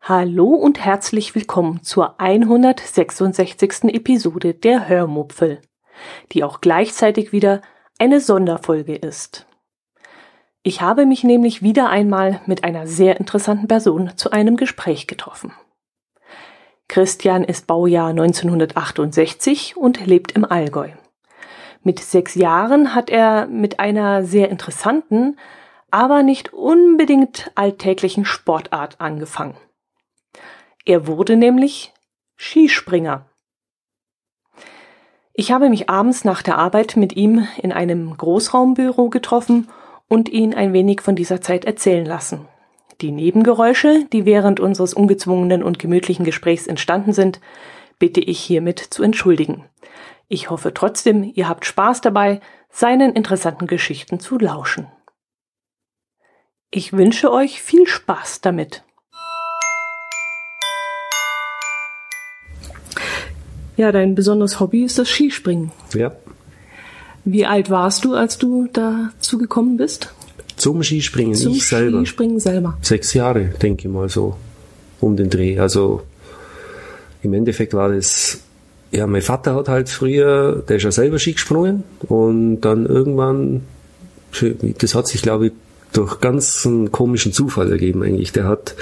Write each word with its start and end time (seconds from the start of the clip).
Hallo 0.00 0.46
und 0.54 0.78
herzlich 0.84 1.34
willkommen 1.34 1.82
zur 1.82 2.20
166. 2.20 3.84
Episode 3.84 4.54
der 4.54 4.88
Hörmupfel, 4.88 5.60
die 6.32 6.44
auch 6.44 6.60
gleichzeitig 6.60 7.32
wieder 7.32 7.62
eine 7.98 8.20
Sonderfolge 8.20 8.94
ist. 8.94 9.46
Ich 10.62 10.80
habe 10.80 11.06
mich 11.06 11.24
nämlich 11.24 11.62
wieder 11.62 11.88
einmal 11.88 12.40
mit 12.46 12.62
einer 12.62 12.86
sehr 12.86 13.18
interessanten 13.18 13.66
Person 13.66 14.12
zu 14.14 14.30
einem 14.30 14.56
Gespräch 14.56 15.08
getroffen. 15.08 15.52
Christian 16.86 17.42
ist 17.42 17.66
Baujahr 17.66 18.10
1968 18.10 19.76
und 19.76 20.06
lebt 20.06 20.32
im 20.32 20.44
Allgäu. 20.44 20.90
Mit 21.86 22.00
sechs 22.00 22.34
Jahren 22.34 22.96
hat 22.96 23.10
er 23.10 23.46
mit 23.46 23.78
einer 23.78 24.24
sehr 24.24 24.48
interessanten, 24.48 25.38
aber 25.92 26.24
nicht 26.24 26.52
unbedingt 26.52 27.52
alltäglichen 27.54 28.24
Sportart 28.24 29.00
angefangen. 29.00 29.54
Er 30.84 31.06
wurde 31.06 31.36
nämlich 31.36 31.94
Skispringer. 32.34 33.26
Ich 35.32 35.52
habe 35.52 35.68
mich 35.68 35.88
abends 35.88 36.24
nach 36.24 36.42
der 36.42 36.58
Arbeit 36.58 36.96
mit 36.96 37.14
ihm 37.14 37.46
in 37.62 37.70
einem 37.70 38.16
Großraumbüro 38.16 39.08
getroffen 39.08 39.68
und 40.08 40.28
ihn 40.28 40.54
ein 40.54 40.72
wenig 40.72 41.02
von 41.02 41.14
dieser 41.14 41.40
Zeit 41.40 41.66
erzählen 41.66 42.04
lassen. 42.04 42.48
Die 43.00 43.12
Nebengeräusche, 43.12 44.06
die 44.12 44.24
während 44.24 44.58
unseres 44.58 44.92
ungezwungenen 44.92 45.62
und 45.62 45.78
gemütlichen 45.78 46.24
Gesprächs 46.24 46.66
entstanden 46.66 47.12
sind, 47.12 47.40
bitte 48.00 48.20
ich 48.20 48.40
hiermit 48.40 48.80
zu 48.80 49.04
entschuldigen. 49.04 49.64
Ich 50.28 50.50
hoffe 50.50 50.74
trotzdem, 50.74 51.30
ihr 51.34 51.48
habt 51.48 51.64
Spaß 51.64 52.00
dabei, 52.00 52.40
seinen 52.68 53.14
interessanten 53.14 53.66
Geschichten 53.66 54.18
zu 54.18 54.38
lauschen. 54.38 54.88
Ich 56.70 56.92
wünsche 56.92 57.32
euch 57.32 57.62
viel 57.62 57.86
Spaß 57.86 58.40
damit. 58.40 58.82
Ja, 63.76 63.92
dein 63.92 64.14
besonderes 64.14 64.58
Hobby 64.58 64.84
ist 64.84 64.98
das 64.98 65.08
Skispringen. 65.08 65.70
Ja. 65.94 66.16
Wie 67.24 67.46
alt 67.46 67.70
warst 67.70 68.04
du, 68.04 68.14
als 68.14 68.38
du 68.38 68.68
dazu 68.72 69.38
gekommen 69.38 69.76
bist? 69.76 70.12
Zum 70.56 70.82
Skispringen, 70.82 71.34
Zum 71.34 71.52
ich 71.52 71.68
selber. 71.68 71.98
Skispringen 71.98 72.40
selber. 72.40 72.78
Sechs 72.80 73.14
Jahre, 73.14 73.44
denke 73.44 73.86
ich 73.86 73.92
mal 73.92 74.08
so, 74.08 74.36
um 75.00 75.16
den 75.16 75.30
Dreh. 75.30 75.58
Also 75.60 76.02
im 77.22 77.34
Endeffekt 77.34 77.74
war 77.74 77.90
das, 77.90 78.40
ja, 78.96 79.06
mein 79.06 79.22
Vater 79.22 79.54
hat 79.54 79.68
halt 79.68 79.88
früher, 79.88 80.62
der 80.68 80.76
ist 80.76 80.82
ja 80.82 80.90
selber 80.90 81.18
Ski 81.18 81.32
gesprungen 81.32 81.84
und 82.08 82.60
dann 82.62 82.86
irgendwann, 82.86 83.62
das 84.78 84.94
hat 84.94 85.06
sich 85.06 85.22
glaube 85.22 85.48
ich 85.48 85.52
durch 85.92 86.20
ganz 86.20 86.66
einen 86.66 86.92
komischen 86.92 87.32
Zufall 87.32 87.70
ergeben 87.70 88.02
eigentlich. 88.02 88.32
Der 88.32 88.44
hat 88.44 88.74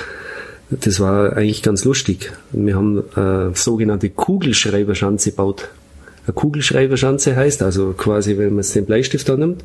das 0.70 1.00
war 1.00 1.36
eigentlich 1.36 1.62
ganz 1.62 1.84
lustig. 1.84 2.32
Wir 2.52 2.76
haben 2.76 3.04
eine 3.14 3.52
sogenannte 3.54 4.10
Kugelschreiberschanze 4.10 5.30
gebaut. 5.30 5.68
Eine 6.26 6.34
Kugelschreiberschanze 6.34 7.36
heißt 7.36 7.62
also 7.62 7.92
quasi, 7.92 8.38
wenn 8.38 8.54
man 8.54 8.64
den 8.64 8.86
Bleistift 8.86 9.28
annimmt, 9.28 9.62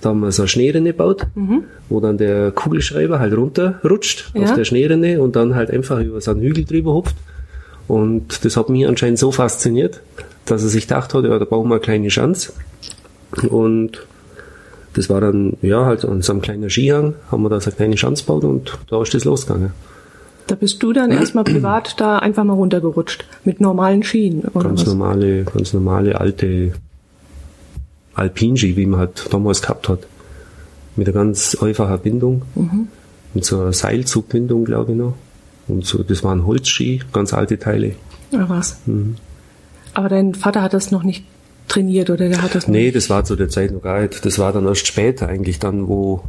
da 0.00 0.10
haben 0.10 0.20
wir 0.20 0.30
so 0.30 0.42
eine 0.42 0.48
Schneerinne 0.48 0.90
gebaut, 0.90 1.26
mhm. 1.34 1.64
wo 1.88 2.00
dann 2.00 2.16
der 2.16 2.52
Kugelschreiber 2.52 3.18
halt 3.18 3.36
runterrutscht 3.36 4.30
ja. 4.34 4.42
auf 4.42 4.54
der 4.54 4.64
Schneerinne 4.64 5.20
und 5.20 5.34
dann 5.34 5.54
halt 5.54 5.70
einfach 5.70 6.00
über 6.00 6.20
so 6.20 6.30
einen 6.30 6.42
Hügel 6.42 6.64
drüber 6.64 6.92
hupft. 6.94 7.16
Und 7.88 8.44
das 8.44 8.56
hat 8.56 8.68
mich 8.68 8.86
anscheinend 8.86 9.18
so 9.18 9.30
fasziniert, 9.30 10.00
dass 10.44 10.62
er 10.62 10.68
sich 10.68 10.88
gedacht 10.88 11.14
hat, 11.14 11.24
ja, 11.24 11.38
da 11.38 11.44
bauen 11.44 11.68
wir 11.68 11.74
eine 11.74 11.80
kleine 11.80 12.10
Schanze. 12.10 12.52
Und 13.48 14.06
das 14.94 15.10
war 15.10 15.20
dann, 15.20 15.56
ja, 15.62 15.84
halt 15.84 16.04
an 16.04 16.22
so 16.22 16.32
einem 16.32 16.40
kleinen 16.40 16.70
Skihang 16.70 17.14
haben 17.30 17.42
wir 17.42 17.50
da 17.50 17.60
so 17.60 17.70
eine 17.70 17.76
kleine 17.76 17.96
Schanze 17.96 18.24
gebaut 18.24 18.44
und 18.44 18.78
da 18.88 19.02
ist 19.02 19.14
das 19.14 19.24
losgegangen. 19.24 19.72
Da 20.46 20.54
bist 20.54 20.82
du 20.82 20.92
dann 20.92 21.10
erstmal 21.10 21.44
privat 21.44 22.00
da 22.00 22.18
einfach 22.18 22.44
mal 22.44 22.54
runtergerutscht 22.54 23.24
mit 23.44 23.60
normalen 23.60 24.02
Skien. 24.02 24.42
Oder 24.54 24.68
ganz 24.68 24.82
was? 24.82 24.88
normale, 24.88 25.44
ganz 25.44 25.72
normale 25.72 26.20
alte 26.20 26.72
Alpinski, 28.14 28.76
wie 28.76 28.86
man 28.86 29.00
halt 29.00 29.26
damals 29.30 29.60
gehabt 29.60 29.88
hat. 29.88 30.00
Mit 30.96 31.08
einer 31.08 31.14
ganz 31.14 31.56
einfachen 31.60 31.98
Bindung. 31.98 32.42
Mhm. 32.54 32.88
Mit 33.34 33.44
so 33.44 33.60
einer 33.60 33.72
Seilzugbindung, 33.72 34.64
glaube 34.64 34.92
ich 34.92 34.98
noch. 34.98 35.14
Und 35.68 35.84
so, 35.84 36.02
das 36.02 36.22
waren 36.22 36.46
Holzski, 36.46 37.02
ganz 37.12 37.32
alte 37.32 37.58
Teile. 37.58 37.96
Oder 38.32 38.48
was? 38.48 38.78
Mhm. 38.86 39.16
Aber 39.94 40.08
dein 40.08 40.34
Vater 40.34 40.62
hat 40.62 40.74
das 40.74 40.90
noch 40.90 41.02
nicht 41.02 41.24
trainiert 41.68 42.10
oder 42.10 42.28
der 42.28 42.42
hat 42.42 42.54
das 42.54 42.66
noch 42.66 42.74
Nee, 42.74 42.90
das 42.90 43.10
war 43.10 43.24
zu 43.24 43.34
der 43.34 43.48
Zeit 43.48 43.72
noch 43.72 43.82
gar 43.82 44.00
nicht. 44.00 44.24
Das 44.24 44.38
war 44.38 44.52
dann 44.52 44.66
erst 44.66 44.86
später 44.86 45.28
eigentlich 45.28 45.58
dann, 45.58 45.88
wo 45.88 46.22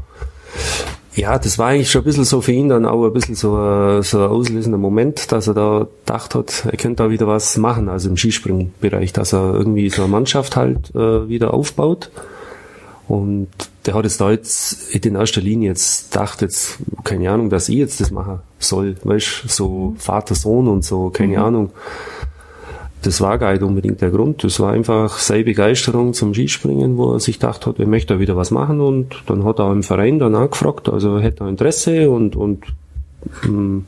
ja, 1.18 1.40
das 1.40 1.58
war 1.58 1.70
eigentlich 1.70 1.90
schon 1.90 2.02
ein 2.02 2.06
bisschen 2.06 2.25
so 2.25 2.42
für 2.42 2.52
ihn 2.52 2.70
dann 2.70 2.86
auch 2.86 3.03
ein 3.03 3.12
bisschen 3.12 3.34
so, 3.34 3.56
ein, 3.56 4.03
so 4.03 4.20
ein 4.20 4.30
auslösender 4.30 4.78
Moment, 4.78 5.31
dass 5.31 5.48
er 5.48 5.56
da 5.56 5.88
gedacht 6.06 6.36
hat, 6.36 6.66
er 6.66 6.78
könnte 6.78 7.04
da 7.04 7.09
wieder 7.09 7.28
was 7.28 7.58
machen, 7.58 7.90
also 7.90 8.08
im 8.09 8.18
Skispringbereich, 8.18 9.14
dass 9.14 9.34
er 9.34 9.56
irgendwie 9.56 9.90
so 9.90 10.04
eine 10.04 10.12
Mannschaft 10.12 10.56
halt 10.56 10.94
äh, 10.94 11.28
wieder 11.28 11.56
aufbaut. 11.56 12.12
Und 13.08 13.50
der 13.88 13.96
hat 13.96 14.06
es 14.06 14.18
da 14.18 14.30
jetzt 14.31 14.94
in 14.94 15.16
erster 15.16 15.42
Linie 15.42 15.70
jetzt 15.70 16.12
gedacht, 16.12 16.42
jetzt, 16.42 16.78
keine 17.03 17.31
Ahnung, 17.31 17.50
dass 17.50 17.70
ich 17.70 17.75
jetzt 17.75 18.02
das 18.02 18.12
machen 18.12 18.40
soll, 18.59 18.96
weißt 19.03 19.46
so 19.48 19.96
Vater, 19.98 20.36
Sohn 20.36 20.68
und 20.68 20.84
so, 20.84 21.09
keine 21.09 21.38
mhm. 21.38 21.44
Ahnung 21.44 21.72
das 23.08 23.22
war 23.22 23.38
gar 23.38 23.53
nicht 23.53 23.64
unbedingt 23.64 24.02
der 24.02 24.09
Grund. 24.09 24.44
Das 24.44 24.59
war 24.59 24.72
einfach 24.72 25.18
seine 25.18 25.44
Begeisterung 25.44 26.14
zum 26.14 26.34
Skispringen, 26.34 26.98
wo 26.98 27.14
er 27.14 27.20
sich 27.20 27.40
gedacht 27.40 27.66
hat, 27.66 27.80
er 27.80 27.88
möchte 27.88 28.16
da 28.16 28.20
wieder 28.20 28.36
was 28.36 28.52
machen 28.52 28.81
und 28.81 29.24
dann 29.28 29.44
hat 29.46 29.59
er 29.59 29.66
auch 29.66 29.72
im 29.72 29.84
Verein 29.84 30.19
dann 30.19 30.36
angefragt, 30.36 30.90
also 30.90 31.19
hätte 31.19 31.44
er 31.44 31.50
Interesse 31.50 32.09
und, 32.09 32.36
und 32.36 32.66
mh, 33.44 33.48
hm, 33.48 33.86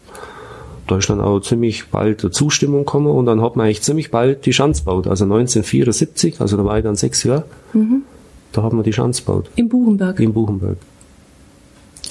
da 0.88 0.98
ist 0.98 1.10
dann 1.10 1.22
auch 1.22 1.40
ziemlich 1.42 1.90
bald 1.90 2.24
eine 2.24 2.32
Zustimmung 2.32 2.80
gekommen 2.80 3.08
und 3.08 3.26
dann 3.26 3.42
hat 3.42 3.56
man 3.56 3.66
eigentlich 3.66 3.82
ziemlich 3.82 4.10
bald 4.10 4.46
die 4.46 4.54
Schanze 4.54 4.84
gebaut. 4.84 5.08
Also 5.08 5.26
1974, 5.26 6.40
also 6.40 6.58
da 6.58 6.66
war 6.66 6.78
ich 6.78 6.84
dann 6.84 6.96
sechs 6.96 7.24
Jahre, 7.24 7.44
mhm. 7.74 8.04
Da 8.52 8.64
hat 8.64 8.74
man 8.74 8.84
die 8.84 8.94
Schanze 8.94 9.24
gebaut. 9.24 9.50
Im 9.56 9.70
Buchenberg? 9.70 10.20
Im 10.20 10.34
Buchenberg. 10.34 10.78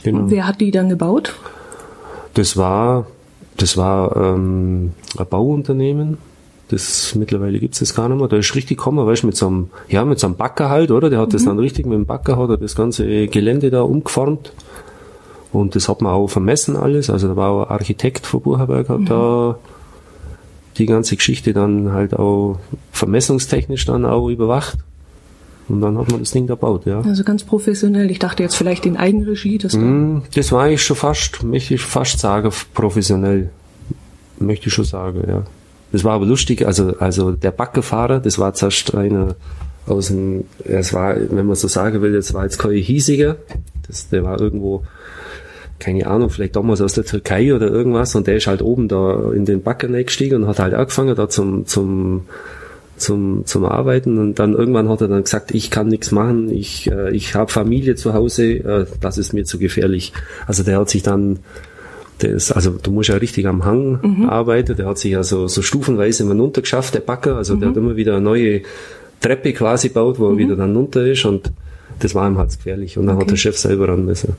Genau. 0.03 0.21
Und 0.21 0.31
wer 0.31 0.47
hat 0.47 0.61
die 0.61 0.71
dann 0.71 0.89
gebaut? 0.89 1.35
Das 2.35 2.57
war, 2.57 3.07
das 3.57 3.77
war 3.77 4.17
ähm, 4.17 4.93
ein 5.17 5.27
Bauunternehmen, 5.29 6.19
das 6.69 7.15
mittlerweile 7.15 7.59
gibt's 7.59 7.79
das 7.79 7.95
gar 7.95 8.09
nicht 8.09 8.19
mehr. 8.19 8.29
Da 8.29 8.37
ist 8.37 8.55
richtig 8.55 8.77
gekommen, 8.77 9.05
weißt 9.07 9.23
du, 9.23 9.29
mit 9.29 9.37
so 9.37 9.47
einem, 9.47 9.71
ja, 9.89 10.05
mit 10.05 10.19
so 10.19 10.27
einem 10.27 10.37
Backer 10.37 10.69
halt, 10.69 10.91
oder? 10.91 11.09
Der 11.09 11.19
hat 11.19 11.29
mhm. 11.29 11.33
das 11.33 11.45
dann 11.45 11.59
richtig 11.59 11.87
mit 11.87 11.97
dem 11.97 12.07
Backer 12.07 12.37
hat 12.37 12.51
er 12.51 12.57
das 12.59 12.77
ganze 12.77 13.27
Gelände 13.29 13.71
da 13.71 13.83
umgeformt. 13.83 14.53
Und 15.51 15.75
das 15.75 15.89
hat 15.89 16.03
man 16.03 16.13
auch 16.13 16.29
vermessen 16.29 16.77
alles. 16.77 17.09
Also 17.09 17.29
da 17.29 17.37
war 17.37 17.51
auch 17.51 17.63
ein 17.65 17.71
Architekt 17.71 18.27
von 18.27 18.43
Bucherberg, 18.43 18.89
hat 18.91 19.01
mhm. 19.01 19.07
da 19.07 19.59
die 20.77 20.87
ganze 20.87 21.17
Geschichte 21.17 21.55
dann 21.55 21.93
halt 21.93 22.15
auch 22.15 22.59
vermessungstechnisch 22.93 23.87
dann 23.87 24.05
auch 24.05 24.29
überwacht. 24.29 24.79
Und 25.69 25.81
dann 25.83 25.99
hat 25.99 26.11
man 26.11 26.21
das 26.21 26.31
Ding 26.31 26.47
gebaut, 26.47 26.87
ja. 26.87 27.01
Also 27.03 27.25
ganz 27.25 27.45
professionell. 27.45 28.11
Ich 28.11 28.19
dachte 28.19 28.43
jetzt 28.43 28.55
vielleicht 28.55 28.87
in 28.87 28.97
Eigenregie. 28.97 29.59
Das 29.59 29.75
mm, 29.75 30.21
das 30.35 30.51
war 30.51 30.65
eigentlich 30.65 30.83
schon 30.83 30.97
fast, 30.97 31.43
möchte 31.43 31.75
ich 31.75 31.83
fast 31.83 32.19
sagen, 32.21 32.51
professionell. 32.73 33.51
Möchte 34.39 34.69
ich 34.69 34.73
schon 34.73 34.85
sagen, 34.85 35.23
ja. 35.29 35.45
Das 35.93 36.05
war 36.05 36.13
aber 36.13 36.27
lustig, 36.27 36.67
also, 36.67 36.95
also 36.99 37.33
der 37.33 37.51
Backefahrer, 37.51 38.21
das 38.21 38.39
war 38.39 38.53
zuerst 38.53 38.95
einer 38.95 39.37
aus 39.87 40.09
dem, 40.09 40.45
es 40.65 40.93
war, 40.93 41.17
wenn 41.17 41.47
man 41.47 41.57
so 41.57 41.67
sagen 41.67 42.03
will, 42.03 42.13
das 42.13 42.35
war 42.35 42.45
jetzt 42.45 42.59
kein 42.59 42.73
hiesiger, 42.73 43.37
das, 43.87 44.09
der 44.11 44.23
war 44.23 44.39
irgendwo, 44.39 44.85
keine 45.79 46.07
Ahnung, 46.07 46.29
vielleicht 46.29 46.57
damals 46.57 46.83
aus 46.83 46.93
der 46.93 47.05
Türkei 47.05 47.55
oder 47.55 47.69
irgendwas 47.69 48.15
und 48.15 48.27
der 48.27 48.37
ist 48.37 48.47
halt 48.47 48.61
oben 48.61 48.89
da 48.89 49.33
in 49.33 49.47
den 49.47 49.63
Backer 49.63 49.89
gestiegen 49.89 50.43
und 50.43 50.49
hat 50.49 50.59
halt 50.59 50.75
angefangen 50.75 51.15
da 51.15 51.29
zum, 51.29 51.67
zum, 51.67 52.27
zum, 52.99 53.47
zum 53.47 53.65
Arbeiten 53.65 54.19
und 54.19 54.39
dann 54.39 54.55
irgendwann 54.55 54.89
hat 54.89 55.01
er 55.01 55.09
dann 55.09 55.25
gesagt, 55.25 55.55
ich 55.55 55.71
kann 55.71 55.89
nichts 55.89 56.11
machen, 56.11 56.51
ich, 56.51 56.91
äh, 56.91 57.15
ich 57.15 57.35
habe 57.35 57.51
Familie 57.51 57.95
zu 57.95 58.15
Hause, 58.15 58.45
äh, 58.45 58.87
das 59.01 59.19
ist 59.19 59.33
mir 59.33 59.45
zu 59.45 59.59
gefährlich. 59.59 60.13
Also 60.47 60.63
der 60.63 60.79
hat 60.79 60.91
sich 60.91 61.03
dann 61.03 61.39
der 62.23 62.31
ist, 62.31 62.53
also 62.53 62.73
du 62.83 62.91
musst 62.91 63.09
ja 63.09 63.17
richtig 63.17 63.47
am 63.47 63.65
Hang 63.65 64.01
mhm. 64.03 64.29
arbeiten. 64.29 64.77
Der 64.77 64.87
hat 64.87 64.99
sich 64.99 65.13
ja 65.13 65.23
so, 65.23 65.47
so 65.47 65.63
stufenweise 65.63 66.25
immer 66.25 66.35
runtergeschafft, 66.35 66.95
der 66.95 67.01
Backer. 67.01 67.37
Also 67.37 67.55
mhm. 67.55 67.61
der 67.61 67.69
hat 67.69 67.77
immer 67.77 67.97
wieder 67.97 68.15
eine 68.15 68.23
neue 68.23 68.63
Treppe 69.21 69.53
quasi 69.53 69.89
gebaut, 69.89 70.19
wo 70.19 70.27
er 70.27 70.33
mhm. 70.33 70.39
wieder 70.39 70.57
dann 70.57 70.75
runter 70.75 71.07
ist 71.07 71.25
und 71.25 71.53
das 72.01 72.15
war 72.15 72.29
ihm 72.29 72.39
halt 72.39 72.51
gefährlich. 72.51 72.99
Und 72.99 73.07
dann 73.07 73.17
okay. 73.17 73.25
hat 73.25 73.31
der 73.31 73.37
Chef 73.37 73.59
selber 73.59 73.89
ran 73.89 74.05
müssen. 74.05 74.37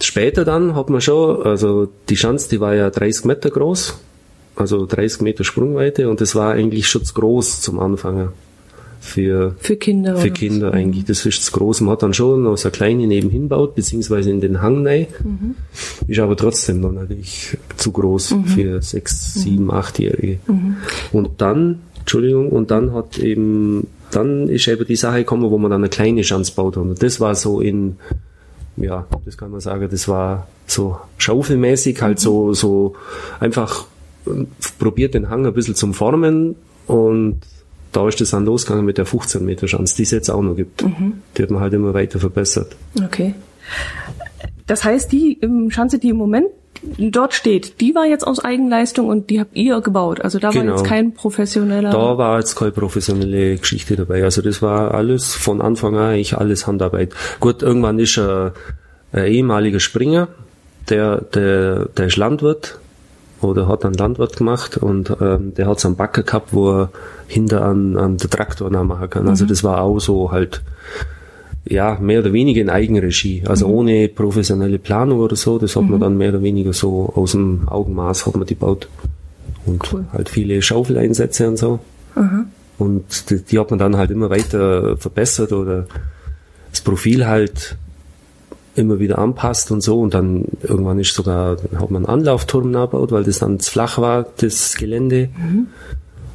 Später 0.00 0.44
dann 0.44 0.74
hat 0.74 0.90
man 0.90 1.00
schon, 1.00 1.42
also 1.42 1.88
die 2.08 2.16
Schanze, 2.16 2.48
die 2.50 2.60
war 2.60 2.74
ja 2.74 2.90
30 2.90 3.24
Meter 3.24 3.50
groß, 3.50 3.98
also 4.56 4.86
30 4.86 5.22
Meter 5.22 5.44
Sprungweite 5.44 6.08
und 6.08 6.20
das 6.20 6.34
war 6.34 6.52
eigentlich 6.52 6.88
schon 6.88 7.04
zu 7.04 7.14
groß 7.14 7.60
zum 7.60 7.78
Anfangen 7.80 8.30
für, 9.04 9.54
für 9.58 9.76
Kinder. 9.76 10.16
Für 10.16 10.30
Kinder 10.30 10.68
was? 10.68 10.74
eigentlich. 10.74 11.04
Das 11.04 11.26
ist 11.26 11.38
das 11.38 11.52
Große. 11.52 11.84
Man 11.84 11.92
hat 11.92 12.02
dann 12.02 12.14
schon 12.14 12.42
noch 12.42 12.56
so 12.56 12.68
eine 12.68 12.72
kleine 12.72 13.06
nebenhin 13.06 13.48
baut, 13.48 13.74
beziehungsweise 13.74 14.30
in 14.30 14.40
den 14.40 14.62
Hang 14.62 14.86
rein. 14.86 15.06
Mhm. 15.22 15.54
Ist 16.08 16.20
aber 16.20 16.36
trotzdem 16.36 16.80
noch 16.80 16.90
natürlich 16.90 17.58
zu 17.76 17.92
groß 17.92 18.30
mhm. 18.30 18.44
für 18.46 18.82
sechs, 18.82 19.34
sieben, 19.34 19.70
achtjährige. 19.70 20.38
Mhm. 20.46 20.76
Und 21.12 21.42
dann, 21.42 21.80
Entschuldigung, 21.98 22.48
und 22.48 22.70
dann 22.70 22.94
hat 22.94 23.18
eben 23.18 23.86
dann 24.10 24.48
ist 24.48 24.68
eben 24.68 24.86
die 24.86 24.96
Sache 24.96 25.18
gekommen, 25.18 25.50
wo 25.50 25.58
man 25.58 25.70
dann 25.70 25.82
eine 25.82 25.88
kleine 25.88 26.24
Schanze 26.24 26.52
baut. 26.54 26.76
Und 26.76 27.02
das 27.02 27.20
war 27.20 27.34
so 27.34 27.60
in, 27.60 27.96
ja, 28.76 29.06
das 29.24 29.36
kann 29.36 29.50
man 29.50 29.60
sagen, 29.60 29.88
das 29.90 30.08
war 30.08 30.46
so 30.66 30.98
schaufelmäßig, 31.18 32.00
halt 32.00 32.20
so, 32.20 32.54
so 32.54 32.94
einfach 33.40 33.86
probiert 34.78 35.14
den 35.14 35.28
Hang 35.30 35.46
ein 35.46 35.54
bisschen 35.54 35.74
zum 35.74 35.94
Formen 35.94 36.56
und 36.86 37.40
da 37.92 38.08
ist 38.08 38.20
das 38.20 38.30
dann 38.30 38.44
losgegangen 38.44 38.84
mit 38.84 38.98
der 38.98 39.06
15 39.06 39.44
Meter 39.44 39.68
Schanze, 39.68 39.96
die 39.96 40.02
es 40.02 40.10
jetzt 40.10 40.28
auch 40.28 40.42
noch 40.42 40.56
gibt. 40.56 40.82
Mhm. 40.82 41.22
Die 41.36 41.42
hat 41.42 41.50
man 41.50 41.60
halt 41.60 41.72
immer 41.74 41.94
weiter 41.94 42.18
verbessert. 42.18 42.76
Okay. 43.04 43.34
Das 44.66 44.84
heißt, 44.84 45.12
die 45.12 45.38
Schanze, 45.68 45.98
die 45.98 46.08
im 46.08 46.16
Moment 46.16 46.48
dort 46.98 47.34
steht, 47.34 47.80
die 47.80 47.94
war 47.94 48.06
jetzt 48.06 48.26
aus 48.26 48.44
Eigenleistung 48.44 49.08
und 49.08 49.30
die 49.30 49.40
habt 49.40 49.56
ihr 49.56 49.80
gebaut. 49.80 50.20
Also 50.20 50.38
da 50.38 50.50
genau. 50.50 50.72
war 50.72 50.78
jetzt 50.78 50.86
kein 50.86 51.14
professioneller. 51.14 51.90
Da 51.90 52.18
war 52.18 52.38
jetzt 52.38 52.56
keine 52.56 52.72
professionelle 52.72 53.56
Geschichte 53.56 53.96
dabei. 53.96 54.24
Also 54.24 54.42
das 54.42 54.60
war 54.60 54.92
alles 54.92 55.34
von 55.34 55.60
Anfang 55.60 55.96
an 55.96 56.10
eigentlich 56.10 56.36
alles 56.36 56.66
Handarbeit. 56.66 57.12
Gut, 57.40 57.62
irgendwann 57.62 57.98
ist 57.98 58.18
ein, 58.18 58.50
ein 59.12 59.26
ehemaliger 59.26 59.80
Springer, 59.80 60.28
der, 60.88 61.20
der, 61.20 61.86
der 61.86 62.06
ist 62.06 62.16
Landwirt 62.16 62.78
oder 63.44 63.68
hat 63.68 63.84
einen 63.84 63.94
Landwirt 63.94 64.36
gemacht 64.36 64.76
und 64.76 65.14
ähm, 65.20 65.54
der 65.54 65.66
hat 65.66 65.80
so 65.80 65.88
einen 65.88 65.96
Backer 65.96 66.22
gehabt, 66.22 66.52
wo 66.52 66.70
er 66.70 66.90
hinter 67.26 67.62
an, 67.62 67.96
an 67.96 68.16
der 68.16 68.30
Traktor 68.30 68.70
nachmachen 68.70 69.10
kann. 69.10 69.28
Also 69.28 69.44
mhm. 69.44 69.48
das 69.48 69.64
war 69.64 69.82
auch 69.82 69.98
so 69.98 70.32
halt 70.32 70.62
ja, 71.66 71.96
mehr 71.98 72.20
oder 72.20 72.32
weniger 72.32 72.60
in 72.60 72.68
Eigenregie, 72.68 73.42
also 73.46 73.66
mhm. 73.66 73.74
ohne 73.74 74.08
professionelle 74.08 74.78
Planung 74.78 75.18
oder 75.20 75.36
so, 75.36 75.58
das 75.58 75.76
hat 75.76 75.84
mhm. 75.84 75.90
man 75.92 76.00
dann 76.00 76.18
mehr 76.18 76.28
oder 76.28 76.42
weniger 76.42 76.72
so 76.72 77.12
aus 77.14 77.32
dem 77.32 77.66
Augenmaß 77.68 78.26
hat 78.26 78.36
man 78.36 78.46
die 78.46 78.54
baut. 78.54 78.88
Und 79.66 79.92
cool. 79.92 80.04
halt 80.12 80.28
viele 80.28 80.60
Schaufeleinsätze 80.60 81.48
und 81.48 81.56
so. 81.56 81.78
Mhm. 82.14 82.46
Und 82.76 83.30
die, 83.30 83.42
die, 83.42 83.58
hat 83.58 83.70
man 83.70 83.78
dann 83.78 83.96
halt 83.96 84.10
immer 84.10 84.28
weiter 84.28 84.96
verbessert 84.98 85.52
oder 85.52 85.86
das 86.70 86.82
Profil 86.82 87.26
halt 87.26 87.78
immer 88.76 88.98
wieder 88.98 89.18
anpasst 89.18 89.70
und 89.70 89.82
so 89.82 90.00
und 90.00 90.14
dann 90.14 90.44
irgendwann 90.62 90.98
ist 90.98 91.14
sogar, 91.14 91.56
hat 91.76 91.90
man 91.90 92.04
einen 92.04 92.20
Anlaufturm 92.20 92.70
nachgebaut, 92.70 93.12
weil 93.12 93.24
das 93.24 93.38
dann 93.38 93.60
zu 93.60 93.70
flach 93.70 93.98
war, 93.98 94.26
das 94.38 94.76
Gelände. 94.76 95.28
Mhm. 95.36 95.66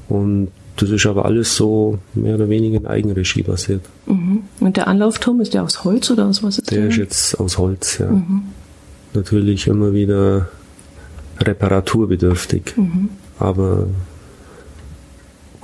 Und 0.08 0.52
das 0.78 0.90
ist 0.90 1.06
aber 1.06 1.26
alles 1.26 1.56
so 1.56 2.00
mehr 2.14 2.36
oder 2.36 2.50
weniger 2.50 2.78
in 2.78 2.88
Eigenregie 2.88 3.44
basiert. 3.44 3.82
Mhm. 4.06 4.44
Und 4.60 4.78
der 4.78 4.88
Anlaufturm, 4.88 5.42
ist 5.42 5.54
der 5.54 5.64
aus 5.64 5.84
Holz 5.84 6.10
oder 6.10 6.26
aus 6.26 6.42
was 6.42 6.58
ist 6.58 6.72
der? 6.72 6.80
Der 6.80 6.90
ist 6.90 6.98
jetzt 6.98 7.40
aus 7.40 7.58
Holz, 7.58 7.98
ja. 7.98 8.10
Mhm. 8.10 8.44
Natürlich 9.14 9.68
immer 9.68 9.94
wieder 9.94 10.50
reparaturbedürftig, 11.40 12.78
mhm. 12.78 13.10
aber 13.40 13.88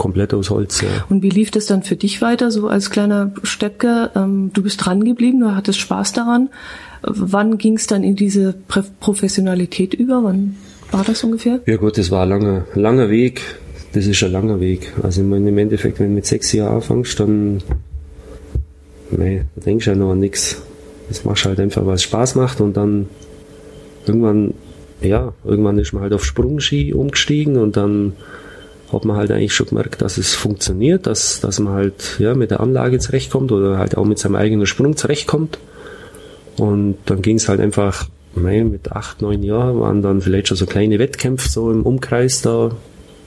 komplett 0.06 0.34
aus 0.34 0.50
Holz, 0.50 0.82
ja. 0.82 0.88
Und 1.10 1.24
wie 1.24 1.30
lief 1.30 1.52
das 1.52 1.66
dann 1.66 1.84
für 1.84 1.96
dich 1.96 2.22
weiter, 2.22 2.52
so 2.52 2.68
als 2.68 2.90
kleiner 2.90 3.32
Steppke? 3.44 4.12
Ähm, 4.16 4.52
du 4.54 4.62
bist 4.64 4.86
dran 4.86 5.04
geblieben, 5.04 5.40
du 5.40 5.56
hattest 5.56 5.80
Spaß 5.80 6.14
daran. 6.14 6.50
Wann 7.02 7.58
ging 7.58 7.76
es 7.76 7.88
dann 7.88 8.04
in 8.04 8.16
diese 8.16 8.56
Professionalität 9.00 9.94
über? 9.94 10.24
Wann 10.24 10.56
war 10.92 11.04
das 11.04 11.24
ungefähr? 11.24 11.60
Ja 11.66 11.78
gut, 11.78 11.98
das 11.98 12.12
war 12.12 12.24
ein 12.24 12.30
langer, 12.30 12.66
langer 12.76 13.10
Weg 13.10 13.42
das 13.96 14.08
ist 14.08 14.22
ein 14.24 14.32
langer 14.32 14.60
Weg. 14.60 14.92
Also 15.02 15.22
ich 15.22 15.28
meine, 15.28 15.48
im 15.48 15.58
Endeffekt, 15.58 16.00
wenn 16.00 16.10
du 16.10 16.16
mit 16.16 16.26
sechs 16.26 16.52
Jahren 16.52 16.76
anfängst, 16.76 17.18
dann 17.18 17.62
nee, 19.12 19.44
da 19.56 19.62
denkst 19.62 19.86
du 19.86 19.92
ja 19.92 19.98
noch 19.98 20.12
an 20.12 20.20
nichts. 20.20 20.62
Das 21.08 21.24
machst 21.24 21.46
du 21.46 21.50
halt 21.50 21.60
einfach, 21.62 21.86
was 21.86 22.04
Spaß 22.04 22.36
macht 22.36 22.60
und 22.60 22.76
dann 22.76 23.08
irgendwann, 24.06 24.54
ja, 25.02 25.34
irgendwann 25.46 25.80
ist 25.80 25.94
man 25.94 26.04
halt 26.04 26.14
auf 26.14 26.26
Sprungski 26.26 26.94
umgestiegen 26.94 27.56
und 27.56 27.78
dann 27.78 28.14
hat 28.96 29.06
man 29.06 29.18
halt 29.18 29.32
eigentlich 29.32 29.54
schon 29.54 29.68
gemerkt, 29.68 30.02
dass 30.02 30.18
es 30.18 30.34
funktioniert, 30.34 31.06
dass, 31.06 31.42
dass 31.42 31.60
man 31.60 31.74
halt 31.74 32.16
ja, 32.20 32.34
mit 32.34 32.52
der 32.52 32.60
Anlage 32.60 33.00
zurechtkommt 33.00 33.52
oder 33.52 33.78
halt 33.78 33.98
auch 33.98 34.06
mit 34.06 34.20
seinem 34.20 34.36
eigenen 34.36 34.66
Sprung 34.66 34.98
zurechtkommt. 34.98 35.60
Und 36.58 36.98
dann 37.06 37.22
ging 37.22 37.36
es 37.38 37.50
halt 37.50 37.60
einfach, 37.60 38.08
mit 38.36 38.92
acht, 38.92 39.22
neun 39.22 39.44
Jahren 39.44 39.80
waren 39.80 40.02
dann 40.02 40.22
vielleicht 40.22 40.50
schon 40.50 40.58
so 40.58 40.66
kleine 40.66 41.00
Wettkämpfe 41.00 41.48
so 41.48 41.72
im 41.72 41.84
Umkreis 41.84 42.42
da 42.42 42.72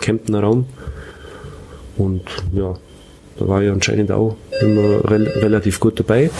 Kemptener 0.00 0.41
Raum. 0.41 0.67
Und 1.97 2.23
ja, 2.53 2.75
da 3.38 3.49
war 3.49 3.62
ich 3.62 3.70
anscheinend 3.70 4.12
auch 4.12 4.37
immer 4.61 5.11
rel 5.11 5.29
relativ 5.29 5.81
gut 5.81 5.99
dabei. 5.99 6.31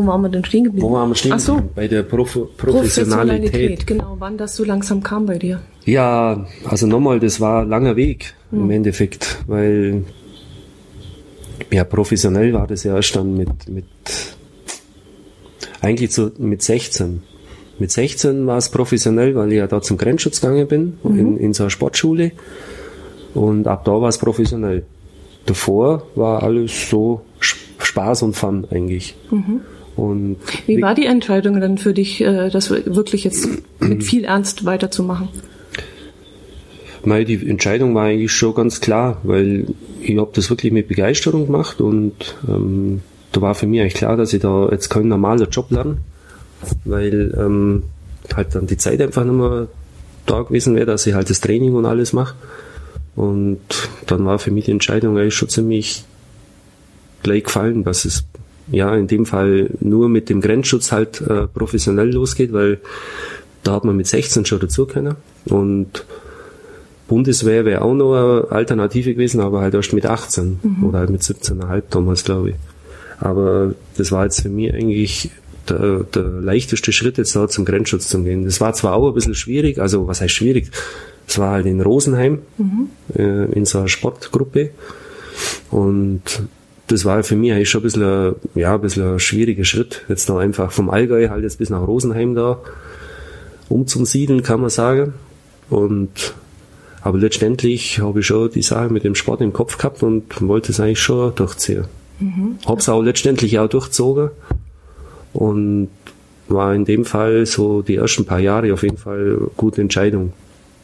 Wo 0.00 0.06
waren 0.06 0.22
wir 0.22 0.30
denn 0.30 0.44
stehen 0.44 0.64
geblieben? 0.64 0.86
Wo 0.86 0.92
waren 0.92 1.10
wir 1.10 1.14
stehen 1.14 1.32
geblieben? 1.32 1.58
So. 1.58 1.74
Bei 1.74 1.86
der 1.86 2.02
Prof 2.04 2.32
Professionalität. 2.56 2.56
Professionalität. 2.56 3.86
Genau, 3.86 4.16
wann 4.18 4.38
das 4.38 4.56
so 4.56 4.64
langsam 4.64 5.02
kam 5.02 5.26
bei 5.26 5.38
dir? 5.38 5.60
Ja, 5.84 6.46
also 6.64 6.86
nochmal, 6.86 7.20
das 7.20 7.38
war 7.38 7.62
ein 7.62 7.68
langer 7.68 7.96
Weg 7.96 8.34
hm. 8.50 8.62
im 8.62 8.70
Endeffekt, 8.70 9.44
weil 9.46 10.04
ja, 11.70 11.84
professionell 11.84 12.54
war 12.54 12.66
das 12.66 12.84
ja 12.84 12.96
erst 12.96 13.14
dann 13.14 13.36
mit, 13.36 13.68
mit 13.68 13.84
eigentlich 15.82 16.12
so 16.12 16.30
mit 16.38 16.62
16. 16.62 17.22
Mit 17.78 17.90
16 17.90 18.46
war 18.46 18.56
es 18.56 18.70
professionell, 18.70 19.34
weil 19.34 19.52
ich 19.52 19.58
ja 19.58 19.66
da 19.66 19.82
zum 19.82 19.98
Grenzschutz 19.98 20.40
gegangen 20.40 20.66
bin, 20.66 20.98
mhm. 21.02 21.18
in, 21.18 21.36
in 21.36 21.52
so 21.52 21.64
einer 21.64 21.70
Sportschule. 21.70 22.32
Und 23.34 23.66
ab 23.66 23.84
da 23.84 23.92
war 23.92 24.08
es 24.08 24.16
professionell. 24.16 24.84
Davor 25.44 26.06
war 26.14 26.42
alles 26.42 26.88
so 26.88 27.22
Spaß 27.78 28.22
und 28.22 28.34
Fun 28.34 28.66
eigentlich. 28.70 29.16
Mhm. 29.30 29.60
Und 29.96 30.36
wie 30.66 30.80
war 30.80 30.94
die 30.94 31.06
Entscheidung 31.06 31.60
dann 31.60 31.78
für 31.78 31.92
dich, 31.92 32.20
äh, 32.20 32.48
das 32.50 32.70
wirklich 32.70 33.24
jetzt 33.24 33.48
mit 33.80 34.02
viel 34.02 34.24
Ernst 34.24 34.64
weiterzumachen? 34.64 35.28
Meine, 37.04 37.24
die 37.24 37.48
Entscheidung 37.48 37.94
war 37.94 38.04
eigentlich 38.04 38.32
schon 38.32 38.54
ganz 38.54 38.80
klar, 38.80 39.18
weil 39.22 39.66
ich 40.02 40.16
habe 40.18 40.30
das 40.34 40.50
wirklich 40.50 40.72
mit 40.72 40.88
Begeisterung 40.88 41.46
gemacht 41.46 41.80
und 41.80 42.36
ähm, 42.46 43.00
da 43.32 43.40
war 43.40 43.54
für 43.54 43.66
mich 43.66 43.80
eigentlich 43.80 43.94
klar, 43.94 44.16
dass 44.16 44.32
ich 44.32 44.40
da 44.40 44.68
jetzt 44.70 44.90
kein 44.90 45.08
normaler 45.08 45.48
Job 45.48 45.70
lerne, 45.70 45.98
weil 46.84 47.34
ähm, 47.38 47.84
halt 48.34 48.54
dann 48.54 48.66
die 48.66 48.76
Zeit 48.76 49.00
einfach 49.00 49.24
nicht 49.24 49.34
mehr 49.34 49.68
da 50.26 50.42
gewesen 50.42 50.74
wäre, 50.74 50.86
dass 50.86 51.06
ich 51.06 51.14
halt 51.14 51.30
das 51.30 51.40
Training 51.40 51.74
und 51.74 51.86
alles 51.86 52.12
mache. 52.12 52.34
Und 53.16 53.60
dann 54.06 54.24
war 54.26 54.38
für 54.38 54.50
mich 54.50 54.66
die 54.66 54.70
Entscheidung 54.70 55.16
eigentlich 55.18 55.34
schon 55.34 55.48
ziemlich 55.48 56.04
gleich 57.22 57.44
gefallen, 57.44 57.84
dass 57.84 58.04
es 58.04 58.24
ja 58.70 58.94
in 58.94 59.06
dem 59.06 59.26
Fall 59.26 59.70
nur 59.80 60.08
mit 60.08 60.28
dem 60.28 60.40
Grenzschutz 60.40 60.92
halt 60.92 61.20
äh, 61.20 61.46
professionell 61.46 62.12
losgeht, 62.12 62.52
weil 62.52 62.80
da 63.62 63.72
hat 63.72 63.84
man 63.84 63.96
mit 63.96 64.06
16 64.06 64.44
schon 64.46 64.60
dazu 64.60 64.86
können. 64.86 65.16
Und 65.46 66.04
Bundeswehr 67.08 67.64
wäre 67.64 67.82
auch 67.82 67.94
noch 67.94 68.14
eine 68.14 68.52
Alternative 68.52 69.12
gewesen, 69.12 69.40
aber 69.40 69.60
halt 69.60 69.74
erst 69.74 69.92
mit 69.92 70.06
18 70.06 70.60
mhm. 70.62 70.84
oder 70.84 71.00
halt 71.00 71.10
mit 71.10 71.22
17,5 71.22 71.82
damals, 71.90 72.24
glaube 72.24 72.50
ich. 72.50 72.56
Aber 73.18 73.74
das 73.96 74.12
war 74.12 74.24
jetzt 74.24 74.42
für 74.42 74.48
mich 74.48 74.72
eigentlich 74.72 75.30
der, 75.68 76.04
der 76.04 76.22
leichteste 76.22 76.92
Schritt 76.92 77.18
jetzt 77.18 77.36
da 77.36 77.48
zum 77.48 77.64
Grenzschutz 77.64 78.08
zu 78.08 78.22
gehen. 78.22 78.44
Das 78.44 78.60
war 78.60 78.72
zwar 78.72 78.94
auch 78.94 79.08
ein 79.08 79.14
bisschen 79.14 79.34
schwierig, 79.34 79.78
also 79.78 80.06
was 80.06 80.20
heißt 80.20 80.34
schwierig? 80.34 80.70
Es 81.26 81.38
war 81.38 81.52
halt 81.52 81.66
in 81.66 81.80
Rosenheim, 81.80 82.40
mhm. 82.58 82.88
äh, 83.14 83.44
in 83.52 83.64
so 83.64 83.78
einer 83.78 83.88
Sportgruppe. 83.88 84.70
Und 85.70 86.22
das 86.90 87.04
war 87.04 87.22
für 87.22 87.36
mich 87.36 87.52
eigentlich 87.52 87.70
schon 87.70 87.82
ein 87.82 87.84
bisschen, 87.84 88.34
ja, 88.54 88.74
ein 88.74 88.80
bisschen 88.80 89.14
ein 89.14 89.20
schwieriger 89.20 89.64
Schritt. 89.64 90.04
Jetzt 90.08 90.28
da 90.28 90.38
einfach 90.38 90.72
vom 90.72 90.90
Allgäu 90.90 91.28
halt 91.28 91.44
jetzt 91.44 91.58
bis 91.58 91.70
nach 91.70 91.86
Rosenheim 91.86 92.34
da 92.34 92.58
umzusiedeln, 93.68 94.42
kann 94.42 94.60
man 94.60 94.70
sagen. 94.70 95.14
Und, 95.68 96.34
aber 97.02 97.18
letztendlich 97.18 98.00
habe 98.00 98.20
ich 98.20 98.26
schon 98.26 98.50
die 98.50 98.62
Sache 98.62 98.92
mit 98.92 99.04
dem 99.04 99.14
Sport 99.14 99.40
im 99.40 99.52
Kopf 99.52 99.78
gehabt 99.78 100.02
und 100.02 100.40
wollte 100.40 100.72
es 100.72 100.80
eigentlich 100.80 101.00
schon 101.00 101.32
durchziehen. 101.36 101.84
Mhm. 102.18 102.58
Hab's 102.66 102.88
auch 102.88 103.02
letztendlich 103.02 103.58
auch 103.60 103.68
durchzogen 103.68 104.30
und 105.32 105.88
war 106.48 106.74
in 106.74 106.84
dem 106.84 107.04
Fall 107.04 107.46
so 107.46 107.82
die 107.82 107.96
ersten 107.96 108.24
paar 108.24 108.40
Jahre 108.40 108.72
auf 108.72 108.82
jeden 108.82 108.96
Fall 108.96 109.38
gute 109.56 109.80
Entscheidung. 109.80 110.32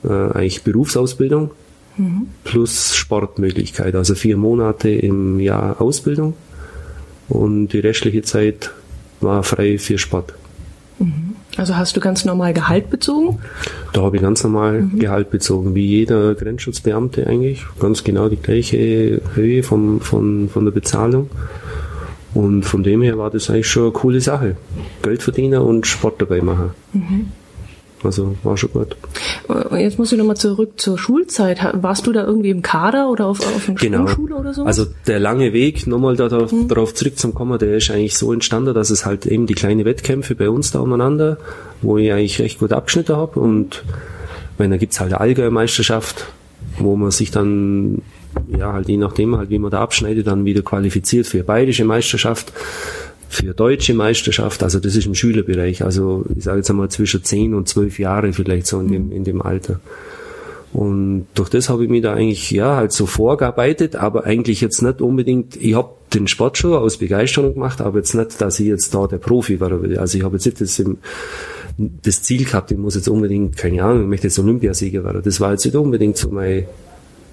Äh, 0.05 0.13
eigentlich 0.13 0.63
Berufsausbildung 0.63 1.51
mhm. 1.97 2.29
plus 2.45 2.95
Sportmöglichkeit, 2.95 3.95
also 3.95 4.15
vier 4.15 4.37
Monate 4.37 4.91
im 4.91 5.41
Jahr 5.41 5.81
Ausbildung 5.81 6.35
und 7.29 7.69
die 7.69 7.81
restliche 7.81 8.23
Zeit 8.23 8.71
war 9.21 9.43
frei 9.43 9.79
für 9.79 9.99
Sport. 9.99 10.35
Mhm. 10.99 11.37
Also 11.57 11.77
hast 11.77 11.97
du 11.97 12.01
ganz 12.01 12.25
normal 12.25 12.53
Gehalt 12.53 12.91
bezogen? 12.91 13.39
Da 13.93 14.03
habe 14.03 14.17
ich 14.17 14.23
ganz 14.23 14.43
normal 14.45 14.83
mhm. 14.83 14.99
Gehalt 14.99 15.31
bezogen, 15.31 15.75
wie 15.75 15.87
jeder 15.87 16.35
Grenzschutzbeamte 16.35 17.27
eigentlich. 17.27 17.65
Ganz 17.81 18.05
genau 18.05 18.29
die 18.29 18.37
gleiche 18.37 19.23
Höhe 19.35 19.63
vom, 19.63 20.01
von, 20.01 20.49
von 20.51 20.65
der 20.65 20.73
Bezahlung. 20.73 21.31
Und 22.35 22.65
von 22.65 22.83
dem 22.83 23.01
her 23.01 23.17
war 23.17 23.31
das 23.31 23.49
eigentlich 23.49 23.69
schon 23.69 23.85
eine 23.85 23.93
coole 23.93 24.21
Sache. 24.21 24.57
Geld 25.03 25.23
verdienen 25.23 25.63
und 25.63 25.87
Sport 25.87 26.21
dabei 26.21 26.43
machen. 26.43 26.73
Mhm. 26.93 27.29
Also 28.03 28.37
war 28.43 28.59
schon 28.59 28.73
gut. 28.73 28.97
Jetzt 29.73 29.99
muss 29.99 30.13
ich 30.13 30.19
nochmal 30.19 30.37
zurück 30.37 30.73
zur 30.77 30.99
Schulzeit. 30.99 31.59
Warst 31.75 32.07
du 32.07 32.13
da 32.13 32.25
irgendwie 32.25 32.51
im 32.51 32.63
Kader 32.63 33.11
oder 33.11 33.27
auf, 33.27 33.41
auf 33.41 33.69
einer 33.69 33.79
genau. 33.79 34.07
Schule 34.07 34.37
oder 34.37 34.55
so? 34.55 34.65
Also 34.65 34.87
der 35.07 35.21
lange 35.21 35.53
Weg, 35.53 35.87
nochmal 35.87 36.17
darauf, 36.17 36.53
mhm. 36.53 36.69
darauf 36.69 36.95
zurückzukommen, 36.95 37.59
der 37.59 37.77
ist 37.77 37.91
eigentlich 37.91 38.17
so 38.17 38.33
entstanden, 38.33 38.75
dass 38.75 38.91
es 38.91 39.07
halt 39.07 39.27
eben 39.27 39.47
die 39.47 39.55
kleinen 39.55 39.85
Wettkämpfe 39.85 40.35
bei 40.35 40.49
uns 40.51 40.71
da 40.71 40.81
umeinander, 40.81 41.39
wo 41.83 41.99
ich 41.99 42.13
eigentlich 42.13 42.41
recht 42.41 42.59
gut 42.59 42.73
abgeschnitten 42.73 43.17
habe. 43.17 43.39
Und 43.41 43.85
wenn 44.59 44.71
da 44.71 44.77
gibt's 44.77 45.01
halt 45.01 45.13
eine 45.13 45.21
Allgäu-Meisterschaft 45.21 46.27
wo 46.79 46.97
man 46.97 47.11
sich 47.11 47.31
dann, 47.31 48.03
ja, 48.49 48.73
halt 48.73 48.89
je 48.89 48.97
nachdem, 48.97 49.37
halt 49.37 49.51
wie 49.51 49.59
man 49.59 49.71
da 49.71 49.81
abschneidet, 49.81 50.27
dann 50.27 50.45
wieder 50.45 50.63
qualifiziert 50.63 51.27
für 51.27 51.43
bayerische 51.43 51.85
Meisterschaft, 51.85 52.53
für 53.29 53.55
deutsche 53.55 53.95
Meisterschaft, 53.95 54.63
also 54.63 54.79
das 54.79 54.97
ist 54.97 55.07
im 55.07 55.15
Schülerbereich, 55.15 55.83
also 55.85 56.25
ich 56.37 56.45
sage 56.45 56.59
jetzt 56.59 56.71
einmal 56.71 56.89
zwischen 56.91 57.25
10 57.25 57.55
und 57.55 57.69
12 57.69 57.99
Jahre 57.99 58.33
vielleicht 58.33 58.67
so 58.67 58.81
in 58.81 58.89
dem, 58.89 59.13
in 59.13 59.25
dem 59.25 59.43
Alter. 59.43 59.81
Und 60.73 61.27
durch 61.35 61.49
das 61.49 61.69
habe 61.69 61.85
ich 61.85 61.91
mich 61.91 62.03
da 62.03 62.13
eigentlich 62.13 62.51
ja 62.51 62.77
halt 62.77 62.93
so 62.93 63.07
vorgearbeitet, 63.07 63.97
aber 63.97 64.25
eigentlich 64.25 64.61
jetzt 64.61 64.83
nicht 64.83 65.01
unbedingt, 65.01 65.57
ich 65.57 65.75
habe 65.75 65.91
den 66.13 66.29
Sport 66.29 66.59
schon 66.59 66.75
aus 66.75 66.99
Begeisterung 66.99 67.55
gemacht, 67.55 67.81
aber 67.81 67.99
jetzt 67.99 68.15
nicht, 68.15 68.41
dass 68.41 68.61
ich 68.61 68.67
jetzt 68.67 68.95
da 68.95 69.07
der 69.07 69.19
Profi 69.19 69.59
war. 69.59 69.73
Also 69.99 70.19
ich 70.19 70.25
habe 70.25 70.37
jetzt 70.37 70.45
nicht 70.45 70.61
das, 70.61 70.79
im, 70.79 70.99
das 71.79 72.23
Ziel 72.23 72.45
gehabt, 72.45 72.71
ich 72.73 72.79
muss 72.79 72.95
jetzt 72.95 73.09
unbedingt, 73.09 73.57
keine 73.57 73.83
Ahnung, 73.83 74.03
ich 74.03 74.09
möchte 74.09 74.27
jetzt 74.27 74.39
Olympiasieger 74.39 75.03
werden. 75.03 75.23
Das 75.25 75.41
war 75.41 75.53
jetzt 75.53 75.65
nicht 75.65 75.77
unbedingt 75.77 76.19
so 76.19 76.31
mein, 76.31 76.67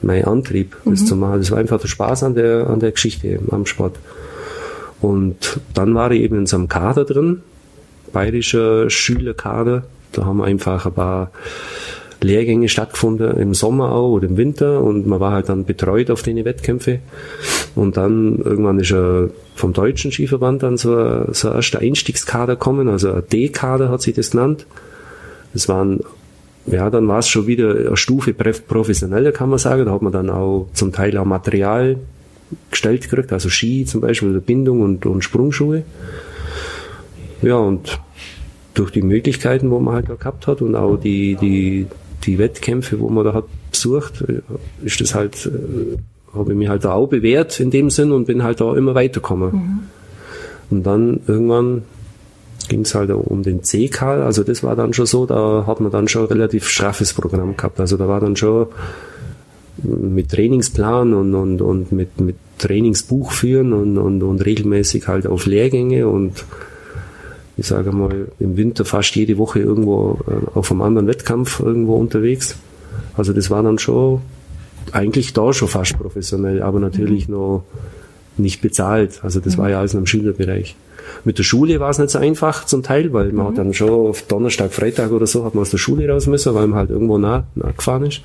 mein 0.01 0.23
Antrieb, 0.25 0.77
das 0.85 1.01
mhm. 1.01 1.05
zu 1.05 1.15
machen. 1.15 1.39
Das 1.39 1.51
war 1.51 1.57
einfach 1.57 1.81
der 1.81 1.87
Spaß 1.87 2.23
an 2.23 2.35
der, 2.35 2.69
an 2.69 2.79
der 2.79 2.91
Geschichte, 2.91 3.39
am 3.51 3.65
Sport. 3.65 3.97
Und 5.03 5.59
dann 5.73 5.93
war 5.95 6.11
ich 6.11 6.21
eben 6.21 6.37
in 6.39 6.45
so 6.45 6.55
einem 6.55 6.69
Kader 6.69 7.03
drin, 7.03 7.41
bayerischer 8.13 8.89
Schülerkader. 8.89 9.83
Da 10.13 10.25
haben 10.25 10.41
einfach 10.41 10.85
ein 10.85 10.93
paar 10.93 11.31
Lehrgänge 12.21 12.69
stattgefunden, 12.69 13.35
im 13.37 13.53
Sommer 13.53 13.91
auch 13.91 14.11
oder 14.11 14.27
im 14.27 14.37
Winter 14.37 14.81
und 14.81 15.05
man 15.05 15.19
war 15.19 15.33
halt 15.33 15.49
dann 15.49 15.65
betreut 15.65 16.09
auf 16.09 16.23
den 16.23 16.45
Wettkämpfe. 16.45 16.99
Und 17.75 17.97
dann 17.97 18.37
irgendwann 18.37 18.79
ist 18.79 18.93
er 18.93 19.29
vom 19.55 19.73
deutschen 19.73 20.13
Skiverband 20.13 20.63
dann 20.63 20.77
so 20.77 20.95
ein, 20.95 21.33
so 21.33 21.49
ein 21.49 21.55
erster 21.55 21.79
Einstiegskader 21.79 22.55
kommen, 22.55 22.87
also 22.87 23.11
ein 23.11 23.23
D-Kader 23.29 23.89
hat 23.89 24.01
sich 24.01 24.15
das 24.15 24.31
genannt. 24.31 24.65
Das 25.51 25.67
waren 25.67 25.99
ja, 26.65 26.89
dann 26.89 27.09
war 27.09 27.19
es 27.19 27.27
schon 27.27 27.45
wieder 27.45 27.71
eine 27.71 27.97
Stufe 27.97 28.33
professioneller, 28.33 29.33
kann 29.33 29.49
man 29.49 29.59
sagen. 29.59 29.83
Da 29.83 29.91
hat 29.91 30.01
man 30.01 30.13
dann 30.13 30.29
auch 30.29 30.69
zum 30.71 30.93
Teil 30.93 31.17
auch 31.17 31.25
Material 31.25 31.97
gestellt 32.71 33.09
gekriegt, 33.09 33.31
also 33.33 33.49
Ski 33.49 33.85
zum 33.85 34.01
Beispiel, 34.01 34.29
oder 34.29 34.39
Bindung 34.39 34.81
und, 34.81 35.05
und 35.05 35.23
Sprungschuhe. 35.23 35.83
Ja, 37.41 37.57
und 37.57 37.99
durch 38.73 38.91
die 38.91 39.01
Möglichkeiten, 39.01 39.69
wo 39.69 39.79
man 39.79 39.95
halt 39.95 40.09
da 40.09 40.15
gehabt 40.15 40.47
hat 40.47 40.61
und 40.61 40.75
auch 40.75 40.97
die, 40.97 41.35
die, 41.35 41.87
die 42.23 42.37
Wettkämpfe, 42.39 42.99
wo 42.99 43.09
man 43.09 43.25
da 43.25 43.33
hat 43.33 43.45
besucht, 43.71 44.23
ist 44.83 45.01
das 45.01 45.13
halt, 45.13 45.45
äh, 45.45 45.97
habe 46.35 46.51
ich 46.51 46.57
mich 46.57 46.69
halt 46.69 46.85
da 46.85 46.93
auch 46.93 47.07
bewährt 47.07 47.59
in 47.59 47.69
dem 47.69 47.89
Sinn 47.89 48.11
und 48.11 48.25
bin 48.25 48.43
halt 48.43 48.61
da 48.61 48.75
immer 48.75 48.95
weitergekommen. 48.95 49.51
Mhm. 49.51 49.79
Und 50.69 50.83
dann 50.83 51.19
irgendwann 51.27 51.83
ging 52.69 52.81
es 52.81 52.95
halt 52.95 53.11
um 53.11 53.43
den 53.43 53.61
CK, 53.61 54.01
also 54.03 54.43
das 54.43 54.63
war 54.63 54.75
dann 54.75 54.93
schon 54.93 55.05
so, 55.05 55.25
da 55.25 55.65
hat 55.67 55.81
man 55.81 55.91
dann 55.91 56.07
schon 56.07 56.23
ein 56.23 56.27
relativ 56.27 56.67
straffes 56.67 57.13
Programm 57.13 57.55
gehabt. 57.57 57.79
Also 57.79 57.97
da 57.97 58.07
war 58.07 58.21
dann 58.21 58.35
schon 58.35 58.67
mit 59.81 60.29
Trainingsplan 60.29 61.13
und, 61.13 61.33
und, 61.33 61.61
und 61.61 61.91
mit, 61.91 62.19
mit 62.21 62.35
Trainingsbuch 62.59 63.31
führen 63.31 63.73
und, 63.73 63.97
und, 63.97 64.23
und 64.23 64.45
regelmäßig 64.45 65.07
halt 65.07 65.27
auf 65.27 65.45
Lehrgänge 65.45 66.07
und 66.07 66.45
ich 67.57 67.67
sage 67.67 67.91
mal, 67.91 68.27
im 68.39 68.57
Winter 68.57 68.85
fast 68.85 69.15
jede 69.15 69.37
Woche 69.37 69.59
irgendwo 69.59 70.19
äh, 70.27 70.57
auf 70.57 70.71
einem 70.71 70.81
anderen 70.81 71.07
Wettkampf 71.07 71.59
irgendwo 71.59 71.95
unterwegs. 71.95 72.55
Also 73.15 73.33
das 73.33 73.49
war 73.49 73.61
dann 73.61 73.77
schon 73.77 74.21
eigentlich 74.91 75.33
da 75.33 75.53
schon 75.53 75.67
fast 75.67 75.97
professionell, 75.97 76.61
aber 76.61 76.79
natürlich 76.79 77.27
mhm. 77.27 77.35
noch 77.35 77.63
nicht 78.37 78.61
bezahlt. 78.61 79.23
Also 79.23 79.39
das 79.39 79.57
mhm. 79.57 79.61
war 79.61 79.69
ja 79.69 79.79
alles 79.79 79.93
im 79.93 80.05
Schülerbereich. 80.05 80.75
Mit 81.23 81.37
der 81.37 81.43
Schule 81.43 81.79
war 81.79 81.89
es 81.89 81.99
nicht 81.99 82.09
so 82.09 82.19
einfach 82.19 82.65
zum 82.65 82.83
Teil, 82.83 83.13
weil 83.13 83.31
man 83.31 83.45
mhm. 83.45 83.49
hat 83.49 83.57
dann 83.57 83.73
schon 83.73 83.89
auf 83.89 84.23
Donnerstag, 84.23 84.73
Freitag 84.73 85.11
oder 85.11 85.27
so 85.27 85.45
hat 85.45 85.55
man 85.55 85.61
aus 85.61 85.69
der 85.69 85.77
Schule 85.77 86.07
raus 86.09 86.27
müssen, 86.27 86.53
weil 86.53 86.67
man 86.67 86.79
halt 86.79 86.89
irgendwo 86.89 87.17
nah, 87.17 87.45
nah 87.55 87.71
gefahren 87.71 88.05
ist. 88.05 88.21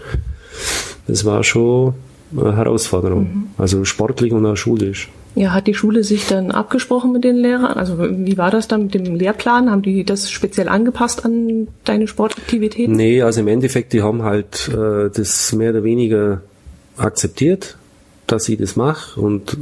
Das 1.07 1.25
war 1.25 1.42
schon 1.45 1.95
eine 2.37 2.57
Herausforderung. 2.57 3.23
Mhm. 3.23 3.47
Also 3.57 3.85
sportlich 3.85 4.33
und 4.33 4.45
auch 4.47 4.57
schulisch. 4.57 5.09
Ja, 5.35 5.52
hat 5.52 5.66
die 5.66 5.75
Schule 5.75 6.02
sich 6.02 6.26
dann 6.26 6.50
abgesprochen 6.50 7.12
mit 7.12 7.23
den 7.23 7.37
Lehrern? 7.37 7.73
Also 7.73 7.97
wie 7.99 8.37
war 8.37 8.50
das 8.50 8.66
dann 8.66 8.85
mit 8.85 8.95
dem 8.95 9.14
Lehrplan? 9.14 9.71
Haben 9.71 9.83
die 9.83 10.04
das 10.04 10.30
speziell 10.30 10.68
angepasst 10.68 11.25
an 11.25 11.68
deine 11.85 12.09
Sportaktivitäten? 12.09 12.97
Nee, 12.97 13.23
also 13.23 13.40
im 13.40 13.49
Endeffekt, 13.49 13.92
die 13.92 14.02
haben 14.02 14.23
halt 14.23 14.68
äh, 14.68 15.11
das 15.11 15.52
mehr 15.52 15.71
oder 15.71 15.85
weniger 15.85 16.42
akzeptiert, 16.97 17.76
dass 18.26 18.49
ich 18.49 18.59
das 18.59 18.75
mache 18.75 19.21
und 19.21 19.57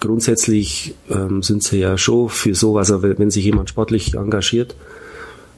grundsätzlich 0.00 0.94
ähm, 1.10 1.42
sind 1.42 1.62
sie 1.62 1.78
ja 1.78 1.96
schon 1.98 2.28
für 2.28 2.54
sowas, 2.54 2.90
also 2.90 3.02
wenn 3.18 3.30
sich 3.30 3.44
jemand 3.44 3.68
sportlich 3.68 4.14
engagiert, 4.14 4.74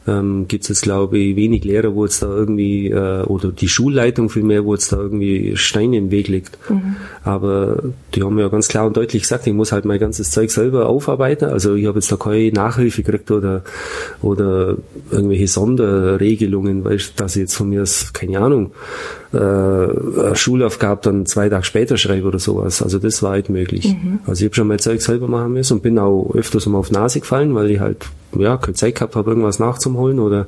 ähm, 0.07 0.47
gibt 0.49 0.65
es 0.65 0.69
jetzt, 0.69 0.83
glaube 0.83 1.19
ich, 1.19 1.37
wenig 1.37 1.65
Lehrer, 1.65 1.95
wo 1.95 2.05
jetzt 2.05 2.23
da 2.23 2.27
irgendwie, 2.27 2.91
äh, 2.91 3.23
oder 3.23 3.51
die 3.51 3.69
Schulleitung 3.69 4.29
vielmehr, 4.29 4.65
wo 4.65 4.75
jetzt 4.75 4.93
da 4.93 4.99
irgendwie 4.99 5.57
Steine 5.57 5.97
im 5.97 6.11
Weg 6.11 6.29
liegt. 6.29 6.59
Mhm. 6.69 6.97
Aber 7.23 7.83
die 8.15 8.23
haben 8.23 8.39
ja 8.39 8.49
ganz 8.49 8.69
klar 8.69 8.87
und 8.87 8.97
deutlich 8.97 9.23
gesagt, 9.23 9.47
ich 9.47 9.55
muss 9.55 9.73
halt 9.73 9.85
mein 9.85 9.99
ganzes 9.99 10.31
Zeug 10.31 10.51
selber 10.51 10.89
aufarbeiten. 10.89 11.47
Also 11.47 11.75
ich 11.75 11.87
habe 11.87 11.99
jetzt 11.99 12.13
da 12.13 12.17
keine 12.17 12.53
Nachhilfe 12.53 13.03
gekriegt 13.03 13.31
oder, 13.31 13.63
oder 14.21 14.77
irgendwelche 15.11 15.49
Sonderregelungen, 15.49 16.85
weil 16.85 16.97
ich, 16.97 17.15
dass 17.15 17.37
ich 17.37 17.41
jetzt 17.41 17.55
von 17.55 17.71
mir, 17.71 17.85
keine 18.13 18.41
Ahnung, 18.41 18.73
eine 19.35 20.37
Schulaufgabe 20.37 21.01
dann 21.03 21.27
zwei 21.27 21.49
Tage 21.49 21.65
später 21.65 21.97
schreibe 21.97 22.27
oder 22.29 22.39
sowas. 22.39 22.83
Also 22.83 22.99
das 22.99 23.23
war 23.23 23.33
halt 23.33 23.51
möglich. 23.51 23.95
Mhm. 23.95 24.21
Also 24.27 24.43
ich 24.43 24.49
habe 24.49 24.55
schon 24.55 24.69
mein 24.69 24.79
Zeug 24.79 25.01
selber 25.03 25.29
machen 25.29 25.53
müssen 25.53 25.75
und 25.75 25.83
bin 25.83 25.99
auch 25.99 26.35
öfters 26.35 26.67
mal 26.67 26.79
auf 26.79 26.91
Nase 26.91 27.21
gefallen, 27.21 27.55
weil 27.55 27.71
ich 27.71 27.81
halt 27.81 28.07
ja 28.37 28.57
keine 28.57 28.75
Zeit 28.75 28.97
gehabt 28.97 29.17
habe, 29.17 29.31
irgendwas 29.31 29.59
nachzuholen 29.59 30.19
oder 30.19 30.47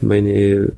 meine 0.00 0.72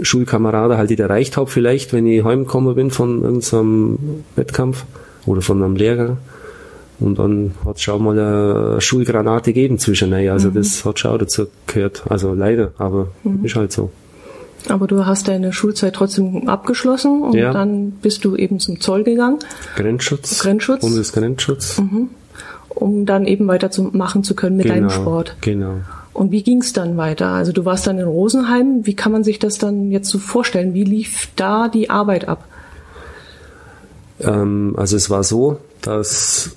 Schulkameraden 0.00 0.76
halt 0.76 0.90
nicht 0.90 1.00
erreicht 1.00 1.36
habe 1.36 1.50
vielleicht, 1.50 1.92
wenn 1.92 2.06
ich 2.06 2.24
heimgekommen 2.24 2.74
bin 2.74 2.90
von 2.90 3.22
irgendeinem 3.22 3.98
Wettkampf 4.36 4.84
oder 5.26 5.40
von 5.40 5.62
einem 5.62 5.76
Lehrgang. 5.76 6.18
Und 7.00 7.18
dann 7.18 7.52
hat 7.64 7.76
es 7.76 7.82
schon 7.82 8.02
mal 8.02 8.18
eine 8.18 8.80
Schulgranate 8.80 9.52
gegeben 9.52 9.78
zwischen. 9.78 10.12
Also 10.12 10.50
mhm. 10.50 10.54
das 10.54 10.84
hat 10.84 10.98
schon 10.98 11.10
auch 11.10 11.18
dazu 11.18 11.46
gehört. 11.66 12.04
Also 12.08 12.34
leider, 12.34 12.72
aber 12.78 13.08
mhm. 13.24 13.44
ist 13.44 13.56
halt 13.56 13.72
so. 13.72 13.90
Aber 14.68 14.86
du 14.86 15.04
hast 15.04 15.28
deine 15.28 15.52
Schulzeit 15.52 15.94
trotzdem 15.94 16.48
abgeschlossen 16.48 17.22
und 17.22 17.34
ja. 17.34 17.52
dann 17.52 17.90
bist 17.90 18.24
du 18.24 18.36
eben 18.36 18.60
zum 18.60 18.80
Zoll 18.80 19.04
gegangen. 19.04 19.38
Grenzschutz. 19.76 20.40
Grenzschutz. 20.40 20.80
Bundesgrenzschutz. 20.80 21.78
Mhm. 21.78 22.10
Um 22.68 23.06
dann 23.06 23.26
eben 23.26 23.46
weiter 23.46 23.70
zu 23.70 23.84
machen 23.92 24.24
zu 24.24 24.34
können 24.34 24.56
mit 24.56 24.66
genau, 24.66 24.76
deinem 24.76 24.90
Sport. 24.90 25.36
Genau. 25.42 25.76
Und 26.12 26.30
wie 26.30 26.42
ging 26.42 26.60
es 26.60 26.72
dann 26.72 26.96
weiter? 26.96 27.28
Also 27.28 27.52
du 27.52 27.64
warst 27.64 27.86
dann 27.86 27.98
in 27.98 28.06
Rosenheim. 28.06 28.86
Wie 28.86 28.94
kann 28.94 29.12
man 29.12 29.24
sich 29.24 29.38
das 29.38 29.58
dann 29.58 29.90
jetzt 29.90 30.08
so 30.08 30.18
vorstellen? 30.18 30.72
Wie 30.72 30.84
lief 30.84 31.28
da 31.36 31.68
die 31.68 31.90
Arbeit 31.90 32.28
ab? 32.28 32.44
Ähm, 34.20 34.74
also 34.76 34.96
es 34.96 35.10
war 35.10 35.24
so, 35.24 35.58
dass 35.82 36.56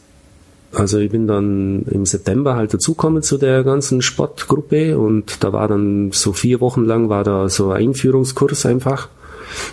also 0.74 1.00
ich 1.00 1.12
bin 1.12 1.28
dann 1.28 1.84
im 1.90 2.06
September 2.06 2.56
halt 2.56 2.74
dazugekommen 2.74 3.24
zu 3.24 3.38
der 3.38 3.64
ganzen 3.64 4.02
Sportgruppe 4.02 4.98
und 4.98 5.44
da 5.44 5.54
war 5.54 5.68
dann 5.68 6.12
so 6.12 6.34
vier 6.34 6.62
Wochen 6.62 6.84
lang 6.84 7.10
war 7.10 7.24
da 7.24 7.50
so 7.50 7.72
ein 7.72 7.88
Einführungskurs 7.88 8.66
einfach 8.66 9.10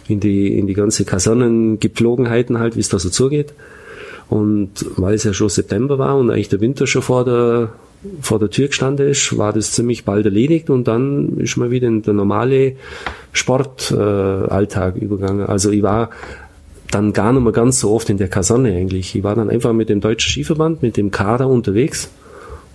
in 0.09 0.21
die, 0.21 0.57
in 0.57 0.67
die 0.67 0.75
ganze 0.75 1.05
Kasernengepflogenheiten 1.05 2.59
halt, 2.59 2.77
wie 2.77 2.81
es 2.81 2.89
da 2.89 2.99
so 2.99 3.11
zugeht. 3.11 3.53
Und 4.29 4.87
weil 4.97 5.15
es 5.15 5.25
ja 5.25 5.35
schon 5.35 5.49
September 5.49 5.99
war 5.99 6.17
und 6.17 6.31
eigentlich 6.31 6.49
der 6.49 6.61
Winter 6.61 6.87
schon 6.87 7.03
vor 7.03 7.25
der, 7.25 7.73
vor 8.23 8.39
der 8.39 8.51
Tür 8.51 8.69
gestanden 8.69 9.09
ist, 9.09 9.37
war 9.37 9.53
das 9.53 9.73
ziemlich 9.73 10.05
bald 10.05 10.25
erledigt 10.25 10.71
und 10.71 10.89
dann 10.89 11.39
ist 11.39 11.57
man 11.57 11.71
wieder 11.71 11.89
in 11.89 12.03
der 12.03 12.15
normale 12.15 12.77
Sportalltag 13.33 14.97
äh, 14.97 14.99
übergegangen. 14.99 15.47
Also 15.47 15.71
ich 15.71 15.83
war 15.83 16.11
dann 16.95 17.13
gar 17.13 17.33
nicht 17.33 17.43
mehr 17.43 17.53
ganz 17.53 17.81
so 17.81 17.93
oft 17.93 18.09
in 18.11 18.19
der 18.19 18.29
Kaserne 18.29 18.71
eigentlich. 18.71 19.15
Ich 19.15 19.25
war 19.25 19.35
dann 19.35 19.51
einfach 19.51 19.73
mit 19.73 19.89
dem 19.89 20.01
Deutschen 20.01 20.31
Skiverband, 20.31 20.83
mit 20.83 20.97
dem 20.97 21.11
Kader 21.11 21.49
unterwegs 21.49 22.11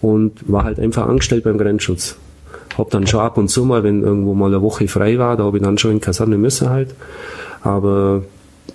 und 0.02 0.34
war 0.48 0.64
halt 0.64 0.80
einfach 0.80 1.08
angestellt 1.08 1.44
beim 1.44 1.58
Grenzschutz. 1.58 2.18
Hab 2.78 2.90
dann 2.92 3.08
schon 3.08 3.22
ab 3.22 3.38
und 3.38 3.50
zu 3.50 3.66
mal, 3.66 3.84
wenn 3.84 4.04
irgendwo 4.04 4.34
mal 4.34 4.48
eine 4.48 4.62
Woche 4.62 4.88
frei 4.88 5.18
war, 5.18 5.38
da 5.38 5.44
habe 5.44 5.58
ich 5.58 5.64
dann 5.64 5.78
schon 5.78 5.92
in 5.92 6.02
Kaserne 6.02 6.38
müssen 6.38 6.70
halt. 6.70 6.96
Aber 7.62 8.24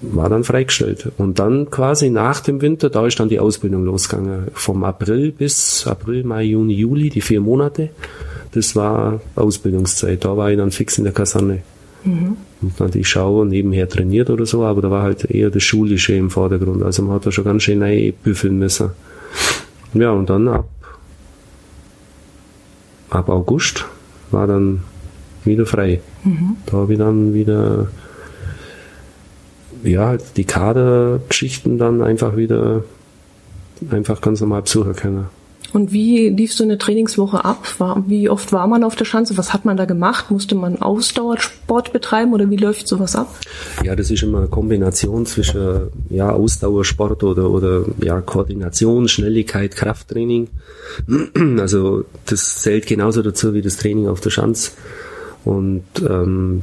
war 0.01 0.29
dann 0.29 0.45
freigestellt. 0.45 1.13
Und 1.19 1.39
dann 1.39 1.71
quasi 1.71 2.11
nach 2.11 2.41
dem 2.41 2.61
Winter, 2.61 2.91
da 2.91 3.07
ist 3.07 3.21
dann 3.21 3.29
die 3.29 3.41
Ausbildung 3.41 3.85
losgegangen. 3.85 4.49
Vom 4.53 4.85
April 4.85 5.33
bis 5.33 5.87
April, 5.87 6.25
Mai, 6.25 6.45
Juni, 6.45 6.75
Juli, 6.75 7.11
die 7.11 7.21
vier 7.21 7.41
Monate. 7.41 7.91
Das 8.53 8.77
war 8.77 9.21
Ausbildungszeit. 9.37 10.25
Da 10.25 10.37
war 10.37 10.51
ich 10.51 10.59
dann 10.59 10.71
fix 10.71 10.99
in 10.99 11.05
der 11.05 11.13
Kaserne. 11.13 11.63
Mhm. 12.05 12.37
Und 12.63 12.81
natürlich 12.81 13.09
schauen, 13.09 13.49
nebenher 13.49 13.89
trainiert 13.89 14.31
oder 14.31 14.47
so, 14.47 14.65
aber 14.65 14.83
da 14.83 14.91
war 14.91 15.03
halt 15.03 15.25
eher 15.31 15.51
das 15.51 15.63
Schulische 15.63 16.15
im 16.15 16.31
Vordergrund. 16.31 16.83
Also 16.83 17.03
man 17.03 17.15
hat 17.15 17.27
da 17.27 17.33
schon 17.33 17.45
ganz 17.45 17.63
schön 17.63 18.15
büffeln 18.23 18.59
müssen. 18.59 18.91
Ja, 19.93 20.11
und 20.11 20.29
dann 20.31 20.49
ab, 20.49 20.69
ab 23.11 23.29
August 23.29 23.85
war 24.31 24.47
dann 24.47 24.83
wieder 25.45 25.67
frei. 25.67 26.01
Mhm. 26.25 26.57
Da 26.67 26.79
habe 26.79 26.93
ich 26.93 26.99
dann 26.99 27.35
wieder 27.35 27.89
ja, 29.85 30.07
halt 30.07 30.37
die 30.37 30.45
Kadergeschichten 30.45 31.79
dann 31.79 32.03
einfach 32.03 32.37
wieder 32.37 32.85
einfach 33.91 34.21
ganz 34.21 34.41
normal 34.41 34.63
besuchen 34.63 34.97
können. 34.97 35.27
Und 35.75 35.93
wie 35.93 36.29
lief 36.29 36.55
so 36.55 36.63
eine 36.63 36.79
Trainingswoche 36.79 37.45
ab? 37.45 37.67
Wie 38.07 38.29
oft 38.29 38.53
war 38.53 38.69
man 38.69 38.85
auf 38.85 38.95
der 38.95 39.05
Schanze? 39.05 39.37
Was 39.37 39.53
hat 39.53 39.65
man 39.65 39.77
da 39.77 39.87
gemacht? 39.87 40.31
Musste 40.31 40.55
man 40.55 40.81
Ausdauersport 40.81 41.93
betreiben 41.93 42.33
oder 42.33 42.49
wie 42.49 42.57
läuft 42.57 42.87
sowas 42.87 43.17
ab? 43.17 43.29
Ja, 43.83 43.97
das 43.97 44.09
ist 44.09 44.23
immer 44.23 44.39
eine 44.39 44.47
Kombination 44.47 45.27
zwischen 45.27 45.89
ja, 46.11 46.31
Ausdauersport 46.31 47.25
oder, 47.25 47.51
oder 47.51 47.87
ja, 48.01 48.21
Koordination, 48.21 49.09
Schnelligkeit, 49.09 49.75
Krafttraining. 49.75 50.49
Also 51.59 52.05
das 52.27 52.61
zählt 52.61 52.87
genauso 52.87 53.23
dazu 53.23 53.55
wie 53.55 53.63
das 53.63 53.77
Training 53.77 54.07
auf 54.07 54.21
der 54.21 54.31
Schanze. 54.31 54.71
Und 55.45 55.85
ähm, 56.09 56.63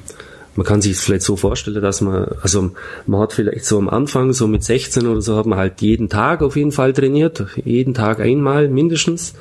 man 0.55 0.65
kann 0.65 0.81
sich 0.81 0.97
vielleicht 0.97 1.23
so 1.23 1.35
vorstellen, 1.37 1.81
dass 1.81 2.01
man, 2.01 2.25
also 2.41 2.71
man 3.07 3.21
hat 3.21 3.33
vielleicht 3.33 3.65
so 3.65 3.77
am 3.77 3.89
Anfang, 3.89 4.33
so 4.33 4.47
mit 4.47 4.63
16 4.63 5.07
oder 5.07 5.21
so, 5.21 5.37
hat 5.37 5.45
man 5.45 5.57
halt 5.57 5.81
jeden 5.81 6.09
Tag 6.09 6.41
auf 6.41 6.55
jeden 6.55 6.71
Fall 6.71 6.93
trainiert, 6.93 7.45
jeden 7.63 7.93
Tag 7.93 8.19
einmal 8.19 8.67
mindestens. 8.67 9.33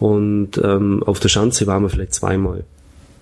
Und 0.00 0.60
ähm, 0.62 1.02
auf 1.04 1.20
der 1.20 1.28
Schanze 1.28 1.66
waren 1.66 1.82
wir 1.82 1.90
vielleicht 1.90 2.14
zweimal. 2.14 2.64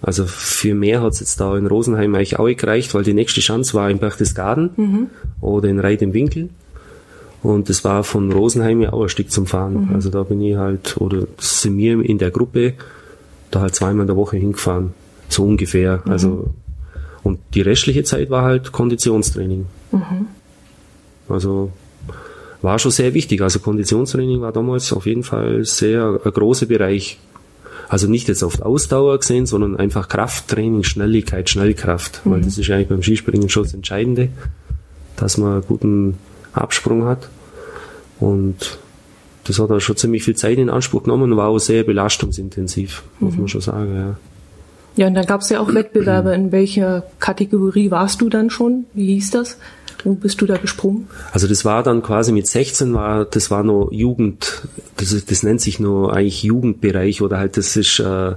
Also 0.00 0.24
für 0.26 0.74
mehr 0.74 1.02
hat 1.02 1.14
es 1.14 1.20
jetzt 1.20 1.40
da 1.40 1.56
in 1.56 1.66
Rosenheim 1.66 2.14
eigentlich 2.14 2.38
auch 2.38 2.46
gereicht, 2.46 2.94
weil 2.94 3.02
die 3.02 3.14
nächste 3.14 3.40
Chance 3.40 3.74
war 3.74 3.90
in 3.90 3.98
Berchtesgaden 3.98 4.70
mhm. 4.76 5.06
oder 5.40 5.68
in 5.68 5.80
Reit 5.80 6.02
im 6.02 6.14
Winkel. 6.14 6.50
Und 7.42 7.68
das 7.68 7.84
war 7.84 8.04
von 8.04 8.32
Rosenheim 8.32 8.80
ja 8.80 8.92
auch 8.92 9.02
ein 9.02 9.08
Stück 9.08 9.30
zum 9.30 9.46
Fahren. 9.46 9.88
Mhm. 9.88 9.94
Also 9.94 10.10
da 10.10 10.22
bin 10.22 10.40
ich 10.40 10.56
halt, 10.56 10.96
oder 10.98 11.26
sind 11.38 11.76
wir 11.76 12.00
in 12.00 12.18
der 12.18 12.30
Gruppe 12.30 12.74
da 13.50 13.60
halt 13.60 13.74
zweimal 13.74 14.02
in 14.02 14.06
der 14.06 14.16
Woche 14.16 14.36
hingefahren. 14.36 14.92
So 15.28 15.44
ungefähr. 15.44 16.02
Mhm. 16.04 16.12
Also 16.12 16.50
und 17.28 17.40
die 17.52 17.60
restliche 17.60 18.04
Zeit 18.04 18.30
war 18.30 18.42
halt 18.42 18.72
Konditionstraining. 18.72 19.66
Mhm. 19.92 20.26
Also 21.28 21.70
war 22.62 22.78
schon 22.78 22.90
sehr 22.90 23.12
wichtig. 23.12 23.42
Also 23.42 23.58
Konditionstraining 23.58 24.40
war 24.40 24.50
damals 24.50 24.94
auf 24.94 25.04
jeden 25.04 25.22
Fall 25.22 25.64
sehr 25.66 26.20
ein 26.24 26.32
großer 26.32 26.64
Bereich. 26.64 27.18
Also 27.90 28.08
nicht 28.08 28.28
jetzt 28.28 28.42
auf 28.42 28.62
Ausdauer 28.62 29.18
gesehen, 29.18 29.44
sondern 29.44 29.76
einfach 29.76 30.08
Krafttraining, 30.08 30.84
Schnelligkeit, 30.84 31.50
Schnellkraft. 31.50 32.24
Mhm. 32.24 32.30
Weil 32.30 32.40
das 32.40 32.56
ist 32.56 32.70
eigentlich 32.70 32.88
beim 32.88 33.02
Skispringen 33.02 33.50
schon 33.50 33.64
das 33.64 33.74
Entscheidende, 33.74 34.30
dass 35.16 35.36
man 35.36 35.52
einen 35.52 35.66
guten 35.68 36.14
Absprung 36.54 37.04
hat. 37.04 37.28
Und 38.20 38.78
das 39.44 39.58
hat 39.58 39.70
auch 39.70 39.80
schon 39.80 39.96
ziemlich 39.98 40.24
viel 40.24 40.34
Zeit 40.34 40.56
in 40.56 40.70
Anspruch 40.70 41.02
genommen 41.02 41.30
und 41.30 41.36
war 41.36 41.48
auch 41.48 41.58
sehr 41.58 41.84
belastungsintensiv, 41.84 43.02
muss 43.20 43.34
mhm. 43.34 43.40
man 43.40 43.48
schon 43.48 43.60
sagen, 43.60 43.94
ja. 43.94 44.16
Ja, 44.98 45.06
und 45.06 45.14
dann 45.14 45.26
gab 45.26 45.42
es 45.42 45.48
ja 45.48 45.60
auch 45.60 45.72
Wettbewerbe. 45.72 46.34
In 46.34 46.50
welcher 46.50 47.04
Kategorie 47.20 47.92
warst 47.92 48.20
du 48.20 48.28
dann 48.28 48.50
schon? 48.50 48.86
Wie 48.94 49.14
hieß 49.14 49.30
das? 49.30 49.56
Wo 50.02 50.14
bist 50.14 50.40
du 50.40 50.46
da 50.46 50.56
gesprungen? 50.56 51.08
Also 51.30 51.46
das 51.46 51.64
war 51.64 51.84
dann 51.84 52.02
quasi 52.02 52.32
mit 52.32 52.48
16 52.48 52.92
war, 52.94 53.24
das 53.24 53.48
war 53.48 53.62
nur 53.62 53.92
Jugend, 53.92 54.66
das, 54.96 55.24
das 55.24 55.44
nennt 55.44 55.60
sich 55.60 55.78
nur 55.78 56.12
eigentlich 56.16 56.42
Jugendbereich 56.42 57.22
oder 57.22 57.38
halt 57.38 57.56
das 57.56 57.76
ist 57.76 58.00
äh, 58.00 58.34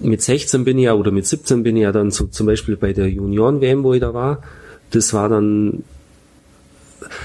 mit 0.00 0.20
16 0.20 0.64
bin 0.64 0.76
ich 0.76 0.84
ja 0.84 0.92
oder 0.92 1.10
mit 1.10 1.26
17 1.26 1.62
bin 1.62 1.76
ich 1.78 1.84
ja 1.84 1.92
dann 1.92 2.10
so 2.10 2.26
zum 2.26 2.46
Beispiel 2.46 2.76
bei 2.76 2.92
der 2.92 3.08
Junioren-WM, 3.08 3.84
wo 3.84 3.94
ich 3.94 4.00
da 4.02 4.12
war. 4.12 4.42
Das 4.90 5.14
war 5.14 5.30
dann 5.30 5.84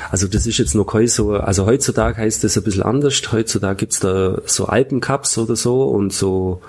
also 0.09 0.27
das 0.27 0.47
ist 0.47 0.57
jetzt 0.57 0.73
noch 0.73 0.85
kein 0.85 1.07
so, 1.09 1.33
also 1.33 1.65
heutzutage 1.65 2.15
heißt 2.15 2.45
das 2.45 2.57
ein 2.57 2.63
bisschen 2.63 2.83
anders. 2.83 3.21
Heutzutage 3.29 3.75
gibt's 3.75 3.99
da 3.99 4.37
so 4.45 4.67
Alpencups 4.67 5.37
oder 5.37 5.57
so 5.57 5.83
und 5.83 6.13
so 6.13 6.61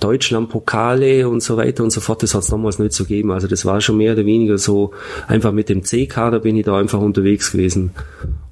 Deutschlandpokale 0.00 1.28
und 1.28 1.42
so 1.42 1.56
weiter 1.56 1.84
und 1.84 1.90
so 1.90 2.00
fort, 2.00 2.22
das 2.22 2.34
hat 2.34 2.42
es 2.42 2.48
damals 2.48 2.78
nicht 2.78 2.92
so 2.92 3.04
gegeben. 3.04 3.30
Also 3.30 3.46
das 3.46 3.64
war 3.64 3.80
schon 3.80 3.98
mehr 3.98 4.14
oder 4.14 4.24
weniger 4.26 4.58
so, 4.58 4.92
einfach 5.28 5.52
mit 5.52 5.68
dem 5.68 5.84
C-Kader 5.84 6.40
bin 6.40 6.56
ich 6.56 6.64
da 6.64 6.78
einfach 6.78 7.00
unterwegs 7.00 7.52
gewesen. 7.52 7.92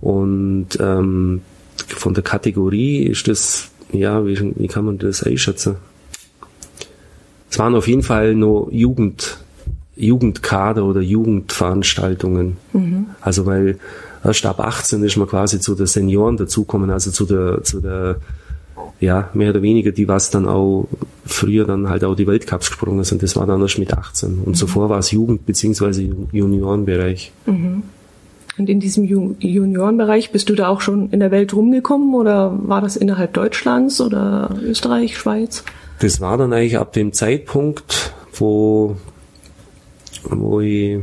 Und 0.00 0.68
ähm, 0.80 1.42
von 1.86 2.14
der 2.14 2.22
Kategorie 2.22 3.02
ist 3.02 3.28
das, 3.28 3.70
ja, 3.92 4.24
wie, 4.26 4.52
wie 4.56 4.68
kann 4.68 4.84
man 4.84 4.98
das 4.98 5.22
einschätzen? 5.22 5.76
Es 7.50 7.58
waren 7.58 7.74
auf 7.74 7.88
jeden 7.88 8.02
Fall 8.02 8.34
nur 8.34 8.72
Jugend, 8.72 9.38
Jugendkader 9.96 10.84
oder 10.84 11.00
Jugendveranstaltungen. 11.00 12.58
Mhm. 12.72 13.06
Also 13.20 13.46
weil 13.46 13.78
erst 14.22 14.44
ab 14.46 14.60
18 14.60 15.02
ist 15.02 15.16
man 15.16 15.28
quasi 15.28 15.60
zu 15.60 15.74
der 15.74 15.86
Senioren 15.86 16.36
dazukommen, 16.36 16.90
also 16.90 17.10
zu 17.10 17.24
der, 17.24 17.64
zu 17.64 17.80
der 17.80 18.16
ja, 19.00 19.30
mehr 19.34 19.50
oder 19.50 19.62
weniger, 19.62 19.92
die 19.92 20.08
was 20.08 20.30
dann 20.30 20.46
auch 20.46 20.88
früher 21.24 21.64
dann 21.64 21.88
halt 21.88 22.04
auch 22.04 22.14
die 22.14 22.26
Weltcups 22.26 22.70
gesprungen 22.70 23.04
sind. 23.04 23.22
Das 23.22 23.36
war 23.36 23.46
dann 23.46 23.60
erst 23.60 23.78
mit 23.78 23.92
18. 23.92 24.38
Und 24.38 24.48
mhm. 24.48 24.54
zuvor 24.54 24.88
war 24.88 24.98
es 24.98 25.10
Jugend- 25.10 25.46
bzw. 25.46 26.10
Juniorenbereich. 26.32 27.32
Mhm. 27.46 27.82
Und 28.58 28.68
in 28.68 28.80
diesem 28.80 29.04
Juniorenbereich 29.04 30.32
bist 30.32 30.48
du 30.48 30.54
da 30.56 30.66
auch 30.66 30.80
schon 30.80 31.10
in 31.10 31.20
der 31.20 31.30
Welt 31.30 31.54
rumgekommen 31.54 32.12
oder 32.14 32.58
war 32.66 32.80
das 32.80 32.96
innerhalb 32.96 33.32
Deutschlands 33.34 34.00
oder 34.00 34.50
Österreich, 34.60 35.16
Schweiz? 35.16 35.62
Das 36.00 36.20
war 36.20 36.36
dann 36.36 36.52
eigentlich 36.52 36.76
ab 36.76 36.92
dem 36.92 37.12
Zeitpunkt, 37.12 38.12
wo, 38.34 38.96
wo 40.28 40.60
ich 40.60 40.98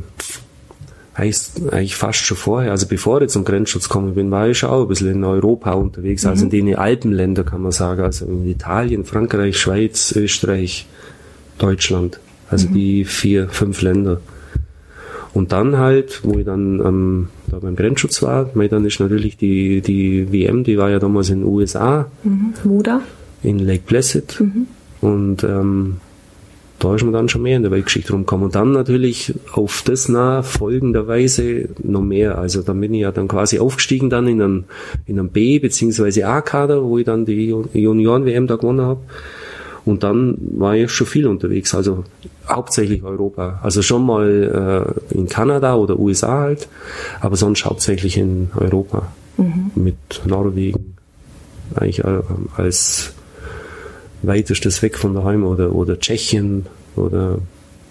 heißt 1.17 1.71
eigentlich 1.71 1.95
fast 1.95 2.19
schon 2.19 2.37
vorher, 2.37 2.71
also 2.71 2.87
bevor 2.87 3.21
ich 3.21 3.29
zum 3.29 3.45
Grenzschutz 3.45 3.87
gekommen 3.87 4.15
bin, 4.15 4.31
war 4.31 4.49
ich 4.49 4.59
schon 4.59 4.69
auch 4.69 4.81
ein 4.81 4.87
bisschen 4.87 5.11
in 5.11 5.23
Europa 5.23 5.71
unterwegs, 5.71 6.23
mhm. 6.23 6.29
also 6.29 6.45
in 6.45 6.49
den 6.49 6.75
Alpenländer 6.75 7.43
kann 7.43 7.61
man 7.61 7.71
sagen, 7.71 8.01
also 8.01 8.25
in 8.25 8.47
Italien, 8.49 9.05
Frankreich, 9.05 9.57
Schweiz, 9.57 10.13
Österreich, 10.15 10.87
Deutschland, 11.57 12.19
also 12.49 12.67
mhm. 12.67 12.73
die 12.73 13.05
vier, 13.05 13.47
fünf 13.49 13.81
Länder. 13.81 14.19
Und 15.33 15.51
dann 15.51 15.77
halt, 15.77 16.21
wo 16.23 16.39
ich 16.39 16.45
dann 16.45 16.79
ähm, 16.79 17.27
da 17.47 17.59
beim 17.59 17.75
Grenzschutz 17.75 18.21
war, 18.23 18.49
weil 18.55 18.69
dann 18.69 18.85
ist 18.85 19.01
natürlich 19.01 19.35
die, 19.35 19.81
die 19.81 20.31
WM, 20.31 20.63
die 20.63 20.77
war 20.77 20.89
ja 20.89 20.99
damals 20.99 21.29
in 21.29 21.41
den 21.41 21.47
USA. 21.47 22.09
Mhm. 22.23 22.53
Wo 22.63 22.81
da? 22.81 23.01
In 23.43 23.59
Lake 23.59 23.83
Placid. 23.85 24.39
Mhm. 24.39 24.67
Und 25.01 25.43
ähm, 25.43 25.97
da 26.79 26.93
ist 26.95 27.03
man 27.03 27.13
dann 27.13 27.29
schon 27.29 27.41
mehr 27.41 27.55
in 27.55 27.63
der 27.63 27.71
Weltgeschichte 27.71 28.11
rumgekommen. 28.11 28.45
Und 28.45 28.55
dann 28.55 28.71
natürlich 28.71 29.33
auf 29.53 29.81
das 29.85 30.09
nach 30.09 30.43
folgenderweise 30.43 31.69
noch 31.81 32.01
mehr. 32.01 32.37
Also 32.37 32.61
dann 32.61 32.79
bin 32.81 32.93
ich 32.93 33.01
ja 33.01 33.11
dann 33.11 33.27
quasi 33.27 33.59
aufgestiegen 33.59 34.09
dann 34.09 34.27
in 34.27 34.41
einem, 34.41 34.63
in 35.05 35.17
einem 35.17 35.29
B- 35.29 35.59
bzw. 35.59 36.23
A-Kader, 36.23 36.83
wo 36.83 36.97
ich 36.97 37.05
dann 37.05 37.25
die 37.25 37.55
Junioren-WM 37.73 38.47
da 38.47 38.57
gewonnen 38.57 38.85
habe. 38.85 38.99
Und 39.85 40.03
dann 40.03 40.37
war 40.39 40.75
ich 40.75 40.91
schon 40.91 41.05
viel 41.07 41.27
unterwegs, 41.27 41.75
also 41.75 42.03
hauptsächlich 42.49 43.03
Europa. 43.03 43.59
Also 43.61 43.83
schon 43.83 44.05
mal 44.05 44.95
äh, 45.11 45.15
in 45.15 45.29
Kanada 45.29 45.75
oder 45.75 45.99
USA 45.99 46.39
halt, 46.39 46.67
aber 47.21 47.35
sonst 47.35 47.65
hauptsächlich 47.65 48.17
in 48.17 48.49
Europa. 48.55 49.11
Mhm. 49.37 49.71
Mit 49.75 50.23
Norwegen 50.25 50.95
eigentlich 51.75 51.99
äh, 51.99 52.21
als 52.57 53.14
weitestes 54.27 54.81
weg 54.81 54.97
von 54.97 55.13
daheim 55.13 55.43
oder, 55.43 55.73
oder 55.73 55.99
Tschechien 55.99 56.65
oder 56.95 57.39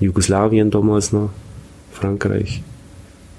Jugoslawien 0.00 0.70
damals 0.70 1.12
noch, 1.12 1.30
Frankreich, 1.92 2.62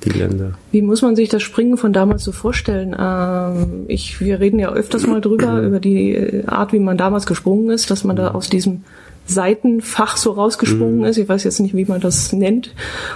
die 0.03 0.09
Länder. 0.09 0.53
Wie 0.71 0.81
muss 0.81 1.01
man 1.01 1.15
sich 1.15 1.29
das 1.29 1.43
Springen 1.43 1.77
von 1.77 1.93
damals 1.93 2.23
so 2.23 2.31
vorstellen? 2.31 2.95
Ähm, 2.97 3.85
ich, 3.87 4.21
wir 4.21 4.39
reden 4.39 4.59
ja 4.59 4.71
öfters 4.71 5.07
mal 5.07 5.21
drüber, 5.21 5.61
über 5.65 5.79
die 5.79 6.43
Art, 6.45 6.73
wie 6.73 6.79
man 6.79 6.97
damals 6.97 7.25
gesprungen 7.25 7.69
ist, 7.69 7.91
dass 7.91 8.03
man 8.03 8.15
da 8.15 8.31
aus 8.31 8.49
diesem 8.49 8.83
Seitenfach 9.27 10.17
so 10.17 10.31
rausgesprungen 10.31 10.99
mhm. 10.99 11.05
ist. 11.05 11.17
Ich 11.17 11.27
weiß 11.27 11.43
jetzt 11.43 11.59
nicht, 11.59 11.75
wie 11.75 11.85
man 11.85 11.99
das 11.99 12.31
nennt. 12.31 12.73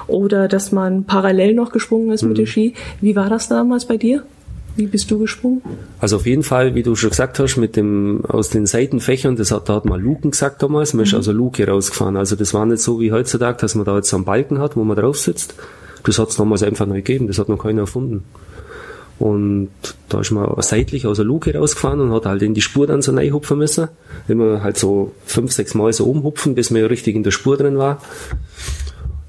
Oder 0.07 0.47
dass 0.47 0.71
man 0.71 1.03
parallel 1.03 1.53
noch 1.53 1.71
gesprungen 1.71 2.11
ist 2.11 2.23
mhm. 2.23 2.29
mit 2.29 2.37
dem 2.39 2.45
Ski. 2.47 2.73
Wie 2.99 3.15
war 3.15 3.29
das 3.29 3.47
damals 3.47 3.85
bei 3.85 3.97
dir? 3.97 4.23
Wie 4.79 4.87
bist 4.87 5.11
du 5.11 5.19
gesprungen? 5.19 5.61
Also 5.99 6.15
auf 6.15 6.25
jeden 6.25 6.41
Fall, 6.41 6.73
wie 6.73 6.83
du 6.83 6.95
schon 6.95 7.09
gesagt 7.09 7.37
hast, 7.37 7.57
mit 7.57 7.75
dem 7.75 8.23
aus 8.25 8.47
den 8.47 8.65
Seitenfächern, 8.65 9.35
das 9.35 9.51
hat, 9.51 9.67
da 9.67 9.75
hat 9.75 9.83
man 9.83 9.99
Luken 9.99 10.31
gesagt 10.31 10.63
damals, 10.63 10.93
man 10.93 11.01
mhm. 11.01 11.07
ist 11.07 11.13
also 11.15 11.33
Luke 11.33 11.67
rausgefahren. 11.67 12.15
Also 12.15 12.37
das 12.37 12.53
war 12.53 12.65
nicht 12.65 12.81
so 12.81 13.01
wie 13.01 13.11
heutzutage, 13.11 13.57
dass 13.59 13.75
man 13.75 13.83
da 13.83 13.97
jetzt 13.97 14.13
einen 14.13 14.23
Balken 14.23 14.59
hat, 14.59 14.77
wo 14.77 14.85
man 14.85 14.95
drauf 14.95 15.19
sitzt. 15.19 15.53
Das 16.05 16.17
hat 16.17 16.29
es 16.29 16.37
damals 16.37 16.63
einfach 16.63 16.85
neu 16.85 16.95
gegeben, 16.95 17.27
das 17.27 17.39
hat 17.39 17.49
noch 17.49 17.61
keiner 17.61 17.81
erfunden. 17.81 18.23
Und 19.19 19.69
da 20.07 20.21
ist 20.21 20.31
man 20.31 20.49
seitlich 20.61 21.05
aus 21.05 21.17
der 21.17 21.25
Luke 21.25 21.53
rausgefahren 21.53 21.99
und 21.99 22.13
hat 22.13 22.25
halt 22.25 22.41
in 22.41 22.53
die 22.53 22.61
Spur 22.61 22.87
dann 22.87 23.01
so 23.01 23.11
reinhupfen 23.13 23.57
müssen. 23.57 23.89
Immer 24.29 24.63
halt 24.63 24.77
so 24.77 25.11
fünf, 25.25 25.51
sechs 25.51 25.73
Mal 25.73 25.91
so 25.91 26.05
umhupfen, 26.05 26.55
bis 26.55 26.71
man 26.71 26.85
richtig 26.85 27.17
in 27.17 27.23
der 27.23 27.31
Spur 27.31 27.57
drin 27.57 27.77
war. 27.77 28.01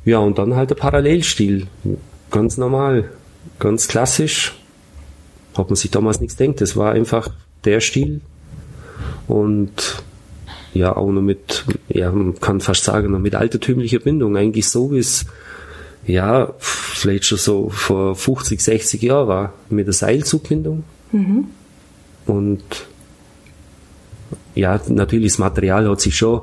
Ja, 0.04 0.18
und 0.18 0.38
dann 0.38 0.54
halt 0.54 0.70
der 0.70 0.76
Parallelstil. 0.76 1.66
Ganz 2.30 2.56
normal, 2.56 3.10
ganz 3.58 3.88
klassisch 3.88 4.54
hat 5.56 5.68
man 5.68 5.76
sich 5.76 5.90
damals 5.90 6.20
nichts 6.20 6.36
denkt. 6.36 6.60
Das 6.60 6.76
war 6.76 6.92
einfach 6.92 7.30
der 7.64 7.80
Stil 7.80 8.20
und 9.28 10.02
ja, 10.72 10.96
auch 10.96 11.10
noch 11.10 11.22
mit, 11.22 11.64
ja, 11.88 12.12
man 12.12 12.38
kann 12.38 12.60
fast 12.60 12.84
sagen, 12.84 13.10
noch 13.10 13.18
mit 13.18 13.34
altertümlicher 13.34 13.98
Bindung. 13.98 14.36
Eigentlich 14.36 14.68
so, 14.68 14.92
wie 14.92 14.98
es, 14.98 15.26
ja, 16.06 16.54
vielleicht 16.58 17.24
schon 17.24 17.38
so 17.38 17.70
vor 17.70 18.14
50, 18.14 18.60
60 18.60 19.02
Jahren 19.02 19.28
war, 19.28 19.52
mit 19.68 19.86
der 19.86 19.94
Seilzugbindung. 19.94 20.84
Mhm. 21.12 21.46
Und 22.26 22.62
ja, 24.54 24.80
natürlich 24.88 25.32
das 25.32 25.38
Material 25.38 25.88
hat 25.88 26.00
sich 26.00 26.16
schon 26.16 26.42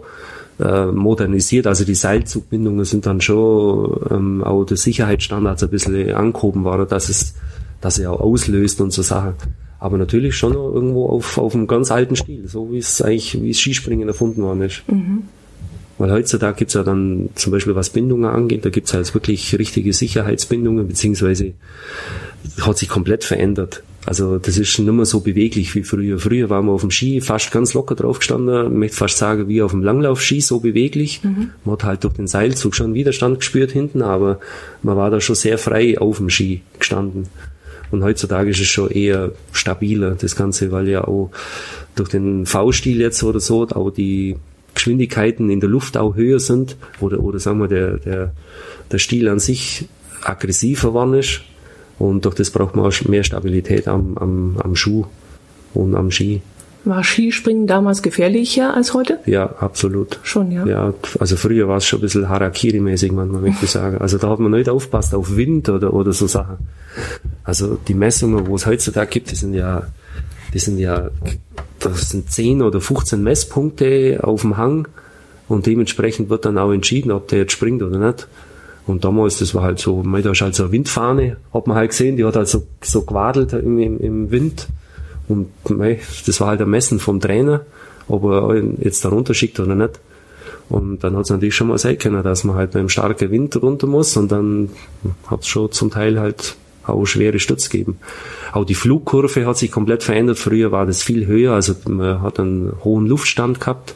äh, 0.59 0.87
modernisiert. 0.87 1.67
Also 1.67 1.85
die 1.85 1.95
Seilzugbindungen 1.95 2.83
sind 2.83 3.05
dann 3.05 3.21
schon 3.21 4.07
ähm, 4.09 4.43
auch 4.43 4.65
der 4.65 4.77
Sicherheitsstandards 4.77 5.63
ein 5.63 5.69
bisschen 5.69 6.11
angehoben 6.13 6.63
worden, 6.63 6.87
dass 6.89 7.09
es 7.09 7.35
dass 7.81 7.99
er 7.99 8.11
auch 8.11 8.19
auslöst 8.19 8.81
und 8.81 8.91
so 8.91 9.01
Sachen. 9.01 9.33
Aber 9.79 9.97
natürlich 9.97 10.35
schon 10.35 10.53
noch 10.53 10.73
irgendwo 10.73 11.07
auf, 11.07 11.37
auf 11.37 11.53
einem 11.53 11.67
ganz 11.67 11.91
alten 11.91 12.15
Stil, 12.15 12.47
so 12.47 12.71
wie 12.71 12.79
es 12.79 13.01
eigentlich, 13.01 13.39
wie 13.41 13.51
es 13.51 13.59
Skispringen 13.59 14.07
erfunden 14.07 14.41
worden 14.41 14.61
ist. 14.61 14.83
Mhm. 14.87 15.23
Weil 15.99 16.11
heutzutage 16.11 16.57
gibt's 16.57 16.75
ja 16.75 16.83
dann 16.83 17.29
zum 17.35 17.51
Beispiel 17.51 17.75
was 17.75 17.89
Bindungen 17.89 18.29
angeht, 18.29 18.65
da 18.65 18.69
gibt's 18.69 18.93
halt 18.93 19.11
wirklich 19.13 19.57
richtige 19.57 19.93
Sicherheitsbindungen, 19.93 20.87
beziehungsweise 20.87 21.53
hat 22.61 22.77
sich 22.77 22.89
komplett 22.89 23.23
verändert. 23.23 23.83
Also 24.05 24.37
das 24.37 24.57
ist 24.57 24.79
nicht 24.79 24.91
mehr 24.91 25.05
so 25.05 25.19
beweglich 25.19 25.75
wie 25.75 25.83
früher. 25.83 26.17
Früher 26.17 26.49
waren 26.49 26.65
wir 26.65 26.71
auf 26.71 26.81
dem 26.81 26.91
Ski 26.91 27.19
fast 27.19 27.51
ganz 27.51 27.73
locker 27.73 27.95
drauf 27.95 28.19
gestanden, 28.19 28.71
ich 28.71 28.77
möchte 28.77 28.97
fast 28.97 29.17
sagen, 29.17 29.47
wie 29.49 29.61
auf 29.61 29.71
dem 29.71 29.83
Langlaufski, 29.83 30.39
so 30.39 30.59
beweglich. 30.59 31.23
Mhm. 31.23 31.49
Man 31.65 31.73
hat 31.73 31.83
halt 31.83 32.03
durch 32.03 32.13
den 32.13 32.27
Seilzug 32.27 32.75
schon 32.75 32.93
Widerstand 32.93 33.39
gespürt 33.39 33.71
hinten, 33.71 34.01
aber 34.01 34.39
man 34.83 34.95
war 34.95 35.09
da 35.09 35.19
schon 35.19 35.35
sehr 35.35 35.57
frei 35.57 35.97
auf 35.97 36.17
dem 36.17 36.29
Ski 36.29 36.61
gestanden. 36.79 37.27
Und 37.91 38.03
heutzutage 38.03 38.49
ist 38.49 38.59
es 38.59 38.67
schon 38.67 38.89
eher 38.89 39.31
stabiler, 39.51 40.15
das 40.19 40.35
Ganze, 40.35 40.71
weil 40.71 40.87
ja 40.87 41.05
auch 41.05 41.31
durch 41.95 42.09
den 42.09 42.45
V-Stil 42.45 42.99
jetzt 42.99 43.23
oder 43.23 43.39
so, 43.39 43.67
auch 43.69 43.91
die 43.91 44.35
Geschwindigkeiten 44.73 45.49
in 45.49 45.59
der 45.59 45.69
Luft 45.69 45.97
auch 45.97 46.15
höher 46.15 46.39
sind, 46.39 46.77
oder, 46.99 47.19
oder 47.19 47.39
sagen 47.39 47.59
wir, 47.59 47.67
der, 47.67 47.97
der, 47.97 48.33
der 48.91 48.99
Stil 48.99 49.27
an 49.27 49.39
sich 49.39 49.87
aggressiver 50.21 50.89
geworden 50.89 51.15
ist. 51.15 51.41
Und 51.99 52.25
durch 52.25 52.35
das 52.35 52.51
braucht 52.51 52.75
man 52.75 52.85
auch 52.85 53.01
mehr 53.07 53.23
Stabilität 53.23 53.87
am, 53.87 54.17
am, 54.17 54.57
am 54.63 54.75
Schuh 54.75 55.05
und 55.73 55.95
am 55.95 56.11
Ski. 56.11 56.41
War 56.87 57.03
Skispringen 57.03 57.67
damals 57.67 58.01
gefährlicher 58.01 58.73
als 58.73 58.93
heute? 58.93 59.19
Ja, 59.25 59.55
absolut. 59.59 60.19
Schon, 60.23 60.51
ja. 60.51 60.65
Ja, 60.65 60.93
also 61.19 61.35
früher 61.35 61.67
war 61.67 61.77
es 61.77 61.85
schon 61.85 61.99
ein 61.99 62.03
bisschen 62.03 62.29
Harakiri-mäßig, 62.29 63.11
manchmal 63.11 63.41
möchte 63.41 63.65
ich 63.65 63.71
sagen. 63.71 63.97
Also 63.97 64.17
da 64.17 64.29
hat 64.29 64.39
man 64.39 64.51
nicht 64.51 64.69
aufpasst 64.69 65.13
auf 65.13 65.35
Wind 65.35 65.69
oder, 65.69 65.93
oder 65.93 66.13
so 66.13 66.27
Sachen. 66.27 66.57
Also 67.43 67.77
die 67.87 67.93
Messungen, 67.93 68.47
wo 68.47 68.55
es 68.55 68.65
heutzutage 68.65 69.09
gibt, 69.09 69.31
die 69.31 69.35
sind 69.35 69.53
ja, 69.53 69.83
die 70.53 70.59
sind 70.59 70.77
ja, 70.77 71.09
das 71.79 72.09
sind 72.09 72.31
10 72.31 72.61
oder 72.61 72.79
15 72.79 73.21
Messpunkte 73.21 74.19
auf 74.23 74.41
dem 74.41 74.57
Hang 74.57 74.87
und 75.47 75.65
dementsprechend 75.65 76.29
wird 76.29 76.45
dann 76.45 76.57
auch 76.57 76.71
entschieden, 76.71 77.11
ob 77.11 77.27
der 77.27 77.39
jetzt 77.39 77.51
springt 77.51 77.81
oder 77.83 77.97
nicht. 77.97 78.27
Und 78.85 79.03
damals, 79.03 79.39
das 79.39 79.53
war 79.53 79.63
halt 79.63 79.79
so, 79.79 80.01
da 80.01 80.31
ist 80.31 80.41
halt 80.41 80.55
so 80.55 80.63
eine 80.63 80.71
Windfahne, 80.71 81.37
hat 81.53 81.67
man 81.67 81.75
halt 81.75 81.89
gesehen, 81.89 82.15
die 82.15 82.23
hat 82.23 82.37
halt 82.37 82.47
so, 82.47 82.63
so 82.81 83.01
gewadelt 83.01 83.51
im, 83.51 83.77
im, 83.79 83.99
im 83.99 84.31
Wind. 84.31 84.67
Und 85.27 85.49
das 86.25 86.39
war 86.39 86.47
halt 86.47 86.61
ein 86.61 86.69
Messen 86.69 86.99
vom 86.99 87.19
Trainer, 87.19 87.61
ob 88.07 88.23
er 88.23 88.63
jetzt 88.79 89.03
da 89.03 89.09
runterschickt 89.09 89.59
oder 89.59 89.75
nicht. 89.75 89.99
Und 90.69 91.03
dann 91.03 91.15
hat 91.15 91.25
es 91.25 91.29
natürlich 91.29 91.55
schon 91.55 91.67
mal 91.67 91.77
sein 91.77 91.97
können, 91.97 92.23
dass 92.23 92.43
man 92.43 92.55
halt 92.55 92.71
beim 92.71 92.89
starken 92.89 93.31
Wind 93.31 93.61
runter 93.61 93.87
muss 93.87 94.17
und 94.17 94.31
dann 94.31 94.69
hat 95.27 95.41
es 95.41 95.47
schon 95.47 95.71
zum 95.71 95.91
Teil 95.91 96.19
halt 96.19 96.55
auch 96.85 97.05
schwere 97.05 97.39
Stütz 97.39 97.69
gegeben. 97.69 97.97
Auch 98.53 98.65
die 98.65 98.75
Flugkurve 98.75 99.45
hat 99.45 99.57
sich 99.57 99.71
komplett 99.71 100.03
verändert. 100.03 100.39
Früher 100.39 100.71
war 100.71 100.85
das 100.85 101.03
viel 101.03 101.25
höher, 101.25 101.53
also 101.53 101.75
man 101.87 102.21
hat 102.21 102.39
einen 102.39 102.73
hohen 102.83 103.07
Luftstand 103.07 103.59
gehabt, 103.59 103.93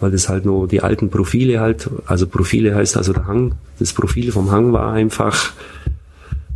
weil 0.00 0.10
das 0.10 0.28
halt 0.28 0.44
nur 0.44 0.68
die 0.68 0.82
alten 0.82 1.10
Profile 1.10 1.60
halt, 1.60 1.88
also 2.06 2.26
Profile 2.26 2.74
heißt 2.74 2.96
also 2.96 3.12
der 3.12 3.26
Hang, 3.26 3.52
das 3.78 3.92
Profil 3.92 4.32
vom 4.32 4.50
Hang 4.50 4.72
war 4.72 4.92
einfach 4.92 5.52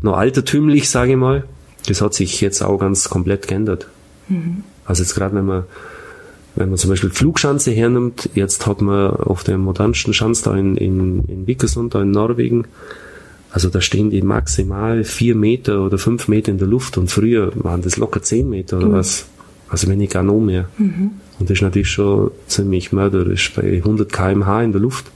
noch 0.03 0.17
altertümlich, 0.17 0.89
sage 0.89 1.13
ich 1.13 1.19
mal 1.19 1.45
das 1.87 2.01
hat 2.01 2.15
sich 2.15 2.41
jetzt 2.41 2.63
auch 2.63 2.79
ganz 2.79 3.09
komplett 3.09 3.49
geändert. 3.49 3.89
Mhm. 4.29 4.65
Also 4.85 5.03
jetzt 5.03 5.15
gerade 5.15 5.35
wenn 5.35 5.47
man 5.47 5.65
wenn 6.57 6.69
man 6.69 6.79
zum 6.79 6.91
Beispiel 6.91 7.11
Flugschanze 7.11 7.71
hernimmt, 7.71 8.29
jetzt 8.35 8.67
hat 8.67 8.81
man 8.81 9.13
auf 9.13 9.45
dem 9.45 9.61
modernsten 9.61 10.13
Schanz 10.13 10.43
da 10.43 10.57
in, 10.57 10.77
in, 10.77 11.25
in 11.27 11.47
Vikersund, 11.47 11.95
da 11.95 12.03
in 12.03 12.11
Norwegen, 12.11 12.67
also 13.53 13.69
da 13.69 13.81
stehen 13.81 14.11
die 14.11 14.23
maximal 14.23 15.05
vier 15.05 15.35
Meter 15.35 15.85
oder 15.85 15.99
fünf 15.99 16.29
Meter 16.29 16.53
in 16.53 16.59
der 16.59 16.69
Luft 16.69 16.99
und 16.99 17.11
früher 17.11 17.53
waren 17.55 17.83
das 17.83 17.97
locker 17.97 18.23
zehn 18.23 18.49
Meter 18.49 18.79
oder 18.79 18.89
mhm. 18.89 18.93
was. 18.93 19.27
Also 19.69 19.89
wenn 19.89 19.99
nicht 19.99 20.13
gar 20.13 20.23
noch 20.23 20.41
mehr. 20.41 20.69
Mhm. 20.79 21.13
Und 21.39 21.51
das 21.51 21.59
ist 21.59 21.63
natürlich 21.63 21.91
schon 21.91 22.31
ziemlich 22.47 22.93
mörderisch 22.93 23.53
bei 23.55 23.63
100 23.63 24.13
kmh 24.13 24.63
in 24.63 24.73
der 24.73 24.81
Luft 24.81 25.07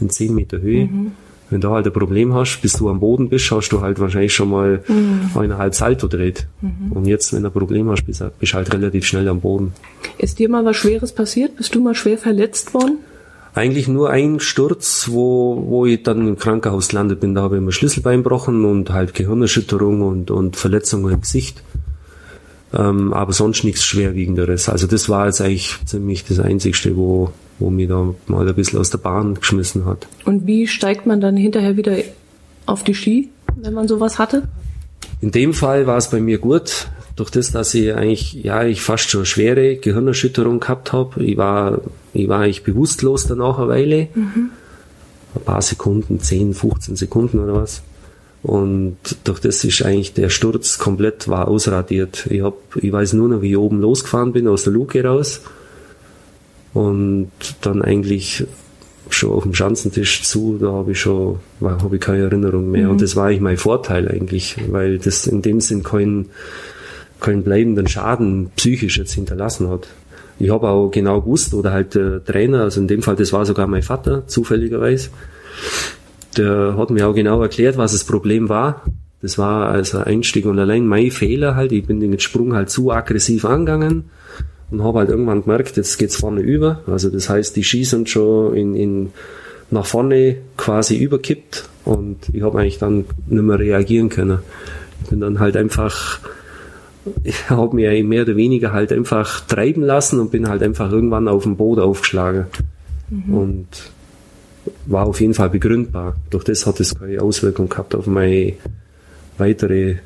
in 0.00 0.10
zehn 0.10 0.34
Meter 0.34 0.60
Höhe. 0.60 0.86
Mhm. 0.86 1.12
Wenn 1.48 1.60
du 1.60 1.70
halt 1.70 1.86
ein 1.86 1.92
Problem 1.92 2.34
hast, 2.34 2.60
bis 2.60 2.72
du 2.72 2.88
am 2.88 2.98
Boden 2.98 3.28
bist, 3.28 3.50
hast 3.52 3.68
du 3.68 3.80
halt 3.80 4.00
wahrscheinlich 4.00 4.34
schon 4.34 4.50
mal 4.50 4.82
mhm. 4.88 5.30
eineinhalb 5.34 5.74
Salto 5.74 6.08
dreht. 6.08 6.46
Mhm. 6.60 6.92
Und 6.92 7.06
jetzt, 7.06 7.32
wenn 7.32 7.42
du 7.42 7.48
ein 7.48 7.52
Problem 7.52 7.88
hast, 7.88 8.04
bist 8.04 8.20
du 8.20 8.54
halt 8.54 8.74
relativ 8.74 9.06
schnell 9.06 9.28
am 9.28 9.40
Boden. 9.40 9.72
Ist 10.18 10.38
dir 10.38 10.48
mal 10.48 10.64
was 10.64 10.76
Schweres 10.76 11.12
passiert? 11.12 11.56
Bist 11.56 11.74
du 11.74 11.80
mal 11.80 11.94
schwer 11.94 12.18
verletzt 12.18 12.74
worden? 12.74 12.98
Eigentlich 13.54 13.88
nur 13.88 14.10
ein 14.10 14.40
Sturz, 14.40 15.08
wo, 15.10 15.64
wo 15.68 15.86
ich 15.86 16.02
dann 16.02 16.28
im 16.28 16.36
Krankenhaus 16.36 16.92
landet 16.92 17.20
bin. 17.20 17.34
Da 17.34 17.42
habe 17.42 17.56
ich 17.56 17.62
mir 17.62 17.72
Schlüsselbein 17.72 18.22
gebrochen 18.22 18.64
und 18.64 18.90
halt 18.90 19.14
Gehirnerschütterung 19.14 20.02
und, 20.02 20.30
und 20.30 20.56
Verletzungen 20.56 21.12
im 21.12 21.20
Gesicht. 21.20 21.62
Ähm, 22.74 23.14
aber 23.14 23.32
sonst 23.32 23.64
nichts 23.64 23.84
Schwerwiegenderes. 23.84 24.68
Also 24.68 24.86
das 24.86 25.08
war 25.08 25.26
jetzt 25.26 25.40
eigentlich 25.40 25.78
ziemlich 25.86 26.24
das 26.24 26.40
Einzigste, 26.40 26.96
wo, 26.96 27.30
wo 27.58 27.70
mich 27.70 27.88
da 27.88 28.14
mal 28.26 28.48
ein 28.48 28.54
bisschen 28.54 28.78
aus 28.78 28.90
der 28.90 28.98
Bahn 28.98 29.34
geschmissen 29.34 29.84
hat. 29.84 30.06
Und 30.24 30.46
wie 30.46 30.66
steigt 30.66 31.06
man 31.06 31.20
dann 31.20 31.36
hinterher 31.36 31.76
wieder 31.76 31.96
auf 32.66 32.84
die 32.84 32.94
Ski, 32.94 33.30
wenn 33.56 33.74
man 33.74 33.88
sowas 33.88 34.18
hatte? 34.18 34.48
In 35.20 35.30
dem 35.30 35.54
Fall 35.54 35.86
war 35.86 35.96
es 35.96 36.10
bei 36.10 36.20
mir 36.20 36.38
gut, 36.38 36.88
durch 37.16 37.30
das, 37.30 37.50
dass 37.50 37.72
ich 37.74 37.94
eigentlich, 37.94 38.34
ja, 38.34 38.64
ich 38.64 38.82
fast 38.82 39.08
schon 39.08 39.24
schwere 39.24 39.76
Gehirnerschütterung 39.76 40.60
gehabt 40.60 40.92
habe. 40.92 41.24
Ich 41.24 41.38
war, 41.38 41.80
ich 42.12 42.28
war 42.28 42.40
eigentlich 42.40 42.62
bewusstlos 42.62 43.26
danach 43.26 43.58
eine 43.58 43.68
Weile. 43.68 44.08
Mhm. 44.14 44.50
Ein 45.34 45.42
paar 45.44 45.62
Sekunden, 45.62 46.20
10, 46.20 46.52
15 46.52 46.96
Sekunden 46.96 47.38
oder 47.38 47.54
was. 47.54 47.82
Und 48.42 48.96
durch 49.24 49.40
das 49.40 49.64
ist 49.64 49.82
eigentlich 49.82 50.12
der 50.12 50.28
Sturz 50.28 50.78
komplett 50.78 51.26
war 51.26 51.48
ausradiert. 51.48 52.26
Ich 52.30 52.42
hab, 52.42 52.54
ich 52.76 52.92
weiß 52.92 53.14
nur 53.14 53.28
noch, 53.28 53.42
wie 53.42 53.52
ich 53.52 53.56
oben 53.56 53.80
losgefahren 53.80 54.32
bin, 54.32 54.46
aus 54.46 54.64
der 54.64 54.74
Luke 54.74 55.02
raus 55.02 55.40
und 56.76 57.30
dann 57.62 57.80
eigentlich 57.80 58.44
schon 59.08 59.30
auf 59.30 59.44
dem 59.44 59.54
Schanzentisch 59.54 60.24
zu, 60.24 60.58
da 60.60 60.72
habe 60.72 60.92
ich 60.92 61.00
schon, 61.00 61.38
habe 61.62 61.96
ich 61.96 62.02
keine 62.02 62.24
Erinnerung 62.24 62.70
mehr. 62.70 62.84
Mhm. 62.84 62.90
Und 62.90 63.02
das 63.02 63.16
war 63.16 63.26
eigentlich 63.26 63.40
mein 63.40 63.56
Vorteil 63.56 64.08
eigentlich, 64.08 64.56
weil 64.68 64.98
das 64.98 65.26
in 65.26 65.40
dem 65.40 65.60
Sinn 65.60 65.82
keinen 65.82 66.26
keinen 67.18 67.42
bleibenden 67.42 67.88
Schaden 67.88 68.50
psychisch 68.56 68.98
jetzt 68.98 69.14
hinterlassen 69.14 69.70
hat. 69.70 69.88
Ich 70.38 70.50
habe 70.50 70.68
auch 70.68 70.90
genau 70.90 71.22
gewusst, 71.22 71.54
oder 71.54 71.72
halt 71.72 71.94
der 71.94 72.22
Trainer, 72.22 72.60
also 72.64 72.78
in 72.78 72.88
dem 72.88 73.00
Fall, 73.00 73.16
das 73.16 73.32
war 73.32 73.46
sogar 73.46 73.66
mein 73.66 73.82
Vater, 73.82 74.26
zufälligerweise, 74.26 75.08
der 76.36 76.76
hat 76.76 76.90
mir 76.90 77.08
auch 77.08 77.14
genau 77.14 77.40
erklärt, 77.40 77.78
was 77.78 77.92
das 77.92 78.04
Problem 78.04 78.50
war. 78.50 78.82
Das 79.22 79.38
war 79.38 79.70
also 79.70 79.96
Einstieg 80.00 80.44
und 80.44 80.58
allein 80.58 80.86
mein 80.86 81.10
Fehler 81.10 81.54
halt. 81.54 81.72
Ich 81.72 81.86
bin 81.86 82.00
den 82.00 82.18
Sprung 82.20 82.52
halt 82.52 82.68
zu 82.68 82.92
aggressiv 82.92 83.46
angegangen 83.46 84.04
und 84.70 84.82
habe 84.82 85.00
halt 85.00 85.10
irgendwann 85.10 85.42
gemerkt, 85.42 85.76
jetzt 85.76 85.98
geht's 85.98 86.16
vorne 86.16 86.40
über. 86.40 86.82
Also 86.86 87.08
das 87.10 87.28
heißt, 87.28 87.54
die 87.56 87.64
Ski 87.64 87.84
sind 87.84 88.08
schon 88.08 88.54
in, 88.54 88.74
in 88.74 89.12
nach 89.70 89.86
vorne 89.86 90.36
quasi 90.56 90.96
überkippt 90.96 91.68
und 91.84 92.18
ich 92.32 92.42
habe 92.42 92.58
eigentlich 92.58 92.78
dann 92.78 93.04
nicht 93.26 93.42
mehr 93.42 93.58
reagieren 93.58 94.08
können. 94.08 94.38
Ich 95.02 95.10
bin 95.10 95.20
dann 95.20 95.40
halt 95.40 95.56
einfach, 95.56 96.20
ich 97.24 97.50
habe 97.50 97.74
mir 97.74 98.04
mehr 98.04 98.22
oder 98.22 98.36
weniger 98.36 98.72
halt 98.72 98.92
einfach 98.92 99.40
treiben 99.40 99.82
lassen 99.82 100.20
und 100.20 100.30
bin 100.30 100.48
halt 100.48 100.62
einfach 100.62 100.90
irgendwann 100.90 101.28
auf 101.28 101.44
dem 101.44 101.56
Boden 101.56 101.80
aufgeschlagen. 101.80 102.46
Mhm. 103.10 103.34
Und 103.34 103.66
war 104.86 105.06
auf 105.06 105.20
jeden 105.20 105.34
Fall 105.34 105.50
begründbar. 105.50 106.16
Durch 106.30 106.44
das 106.44 106.66
hat 106.66 106.80
es 106.80 106.98
keine 106.98 107.22
Auswirkung 107.22 107.68
gehabt 107.68 107.94
auf 107.94 108.06
meine 108.06 108.54
weitere 109.38 109.96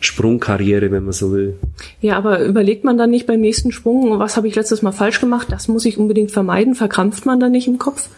Sprungkarriere, 0.00 0.90
wenn 0.90 1.04
man 1.04 1.12
so 1.12 1.32
will. 1.32 1.54
Ja, 2.00 2.16
aber 2.16 2.44
überlegt 2.44 2.84
man 2.84 2.98
dann 2.98 3.10
nicht 3.10 3.26
beim 3.26 3.40
nächsten 3.40 3.72
Sprung, 3.72 4.18
was 4.18 4.36
habe 4.36 4.48
ich 4.48 4.54
letztes 4.54 4.82
Mal 4.82 4.92
falsch 4.92 5.20
gemacht? 5.20 5.48
Das 5.50 5.68
muss 5.68 5.84
ich 5.84 5.98
unbedingt 5.98 6.30
vermeiden. 6.30 6.74
Verkrampft 6.74 7.26
man 7.26 7.40
dann 7.40 7.52
nicht 7.52 7.66
im 7.66 7.78
Kopf? 7.78 8.08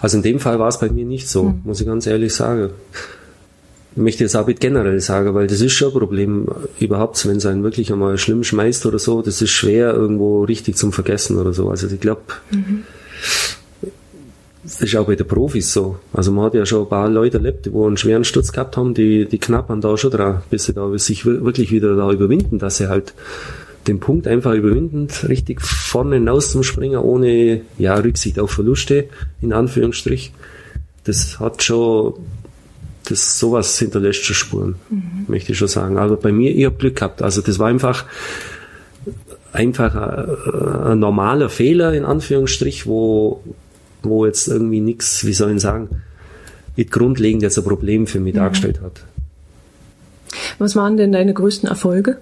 Also 0.00 0.18
in 0.18 0.22
dem 0.22 0.40
Fall 0.40 0.58
war 0.58 0.68
es 0.68 0.78
bei 0.78 0.88
mir 0.88 1.04
nicht 1.04 1.28
so, 1.28 1.44
hm. 1.44 1.60
muss 1.64 1.80
ich 1.80 1.86
ganz 1.86 2.06
ehrlich 2.06 2.34
sagen. 2.34 2.70
Ich 3.96 4.02
möchte 4.02 4.24
jetzt 4.24 4.36
auch 4.36 4.46
generell 4.46 5.00
sagen, 5.00 5.34
weil 5.34 5.46
das 5.46 5.60
ist 5.60 5.72
schon 5.72 5.92
ein 5.92 5.98
Problem 5.98 6.48
überhaupt, 6.80 7.24
wenn 7.26 7.36
es 7.36 7.46
einen 7.46 7.62
wirklich 7.62 7.92
einmal 7.92 8.18
schlimm 8.18 8.42
schmeißt 8.42 8.86
oder 8.86 8.98
so, 8.98 9.22
das 9.22 9.40
ist 9.40 9.50
schwer 9.50 9.94
irgendwo 9.94 10.42
richtig 10.42 10.76
zum 10.76 10.92
Vergessen 10.92 11.38
oder 11.38 11.52
so. 11.52 11.70
Also 11.70 11.86
ich 11.86 12.00
glaube, 12.00 12.22
mhm 12.50 12.82
das 14.64 14.80
ist 14.80 14.96
auch 14.96 15.06
bei 15.06 15.14
den 15.14 15.26
Profis 15.26 15.72
so. 15.72 15.98
Also 16.12 16.32
man 16.32 16.46
hat 16.46 16.54
ja 16.54 16.64
schon 16.64 16.82
ein 16.82 16.88
paar 16.88 17.08
Leute 17.08 17.36
erlebt, 17.36 17.66
die 17.66 17.70
einen 17.70 17.98
schweren 17.98 18.24
Sturz 18.24 18.50
gehabt 18.50 18.76
haben, 18.76 18.94
die, 18.94 19.26
die 19.26 19.38
knappern 19.38 19.82
da 19.82 19.96
schon 19.96 20.10
dran, 20.10 20.42
bis 20.50 20.64
sie 20.64 20.72
da 20.72 20.90
sich 20.96 21.26
wirklich 21.26 21.70
wieder 21.70 21.94
da 21.96 22.10
überwinden, 22.10 22.58
dass 22.58 22.78
sie 22.78 22.88
halt 22.88 23.12
den 23.86 24.00
Punkt 24.00 24.26
einfach 24.26 24.54
überwinden, 24.54 25.08
richtig 25.28 25.60
vorne 25.60 26.16
hinaus 26.16 26.50
zum 26.50 26.62
Springen, 26.62 26.96
ohne 26.96 27.60
ja, 27.76 27.94
Rücksicht 27.96 28.38
auf 28.38 28.52
Verluste, 28.52 29.08
in 29.42 29.52
Anführungsstrich. 29.52 30.32
Das 31.04 31.38
hat 31.38 31.62
schon, 31.62 32.14
das 33.06 33.38
sowas 33.38 33.78
hinterlässt 33.78 34.24
schon 34.24 34.34
Spuren, 34.34 34.74
mhm. 34.88 35.26
möchte 35.28 35.52
ich 35.52 35.58
schon 35.58 35.68
sagen. 35.68 35.98
Aber 35.98 36.16
bei 36.16 36.32
mir, 36.32 36.56
ich 36.56 36.64
habe 36.64 36.76
Glück 36.76 36.96
gehabt. 36.96 37.20
Also 37.20 37.42
das 37.42 37.58
war 37.58 37.68
einfach, 37.68 38.06
einfach 39.52 39.94
ein, 39.94 40.92
ein 40.92 40.98
normaler 40.98 41.50
Fehler, 41.50 41.92
in 41.92 42.06
Anführungsstrich, 42.06 42.86
wo, 42.86 43.42
wo 44.04 44.26
jetzt 44.26 44.48
irgendwie 44.48 44.80
nichts, 44.80 45.24
wie 45.24 45.32
soll 45.32 45.56
ich 45.56 45.62
sagen, 45.62 46.02
nicht 46.76 46.90
grundlegend 46.90 47.42
jetzt 47.42 47.58
ein 47.58 47.64
Problem 47.64 48.06
für 48.06 48.20
mich 48.20 48.34
mhm. 48.34 48.38
dargestellt 48.38 48.80
hat. 48.82 49.04
Was 50.58 50.76
waren 50.76 50.96
denn 50.96 51.12
deine 51.12 51.34
größten 51.34 51.68
Erfolge? 51.68 52.18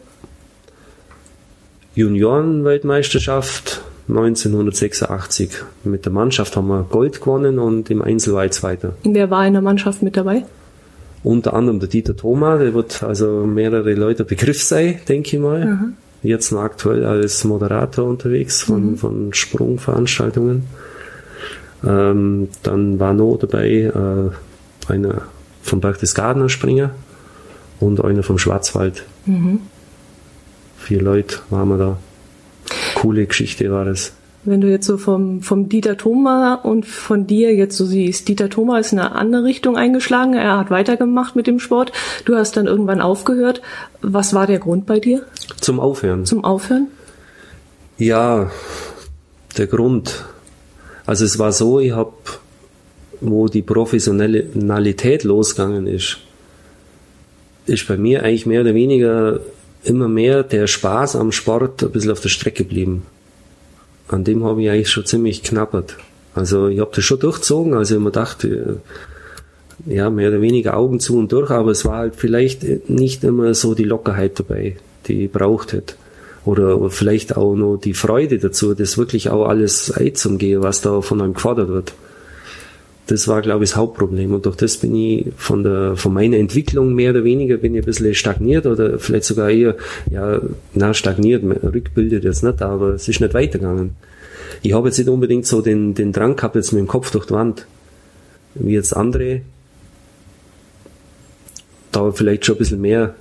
Juniorenweltmeisterschaft 1.94 3.82
1986. 4.08 5.50
Mit 5.84 6.04
der 6.04 6.12
Mannschaft 6.12 6.56
haben 6.56 6.68
wir 6.68 6.82
Gold 6.84 7.20
gewonnen 7.20 7.58
und 7.58 7.90
im 7.90 8.02
Einzel 8.02 8.34
war 8.34 8.44
ich 8.44 8.52
Zweiter. 8.52 8.94
Wer 9.04 9.30
war 9.30 9.46
in 9.46 9.52
der 9.52 9.62
Mannschaft 9.62 10.02
mit 10.02 10.16
dabei? 10.16 10.44
Unter 11.22 11.54
anderem 11.54 11.78
der 11.78 11.88
Dieter 11.88 12.16
Thoma, 12.16 12.58
der 12.58 12.74
wird 12.74 13.02
also 13.02 13.46
mehrere 13.46 13.94
Leute 13.94 14.24
Begriff 14.24 14.62
sein, 14.62 14.98
denke 15.08 15.36
ich 15.36 15.42
mal. 15.42 15.64
Mhm. 15.66 15.92
Jetzt 16.22 16.52
noch 16.52 16.62
aktuell 16.62 17.04
als 17.04 17.44
Moderator 17.44 18.08
unterwegs 18.08 18.62
von, 18.62 18.92
mhm. 18.92 18.96
von 18.96 19.32
Sprungveranstaltungen. 19.32 20.64
Ähm, 21.84 22.48
dann 22.62 23.00
war 23.00 23.12
noch 23.12 23.36
dabei 23.36 23.68
äh, 23.68 24.90
einer 24.92 25.22
vom 25.62 25.80
Berchtesgadener 25.80 26.48
Springer 26.48 26.90
und 27.80 28.04
einer 28.04 28.22
vom 28.22 28.38
Schwarzwald. 28.38 29.04
Mhm. 29.26 29.60
Vier 30.78 31.00
Leute 31.00 31.38
waren 31.50 31.68
wir 31.68 31.78
da. 31.78 31.96
Coole 32.94 33.26
Geschichte 33.26 33.70
war 33.70 33.84
das. 33.84 34.12
Wenn 34.44 34.60
du 34.60 34.68
jetzt 34.68 34.86
so 34.86 34.98
vom, 34.98 35.40
vom 35.40 35.68
Dieter 35.68 35.96
Thoma 35.96 36.54
und 36.54 36.84
von 36.84 37.28
dir 37.28 37.54
jetzt 37.54 37.76
so 37.76 37.86
siehst, 37.86 38.26
Dieter 38.26 38.50
Thoma 38.50 38.80
ist 38.80 38.92
in 38.92 38.98
eine 38.98 39.14
andere 39.14 39.44
Richtung 39.44 39.76
eingeschlagen, 39.76 40.34
er 40.34 40.58
hat 40.58 40.70
weitergemacht 40.70 41.36
mit 41.36 41.46
dem 41.46 41.60
Sport, 41.60 41.92
du 42.24 42.34
hast 42.34 42.56
dann 42.56 42.66
irgendwann 42.66 43.00
aufgehört. 43.00 43.62
Was 44.00 44.34
war 44.34 44.48
der 44.48 44.58
Grund 44.58 44.84
bei 44.86 44.98
dir? 44.98 45.22
Zum 45.60 45.78
Aufhören. 45.78 46.26
Zum 46.26 46.44
Aufhören? 46.44 46.88
Ja, 47.98 48.50
der 49.56 49.68
Grund. 49.68 50.24
Also 51.06 51.24
es 51.24 51.38
war 51.38 51.52
so, 51.52 51.80
ich 51.80 51.92
habe, 51.92 52.12
wo 53.20 53.48
die 53.48 53.62
Professionalität 53.62 55.24
losgegangen 55.24 55.86
ist, 55.86 56.18
ist 57.66 57.86
bei 57.86 57.96
mir 57.96 58.22
eigentlich 58.22 58.46
mehr 58.46 58.62
oder 58.62 58.74
weniger 58.74 59.40
immer 59.84 60.08
mehr 60.08 60.42
der 60.42 60.66
Spaß 60.66 61.16
am 61.16 61.32
Sport 61.32 61.82
ein 61.82 61.90
bisschen 61.90 62.12
auf 62.12 62.20
der 62.20 62.28
Strecke 62.28 62.64
geblieben 62.64 63.02
an 64.12 64.24
dem 64.24 64.44
habe 64.44 64.62
ich 64.62 64.70
eigentlich 64.70 64.90
schon 64.90 65.06
ziemlich 65.06 65.42
knappert. 65.42 65.96
Also 66.34 66.68
ich 66.68 66.80
habe 66.80 66.90
das 66.94 67.04
schon 67.04 67.20
durchzogen, 67.20 67.74
also 67.74 67.96
ich 67.96 68.00
mir 68.00 68.10
dachte, 68.10 68.80
ja, 69.86 70.10
mehr 70.10 70.28
oder 70.28 70.40
weniger 70.40 70.76
Augen 70.76 71.00
zu 71.00 71.18
und 71.18 71.32
durch, 71.32 71.50
aber 71.50 71.70
es 71.70 71.84
war 71.84 71.98
halt 71.98 72.16
vielleicht 72.16 72.88
nicht 72.88 73.24
immer 73.24 73.54
so 73.54 73.74
die 73.74 73.84
Lockerheit 73.84 74.38
dabei, 74.38 74.76
die 75.06 75.24
ich 75.24 75.32
braucht 75.32 75.72
hätte. 75.72 75.94
Oder 76.44 76.90
vielleicht 76.90 77.36
auch 77.36 77.54
noch 77.54 77.76
die 77.76 77.94
Freude 77.94 78.38
dazu, 78.38 78.74
das 78.74 78.98
wirklich 78.98 79.30
auch 79.30 79.46
alles 79.46 79.92
einzugehen, 79.92 80.62
was 80.62 80.80
da 80.80 81.00
von 81.00 81.20
einem 81.20 81.34
gefordert 81.34 81.68
wird. 81.68 81.92
Das 83.06 83.28
war, 83.28 83.42
glaube 83.42 83.64
ich, 83.64 83.70
das 83.70 83.76
Hauptproblem. 83.76 84.32
Und 84.32 84.46
durch 84.46 84.56
das 84.56 84.76
bin 84.76 84.94
ich 84.94 85.26
von 85.36 85.62
der, 85.62 85.96
von 85.96 86.12
meiner 86.12 86.38
Entwicklung 86.38 86.94
mehr 86.94 87.10
oder 87.10 87.24
weniger 87.24 87.58
bin 87.58 87.74
ich 87.74 87.82
ein 87.82 87.86
bisschen 87.86 88.14
stagniert 88.14 88.66
oder 88.66 88.98
vielleicht 88.98 89.24
sogar 89.24 89.50
eher, 89.50 89.76
ja, 90.10 90.40
na, 90.74 90.94
stagniert, 90.94 91.44
rückbildet 91.44 92.24
jetzt 92.24 92.42
nicht, 92.42 92.62
aber 92.62 92.94
es 92.94 93.06
ist 93.08 93.20
nicht 93.20 93.34
weitergegangen. 93.34 93.96
Ich 94.62 94.72
habe 94.72 94.88
jetzt 94.88 94.98
nicht 94.98 95.08
unbedingt 95.08 95.46
so 95.46 95.60
den, 95.62 95.94
den 95.94 96.12
Drang 96.12 96.36
gehabt, 96.36 96.54
jetzt 96.54 96.72
mit 96.72 96.80
dem 96.80 96.88
Kopf 96.88 97.10
durch 97.10 97.26
die 97.26 97.34
Wand, 97.34 97.66
wie 98.54 98.74
jetzt 98.74 98.96
andere, 98.96 99.42
da 101.90 102.10
vielleicht 102.12 102.46
schon 102.46 102.56
ein 102.56 102.58
bisschen 102.58 102.80
mehr, 102.80 103.14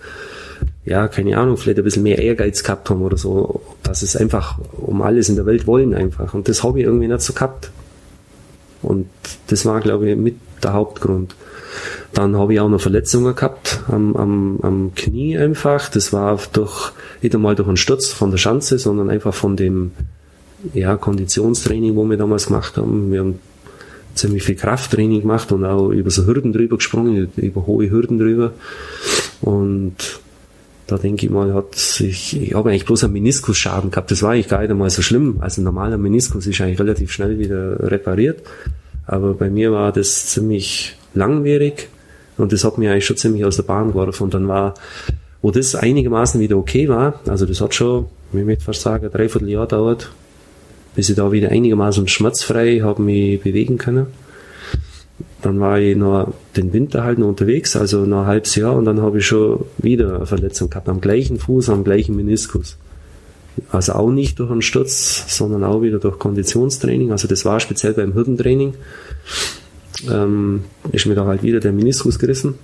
ja, 0.85 1.07
keine 1.07 1.37
Ahnung, 1.37 1.57
vielleicht 1.57 1.77
ein 1.77 1.83
bisschen 1.83 2.03
mehr 2.03 2.19
Ehrgeiz 2.19 2.63
gehabt 2.63 2.89
haben 2.89 3.01
oder 3.01 3.17
so, 3.17 3.61
dass 3.83 4.01
es 4.01 4.15
einfach 4.15 4.57
um 4.73 5.01
alles 5.01 5.29
in 5.29 5.35
der 5.35 5.45
Welt 5.45 5.67
wollen 5.67 5.93
einfach. 5.93 6.33
Und 6.33 6.47
das 6.47 6.63
habe 6.63 6.79
ich 6.79 6.85
irgendwie 6.85 7.07
nicht 7.07 7.21
so 7.21 7.33
gehabt. 7.33 7.71
Und 8.81 9.07
das 9.47 9.65
war, 9.65 9.79
glaube 9.79 10.09
ich, 10.09 10.17
mit 10.17 10.35
der 10.63 10.73
Hauptgrund. 10.73 11.35
Dann 12.13 12.35
habe 12.35 12.53
ich 12.53 12.59
auch 12.59 12.69
noch 12.69 12.81
Verletzungen 12.81 13.35
gehabt 13.35 13.83
am, 13.87 14.15
am, 14.15 14.59
am 14.61 14.95
Knie 14.95 15.37
einfach. 15.37 15.89
Das 15.89 16.11
war 16.13 16.39
durch, 16.51 16.91
nicht 17.21 17.35
einmal 17.35 17.55
durch 17.55 17.67
einen 17.67 17.77
Sturz 17.77 18.07
von 18.07 18.31
der 18.31 18.37
Schanze, 18.37 18.79
sondern 18.79 19.09
einfach 19.09 19.33
von 19.33 19.55
dem 19.55 19.91
ja, 20.73 20.97
Konditionstraining, 20.97 21.95
wo 21.95 22.03
wir 22.05 22.17
damals 22.17 22.47
gemacht 22.47 22.77
haben. 22.77 23.11
Wir 23.11 23.19
haben 23.19 23.39
ziemlich 24.15 24.43
viel 24.43 24.55
Krafttraining 24.55 25.21
gemacht 25.21 25.51
und 25.51 25.63
auch 25.63 25.89
über 25.89 26.09
so 26.09 26.25
Hürden 26.25 26.53
drüber 26.53 26.77
gesprungen, 26.77 27.31
über 27.37 27.65
hohe 27.65 27.89
Hürden 27.89 28.19
drüber. 28.19 28.53
Und 29.41 30.20
da 30.91 30.97
denke 30.97 31.25
ich 31.25 31.31
mal, 31.31 31.53
hat 31.53 31.75
sich, 31.75 32.39
ich 32.39 32.53
habe 32.53 32.69
eigentlich 32.69 32.85
bloß 32.85 33.05
einen 33.05 33.13
Meniskusschaden 33.13 33.91
gehabt. 33.91 34.11
Das 34.11 34.23
war 34.23 34.31
eigentlich 34.31 34.49
gar 34.49 34.59
nicht 34.59 34.71
einmal 34.71 34.89
so 34.89 35.01
schlimm. 35.01 35.37
Also 35.39 35.61
ein 35.61 35.63
normaler 35.63 35.97
Meniskus 35.97 36.45
ist 36.45 36.59
eigentlich 36.59 36.79
relativ 36.79 37.13
schnell 37.13 37.39
wieder 37.39 37.79
repariert. 37.89 38.41
Aber 39.07 39.33
bei 39.33 39.49
mir 39.49 39.71
war 39.71 39.93
das 39.93 40.27
ziemlich 40.27 40.97
langwierig 41.13 41.87
und 42.37 42.51
das 42.51 42.65
hat 42.65 42.77
mir 42.77 42.91
eigentlich 42.91 43.05
schon 43.05 43.15
ziemlich 43.15 43.45
aus 43.45 43.55
der 43.55 43.63
Bahn 43.63 43.89
geworfen. 43.89 44.23
Und 44.23 44.33
dann 44.33 44.49
war, 44.49 44.73
wo 45.41 45.51
das 45.51 45.75
einigermaßen 45.75 46.41
wieder 46.41 46.57
okay 46.57 46.89
war, 46.89 47.21
also 47.25 47.45
das 47.45 47.61
hat 47.61 47.73
schon, 47.73 48.07
ich 48.33 48.43
möchte 48.43 48.65
fast 48.65 48.81
sagen, 48.81 49.05
ein 49.05 49.11
Dreivierteljahr 49.11 49.67
dauert, 49.67 50.11
bis 50.95 51.09
ich 51.09 51.15
da 51.15 51.31
wieder 51.31 51.49
einigermaßen 51.49 52.05
schmerzfrei 52.09 52.81
habe 52.81 53.01
mich 53.01 53.41
bewegen 53.41 53.77
können. 53.77 54.07
Dann 55.41 55.59
war 55.59 55.79
ich 55.79 55.95
noch 55.95 56.33
den 56.55 56.73
Winter 56.73 57.03
halt 57.03 57.19
noch 57.19 57.27
unterwegs, 57.27 57.75
also 57.75 58.05
noch 58.05 58.21
ein 58.21 58.27
halbes 58.27 58.55
Jahr 58.55 58.75
und 58.75 58.85
dann 58.85 59.01
habe 59.01 59.19
ich 59.19 59.25
schon 59.25 59.65
wieder 59.77 60.15
eine 60.15 60.25
Verletzung 60.25 60.69
gehabt, 60.69 60.89
am 60.89 61.01
gleichen 61.01 61.39
Fuß, 61.39 61.69
am 61.69 61.83
gleichen 61.83 62.15
Meniskus. 62.15 62.77
Also 63.69 63.93
auch 63.93 64.11
nicht 64.11 64.39
durch 64.39 64.51
einen 64.51 64.61
Sturz, 64.61 65.25
sondern 65.27 65.63
auch 65.63 65.81
wieder 65.81 65.99
durch 65.99 66.17
Konditionstraining. 66.17 67.11
Also 67.11 67.27
das 67.27 67.45
war 67.45 67.59
speziell 67.59 67.93
beim 67.93 68.13
Hürdentraining. 68.13 68.75
Ähm, 70.09 70.63
ist 70.91 71.05
mir 71.05 71.15
da 71.15 71.25
halt 71.25 71.43
wieder 71.43 71.59
der 71.59 71.73
Meniskus 71.73 72.17
gerissen. 72.17 72.55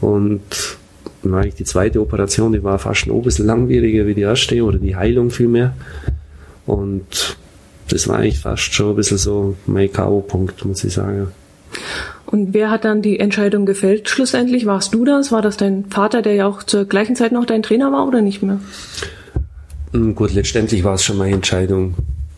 Und 0.00 0.42
dann 1.22 1.32
war 1.32 1.46
ich 1.46 1.54
die 1.54 1.64
zweite 1.64 2.00
Operation, 2.00 2.52
die 2.52 2.62
war 2.62 2.78
fast 2.78 3.06
noch 3.06 3.16
ein 3.16 3.22
bisschen 3.22 3.46
langwieriger 3.46 4.06
wie 4.06 4.14
die 4.14 4.22
erste 4.22 4.62
oder 4.62 4.78
die 4.78 4.96
Heilung 4.96 5.30
vielmehr. 5.30 5.74
Und 6.66 7.36
das 7.88 8.08
war 8.08 8.18
eigentlich 8.18 8.40
fast 8.40 8.74
schon 8.74 8.90
ein 8.90 8.96
bisschen 8.96 9.18
so 9.18 9.56
mein 9.66 9.92
K.O.-Punkt, 9.92 10.64
muss 10.64 10.84
ich 10.84 10.94
sagen. 10.94 11.28
Und 12.26 12.54
wer 12.54 12.70
hat 12.70 12.84
dann 12.84 13.02
die 13.02 13.20
Entscheidung 13.20 13.66
gefällt 13.66 14.08
schlussendlich? 14.08 14.66
Warst 14.66 14.94
du 14.94 15.04
das? 15.04 15.30
War 15.30 15.42
das 15.42 15.56
dein 15.56 15.84
Vater, 15.86 16.22
der 16.22 16.34
ja 16.34 16.46
auch 16.46 16.62
zur 16.62 16.84
gleichen 16.84 17.16
Zeit 17.16 17.32
noch 17.32 17.44
dein 17.44 17.62
Trainer 17.62 17.92
war 17.92 18.06
oder 18.08 18.22
nicht 18.22 18.42
mehr? 18.42 18.60
Gut, 20.14 20.32
letztendlich 20.32 20.82
war 20.82 20.94
es 20.94 21.04
schon 21.04 21.18
meine 21.18 21.36
Entscheidung. 21.36 21.94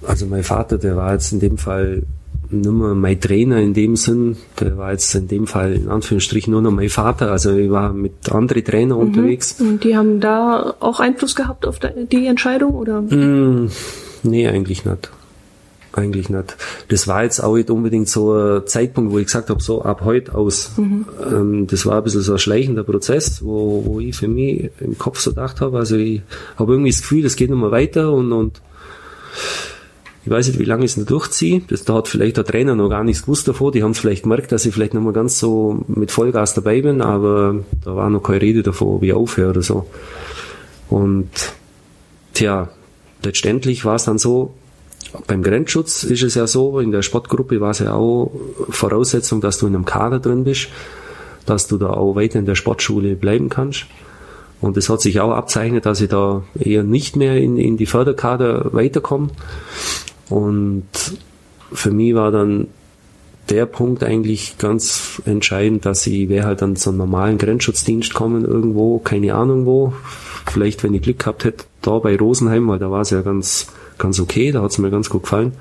Also 0.07 0.27
mein 0.27 0.43
Vater, 0.43 0.77
der 0.77 0.97
war 0.97 1.15
jetzt 1.15 1.33
in 1.33 1.41
dem 1.41 1.57
Fall 1.57 2.03
nur 2.51 2.73
mehr 2.73 2.95
mein 2.95 3.21
Trainer 3.21 3.59
in 3.61 3.75
dem 3.75 3.97
Sinn. 3.97 4.37
Der 4.61 4.77
war 4.77 4.93
jetzt 4.93 5.15
in 5.15 5.29
dem 5.29 5.47
Fall 5.47 5.73
in 5.73 5.89
Anführungsstrichen 5.89 6.53
nur 6.53 6.63
noch 6.63 6.71
mein 6.71 6.91
Vater. 6.91 7.33
Also 7.33 7.57
ich 7.57 7.71
war 7.71 7.93
mit 7.93 8.31
anderen 8.31 8.65
Trainern 8.65 8.99
mhm. 8.99 9.07
unterwegs. 9.07 9.61
Und 9.61 9.85
die 9.85 9.97
haben 9.97 10.21
da 10.21 10.75
auch 10.81 11.01
Einfluss 11.01 11.35
gehabt 11.35 11.67
auf 11.67 11.79
die 11.79 12.27
Entscheidung 12.27 12.75
oder? 12.75 13.01
Mm, 13.01 13.71
nee, 14.23 14.47
eigentlich 14.47 14.85
nicht 14.85 15.11
eigentlich 15.97 16.29
nicht. 16.29 16.57
Das 16.89 17.09
war 17.09 17.25
jetzt 17.25 17.41
auch 17.41 17.57
nicht 17.57 17.71
unbedingt 17.71 18.09
so 18.09 18.35
ein 18.35 18.67
Zeitpunkt, 18.67 19.13
wo 19.13 19.19
ich 19.19 19.27
gesagt 19.27 19.51
habe, 19.51 19.63
so 19.63 19.83
ab 19.83 20.03
heute 20.05 20.35
aus. 20.35 20.73
Mhm. 20.77 21.07
Ähm, 21.25 21.67
das 21.67 21.87
war 21.87 21.99
ein 21.99 22.05
bisschen 22.05 22.23
so 22.23 22.33
ein 22.33 22.39
schleichender 22.39 22.85
Prozess, 22.85 23.45
wo, 23.45 23.83
wo 23.85 24.01
ich 24.01 24.17
für 24.17 24.29
mich 24.29 24.71
im 24.81 24.99
Kopf 24.99 25.19
so 25.21 25.31
gedacht 25.31 25.61
habe. 25.61 25.79
Also 25.79 25.97
ich 25.97 26.23
habe 26.57 26.73
irgendwie 26.73 26.91
das 26.91 27.01
Gefühl, 27.01 27.25
es 27.25 27.37
geht 27.37 27.51
nochmal 27.51 27.71
weiter 27.71 28.13
und, 28.13 28.33
und 28.33 28.61
ich 30.25 30.31
weiß 30.31 30.49
nicht, 30.49 30.59
wie 30.59 30.65
lange 30.65 30.85
ich 30.85 30.91
es 30.91 30.97
noch 30.97 31.07
durchziehe. 31.07 31.63
Das, 31.69 31.85
da 31.85 31.95
hat 31.95 32.09
vielleicht 32.09 32.37
der 32.37 32.45
Trainer 32.45 32.75
noch 32.75 32.89
gar 32.89 33.05
nichts 33.05 33.23
gewusst 33.23 33.47
davor. 33.47 33.71
Die 33.71 33.85
haben 33.85 33.93
es 33.93 34.01
vielleicht 34.01 34.25
gemerkt, 34.25 34.51
dass 34.51 34.67
ich 34.67 34.75
vielleicht 34.75 34.93
noch 34.93 35.01
mal 35.01 35.13
ganz 35.13 35.39
so 35.39 35.85
mit 35.87 36.11
Vollgas 36.11 36.55
dabei 36.55 36.83
bin, 36.83 37.01
aber 37.01 37.65
da 37.85 37.95
war 37.95 38.11
noch 38.11 38.23
keine 38.23 38.43
Rede 38.43 38.65
davor, 38.65 39.01
wie 39.01 39.09
ich 39.09 39.13
aufhöre 39.13 39.51
oder 39.51 39.63
so. 39.63 39.87
Und 40.89 41.31
tja, 42.35 42.71
letztendlich 43.23 43.85
war 43.85 43.95
es 43.95 44.05
dann 44.05 44.19
so, 44.19 44.53
beim 45.27 45.43
Grenzschutz 45.43 46.05
ist 46.05 46.23
es 46.23 46.35
ja 46.35 46.47
so, 46.47 46.81
in 46.81 46.93
der 46.93 47.03
Sportgruppe 47.03 47.61
war 47.61 47.71
es 47.71 47.81
ja 47.81 47.95
auch 47.95 48.31
Voraussetzung, 48.71 49.41
dass 49.41 49.59
du 49.59 49.67
in 49.67 49.75
einem 49.75 49.85
Kader 49.85 50.21
drin 50.21 50.45
bist, 50.45 50.69
dass 51.47 51.67
du 51.67 51.79
da 51.79 51.91
auch 51.91 52.17
weiter 52.17 52.39
in 52.39 52.47
der 52.47 52.55
Sportschule 52.55 53.17
bleiben 53.17 53.49
kannst. 53.49 53.87
Und 54.61 54.77
es 54.77 54.89
hat 54.89 55.01
sich 55.01 55.21
auch 55.21 55.33
abzeichnet, 55.33 55.87
dass 55.87 56.01
ich 56.01 56.09
da 56.09 56.43
eher 56.59 56.83
nicht 56.83 57.17
mehr 57.17 57.37
in, 57.37 57.57
in 57.57 57.77
die 57.77 57.87
Förderkader 57.87 58.73
weiterkomme. 58.73 59.29
Und 60.29 60.85
für 61.73 61.91
mich 61.91 62.15
war 62.15 62.31
dann 62.31 62.69
der 63.51 63.67
Punkt 63.67 64.03
eigentlich 64.03 64.59
ganz 64.59 65.23
entscheidend, 65.25 65.87
dass 65.87 66.07
ich 66.07 66.29
wäre 66.29 66.47
halt 66.47 66.63
dann 66.63 66.75
zum 66.75 66.97
normalen 66.97 67.39
Grenzschutzdienst 67.39 68.13
kommen 68.13 68.45
irgendwo, 68.45 68.99
keine 68.99 69.35
Ahnung 69.35 69.67
wo. 69.67 69.93
Vielleicht, 70.47 70.83
wenn 70.83 70.95
ich 70.95 71.03
Glück 71.03 71.21
gehabt 71.21 71.45
hätte, 71.45 71.65
da 71.83 71.99
bei 71.99 72.17
Rosenheim, 72.17 72.67
weil 72.69 72.79
da 72.79 72.91
war 72.91 73.03
es 73.03 73.11
ja 73.11 73.21
ganz 73.21 73.69
ganz 73.99 74.21
okay, 74.21 74.53
da 74.53 74.63
hat 74.63 74.71
es 74.71 74.79
mir 74.79 74.91
ganz 74.91 75.09
gut 75.09 75.23
gefallen. 75.23 75.53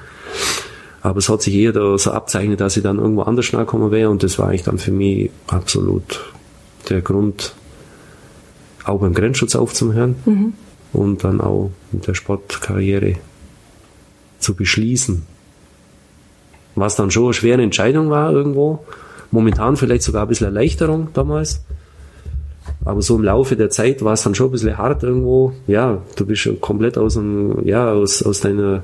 Aber 1.02 1.20
es 1.20 1.30
hat 1.30 1.42
sich 1.42 1.54
eher 1.54 1.72
da 1.72 1.98
so 1.98 2.12
abzeichnet, 2.12 2.62
dass 2.62 2.78
ich 2.78 2.84
dann 2.84 2.98
irgendwo 2.98 3.22
anders 3.22 3.46
schnell 3.46 3.62
gekommen 3.62 3.92
wäre 3.92 4.10
und 4.10 4.24
das 4.24 4.40
war 4.40 4.48
eigentlich 4.48 4.64
dann 4.64 4.80
für 4.80 4.92
mich 4.92 5.30
absolut 5.48 6.34
der 6.90 7.02
Grund, 7.02 7.54
auch 8.86 9.00
beim 9.00 9.14
Grenzschutz 9.14 9.56
aufzuhören 9.56 10.16
mhm. 10.26 10.54
und 10.94 11.24
dann 11.24 11.42
auch 11.42 11.72
mit 11.92 12.08
der 12.08 12.14
Sportkarriere 12.14 13.16
zu 14.40 14.56
beschließen. 14.56 15.26
Was 16.76 16.96
dann 16.96 17.12
schon 17.12 17.26
eine 17.26 17.34
schwere 17.34 17.62
Entscheidung 17.62 18.10
war 18.10 18.32
irgendwo. 18.32 18.84
Momentan 19.32 19.78
vielleicht 19.78 20.04
sogar 20.04 20.24
ein 20.24 20.28
bisschen 20.28 20.48
Erleichterung 20.48 21.10
damals. 21.14 21.64
Aber 22.86 23.02
so 23.02 23.16
im 23.16 23.24
Laufe 23.24 23.56
der 23.56 23.72
Zeit 23.72 24.04
war 24.04 24.14
es 24.14 24.24
dann 24.24 24.36
schon 24.36 24.50
ein 24.50 24.52
bisschen 24.52 24.78
hart 24.78 25.02
irgendwo. 25.02 25.54
Ja, 25.66 26.02
du 26.16 26.26
bist 26.26 26.42
schon 26.42 26.62
komplett 26.62 26.98
aus 26.98 27.16
dem, 27.16 27.66
ja, 27.66 27.92
aus, 27.92 28.22
aus 28.22 28.42
deiner, 28.42 28.84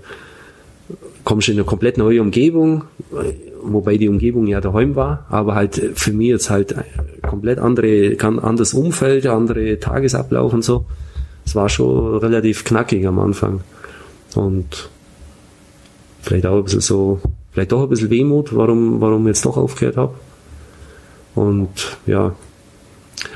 kommst 1.23 1.49
in 1.49 1.55
eine 1.55 1.63
komplett 1.63 1.99
neue 1.99 2.19
Umgebung, 2.19 2.83
wobei 3.63 3.97
die 3.97 4.09
Umgebung 4.09 4.47
ja 4.47 4.59
daheim 4.59 4.95
war, 4.95 5.27
aber 5.29 5.53
halt 5.53 5.91
für 5.93 6.13
mich 6.13 6.29
jetzt 6.29 6.49
halt 6.49 6.75
komplett 7.21 7.59
andere, 7.59 8.15
kann 8.15 8.39
anderes 8.39 8.73
Umfeld, 8.73 9.27
andere 9.27 9.79
Tagesablauf 9.79 10.51
und 10.51 10.63
so. 10.63 10.85
Es 11.45 11.55
war 11.55 11.69
schon 11.69 12.17
relativ 12.17 12.63
knackig 12.63 13.05
am 13.05 13.19
Anfang. 13.19 13.61
Und 14.35 14.89
vielleicht 16.21 16.47
auch 16.47 16.57
ein 16.57 16.63
bisschen 16.63 16.81
so, 16.81 17.19
vielleicht 17.51 17.71
doch 17.71 17.83
ein 17.83 17.89
bisschen 17.89 18.09
Wehmut, 18.09 18.55
warum, 18.55 18.99
warum 18.99 19.23
ich 19.23 19.35
jetzt 19.35 19.45
doch 19.45 19.57
aufgehört 19.57 19.97
habe. 19.97 20.13
Und 21.35 21.97
ja, 22.07 22.33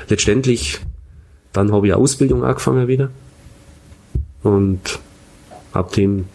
letztendlich, 0.08 0.80
dann 1.52 1.72
habe 1.72 1.88
ich 1.88 1.94
Ausbildung 1.94 2.44
angefangen 2.44 2.88
wieder. 2.88 3.10
Und 4.42 5.00
ab 5.72 5.92
dem 5.92 6.26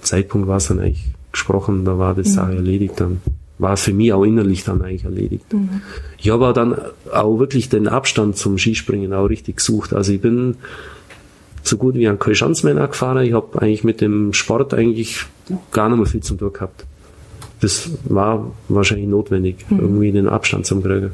Zeitpunkt 0.00 0.48
war 0.48 0.56
es 0.56 0.68
dann 0.68 0.80
eigentlich 0.80 1.04
gesprochen, 1.30 1.84
da 1.84 1.98
war 1.98 2.14
das 2.14 2.28
mhm. 2.28 2.32
Sache 2.32 2.54
erledigt 2.56 2.94
dann. 3.00 3.20
War 3.58 3.76
für 3.76 3.92
mich 3.92 4.12
auch 4.12 4.24
innerlich 4.24 4.64
dann 4.64 4.82
eigentlich 4.82 5.04
erledigt. 5.04 5.52
Mhm. 5.52 5.82
Ich 6.18 6.30
habe 6.30 6.52
dann 6.52 6.76
auch 7.12 7.38
wirklich 7.38 7.68
den 7.68 7.86
Abstand 7.86 8.36
zum 8.36 8.58
Skispringen 8.58 9.12
auch 9.12 9.26
richtig 9.26 9.58
gesucht. 9.58 9.92
Also 9.92 10.12
ich 10.12 10.20
bin 10.20 10.56
so 11.62 11.76
gut 11.76 11.94
wie 11.94 12.08
ein 12.08 12.18
Kolschanzmänner 12.18 12.88
gefahren. 12.88 13.24
Ich 13.24 13.32
habe 13.32 13.60
eigentlich 13.62 13.84
mit 13.84 14.00
dem 14.00 14.32
Sport 14.32 14.74
eigentlich 14.74 15.26
gar 15.70 15.88
nicht 15.88 15.98
mehr 15.98 16.06
viel 16.06 16.22
zum 16.22 16.38
tun 16.38 16.52
gehabt. 16.52 16.84
Das 17.60 17.90
war 18.04 18.50
wahrscheinlich 18.68 19.06
notwendig, 19.06 19.64
mhm. 19.68 19.78
irgendwie 19.78 20.12
den 20.12 20.28
Abstand 20.28 20.66
zum 20.66 20.82
kriegen 20.82 21.12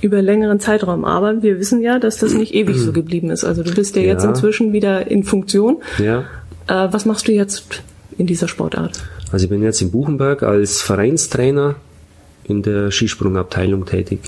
über 0.00 0.22
längeren 0.22 0.60
Zeitraum. 0.60 1.04
Aber 1.04 1.42
wir 1.42 1.58
wissen 1.58 1.80
ja, 1.80 1.98
dass 1.98 2.18
das 2.18 2.34
nicht 2.34 2.54
ewig 2.54 2.76
so 2.78 2.92
geblieben 2.92 3.30
ist. 3.30 3.44
Also 3.44 3.62
du 3.62 3.74
bist 3.74 3.96
ja, 3.96 4.02
ja. 4.02 4.08
jetzt 4.08 4.24
inzwischen 4.24 4.72
wieder 4.72 5.10
in 5.10 5.24
Funktion. 5.24 5.82
Ja. 5.98 6.24
Äh, 6.66 6.88
was 6.92 7.04
machst 7.04 7.28
du 7.28 7.32
jetzt 7.32 7.82
in 8.16 8.26
dieser 8.26 8.48
Sportart? 8.48 9.02
Also 9.32 9.44
ich 9.44 9.50
bin 9.50 9.62
jetzt 9.62 9.80
in 9.80 9.90
Buchenberg 9.90 10.42
als 10.42 10.80
Vereinstrainer 10.82 11.76
in 12.44 12.62
der 12.62 12.90
Skisprungabteilung 12.90 13.86
tätig. 13.86 14.20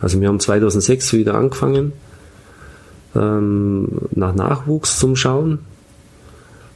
Also 0.00 0.20
wir 0.20 0.28
haben 0.28 0.40
2006 0.40 1.12
wieder 1.12 1.34
angefangen, 1.34 1.92
ähm, 3.14 3.88
nach 4.12 4.34
Nachwuchs 4.34 4.98
zum 4.98 5.16
Schauen. 5.16 5.60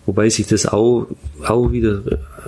Wobei 0.07 0.29
sich 0.29 0.47
das 0.47 0.67
auch, 0.67 1.07
auch 1.47 1.73
wieder, 1.73 2.01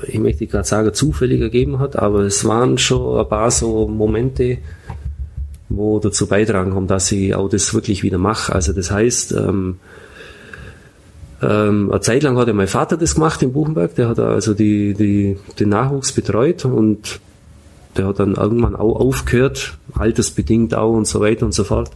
ich 0.09 0.19
möchte 0.19 0.47
gerade 0.47 0.67
sagen, 0.67 0.95
zufällig 0.95 1.41
ergeben 1.41 1.79
hat, 1.79 1.97
aber 1.97 2.21
es 2.21 2.45
waren 2.45 2.79
schon 2.79 3.21
ein 3.21 3.29
paar 3.29 3.51
so 3.51 3.87
Momente, 3.87 4.59
wo 5.77 5.99
dazu 5.99 6.27
beitragen 6.27 6.75
haben, 6.75 6.87
dass 6.87 7.11
ich 7.13 7.35
auch 7.35 7.49
das 7.49 7.75
wirklich 7.75 8.03
wieder 8.03 8.19
mache. 8.19 8.55
Also 8.55 8.73
das 8.73 8.91
heißt, 8.91 9.33
ähm, 9.33 9.79
ähm, 11.43 11.91
eine 11.91 12.01
Zeit 12.01 12.23
lang 12.23 12.39
hat 12.39 12.49
ja 12.49 12.55
mein 12.55 12.69
Vater 12.69 12.97
das 12.97 13.15
gemacht 13.15 13.43
in 13.43 13.53
Buchenberg, 13.53 13.95
der 13.97 14.09
hat 14.09 14.19
also 14.19 14.55
die, 14.55 14.95
die, 14.95 15.37
den 15.59 15.69
Nachwuchs 15.71 16.13
betreut 16.13 16.65
und 16.65 17.21
der 17.97 18.07
hat 18.07 18.21
dann 18.21 18.35
irgendwann 18.35 18.77
auch 18.77 18.97
aufgehört, 18.97 19.77
altersbedingt 19.95 20.75
auch 20.75 20.93
und 20.93 21.07
so 21.07 21.21
weiter 21.21 21.45
und 21.45 21.53
so 21.53 21.65
fort. 21.65 21.91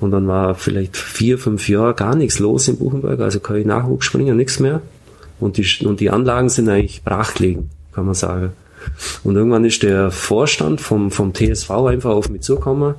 Und 0.00 0.12
dann 0.12 0.26
war 0.28 0.54
vielleicht 0.54 0.96
vier, 0.96 1.38
fünf 1.38 1.68
Jahre 1.68 1.94
gar 1.94 2.14
nichts 2.14 2.38
los 2.38 2.68
in 2.68 2.78
Buchenberg, 2.78 3.20
also 3.20 3.40
kein 3.40 3.66
Nachwuchsspringer, 3.66 4.34
nichts 4.34 4.60
mehr. 4.60 4.80
Und 5.40 5.56
die, 5.56 5.86
und 5.86 6.00
die 6.00 6.10
Anlagen 6.10 6.48
sind 6.48 6.68
eigentlich 6.68 7.02
brachgelegen, 7.04 7.70
kann 7.92 8.06
man 8.06 8.14
sagen. 8.14 8.52
Und 9.24 9.36
irgendwann 9.36 9.64
ist 9.64 9.82
der 9.82 10.10
Vorstand 10.10 10.80
vom, 10.80 11.10
vom 11.10 11.34
TSV 11.34 11.70
einfach 11.70 12.10
auf 12.10 12.28
mich 12.28 12.42
zugekommen, 12.42 12.94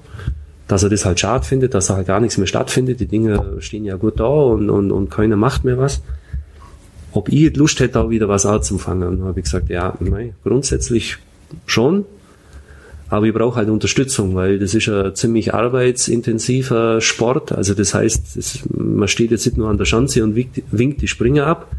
dass 0.67 0.83
er 0.83 0.89
das 0.89 1.05
halt 1.05 1.19
schade 1.19 1.45
findet, 1.45 1.73
dass 1.73 1.87
da 1.87 1.95
halt 1.95 2.07
gar 2.07 2.19
nichts 2.19 2.37
mehr 2.37 2.47
stattfindet. 2.47 2.99
Die 2.99 3.07
Dinge 3.07 3.57
stehen 3.59 3.85
ja 3.85 3.95
gut 3.95 4.19
da 4.19 4.27
und, 4.27 4.69
und, 4.69 4.91
und 4.91 5.09
keiner 5.09 5.35
macht 5.35 5.63
mehr 5.63 5.77
was. 5.77 6.01
Ob 7.11 7.29
ich 7.29 7.55
Lust 7.55 7.79
hätte, 7.79 7.99
auch 7.99 8.09
wieder 8.11 8.29
was 8.29 8.45
anzufangen. 8.45 9.07
Und 9.07 9.19
dann 9.19 9.27
habe 9.27 9.39
ich 9.39 9.45
gesagt, 9.45 9.69
ja, 9.69 9.95
nein, 9.99 10.35
grundsätzlich 10.43 11.17
schon. 11.65 12.05
Aber 13.09 13.25
ich 13.25 13.33
brauche 13.33 13.55
halt 13.55 13.69
Unterstützung, 13.69 14.35
weil 14.35 14.59
das 14.59 14.75
ist 14.75 14.87
ein 14.87 15.15
ziemlich 15.15 15.53
arbeitsintensiver 15.55 17.01
Sport. 17.01 17.51
Also 17.51 17.73
das 17.73 17.95
heißt, 17.95 18.37
das, 18.37 18.59
man 18.69 19.07
steht 19.07 19.31
jetzt 19.31 19.47
nicht 19.47 19.57
nur 19.57 19.69
an 19.69 19.79
der 19.79 19.85
Schanze 19.85 20.23
und 20.23 20.35
winkt, 20.35 20.61
winkt 20.69 21.01
die 21.01 21.07
Springer 21.07 21.47
ab, 21.47 21.71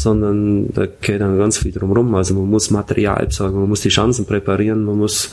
sondern 0.00 0.72
da 0.72 0.86
geht 0.86 1.20
dann 1.20 1.36
ganz 1.38 1.58
viel 1.58 1.72
drum 1.72 1.92
rum. 1.92 2.14
Also 2.14 2.34
man 2.34 2.48
muss 2.48 2.70
Material 2.70 3.26
besorgen, 3.26 3.60
man 3.60 3.68
muss 3.68 3.82
die 3.82 3.90
Chancen 3.90 4.24
präparieren, 4.24 4.84
man 4.84 4.96
muss 4.96 5.30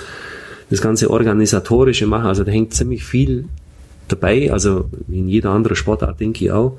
das 0.70 0.82
ganze 0.82 1.10
Organisatorische 1.10 2.06
machen. 2.06 2.26
Also 2.26 2.44
da 2.44 2.52
hängt 2.52 2.74
ziemlich 2.74 3.04
viel 3.04 3.46
dabei, 4.10 4.52
also 4.52 4.90
in 5.08 5.30
jeder 5.30 5.52
anderen 5.52 5.76
Sportart 5.76 6.20
denke 6.20 6.46
ich 6.46 6.52
auch. 6.52 6.78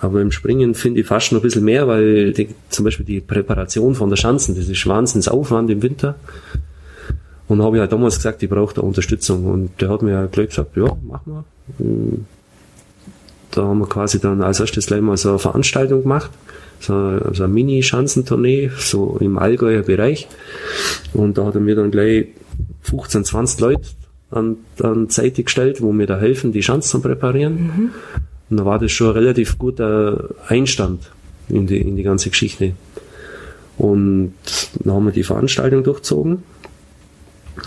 Aber 0.00 0.20
im 0.20 0.32
Springen 0.32 0.74
finde 0.74 1.00
ich 1.00 1.06
fast 1.06 1.30
noch 1.32 1.40
ein 1.40 1.42
bisschen 1.42 1.64
mehr, 1.64 1.86
weil 1.86 2.32
die, 2.32 2.48
zum 2.70 2.84
Beispiel 2.86 3.04
die 3.04 3.20
Präparation 3.20 3.94
von 3.94 4.08
der 4.08 4.16
Chancen, 4.16 4.56
das 4.56 4.68
ist 4.68 4.86
Wahnsinnsaufwand 4.86 5.70
im 5.70 5.82
Winter. 5.82 6.16
Und 7.48 7.62
habe 7.62 7.76
ich 7.76 7.80
halt 7.80 7.92
damals 7.92 8.16
gesagt, 8.16 8.42
ich 8.42 8.48
brauche 8.48 8.74
da 8.74 8.80
Unterstützung. 8.80 9.44
Und 9.44 9.80
der 9.80 9.90
hat 9.90 10.02
mir 10.02 10.28
gleich 10.32 10.48
gesagt, 10.48 10.76
ja, 10.76 10.96
mach 11.06 11.26
mal. 11.26 11.44
Da 13.50 13.62
haben 13.62 13.78
wir 13.80 13.88
quasi 13.88 14.20
dann 14.20 14.40
als 14.42 14.60
erstes 14.60 14.86
gleich 14.86 15.00
mal 15.00 15.16
so 15.16 15.30
eine 15.30 15.38
Veranstaltung 15.38 16.02
gemacht 16.02 16.30
so, 16.80 17.20
so 17.32 17.44
eine 17.44 17.52
Mini-Schanzentournee, 17.52 18.70
so 18.78 19.16
im 19.20 19.38
Allgäuer 19.38 19.82
Bereich. 19.82 20.28
Und 21.12 21.38
da 21.38 21.44
hat 21.44 21.54
er 21.54 21.60
mir 21.60 21.76
dann 21.76 21.90
gleich 21.90 22.28
15, 22.82 23.24
20 23.24 23.60
Leute 23.60 23.88
an, 24.30 24.56
an 24.82 25.08
Seite 25.08 25.44
gestellt, 25.44 25.82
wo 25.82 25.92
mir 25.92 26.06
da 26.06 26.18
helfen, 26.18 26.52
die 26.52 26.62
Schanzen 26.62 26.90
zu 26.90 27.00
präparieren. 27.00 27.54
Mhm. 27.54 27.90
Und 28.48 28.56
da 28.56 28.64
war 28.64 28.78
das 28.78 28.90
schon 28.92 29.08
ein 29.08 29.12
relativ 29.12 29.58
guter 29.58 30.30
Einstand 30.48 31.10
in 31.48 31.66
die, 31.66 31.78
in 31.78 31.96
die 31.96 32.02
ganze 32.02 32.30
Geschichte. 32.30 32.72
Und 33.78 34.34
dann 34.74 34.94
haben 34.94 35.04
wir 35.04 35.12
die 35.12 35.22
Veranstaltung 35.22 35.84
durchzogen. 35.84 36.42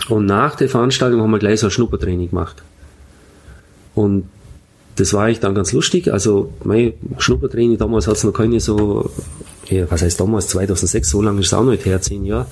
Und 0.08 0.26
nach 0.26 0.56
der 0.56 0.68
Veranstaltung 0.68 1.20
haben 1.20 1.30
wir 1.30 1.38
gleich 1.38 1.60
so 1.60 1.68
ein 1.68 1.70
Schnuppertraining 1.70 2.30
gemacht. 2.30 2.62
Und 3.94 4.28
das 4.96 5.12
war 5.12 5.24
eigentlich 5.24 5.40
dann 5.40 5.54
ganz 5.54 5.72
lustig. 5.72 6.12
Also 6.12 6.52
mein 6.62 6.94
Schnuppertraining, 7.18 7.78
damals 7.78 8.06
hat 8.06 8.16
es 8.16 8.24
noch 8.24 8.32
keine 8.32 8.60
so, 8.60 9.10
ja, 9.68 9.90
was 9.90 10.02
heißt 10.02 10.20
damals, 10.20 10.48
2006, 10.48 11.08
so 11.10 11.22
lange 11.22 11.40
ist 11.40 11.46
es 11.46 11.54
auch 11.54 11.64
nicht 11.64 11.84
her, 11.84 12.00
zehn 12.00 12.24
Jahre. 12.24 12.46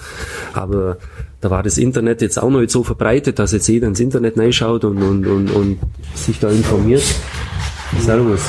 Aber 0.52 0.98
da 1.40 1.50
war 1.50 1.62
das 1.62 1.78
Internet 1.78 2.22
jetzt 2.22 2.40
auch 2.40 2.50
noch 2.50 2.60
nicht 2.60 2.70
so 2.70 2.82
verbreitet, 2.82 3.38
dass 3.38 3.52
jetzt 3.52 3.68
jeder 3.68 3.88
ins 3.88 4.00
Internet 4.00 4.38
reinschaut 4.38 4.84
und, 4.84 5.02
und, 5.02 5.26
und, 5.26 5.50
und 5.50 5.78
sich 6.14 6.38
da 6.38 6.48
informiert. 6.50 7.04
Servus. 8.00 8.40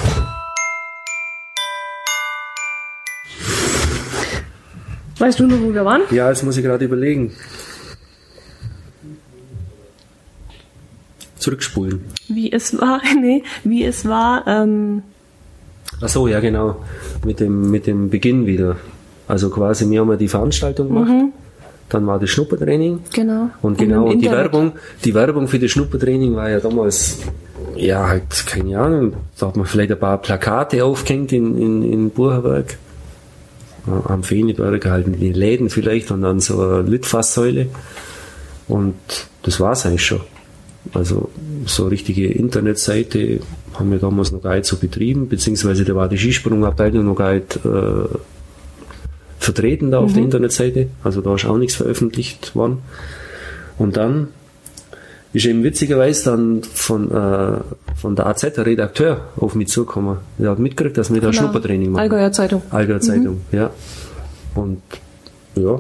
Weißt 5.20 5.40
du 5.40 5.48
noch, 5.48 5.62
wo 5.62 5.74
wir 5.74 5.86
waren? 5.86 6.02
Ja, 6.12 6.30
das 6.30 6.44
muss 6.44 6.58
ich 6.58 6.64
gerade 6.64 6.86
überlegen. 6.86 7.32
Zurückspulen. 11.44 12.02
Wie 12.28 12.52
es 12.52 12.80
war, 12.80 13.02
nee, 13.22 13.44
wie 13.64 13.84
es 13.84 14.08
war. 14.08 14.48
Ähm 14.48 15.04
Ach 16.02 16.10
so, 16.10 16.28
ja 16.28 16.40
genau, 16.40 16.78
mit 17.24 17.40
dem 17.40 17.70
mit 17.70 17.86
dem 17.86 18.10
Beginn 18.10 18.46
wieder. 18.46 18.78
Also 19.28 19.50
quasi 19.50 19.90
wir 19.90 20.02
haben 20.02 20.10
ja 20.10 20.18
die 20.18 20.28
Veranstaltung 20.28 20.88
gemacht. 20.88 21.10
Mhm. 21.10 21.34
Dann 21.90 22.08
war 22.08 22.20
das 22.20 22.30
Schnuppertraining. 22.32 23.02
Genau. 23.14 23.50
Und 23.62 23.78
genau, 23.78 24.06
und 24.08 24.20
die 24.20 24.32
Werbung, 24.32 24.72
die 25.04 25.14
Werbung 25.14 25.48
für 25.48 25.60
das 25.60 25.70
Schnuppertraining 25.72 26.36
war 26.36 26.50
ja 26.50 26.60
damals, 26.60 27.20
ja, 27.76 28.08
halt, 28.08 28.48
keine 28.48 28.80
Ahnung, 28.80 29.14
da 29.38 29.48
hat 29.48 29.58
man 29.58 29.68
vielleicht 29.68 29.92
ein 29.92 30.00
paar 30.00 30.18
Plakate 30.18 30.84
aufgehängt 30.84 31.32
in, 31.34 31.56
in, 31.62 31.84
in 31.84 32.10
Burgerberg. 32.10 32.78
Am 33.86 34.24
Feeneberg 34.24 34.86
halt 34.86 35.08
in 35.08 35.20
den 35.20 35.34
Läden 35.34 35.70
vielleicht 35.70 36.10
und 36.10 36.22
dann 36.22 36.40
so 36.40 36.62
eine 36.62 36.82
Litfaßsäule. 36.84 37.68
Und 38.68 38.96
das 39.44 39.60
war's 39.60 39.86
eigentlich 39.86 40.06
schon. 40.06 40.22
Also 40.94 41.30
so 41.66 41.88
richtige 41.88 42.28
Internetseite 42.28 43.40
haben 43.74 43.92
wir 43.92 44.00
damals 44.00 44.32
noch 44.32 44.42
gar 44.42 44.56
nicht 44.56 44.66
so 44.66 44.78
betrieben, 44.78 45.30
beziehungsweise 45.30 45.86
da 45.86 45.96
war 45.96 46.10
die 46.10 46.18
Skisprungabteilung 46.18 47.06
noch 47.06 47.16
gar 47.16 47.34
nicht 47.34 47.56
äh, 47.66 48.18
vertreten 49.40 49.92
da 49.92 50.00
mhm. 50.00 50.06
auf 50.06 50.14
der 50.14 50.22
mhm. 50.22 50.26
Internetseite. 50.26 50.88
Also 51.04 51.22
da 51.22 51.36
ist 51.36 51.46
auch 51.46 51.58
nichts 51.58 51.76
veröffentlicht 51.76 52.56
worden. 52.56 52.80
Und 53.78 53.98
dann 53.98 54.28
ist 55.34 55.46
eben 55.46 55.64
witzigerweise 55.64 56.32
dann 56.32 56.64
von, 56.64 57.10
äh, 57.12 57.60
von 57.96 58.16
der 58.16 58.28
AZ 58.28 58.42
der 58.42 58.66
Redakteur 58.66 59.30
auf 59.36 59.56
mich 59.56 59.70
zugekommen. 59.70 60.18
Der 60.38 60.52
hat 60.52 60.60
mitgekriegt, 60.60 60.98
dass 60.98 61.12
wir 61.12 61.22
da 61.22 61.34
Schnuppertraining 61.34 61.92
machen. 61.92 62.02
Allgäuer 62.02 62.32
Zeitung. 62.32 62.62
Allgäuer 62.70 63.00
Zeitung, 63.00 63.42
mhm. 63.52 63.58
ja. 63.58 63.72
Und 64.54 64.82
ja, 65.56 65.80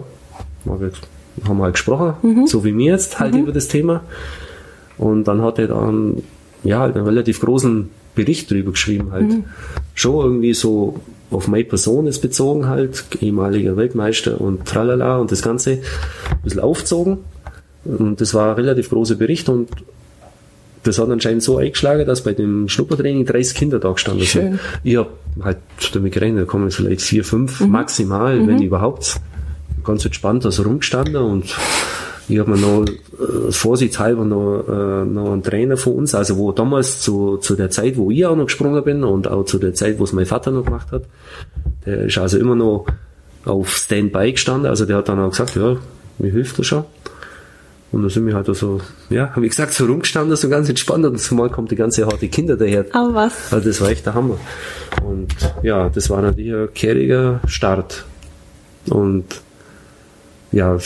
haben 1.45 1.57
wir 1.57 1.63
halt 1.63 1.73
gesprochen, 1.73 2.13
mhm. 2.23 2.47
so 2.47 2.63
wie 2.63 2.71
mir 2.71 2.93
jetzt 2.93 3.19
halt 3.19 3.33
mhm. 3.33 3.41
über 3.41 3.51
das 3.51 3.67
Thema. 3.67 4.01
Und 4.97 5.25
dann 5.25 5.41
hat 5.41 5.59
er 5.59 5.67
dann 5.67 6.23
ja 6.63 6.79
halt 6.79 6.95
einen 6.95 7.05
relativ 7.05 7.39
großen 7.41 7.89
Bericht 8.15 8.51
drüber 8.51 8.71
geschrieben, 8.71 9.11
halt 9.11 9.29
mhm. 9.29 9.43
schon 9.95 10.23
irgendwie 10.25 10.53
so 10.53 10.99
auf 11.31 11.47
meine 11.47 11.63
Person 11.63 12.05
ist 12.05 12.19
bezogen 12.19 12.67
halt, 12.67 13.05
ehemaliger 13.19 13.75
Weltmeister 13.75 14.39
und 14.39 14.65
tralala 14.65 15.17
und 15.17 15.31
das 15.31 15.41
Ganze 15.41 15.71
ein 15.71 16.41
bisschen 16.43 16.59
aufzogen. 16.59 17.19
Und 17.85 18.21
das 18.21 18.33
war 18.33 18.49
ein 18.51 18.55
relativ 18.55 18.89
großer 18.89 19.15
Bericht 19.15 19.49
und 19.49 19.69
das 20.83 20.99
hat 20.99 21.09
anscheinend 21.09 21.43
so 21.43 21.57
eingeschlagen, 21.57 22.05
dass 22.05 22.23
bei 22.23 22.33
dem 22.33 22.67
Schnuppertraining 22.67 23.25
30 23.25 23.55
Kinder 23.55 23.79
da 23.79 23.91
gestanden 23.91 24.25
Schön. 24.25 24.41
sind. 24.51 24.59
Ich 24.83 24.97
hab 24.97 25.11
halt 25.41 25.57
damit 25.93 26.13
gerechnet, 26.13 26.43
da 26.43 26.45
kommen 26.45 26.69
vielleicht 26.71 27.01
vier, 27.01 27.23
fünf 27.23 27.61
Mhm. 27.61 27.69
maximal, 27.71 28.47
wenn 28.47 28.61
überhaupt. 28.61 29.19
Ganz 29.83 30.05
entspannt 30.05 30.45
da 30.45 30.51
so 30.51 30.63
rumgestanden 30.63 31.15
und 31.17 31.55
ich 32.29 32.39
habe 32.39 32.51
mir 32.51 32.57
noch 32.57 32.85
äh, 32.85 33.51
vorsichtshalber 33.51 34.23
noch, 34.23 34.63
äh, 34.67 35.05
noch 35.05 35.31
einen 35.31 35.43
Trainer 35.43 35.77
von 35.77 35.93
uns, 35.93 36.15
also 36.15 36.37
wo 36.37 36.51
damals 36.51 37.01
zu, 37.01 37.37
zu 37.37 37.55
der 37.55 37.69
Zeit, 37.69 37.97
wo 37.97 38.11
ich 38.11 38.25
auch 38.25 38.35
noch 38.35 38.45
gesprungen 38.45 38.83
bin 38.83 39.03
und 39.03 39.27
auch 39.27 39.43
zu 39.43 39.59
der 39.59 39.73
Zeit, 39.73 39.99
wo 39.99 40.05
es 40.05 40.13
mein 40.13 40.25
Vater 40.25 40.51
noch 40.51 40.65
gemacht 40.65 40.91
hat, 40.91 41.03
der 41.85 42.05
ist 42.05 42.17
also 42.17 42.37
immer 42.37 42.55
noch 42.55 42.85
auf 43.45 43.75
Standby 43.75 44.31
gestanden, 44.31 44.69
also 44.69 44.85
der 44.85 44.97
hat 44.97 45.09
dann 45.09 45.19
auch 45.19 45.31
gesagt, 45.31 45.55
ja, 45.55 45.77
mir 46.19 46.31
hilft 46.31 46.59
das 46.59 46.67
schon. 46.67 46.85
Und 47.91 48.01
da 48.01 48.09
sind 48.09 48.25
wir 48.25 48.33
halt 48.33 48.47
so, 48.55 48.81
ja, 49.11 49.31
wie 49.35 49.47
gesagt, 49.47 49.71
so 49.73 49.85
rumgestanden, 49.85 50.35
so 50.35 50.49
ganz 50.49 50.67
entspannt 50.67 51.05
und 51.05 51.19
zumal 51.19 51.51
kommt 51.51 51.69
die 51.69 51.75
ganze 51.75 52.07
harte 52.07 52.27
Kinder 52.27 52.57
daher. 52.57 52.85
Aber 52.91 53.13
was? 53.13 53.53
Also 53.53 53.67
das 53.67 53.81
war 53.81 53.89
echt 53.89 54.07
der 54.07 54.15
Hammer. 54.15 54.39
Und 55.05 55.27
ja, 55.61 55.89
das 55.89 56.09
war 56.09 56.23
natürlich 56.23 56.53
ein 56.53 56.73
kehriger 56.73 57.39
Start. 57.45 58.03
Und 58.89 59.25
ja, 60.51 60.77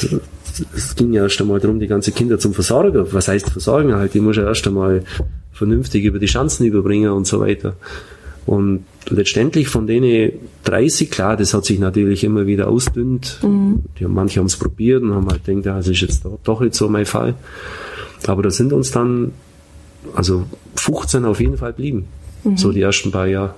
es, 0.76 0.96
ging 0.96 1.14
ja 1.14 1.24
erst 1.24 1.40
einmal 1.42 1.60
darum, 1.60 1.80
die 1.80 1.88
ganze 1.88 2.12
Kinder 2.12 2.40
zum 2.40 2.54
Versorgen. 2.54 3.06
Was 3.12 3.28
heißt 3.28 3.50
Versorgen? 3.50 3.96
Halt, 3.96 4.14
die 4.14 4.20
muss 4.20 4.38
ja 4.38 4.44
erst 4.44 4.68
einmal 4.68 5.04
vernünftig 5.52 6.04
über 6.04 6.20
die 6.20 6.28
Chancen 6.28 6.66
überbringen 6.66 7.12
und 7.12 7.28
so 7.28 7.40
weiter. 7.40 7.76
Und 8.46 8.86
letztendlich 9.10 9.68
von 9.68 9.88
denen 9.88 10.32
30, 10.64 11.12
klar, 11.12 11.36
das 11.36 11.54
hat 11.54 11.66
sich 11.66 11.80
natürlich 11.80 12.24
immer 12.24 12.48
wieder 12.48 12.70
ausdünnt. 12.70 13.40
Die 14.00 14.06
haben, 14.06 14.14
manche 14.14 14.40
haben 14.40 14.48
es 14.48 14.56
probiert 14.56 15.04
und 15.04 15.14
haben 15.14 15.28
halt 15.28 15.44
gedacht, 15.44 15.66
ja, 15.66 15.78
das 15.78 15.88
ist 15.88 16.02
jetzt 16.02 16.24
doch, 16.24 16.40
doch 16.44 16.62
jetzt 16.62 16.78
so 16.78 16.88
mein 16.88 17.06
Fall. 17.06 17.36
Aber 18.26 18.44
da 18.44 18.50
sind 18.50 18.72
uns 18.72 18.92
dann, 18.92 19.34
also 20.16 20.46
15 20.76 21.26
auf 21.26 21.42
jeden 21.42 21.58
Fall 21.58 21.74
blieben. 21.74 22.06
So 22.56 22.72
die 22.72 22.82
ersten 22.82 23.12
paar 23.12 23.28
Jahre. 23.28 23.56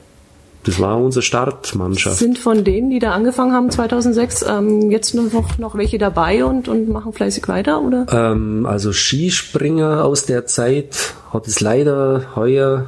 Das 0.64 0.80
war 0.80 1.01
unsere 1.01 1.24
Startmannschaft. 1.24 2.18
Sind 2.18 2.38
von 2.38 2.64
denen, 2.64 2.89
die 2.89 2.99
da 2.99 3.14
angefangen 3.14 3.53
haben 3.53 3.72
2006, 3.72 4.45
ähm, 4.47 4.91
jetzt 4.91 5.16
noch, 5.16 5.57
noch 5.57 5.76
welche 5.76 5.97
dabei 5.97 6.43
und, 6.43 6.68
und 6.68 6.89
machen 6.89 7.14
fleißig 7.14 7.47
weiter, 7.47 7.82
oder? 7.82 8.05
Ähm, 8.12 8.66
also 8.66 8.91
Skispringer 8.91 10.03
aus 10.03 10.26
der 10.26 10.45
Zeit 10.45 11.14
hat 11.32 11.47
es 11.47 11.62
leider 11.62 12.36
heuer, 12.36 12.88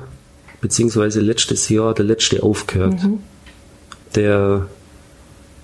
beziehungsweise 0.60 1.22
letztes 1.22 1.70
Jahr, 1.70 1.94
der 1.94 2.06
letzte 2.06 2.44
aufgehört. 2.44 3.00
Der 4.16 4.68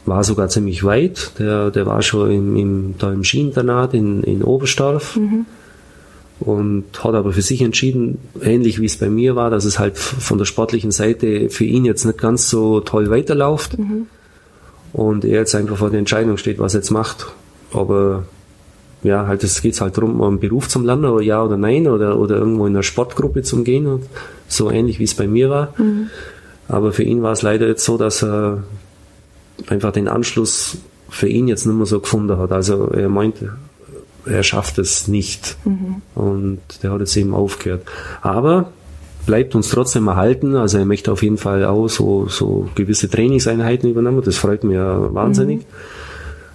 war 0.06 0.24
sogar 0.24 0.48
ziemlich 0.48 0.86
weit. 0.86 1.32
Der, 1.40 1.72
der 1.72 1.86
war 1.86 2.02
schon 2.02 2.32
im, 2.32 2.56
im, 2.56 2.96
da 2.98 3.12
im 3.12 3.26
Skiinternat 3.26 3.94
in, 3.94 4.24
in 4.24 4.44
Oberstdorf. 4.44 5.20
Und 6.40 6.86
hat 7.04 7.16
aber 7.16 7.34
für 7.34 7.42
sich 7.42 7.62
entschieden, 7.62 8.20
ähnlich 8.42 8.80
wie 8.80 8.86
es 8.86 8.98
bei 8.98 9.10
mir 9.10 9.36
war, 9.36 9.50
dass 9.50 9.66
es 9.66 9.80
halt 9.80 9.98
von 9.98 10.38
der 10.38 10.46
sportlichen 10.46 10.92
Seite 10.92 11.50
für 11.50 11.66
ihn 11.66 11.84
jetzt 11.84 12.06
nicht 12.06 12.20
ganz 12.20 12.50
so 12.50 12.80
toll 12.80 13.10
weiterläuft. 13.10 13.76
Und 14.94 15.26
er 15.26 15.40
jetzt 15.40 15.56
einfach 15.56 15.78
vor 15.78 15.90
der 15.90 16.00
Entscheidung 16.00 16.38
steht, 16.38 16.60
was 16.60 16.74
er 16.74 16.82
jetzt 16.82 16.92
macht. 16.92 17.28
Aber 17.74 18.24
ja, 19.04 19.28
halt, 19.28 19.44
es 19.44 19.62
geht 19.62 19.80
halt 19.82 19.98
darum, 19.98 20.22
einen 20.22 20.40
Beruf 20.40 20.68
zum 20.70 20.86
Lernen, 20.86 21.06
oder 21.06 21.24
ja 21.24 21.44
oder 21.44 21.58
nein, 21.58 21.88
oder, 21.88 22.20
oder 22.20 22.38
irgendwo 22.38 22.66
in 22.66 22.74
einer 22.74 22.84
Sportgruppe 22.84 23.42
zum 23.44 23.64
Gehen, 23.64 23.88
und 23.88 24.04
so 24.48 24.70
ähnlich 24.70 25.00
wie 25.00 25.04
es 25.04 25.16
bei 25.16 25.28
mir 25.28 25.50
war. 25.50 25.74
Aber 26.68 26.92
für 26.92 27.04
ihn 27.04 27.22
war 27.22 27.32
es 27.32 27.42
leider 27.42 27.68
jetzt 27.68 27.86
so, 27.86 27.98
dass 27.98 28.24
er 28.24 28.64
einfach 29.68 29.92
den 29.92 30.08
Anschluss 30.08 30.78
für 31.10 31.28
ihn 31.28 31.48
jetzt 31.48 31.66
nicht 31.66 31.76
mehr 31.76 31.86
so 31.86 32.00
gefunden 32.00 32.38
hat. 32.38 32.52
Also 32.52 32.90
er 32.90 33.10
meinte, 33.10 33.54
er 34.30 34.44
schafft 34.44 34.78
es 34.78 35.08
nicht. 35.08 35.58
Und 36.16 36.60
der 36.84 36.92
hat 36.92 37.00
jetzt 37.00 37.16
eben 37.18 37.34
aufgehört. 37.34 37.84
Aber 38.22 38.72
bleibt 39.26 39.56
uns 39.56 39.70
trotzdem 39.70 40.08
erhalten. 40.08 40.56
Also 40.56 40.78
er 40.80 40.86
möchte 40.86 41.12
auf 41.12 41.22
jeden 41.22 41.38
Fall 41.38 41.66
auch 41.66 41.88
so, 41.88 42.28
so 42.28 42.70
gewisse 42.76 43.10
Trainingseinheiten 43.10 43.90
übernehmen. 43.90 44.22
Das 44.24 44.38
freut 44.38 44.64
mich 44.64 44.76
ja 44.76 45.14
wahnsinnig. 45.14 45.66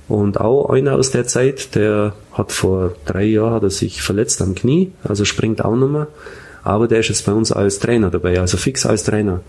Und 0.08 0.40
auch 0.40 0.70
einer 0.70 0.94
aus 0.94 1.10
der 1.10 1.26
Zeit, 1.26 1.74
der 1.74 2.14
hat 2.32 2.50
vor 2.52 2.94
drei 3.04 3.24
Jahren 3.24 3.54
hat 3.54 3.62
er 3.62 3.70
sich 3.70 4.02
verletzt 4.02 4.42
am 4.42 4.54
Knie, 4.54 4.92
also 5.04 5.24
springt 5.24 5.64
auch 5.64 5.76
mehr. 5.76 6.08
Aber 6.64 6.88
der 6.88 7.00
ist 7.00 7.08
jetzt 7.08 7.24
bei 7.26 7.32
uns 7.32 7.52
als 7.52 7.78
Trainer 7.78 8.10
dabei, 8.10 8.40
also 8.40 8.56
fix 8.56 8.84
als 8.84 9.04
Trainer. 9.04 9.40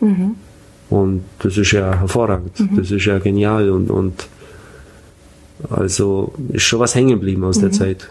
Und 0.89 1.24
das 1.39 1.57
ist 1.57 1.71
ja 1.71 1.99
hervorragend. 1.99 2.51
Das 2.78 2.91
ist 2.91 3.05
ja 3.05 3.19
genial 3.19 3.69
und, 3.71 3.89
und 3.89 4.28
also 5.70 6.34
ist 6.51 6.64
schon 6.64 6.80
was 6.80 6.95
hängen 6.95 7.09
geblieben 7.09 7.43
aus 7.43 7.59
der 7.59 7.72
Zeit. 7.72 8.09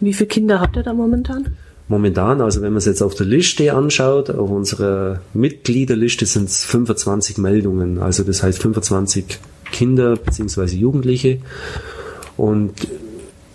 Wie 0.00 0.12
viele 0.12 0.28
Kinder 0.28 0.60
habt 0.60 0.76
ihr 0.76 0.82
da 0.82 0.92
momentan? 0.92 1.56
Momentan, 1.88 2.40
also 2.40 2.62
wenn 2.62 2.72
man 2.72 2.78
es 2.78 2.84
jetzt 2.84 3.02
auf 3.02 3.16
der 3.16 3.26
Liste 3.26 3.74
anschaut, 3.74 4.30
auf 4.30 4.48
unserer 4.48 5.22
Mitgliederliste 5.34 6.24
sind 6.24 6.48
es 6.48 6.64
25 6.64 7.38
Meldungen. 7.38 7.98
Also 7.98 8.22
das 8.22 8.42
heißt 8.44 8.62
25 8.62 9.40
Kinder 9.72 10.16
bzw. 10.16 10.76
Jugendliche. 10.76 11.38
Und 12.36 12.72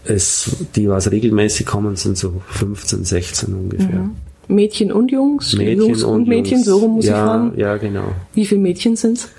es, 0.04 0.66
die 0.76 0.89
was 0.89 1.12
regelmäßig 1.12 1.66
kommen, 1.66 1.96
sind 1.96 2.18
so 2.18 2.41
15, 2.50 3.06
16 3.06 3.54
ungefähr. 3.54 4.10
Mädchen 4.48 4.91
und 4.91 5.12
Jungs? 5.12 5.54
Mädchen 5.56 5.80
Jungs 5.80 6.04
und, 6.04 6.28
Mädchen, 6.28 6.58
Jungs. 6.58 6.66
so 6.66 6.78
rum 6.78 6.91
muss 6.96 7.06
ja, 7.06 7.14
ich 7.14 7.24
fragen. 7.24 7.54
Ja, 7.58 7.78
genau. 7.78 8.12
Wie 8.34 8.46
viele 8.46 8.62
Mädchen 8.62 8.96
sind's? 8.96 9.30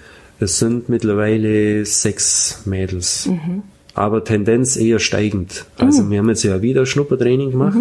Es 0.41 0.59
sind 0.59 0.89
mittlerweile 0.89 1.85
sechs 1.85 2.63
Mädels. 2.65 3.27
Mhm. 3.27 3.63
Aber 3.97 4.23
Tendenz 4.23 4.77
eher 4.77 4.99
steigend. 4.99 5.65
Also 5.79 6.09
wir 6.11 6.19
haben 6.19 6.29
jetzt 6.29 6.43
ja 6.45 6.61
wieder 6.63 6.85
Schnuppertraining 6.87 7.51
gemacht. 7.51 7.79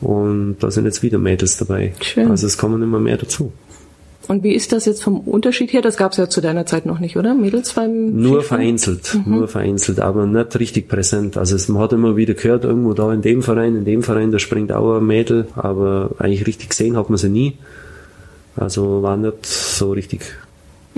Und 0.00 0.56
da 0.60 0.70
sind 0.70 0.84
jetzt 0.84 1.02
wieder 1.02 1.18
Mädels 1.18 1.56
dabei. 1.56 1.94
Mhm. 1.98 2.02
Schön. 2.04 2.30
Also 2.30 2.46
es 2.46 2.58
kommen 2.58 2.82
immer 2.82 3.00
mehr 3.00 3.16
dazu. 3.16 3.50
Und 4.28 4.42
wie 4.42 4.52
ist 4.54 4.72
das 4.72 4.84
jetzt 4.86 5.02
vom 5.04 5.20
Unterschied 5.20 5.72
her? 5.72 5.80
Das 5.82 5.96
gab's 5.96 6.16
ja 6.16 6.28
zu 6.28 6.40
deiner 6.40 6.66
Zeit 6.66 6.84
noch 6.84 6.98
nicht, 6.98 7.16
oder? 7.16 7.32
Mädels 7.34 7.72
beim 7.72 8.10
Nur 8.20 8.40
Skifahren? 8.40 8.44
vereinzelt, 8.62 9.14
Mhm. 9.24 9.36
nur 9.38 9.48
vereinzelt, 9.48 10.00
aber 10.00 10.26
nicht 10.26 10.58
richtig 10.58 10.88
präsent. 10.88 11.36
Also 11.36 11.54
es, 11.56 11.68
man 11.68 11.80
hat 11.80 11.92
immer 11.92 12.16
wieder 12.16 12.34
gehört, 12.34 12.64
irgendwo 12.64 12.92
da 12.92 13.12
in 13.12 13.22
dem 13.22 13.42
Verein, 13.42 13.76
in 13.76 13.84
dem 13.84 14.02
Verein, 14.02 14.32
da 14.32 14.38
springt 14.40 14.72
auch 14.72 14.98
ein 14.98 15.06
Mädel, 15.06 15.46
aber 15.54 16.10
eigentlich 16.18 16.46
richtig 16.46 16.70
gesehen 16.70 16.96
hat 16.96 17.08
man 17.08 17.18
sie 17.18 17.28
nie. 17.30 17.54
Also 18.56 19.00
war 19.02 19.16
nicht 19.16 19.46
so 19.46 19.92
richtig. 19.92 20.22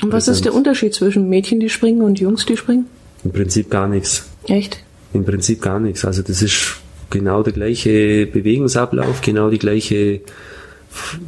Und 0.03 0.11
was 0.13 0.27
ist 0.27 0.45
der 0.45 0.55
Unterschied 0.55 0.95
zwischen 0.95 1.29
Mädchen, 1.29 1.61
die 1.61 1.69
springen 1.69 2.03
und 2.03 2.19
Jungs, 2.19 2.47
die 2.47 2.57
springen? 2.57 2.87
Im 3.25 3.33
Prinzip 3.33 3.71
gar 3.71 3.89
nichts. 3.89 4.29
Echt? 4.47 4.83
Im 5.13 5.25
Prinzip 5.25 5.61
gar 5.63 5.81
nichts. 5.81 6.05
Also 6.05 6.23
das 6.23 6.43
ist 6.43 6.77
genau 7.11 7.43
der 7.43 7.53
gleiche 7.53 8.27
Bewegungsablauf, 8.27 9.21
genau 9.21 9.51
die 9.51 9.59
gleiche 9.59 10.21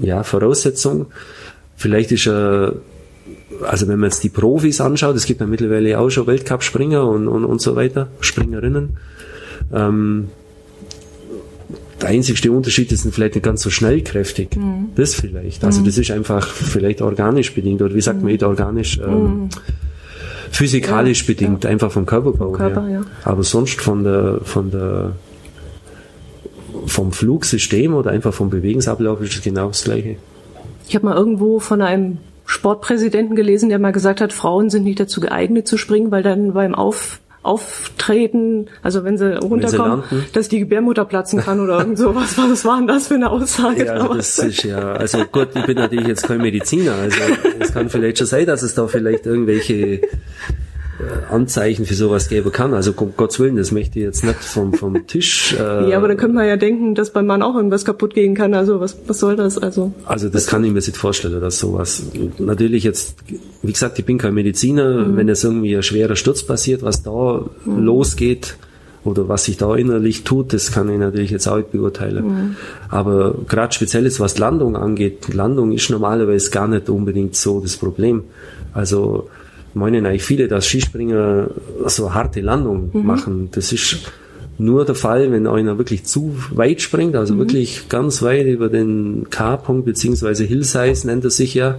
ja, 0.01 0.23
Voraussetzung. 0.23 1.07
Vielleicht 1.77 2.13
ist 2.13 2.27
er, 2.27 2.75
also 3.63 3.89
wenn 3.89 3.99
man 3.99 4.11
jetzt 4.11 4.23
die 4.23 4.29
Profis 4.29 4.81
anschaut, 4.81 5.17
es 5.17 5.25
gibt 5.25 5.41
ja 5.41 5.47
mittlerweile 5.47 5.99
auch 5.99 6.11
schon 6.11 6.27
Weltcup-Springer 6.27 7.07
und, 7.07 7.29
und, 7.29 7.45
und 7.45 7.61
so 7.61 7.77
weiter, 7.77 8.09
Springerinnen. 8.21 8.97
Ähm, 9.73 10.29
der 12.01 12.09
einzigste 12.09 12.51
Unterschied 12.51 12.91
ist 12.93 13.07
vielleicht 13.13 13.35
nicht 13.35 13.45
ganz 13.45 13.63
so 13.63 13.71
schnellkräftig. 13.71 14.49
Das 14.95 15.15
vielleicht. 15.15 15.65
Also 15.65 15.83
das 15.83 15.99
ist 15.99 16.11
einfach 16.11 16.47
vielleicht 16.47 17.03
organisch 17.03 17.55
bedingt, 17.55 17.83
oder 17.83 17.95
wie 17.95 18.01
sagt 18.01 18.23
man, 18.23 18.33
nicht 18.33 18.43
organisch, 18.43 18.99
ähm, 18.99 19.51
physikalisch 20.51 21.27
bedingt, 21.27 21.65
einfach 21.65 21.91
vom 21.91 22.07
Körperbau 22.07 22.53
Körper, 22.53 22.87
her. 22.87 23.01
ja. 23.01 23.01
Aber 23.25 23.43
sonst 23.43 23.81
von 23.81 24.05
der, 24.05 24.41
von 24.43 24.71
der, 24.71 25.13
vom 26.87 27.13
Flugsystem 27.13 27.95
oder 27.95 28.11
einfach 28.11 28.35
vom 28.35 28.51
Bewegungsablauf 28.51 29.21
ist 29.23 29.37
es 29.37 29.43
genau 29.43 29.69
das 29.69 29.85
Gleiche. 29.85 30.17
Ich 30.89 30.95
habe 30.95 31.07
mal 31.07 31.17
irgendwo 31.17 31.61
von 31.61 31.83
einem 31.83 32.19
Sportpräsidenten 32.47 33.37
gelesen, 33.37 33.69
der 33.69 33.79
mal 33.79 33.93
gesagt 33.93 34.21
hat, 34.21 34.33
Frauen 34.33 34.71
sind 34.71 34.83
nicht 34.83 34.99
dazu 34.99 35.21
geeignet 35.21 35.69
zu 35.69 35.77
springen, 35.77 36.11
weil 36.11 36.25
dann 36.25 36.53
beim 36.53 36.75
Auf 36.75 37.21
Auftreten, 37.43 38.67
also 38.83 39.03
wenn 39.05 39.17
sie 39.17 39.39
runterkommen, 39.39 40.01
landen. 40.11 40.27
dass 40.35 40.49
die 40.49 40.59
Gebärmutter 40.59 41.07
platzen 41.07 41.41
kann 41.41 41.61
oder 41.61 41.79
irgend 41.79 41.99
sowas. 41.99 42.37
Was 42.39 42.65
war 42.67 42.77
denn 42.77 42.87
das 42.87 43.07
für 43.07 43.15
eine 43.15 43.31
Aussage 43.31 43.87
Ja, 43.87 43.95
also 43.95 44.15
das 44.15 44.39
ist 44.39 44.63
ja, 44.63 44.93
also 44.93 45.25
gut, 45.25 45.49
ich 45.55 45.65
bin 45.65 45.77
natürlich 45.77 46.07
jetzt 46.07 46.25
kein 46.25 46.43
Mediziner, 46.43 46.95
also 46.95 47.19
es 47.59 47.73
kann 47.73 47.89
vielleicht 47.89 48.19
schon 48.19 48.27
sein, 48.27 48.47
dass 48.47 48.63
es 48.63 48.75
da 48.75 48.87
vielleicht 48.87 49.25
irgendwelche 49.25 50.03
Anzeichen 51.31 51.87
für 51.87 51.95
sowas 51.95 52.29
geben 52.29 52.53
kann. 52.53 52.75
Also 52.75 52.93
um 52.97 53.15
Gottes 53.17 53.41
Willen, 53.41 53.57
das 53.57 53.73
möchte 53.73 53.99
ich 53.99 54.05
jetzt 54.05 54.25
nicht 54.25 54.43
vom, 54.43 54.73
vom 54.75 55.07
Tisch. 55.07 55.55
Äh, 55.59 55.91
ja, 55.91 55.97
aber 55.97 56.09
dann 56.09 56.17
könnte 56.17 56.35
man 56.35 56.47
ja 56.47 56.57
denken, 56.57 56.95
dass 56.95 57.11
beim 57.13 57.27
Mann 57.27 57.43
auch 57.43 57.55
irgendwas 57.55 57.85
kaputt 57.85 58.15
gehen 58.15 58.35
kann. 58.35 58.55
Also 58.55 58.81
was, 58.81 58.97
was 59.07 59.19
soll 59.19 59.37
das? 59.37 59.59
Also 59.59 59.93
Also 60.05 60.29
das 60.29 60.47
kann 60.47 60.65
ich 60.65 60.71
mir 60.71 60.77
nicht 60.77 60.97
vorstellen, 60.97 61.41
dass 61.41 61.59
sowas. 61.59 62.03
Natürlich 62.39 62.85
jetzt, 62.85 63.15
wie 63.63 63.73
gesagt, 63.73 63.99
ich 63.99 64.05
bin 64.05 64.19
kein 64.19 64.35
Mediziner. 64.35 65.17
Wenn 65.17 65.29
jetzt 65.29 65.45
irgendwie 65.45 65.77
ein 65.77 65.83
schwerer 65.83 66.17
Sturz 66.17 66.43
passiert, 66.43 66.83
was 66.83 67.03
da 67.03 67.45
losgeht 67.65 68.57
oder 69.05 69.29
was 69.29 69.45
sich 69.45 69.57
da 69.57 69.75
innerlich 69.77 70.25
tut, 70.25 70.53
das 70.53 70.73
kann 70.73 70.91
ich 70.91 70.99
natürlich 70.99 71.31
jetzt 71.31 71.47
auch 71.49 71.57
nicht 71.57 71.73
beurteilen. 71.73 72.57
Aber 72.89 73.35
gerade 73.49 73.73
speziell 73.73 74.05
jetzt, 74.05 74.21
was 74.21 74.39
Landung 74.39 74.77
angeht, 74.77 75.33
Landung 75.33 75.73
ist 75.73 75.91
normalerweise 75.91 76.51
gar 76.51 76.69
nicht 76.69 76.89
unbedingt 76.91 77.35
so 77.37 77.61
das 77.61 77.77
Problem. 77.77 78.25
Also 78.75 79.29
meinen 79.75 80.07
eigentlich 80.07 80.25
viele, 80.25 80.49
dass 80.49 80.67
Skispringer 80.67 81.51
so 81.87 82.15
harte 82.15 82.41
Landung 82.41 82.91
machen. 82.93 83.49
Das 83.53 83.73
ist 83.73 83.99
nur 84.61 84.85
der 84.85 84.95
Fall, 84.95 85.33
wenn 85.33 85.47
einer 85.47 85.79
wirklich 85.79 86.05
zu 86.05 86.37
weit 86.51 86.83
springt, 86.83 87.17
also 87.17 87.35
mhm. 87.35 87.39
wirklich 87.39 87.89
ganz 87.89 88.23
weit 88.23 88.47
über 88.47 88.69
den 88.69 89.29
K-Punkt, 89.31 89.87
beziehungsweise 89.87 90.45
Hillsize 90.45 91.07
nennt 91.07 91.25
er 91.25 91.31
sich 91.31 91.55
ja, 91.55 91.79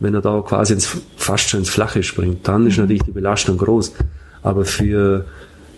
wenn 0.00 0.14
er 0.14 0.22
da 0.22 0.40
quasi 0.40 0.72
ins, 0.72 0.96
fast 1.16 1.50
schon 1.50 1.60
ins 1.60 1.70
Flache 1.70 2.02
springt, 2.02 2.48
dann 2.48 2.62
mhm. 2.62 2.68
ist 2.68 2.78
natürlich 2.78 3.02
die 3.02 3.12
Belastung 3.12 3.58
groß. 3.58 3.92
Aber 4.42 4.64
für, 4.64 5.26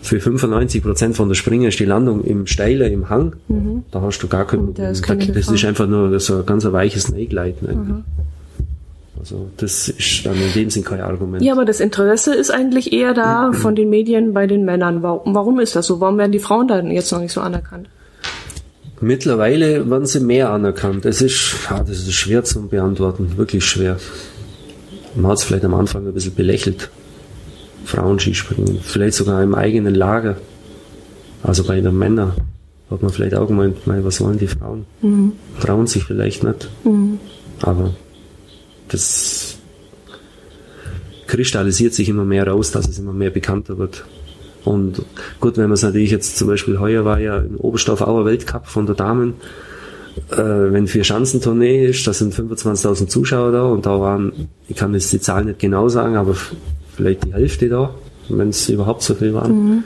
für 0.01 0.19
95 0.19 0.81
Prozent 0.81 1.15
von 1.15 1.27
der 1.27 1.35
Springe 1.35 1.67
ist 1.67 1.79
die 1.79 1.85
Landung 1.85 2.23
im 2.23 2.47
Steiler, 2.47 2.87
im 2.87 3.09
Hang, 3.09 3.35
mhm. 3.47 3.83
da 3.91 4.01
hast 4.01 4.19
du 4.19 4.27
gar 4.27 4.47
kein 4.47 4.65
Problem. 4.65 4.93
Das, 5.33 5.47
ist 5.49 5.65
einfach 5.65 5.87
nur 5.87 6.19
so 6.19 6.37
ein 6.37 6.45
ganz 6.45 6.65
weiches 6.65 7.11
Neigleiten. 7.11 7.65
Mhm. 7.67 8.03
Also 9.25 9.49
das 9.57 9.89
ist 9.89 10.23
dann 10.23 10.35
in 10.35 10.53
dem 10.53 10.69
Sinn 10.69 10.83
kein 10.83 11.01
Argument. 11.01 11.41
Ja, 11.41 11.53
aber 11.53 11.65
das 11.65 11.79
Interesse 11.79 12.35
ist 12.35 12.51
eigentlich 12.51 12.93
eher 12.93 13.15
da 13.15 13.53
von 13.53 13.75
den 13.75 13.89
Medien 13.89 14.33
bei 14.33 14.45
den 14.45 14.65
Männern. 14.65 15.01
Warum, 15.01 15.33
warum 15.33 15.59
ist 15.59 15.75
das 15.75 15.87
so? 15.87 15.99
Warum 15.99 16.19
werden 16.19 16.31
die 16.31 16.37
Frauen 16.37 16.67
dann 16.67 16.91
jetzt 16.91 17.11
noch 17.11 17.19
nicht 17.19 17.31
so 17.31 17.41
anerkannt? 17.41 17.89
Mittlerweile 19.01 19.89
werden 19.89 20.05
sie 20.05 20.19
mehr 20.19 20.51
anerkannt. 20.51 21.05
Es 21.05 21.23
ist, 21.23 21.55
ja, 21.67 21.79
das 21.79 21.97
ist 21.97 22.13
schwer 22.13 22.43
zu 22.43 22.67
beantworten, 22.67 23.35
wirklich 23.35 23.65
schwer. 23.65 23.97
Man 25.15 25.31
hat 25.31 25.39
es 25.39 25.43
vielleicht 25.43 25.65
am 25.65 25.73
Anfang 25.73 26.05
ein 26.05 26.13
bisschen 26.13 26.35
belächelt. 26.35 26.91
Frauen-Skispringen, 27.85 28.79
vielleicht 28.83 29.15
sogar 29.15 29.41
im 29.41 29.55
eigenen 29.55 29.95
Lager. 29.95 30.37
Also 31.41 31.63
bei 31.63 31.81
den 31.81 31.97
Männern 31.97 32.33
hat 32.91 33.01
man 33.01 33.11
vielleicht 33.11 33.33
auch 33.33 33.47
gemeint, 33.47 33.77
was 33.85 34.21
wollen 34.21 34.37
die 34.37 34.47
Frauen? 34.47 34.85
Mhm. 35.01 35.31
Trauen 35.59 35.87
sich 35.87 36.03
vielleicht 36.03 36.43
nicht. 36.43 36.69
Mhm. 36.83 37.17
Aber 37.63 37.95
das 38.89 39.57
kristallisiert 41.27 41.93
sich 41.93 42.09
immer 42.09 42.25
mehr 42.25 42.47
raus, 42.47 42.71
dass 42.71 42.87
es 42.87 42.99
immer 42.99 43.13
mehr 43.13 43.31
bekannter 43.31 43.77
wird. 43.77 44.05
Und 44.63 45.03
gut, 45.39 45.57
wenn 45.57 45.65
man 45.65 45.73
es 45.73 45.83
natürlich 45.83 46.11
jetzt 46.11 46.37
zum 46.37 46.47
Beispiel 46.47 46.79
heuer 46.79 47.05
war 47.05 47.19
ja 47.19 47.37
im 47.37 47.57
Oberstoff 47.57 48.01
Auer 48.01 48.25
Weltcup 48.25 48.67
von 48.67 48.85
der 48.85 48.95
Damen, 48.95 49.35
äh, 50.31 50.37
wenn 50.37 50.87
vier 50.87 51.03
Schanzentournee 51.03 51.85
ist, 51.85 52.07
da 52.07 52.13
sind 52.13 52.33
25.000 52.33 53.07
Zuschauer 53.07 53.51
da 53.51 53.63
und 53.63 53.85
da 53.85 53.99
waren, 53.99 54.49
ich 54.67 54.75
kann 54.75 54.93
jetzt 54.93 55.11
die 55.13 55.19
Zahl 55.19 55.45
nicht 55.45 55.59
genau 55.59 55.89
sagen, 55.89 56.15
aber 56.15 56.35
vielleicht 56.95 57.25
die 57.25 57.33
Hälfte 57.33 57.69
da, 57.69 57.93
wenn 58.29 58.49
es 58.49 58.69
überhaupt 58.69 59.03
so 59.03 59.13
viel 59.13 59.33
waren. 59.33 59.51
Mhm. 59.51 59.83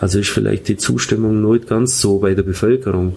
Also 0.00 0.18
ist 0.20 0.30
vielleicht 0.30 0.68
die 0.68 0.76
Zustimmung 0.76 1.42
nicht 1.42 1.68
ganz 1.68 2.00
so 2.00 2.18
bei 2.18 2.34
der 2.34 2.44
Bevölkerung. 2.44 3.14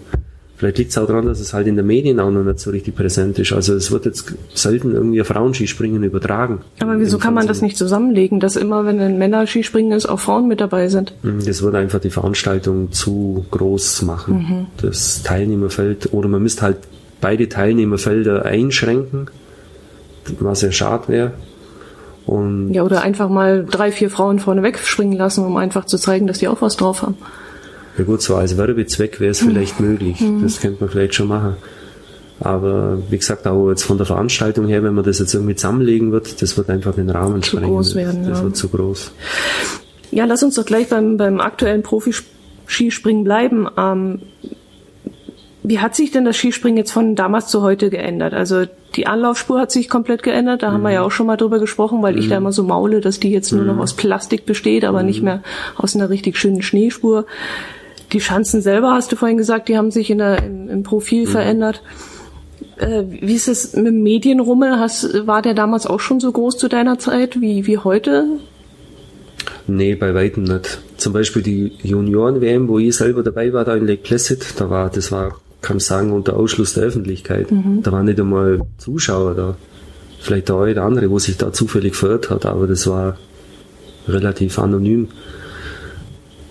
Vielleicht 0.62 0.78
liegt 0.78 0.91
es 0.91 0.97
auch 0.99 1.07
daran, 1.07 1.26
dass 1.26 1.39
es 1.39 1.55
halt 1.55 1.66
in 1.66 1.76
den 1.76 1.88
Medien 1.88 2.20
auch 2.20 2.30
noch 2.30 2.43
nicht 2.43 2.59
so 2.59 2.70
richtig 2.70 2.95
präsent 2.95 3.39
ist. 3.39 3.51
Also 3.51 3.74
es 3.74 3.89
wird 3.89 4.05
jetzt 4.05 4.32
selten 4.53 4.93
irgendwie 4.93 5.24
Frauenskispringen 5.24 6.03
übertragen. 6.03 6.59
Aber 6.80 6.99
wieso 6.99 7.18
kann 7.18 7.34
man 7.34 7.47
das 7.47 7.64
nicht 7.64 7.78
zusammenlegen, 7.78 8.39
dass 8.39 8.57
immer, 8.57 8.86
wenn 8.86 8.99
ein 8.99 9.18
Männerskispringen 9.18 9.91
ist, 9.91 10.05
auch 10.05 10.20
Frauen 10.20 10.47
mit 10.47 10.62
dabei 10.62 10.88
sind? 10.88 11.16
Hm, 11.24 11.43
das 11.43 11.64
würde 11.64 11.80
einfach 11.80 11.99
die 11.99 12.12
Veranstaltung 12.12 12.91
zu 12.91 13.43
groß 13.49 14.03
machen. 14.03 14.34
Mhm. 14.36 14.68
Das 14.80 15.24
Teilnehmerfeld, 15.24 16.14
oder 16.14 16.30
man 16.30 16.43
müsste 16.43 16.62
halt 16.62 16.78
beide 17.22 17.49
Teilnehmerfelder 17.49 18.45
einschränken, 18.45 19.32
was 20.38 20.62
ja 20.62 20.72
schade 20.72 21.07
wäre. 21.07 21.32
Und 22.28 22.72
ja, 22.72 22.84
oder 22.84 23.01
einfach 23.01 23.30
mal 23.30 23.66
drei, 23.66 23.91
vier 23.91 24.12
Frauen 24.12 24.38
vorne 24.38 24.62
wegspringen 24.62 25.18
lassen, 25.18 25.43
um 25.43 25.57
einfach 25.57 25.86
zu 25.86 25.97
zeigen, 25.97 26.28
dass 26.28 26.38
die 26.38 26.49
auch 26.49 26.62
was 26.62 26.78
drauf 26.78 27.01
haben. 27.01 27.18
Ja 27.98 28.04
gut, 28.04 28.22
so 28.22 28.36
als 28.36 28.58
Werbezweck 28.58 29.20
wäre 29.20 29.32
es 29.32 29.39
vielleicht 29.39 29.80
mhm. 29.80 29.88
möglich. 29.88 30.22
Mhm. 30.22 30.44
Das 30.44 30.60
könnte 30.60 30.82
man 30.82 30.89
vielleicht 30.89 31.16
schon 31.16 31.28
machen. 31.28 31.56
Aber 32.39 32.98
wie 33.10 33.18
gesagt, 33.18 33.46
auch 33.46 33.70
jetzt 33.70 33.84
von 33.84 33.98
der 33.98 34.08
Veranstaltung 34.08 34.68
her, 34.68 34.82
wenn 34.84 34.96
man 34.96 35.04
das 35.04 35.20
jetzt 35.20 35.34
irgendwie 35.34 35.56
zusammenlegen 35.56 36.12
wird, 36.12 36.42
das 36.42 36.58
wird 36.58 36.70
einfach 36.72 36.96
den 36.96 37.10
Rahmen 37.10 37.44
zu 37.44 37.58
sprengen. 37.58 37.70
Groß 37.70 37.96
werden, 37.96 38.28
das 38.28 38.39
ja. 38.39 38.44
wird 38.44 38.56
zu 38.56 38.70
groß. 38.70 39.12
Ja, 40.10 40.26
lass 40.26 40.42
uns 40.42 40.56
doch 40.56 40.66
gleich 40.66 40.89
beim, 40.89 41.18
beim 41.18 41.39
aktuellen 41.39 41.84
Profi-Skispringen 41.84 43.24
bleiben. 43.24 43.68
Ähm, 43.78 44.22
wie 45.64 45.80
hat 45.80 45.96
sich 45.96 46.12
denn 46.12 46.26
das 46.26 46.38
Skispringen 46.38 46.78
jetzt 46.78 46.92
von 46.92 47.16
damals 47.16 47.48
zu 47.48 47.62
heute 47.62 47.92
geändert? 47.92 48.34
Also 48.34 48.66
die 48.96 49.06
Anlaufspur 49.06 49.60
hat 49.60 49.72
sich 49.72 49.88
komplett 49.88 50.24
geändert, 50.24 50.64
da 50.64 50.70
mhm. 50.70 50.74
haben 50.74 50.82
wir 50.82 50.92
ja 50.92 51.02
auch 51.04 51.12
schon 51.12 51.28
mal 51.28 51.38
drüber 51.38 51.60
gesprochen, 51.60 52.02
weil 52.02 52.14
mhm. 52.14 52.20
ich 52.20 52.30
da 52.30 52.38
immer 52.38 52.52
so 52.52 52.64
maule, 52.64 53.02
dass 53.02 53.20
die 53.20 53.32
jetzt 53.32 53.52
nur 53.52 53.64
noch 53.64 53.76
mhm. 53.76 53.82
aus 53.82 53.94
Plastik 53.94 54.48
besteht, 54.48 54.84
aber 54.84 55.04
nicht 55.04 55.20
mhm. 55.20 55.26
mehr 55.26 55.44
aus 55.78 55.96
einer 55.96 56.10
richtig 56.10 56.38
schönen 56.38 56.64
Schneespur. 56.64 57.26
Die 58.14 58.20
Schanzen 58.20 58.62
selber, 58.62 58.91
hast 58.91 59.12
du 59.12 59.16
vorhin 59.16 59.38
gesagt, 59.38 59.70
die 59.70 59.78
haben 59.78 59.91
sich 59.91 60.09
in 60.09 60.18
der, 60.18 60.43
im, 60.43 60.68
im 60.70 60.84
Profil 60.84 61.26
mhm. 61.26 61.32
verändert. 61.32 61.82
Äh, 62.78 63.03
wie 63.07 63.34
ist 63.34 63.47
es 63.47 63.76
mit 63.76 63.88
dem 63.88 64.03
Medienrummel? 64.03 64.80
Hast, 64.80 65.28
war 65.28 65.41
der 65.41 65.53
damals 65.53 65.88
auch 65.88 65.99
schon 65.99 66.20
so 66.20 66.32
groß 66.32 66.57
zu 66.57 66.68
deiner 66.68 66.99
Zeit 66.99 67.39
wie, 67.39 67.68
wie 67.68 67.78
heute? 67.78 68.26
Nee, 69.68 69.95
bei 69.95 70.14
weitem 70.14 70.43
nicht. 70.43 70.82
Zum 70.97 71.14
Beispiel 71.14 71.41
die 71.41 71.74
Junioren-WM, 71.84 72.68
wo 72.68 72.80
ich 72.80 72.95
selber 72.95 73.24
dabei 73.24 73.53
war, 73.53 73.64
da 73.66 73.76
in 73.76 73.88
Lake 73.88 74.03
Placid, 74.03 74.45
da 74.57 74.70
war, 74.70 74.89
das 74.89 75.12
war, 75.12 75.39
kann 75.62 75.78
ich 75.78 75.86
sagen, 75.86 76.12
unter 76.12 76.36
Ausschluss 76.36 76.74
der 76.74 76.84
Öffentlichkeit. 76.84 77.51
Mhm. 77.51 77.82
Da 77.84 77.91
waren 77.91 78.05
nicht 78.05 78.20
einmal 78.20 78.62
Zuschauer 78.78 79.36
da. 79.36 79.55
Vielleicht 80.20 80.49
der 80.49 80.57
eine 80.57 80.72
oder 80.72 80.84
andere, 80.84 81.09
wo 81.09 81.18
sich 81.18 81.38
da 81.38 81.51
zufällig 81.53 81.95
verirrt 81.95 82.30
hat, 82.30 82.45
aber 82.45 82.68
das 82.68 82.86
war 82.88 83.18
relativ 84.07 84.59
anonym 84.59 85.07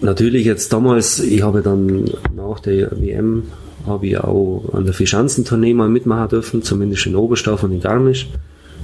natürlich 0.01 0.45
jetzt 0.47 0.73
damals, 0.73 1.21
ich 1.21 1.43
habe 1.43 1.63
dann 1.63 2.05
nach 2.35 2.61
der 2.61 2.91
WM 3.01 3.45
habe 3.87 4.07
ich 4.07 4.19
auch 4.19 4.65
an 4.73 4.85
der 4.85 4.95
Fischanzentournee 4.95 5.75
mal 5.75 5.89
mitmachen 5.89 6.29
dürfen, 6.29 6.63
zumindest 6.63 7.07
in 7.07 7.17
Oberstauf 7.17 7.63
und 7.63 7.73
in 7.73 7.81
Garmisch. 7.81 8.29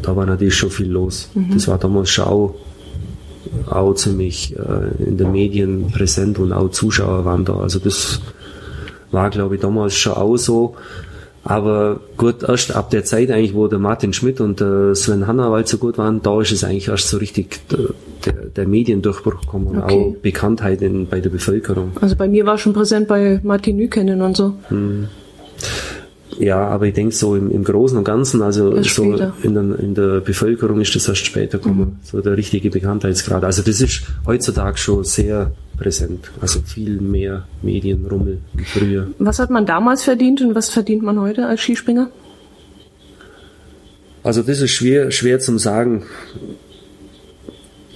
Da 0.03 0.17
war 0.17 0.27
natürlich 0.27 0.55
schon 0.55 0.71
viel 0.71 0.91
los. 0.91 1.31
Mhm. 1.35 1.55
Das 1.55 1.69
war 1.69 1.79
damals 1.79 2.11
schon 2.11 2.25
auch, 2.25 2.55
auch 3.69 3.95
ziemlich 3.95 4.55
äh, 4.57 5.03
in 5.03 5.17
den 5.17 5.33
Medien 5.33 5.91
präsent 5.91 6.39
und 6.39 6.53
auch 6.53 6.71
Zuschauer 6.71 7.25
waren 7.25 7.45
da. 7.45 7.59
Also 7.59 7.79
das 7.79 8.21
war, 9.11 9.31
glaube 9.31 9.57
ich, 9.57 9.61
damals 9.61 9.97
schon 9.97 10.15
auch 10.15 10.37
so. 10.37 10.77
Aber 11.45 12.01
gut, 12.17 12.43
erst 12.43 12.75
ab 12.75 12.91
der 12.91 13.05
Zeit 13.05 13.31
eigentlich, 13.31 13.55
wo 13.55 13.69
der 13.69 13.79
Martin 13.79 14.13
Schmidt 14.13 14.41
und 14.41 14.61
der 14.61 14.95
Sven 14.95 15.27
Hannawald 15.27 15.69
so 15.69 15.79
gut 15.79 15.97
waren, 15.97 16.21
da 16.21 16.41
ist 16.41 16.51
es 16.51 16.65
eigentlich 16.65 16.89
erst 16.89 17.09
so 17.09 17.19
richtig 17.19 17.61
der, 18.27 18.47
der 18.47 18.67
Mediendurchbruch 18.67 19.41
gekommen 19.41 19.67
und 19.69 19.79
okay. 19.79 19.95
auch 19.95 20.17
Bekanntheit 20.21 20.83
in, 20.83 21.07
bei 21.07 21.21
der 21.21 21.31
Bevölkerung. 21.31 21.93
Also 22.01 22.17
bei 22.17 22.29
mir 22.29 22.47
war 22.47 22.59
schon 22.59 22.73
präsent 22.73 23.09
bei 23.09 23.41
Martin 23.43 23.77
Nükenen 23.77 24.21
und 24.23 24.37
so. 24.37 24.55
Hm. 24.69 25.09
Ja, 26.39 26.67
aber 26.69 26.87
ich 26.87 26.95
denke 26.95 27.15
so 27.15 27.35
im, 27.35 27.51
im 27.51 27.65
Großen 27.65 27.97
und 27.97 28.05
Ganzen, 28.05 28.43
also 28.43 28.83
so 28.83 29.05
in 29.43 29.55
der, 29.55 29.79
in 29.79 29.95
der 29.95 30.21
Bevölkerung 30.21 30.81
ist 30.81 30.95
das 30.95 31.09
erst 31.09 31.25
später 31.25 31.59
gekommen, 31.59 31.81
mhm. 31.81 31.97
so 32.03 32.21
der 32.21 32.37
richtige 32.37 32.69
Bekanntheitsgrad. 32.69 33.43
Also 33.43 33.63
das 33.63 33.81
ist 33.81 34.03
heutzutage 34.27 34.77
schon 34.77 35.05
sehr 35.05 35.53
präsent, 35.79 36.31
also 36.41 36.61
viel 36.61 37.01
mehr 37.01 37.47
Medienrummel 37.63 38.39
wie 38.55 38.65
früher. 38.65 39.07
Was 39.19 39.39
hat 39.39 39.51
man 39.51 39.65
damals 39.67 40.05
verdient 40.05 40.43
und 40.43 40.55
was 40.55 40.69
verdient 40.69 41.03
man 41.03 41.21
heute 41.21 41.47
als 41.47 41.63
Skispringer? 41.63 42.11
Also 44.23 44.43
das 44.43 44.61
ist 44.61 44.73
schwer, 44.73 45.11
schwer 45.13 45.39
zum 45.39 45.59
sagen. 45.59 46.03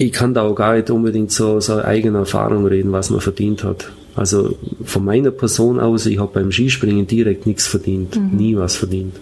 Ich 0.01 0.13
kann 0.13 0.33
da 0.33 0.45
auch 0.45 0.55
gar 0.55 0.77
nicht 0.77 0.89
unbedingt 0.89 1.31
so, 1.31 1.61
so 1.61 1.75
eigene 1.75 2.17
Erfahrung 2.17 2.65
reden, 2.65 2.91
was 2.91 3.11
man 3.11 3.21
verdient 3.21 3.65
hat. 3.65 3.91
Also 4.17 4.57
von 4.83 5.05
meiner 5.05 5.31
Person 5.31 5.79
aus, 5.79 6.07
ich 6.07 6.19
habe 6.19 6.33
beim 6.33 6.51
Skispringen 6.51 7.07
direkt 7.07 7.47
nichts 7.47 7.67
verdient, 7.67 8.17
mhm. 8.17 8.35
nie 8.35 8.57
was 8.57 8.77
verdient. 8.77 9.15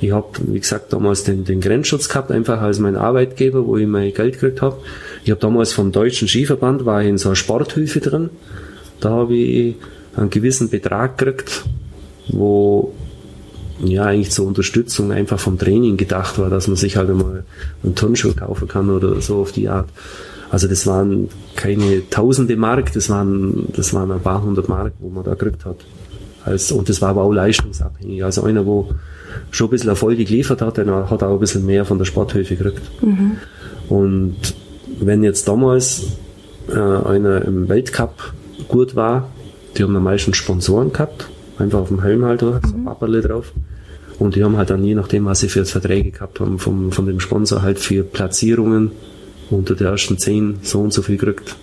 Ich 0.00 0.12
habe, 0.12 0.28
wie 0.46 0.60
gesagt, 0.60 0.92
damals 0.92 1.24
den, 1.24 1.44
den 1.44 1.60
Grenzschutz 1.60 2.08
gehabt, 2.08 2.30
einfach 2.30 2.60
als 2.60 2.78
mein 2.78 2.94
Arbeitgeber, 2.94 3.66
wo 3.66 3.76
ich 3.76 3.88
mein 3.88 4.14
Geld 4.14 4.34
gekriegt 4.34 4.62
habe. 4.62 4.76
Ich 5.24 5.32
habe 5.32 5.40
damals 5.40 5.72
vom 5.72 5.90
Deutschen 5.90 6.28
Skiverband, 6.28 6.84
war 6.84 7.02
ich 7.02 7.08
in 7.08 7.18
so 7.18 7.30
einer 7.30 7.36
Sporthilfe 7.36 7.98
drin. 7.98 8.30
Da 9.00 9.10
habe 9.10 9.34
ich 9.34 9.74
einen 10.14 10.30
gewissen 10.30 10.70
Betrag 10.70 11.18
gekriegt, 11.18 11.64
wo 12.28 12.94
ja 13.80 14.04
eigentlich 14.04 14.30
zur 14.30 14.46
Unterstützung 14.46 15.12
einfach 15.12 15.38
vom 15.38 15.58
Training 15.58 15.96
gedacht 15.96 16.38
war, 16.38 16.50
dass 16.50 16.68
man 16.68 16.76
sich 16.76 16.96
halt 16.96 17.10
einmal 17.10 17.44
einen 17.82 17.94
Turnschuh 17.94 18.34
kaufen 18.34 18.68
kann 18.68 18.90
oder 18.90 19.20
so 19.20 19.40
auf 19.40 19.52
die 19.52 19.68
Art. 19.68 19.88
Also 20.50 20.68
das 20.68 20.86
waren 20.86 21.28
keine 21.56 22.08
tausende 22.10 22.56
Mark, 22.56 22.92
das 22.92 23.10
waren, 23.10 23.66
das 23.74 23.92
waren 23.92 24.12
ein 24.12 24.20
paar 24.20 24.42
hundert 24.42 24.68
Mark, 24.68 24.92
wo 25.00 25.08
man 25.08 25.24
da 25.24 25.34
gekriegt 25.34 25.64
hat. 25.64 25.78
Also, 26.44 26.76
und 26.76 26.88
das 26.88 27.00
war 27.00 27.10
aber 27.10 27.22
auch 27.22 27.32
leistungsabhängig. 27.32 28.22
Also 28.22 28.44
einer, 28.44 28.66
wo 28.66 28.90
schon 29.50 29.68
ein 29.68 29.70
bisschen 29.70 29.88
Erfolge 29.88 30.24
geliefert 30.24 30.60
hat, 30.62 30.76
der 30.76 31.10
hat 31.10 31.22
auch 31.22 31.32
ein 31.34 31.40
bisschen 31.40 31.66
mehr 31.66 31.84
von 31.84 31.98
der 31.98 32.04
Sporthilfe 32.04 32.54
gekriegt. 32.54 32.82
Mhm. 33.02 33.38
Und 33.88 34.36
wenn 35.00 35.24
jetzt 35.24 35.48
damals 35.48 36.04
äh, 36.68 36.78
einer 36.78 37.44
im 37.44 37.68
Weltcup 37.68 38.34
gut 38.68 38.94
war, 38.94 39.28
die 39.76 39.82
haben 39.82 39.96
am 39.96 40.04
meisten 40.04 40.34
Sponsoren 40.34 40.92
gehabt, 40.92 41.28
einfach 41.58 41.80
auf 41.80 41.88
dem 41.88 42.02
Helm 42.02 42.24
halt, 42.24 42.40
so 42.40 42.52
ein 42.52 42.84
Papperle 42.84 43.20
drauf. 43.20 43.52
Und 44.18 44.36
die 44.36 44.44
haben 44.44 44.56
halt 44.56 44.70
dann 44.70 44.84
je 44.84 44.94
nachdem, 44.94 45.24
was 45.24 45.40
sie 45.40 45.48
für 45.48 45.64
Verträge 45.64 46.10
gehabt 46.10 46.40
haben, 46.40 46.58
vom, 46.58 46.92
von 46.92 47.06
dem 47.06 47.20
Sponsor 47.20 47.62
halt 47.62 47.78
für 47.78 48.04
Platzierungen 48.04 48.92
unter 49.50 49.74
der 49.74 49.90
ersten 49.90 50.18
zehn 50.18 50.58
so 50.62 50.80
und 50.80 50.92
so 50.92 51.02
viel 51.02 51.16
kriegt 51.16 51.56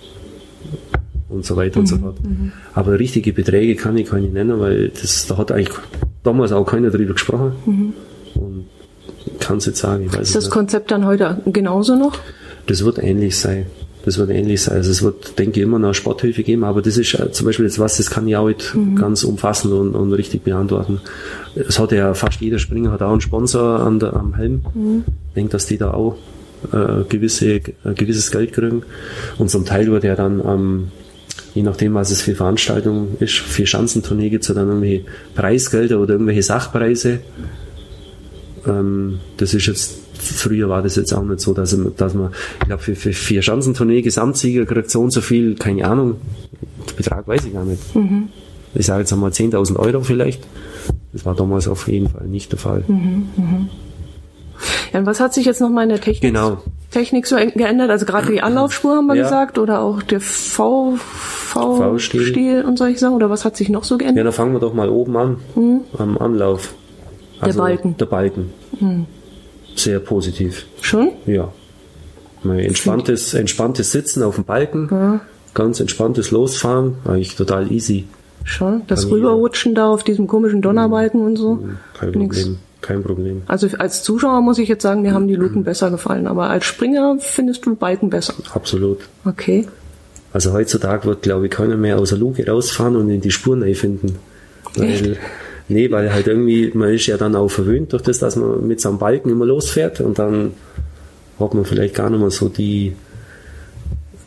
und 1.30 1.46
so 1.46 1.56
weiter 1.56 1.78
mhm, 1.78 1.82
und 1.82 1.88
so 1.88 1.96
mhm, 1.96 2.02
fort. 2.02 2.24
Mhm. 2.24 2.52
Aber 2.74 3.00
richtige 3.00 3.34
Beträge 3.34 3.76
kann 3.76 3.98
ich 3.98 4.10
keine 4.10 4.28
nennen, 4.28 4.60
weil 4.60 4.90
das, 4.90 5.28
da 5.28 5.38
hat 5.38 5.52
eigentlich 5.52 5.76
damals 6.24 6.52
auch 6.52 6.66
keiner 6.66 6.90
drüber 6.90 7.14
gesprochen. 7.14 7.54
Mhm. 7.66 7.94
Und 8.36 8.66
kann 9.40 9.58
es 9.58 9.66
jetzt 9.66 9.80
sagen, 9.80 10.06
ich 10.06 10.14
weiß 10.14 10.28
Ist 10.28 10.36
das 10.36 10.46
nicht. 10.46 10.54
Konzept 10.54 10.92
dann 10.92 11.06
heute 11.06 11.42
genauso 11.46 11.96
noch? 11.96 12.18
Das 12.68 12.84
wird 12.86 13.00
ähnlich 13.00 13.38
sein. 13.38 13.66
Das 14.04 14.18
wird 14.18 14.30
ähnlich 14.32 14.64
sein. 14.64 14.78
Also 14.78 14.92
es 14.92 15.04
wird, 15.04 15.38
denke 15.38 15.60
ich, 15.60 15.64
immer 15.64 15.80
noch 15.80 15.94
Sporthilfe 15.94 16.44
geben, 16.44 16.64
aber 16.64 16.82
das 16.82 16.98
ist 16.98 17.14
äh, 17.14 17.32
zum 17.32 17.46
Beispiel 17.46 17.66
jetzt 17.66 17.80
was, 17.80 17.98
das 17.98 18.10
kann 18.10 18.28
ich 18.28 18.36
auch 18.36 18.48
nicht 18.48 18.74
mhm. 18.74 18.96
ganz 18.96 19.24
umfassend 19.24 19.74
und, 19.74 19.94
und, 19.94 20.14
richtig 20.14 20.44
beantworten. 20.44 21.02
Es 21.56 21.80
hat 21.80 21.92
ja 21.92 22.14
fast 22.14 22.42
jeder 22.42 22.60
Springer 22.60 22.92
hat 22.92 23.02
auch 23.02 23.12
einen 23.12 23.22
Sponsor 23.22 23.80
an 23.82 24.00
der, 24.00 24.14
am 24.14 24.36
Helm. 24.36 24.66
Mhm. 24.74 25.04
Ich 25.30 25.34
denke, 25.36 25.52
dass 25.52 25.68
die 25.68 25.78
da 25.78 25.92
auch 25.94 26.18
äh, 26.72 27.04
gewisse, 27.08 27.56
äh, 27.56 27.62
gewisses 27.96 28.32
Geld 28.32 28.54
kriegen. 28.54 28.84
Und 29.38 29.50
zum 29.50 29.66
Teil 29.66 29.92
wird 29.92 30.04
ja 30.04 30.16
dann 30.16 30.42
ähm, 30.46 30.88
je 31.54 31.64
nachdem, 31.64 31.94
was 31.94 32.12
es 32.12 32.22
für 32.22 32.36
Veranstaltungen 32.36 33.18
ist, 33.20 33.36
für 33.36 33.66
Schanzentournee 33.66 34.30
gibt 34.30 34.44
es 34.44 34.50
ja 34.50 34.56
dann 34.56 34.68
irgendwelche 34.68 35.06
Preisgelder 35.36 36.00
oder 36.00 36.14
irgendwelche 36.14 36.44
Sachpreise. 36.44 37.20
Ähm, 38.66 39.20
das 39.38 39.54
ist 39.54 39.66
jetzt 39.66 40.01
früher 40.22 40.70
war 40.70 40.82
das 40.82 40.96
jetzt 40.96 41.14
auch 41.14 41.24
nicht 41.24 41.40
so, 41.40 41.54
dass, 41.54 41.76
dass 41.98 42.14
man, 42.14 42.32
ich 42.62 42.68
glaube, 42.68 42.84
für, 42.84 42.96
für 42.96 43.14
vier 43.14 43.42
Schanzentournee 43.42 44.02
Gesamtsieger 44.02 44.66
kriegt 44.66 44.92
so 44.92 45.02
und 45.02 45.12
so 45.12 45.22
viel, 45.22 45.56
keine 45.56 45.86
Ahnung, 45.86 46.18
den 46.90 46.96
Betrag 46.96 47.28
weiß 47.28 47.46
ich 47.46 47.54
gar 47.54 47.66
nicht. 47.66 47.96
Mhm. 47.96 48.30
Ich 48.74 48.86
sage 48.86 49.02
jetzt 49.02 49.12
einmal 49.12 49.32
10.000 49.32 49.78
Euro 49.78 50.02
vielleicht. 50.02 50.44
Das 51.12 51.26
war 51.26 51.36
damals 51.36 51.68
auf 51.68 51.88
jeden 51.88 52.10
Fall 52.10 52.28
nicht 52.28 52.52
der 52.52 52.60
Fall. 52.60 52.84
Mhm, 52.88 53.30
mh. 53.36 53.68
Ja, 54.94 55.00
und 55.00 55.06
was 55.06 55.20
hat 55.20 55.34
sich 55.34 55.46
jetzt 55.46 55.60
nochmal 55.60 55.84
in 55.84 55.90
der 55.90 56.00
Technik, 56.00 56.34
genau. 56.34 56.62
Technik 56.92 57.26
so 57.26 57.36
geändert? 57.36 57.90
Also 57.90 58.06
gerade 58.06 58.32
die 58.32 58.42
Anlaufspur 58.42 58.96
haben 58.96 59.08
wir 59.08 59.16
ja. 59.16 59.24
gesagt 59.24 59.58
oder 59.58 59.82
auch 59.82 60.04
der 60.04 60.22
V, 60.22 60.96
V, 60.98 61.78
V-Stil. 61.78 62.26
Stil 62.26 62.62
und 62.64 62.78
solche 62.78 63.00
Sachen? 63.00 63.16
Oder 63.16 63.30
was 63.30 63.44
hat 63.44 63.58
sich 63.58 63.70
noch 63.70 63.84
so 63.84 63.98
geändert? 63.98 64.18
Ja, 64.18 64.24
dann 64.24 64.34
fangen 64.34 64.54
wir 64.54 64.60
doch 64.60 64.74
mal 64.74 64.90
oben 64.90 65.18
an, 65.18 65.38
mhm. 65.56 65.82
am 65.98 66.18
Anlauf. 66.18 66.76
Also 67.40 67.60
der 67.60 67.64
Balken. 67.64 67.98
Der 67.98 68.06
Balken. 68.06 68.54
Mhm 68.80 69.06
sehr 69.76 70.00
positiv. 70.00 70.66
Schon? 70.82 71.12
Ja. 71.26 71.52
Mein 72.44 72.60
entspanntes, 72.60 73.34
entspanntes 73.34 73.92
Sitzen 73.92 74.24
auf 74.24 74.36
dem 74.36 74.46
Balken, 74.46 74.88
ja. 74.92 75.22
ganz 75.54 75.80
entspanntes 75.80 76.32
Losfahren, 76.32 76.96
eigentlich 77.06 77.36
total 77.36 77.72
easy. 77.72 78.08
Schon? 78.44 78.82
Das 78.88 79.04
Kann 79.04 79.12
Rüberrutschen 79.12 79.76
da 79.76 79.90
auf 79.90 80.04
diesem 80.04 80.28
komischen 80.28 80.62
Donnerbalken 80.62 81.22
und 81.22 81.36
so? 81.36 81.60
Kein 81.94 82.12
Problem. 82.12 82.22
Nix. 82.22 82.50
Kein 82.82 83.04
Problem. 83.04 83.44
Also 83.46 83.68
als 83.78 84.02
Zuschauer 84.02 84.42
muss 84.42 84.58
ich 84.58 84.68
jetzt 84.68 84.82
sagen, 84.82 85.04
mir 85.04 85.14
haben 85.14 85.28
die 85.28 85.36
Luken 85.36 85.64
besser 85.64 85.92
gefallen, 85.92 86.26
aber 86.26 86.50
als 86.50 86.66
Springer 86.66 87.18
findest 87.20 87.66
du 87.66 87.76
Balken 87.76 88.10
besser. 88.10 88.34
Absolut. 88.54 89.08
Okay. 89.24 89.68
Also 90.34 90.54
heutzutage 90.54 91.06
wird, 91.06 91.22
glaube 91.22 91.46
ich, 91.46 91.52
keiner 91.52 91.78
mehr 91.78 92.00
aus 92.00 92.10
der 92.10 92.18
Luke 92.18 92.44
rausfahren 92.50 92.96
und 92.96 93.10
in 93.10 93.22
die 93.22 93.30
Spuren 93.30 93.64
finden. 93.76 94.18
Weil 94.76 95.18
Nee, 95.68 95.90
weil 95.92 96.14
halt 96.14 96.28
irgendwie, 96.28 96.72
man 96.74 96.90
ist 96.90 97.08
ja 97.08 97.18
dann 97.18 97.36
auch 97.36 97.50
verwöhnt 97.50 97.94
durch 97.94 98.04
das, 98.04 98.20
dass 98.20 98.36
man 98.36 98.68
mit 98.68 98.82
so 98.82 98.90
einem 98.90 98.98
Balken 98.98 99.30
immer 99.30 99.46
losfährt 99.46 100.02
und 100.02 100.20
dann 100.20 100.52
hat 101.40 101.54
man 101.54 101.66
vielleicht 101.66 101.96
gar 101.96 102.10
nicht 102.10 102.20
mehr 102.20 102.30
so 102.30 102.50
die 102.50 102.94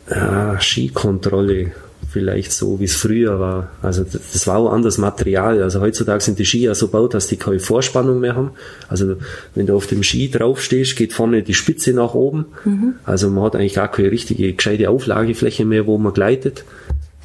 ja, 0.09 0.59
Skikontrolle 0.59 1.71
vielleicht 2.15 2.53
so, 2.53 2.79
wie 2.79 2.85
es 2.85 2.95
früher 2.95 3.41
war. 3.41 3.71
Also 3.81 4.05
das 4.05 4.47
war 4.47 4.57
auch 4.57 4.71
anderes 4.71 4.97
Material. 4.97 5.61
Also 5.61 5.81
heutzutage 5.81 6.21
sind 6.23 6.39
die 6.39 6.45
Ski 6.45 6.61
ja 6.61 6.73
so 6.73 6.87
gebaut, 6.87 7.13
dass 7.13 7.27
die 7.27 7.35
keine 7.35 7.59
Vorspannung 7.59 8.21
mehr 8.21 8.37
haben. 8.37 8.51
Also 8.87 9.17
wenn 9.53 9.65
du 9.65 9.75
auf 9.75 9.87
dem 9.87 10.01
Ski 10.01 10.31
draufstehst, 10.31 10.95
geht 10.95 11.11
vorne 11.11 11.43
die 11.43 11.53
Spitze 11.53 11.91
nach 11.91 12.13
oben. 12.13 12.45
Mhm. 12.63 12.93
Also 13.03 13.29
man 13.29 13.43
hat 13.43 13.57
eigentlich 13.57 13.73
gar 13.73 13.91
keine 13.91 14.11
richtige, 14.11 14.53
gescheite 14.53 14.89
Auflagefläche 14.89 15.65
mehr, 15.65 15.87
wo 15.87 15.97
man 15.97 16.13
gleitet. 16.13 16.63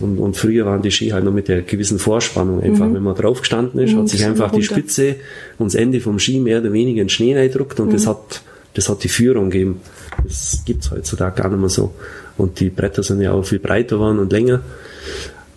Und, 0.01 0.19
und 0.19 0.37
früher 0.37 0.67
waren 0.67 0.83
die 0.83 0.91
Ski 0.91 1.11
halt 1.11 1.25
nur 1.25 1.33
mit 1.33 1.49
der 1.49 1.63
gewissen 1.63 1.99
Vorspannung 1.99 2.63
einfach. 2.63 2.87
Mhm. 2.87 2.95
Wenn 2.95 3.03
man 3.03 3.15
drauf 3.15 3.41
gestanden 3.41 3.81
ist, 3.81 3.93
mhm, 3.93 3.99
hat 3.99 4.09
sich 4.09 4.25
einfach 4.25 4.51
die 4.51 4.63
Spitze 4.63 5.17
und 5.59 5.67
das 5.67 5.75
Ende 5.75 6.01
vom 6.01 6.19
Ski 6.19 6.41
mehr 6.41 6.61
oder 6.61 6.73
weniger 6.73 7.03
in 7.03 7.09
Schnee 7.09 7.37
reingedruckt 7.37 7.79
und 7.81 7.89
mhm. 7.89 7.93
das 7.93 8.07
hat, 8.07 8.43
das 8.75 8.89
hat 8.89 9.05
die 9.05 9.09
Führung 9.09 9.51
gegeben. 9.51 9.81
Das 10.25 10.63
gibt's 10.65 10.91
heutzutage 10.91 11.43
gar 11.43 11.51
nicht 11.51 11.61
mehr 11.61 11.69
so. 11.69 11.95
Und 12.37 12.61
die 12.61 12.71
Bretter 12.71 13.03
sind 13.03 13.21
ja 13.21 13.33
auch 13.33 13.45
viel 13.45 13.59
breiter 13.59 13.97
geworden 13.97 14.19
und 14.19 14.33
länger. 14.33 14.63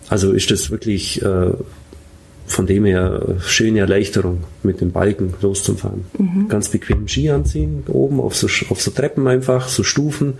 Also 0.08 0.32
ist 0.32 0.50
das 0.50 0.70
wirklich 0.70 1.22
äh, 1.22 1.50
von 2.46 2.66
dem 2.66 2.84
her 2.84 3.36
schöne 3.40 3.80
Erleichterung, 3.80 4.44
mit 4.62 4.80
dem 4.80 4.92
Balken 4.92 5.34
loszufahren. 5.40 6.04
Mhm. 6.18 6.48
Ganz 6.48 6.68
bequem 6.68 7.08
Ski 7.08 7.30
anziehen, 7.30 7.84
oben 7.88 8.20
auf 8.20 8.36
so, 8.36 8.48
auf 8.68 8.80
so 8.80 8.90
Treppen 8.90 9.26
einfach, 9.26 9.68
so 9.68 9.82
Stufen 9.82 10.34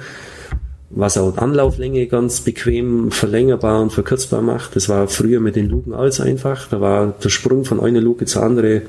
was 0.97 1.17
auch 1.17 1.37
Anlauflänge 1.39 2.07
ganz 2.07 2.41
bequem 2.41 3.11
verlängerbar 3.11 3.83
und 3.83 3.93
verkürzbar 3.93 4.43
macht. 4.43 4.77
Das 4.77 4.89
war 4.89 5.09
früher 5.09 5.41
mit 5.41 5.57
den 5.57 5.69
Luken 5.69 5.93
alles 5.93 6.21
einfach. 6.21 6.69
Da 6.69 6.81
war 6.81 7.15
der 7.23 7.29
Sprung 7.29 7.65
von 7.65 7.81
einer 7.81 8.01
Luke 8.01 8.25
zur 8.27 8.43
andere 8.43 8.83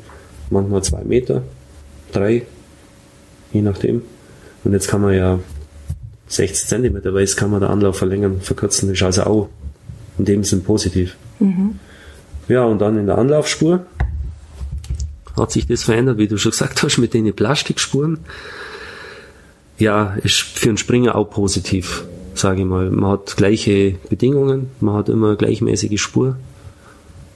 manchmal 0.49 0.83
zwei 0.83 1.03
Meter, 1.03 1.41
drei, 2.11 2.43
je 3.51 3.61
nachdem. 3.61 4.03
Und 4.63 4.73
jetzt 4.73 4.87
kann 4.87 5.01
man 5.01 5.15
ja 5.15 5.39
60 6.27 6.67
Zentimeter 6.67 7.13
weiß, 7.13 7.35
kann 7.35 7.51
man 7.51 7.61
den 7.61 7.69
Anlauf 7.69 7.97
verlängern, 7.97 8.41
verkürzen. 8.41 8.89
Das 8.89 8.97
ist 8.97 9.03
also 9.03 9.23
auch 9.23 9.49
in 10.17 10.25
dem 10.25 10.43
Sinn 10.43 10.63
positiv. 10.63 11.15
Mhm. 11.39 11.79
Ja, 12.47 12.63
und 12.63 12.79
dann 12.79 12.97
in 12.97 13.07
der 13.07 13.17
Anlaufspur 13.17 13.85
hat 15.35 15.51
sich 15.51 15.65
das 15.67 15.83
verändert, 15.83 16.17
wie 16.17 16.27
du 16.27 16.37
schon 16.37 16.51
gesagt 16.51 16.83
hast, 16.83 16.97
mit 16.99 17.13
den 17.13 17.33
Plastikspuren 17.33 18.19
ja, 19.78 20.15
ist 20.23 20.41
für 20.41 20.69
einen 20.69 20.78
Springer 20.78 21.15
auch 21.15 21.30
positiv, 21.30 22.05
sage 22.34 22.61
ich 22.61 22.67
mal. 22.67 22.89
Man 22.89 23.11
hat 23.11 23.38
gleiche 23.38 23.95
Bedingungen, 24.09 24.69
man 24.80 24.95
hat 24.95 25.09
immer 25.09 25.36
gleichmäßige 25.36 26.01
Spur. 26.01 26.38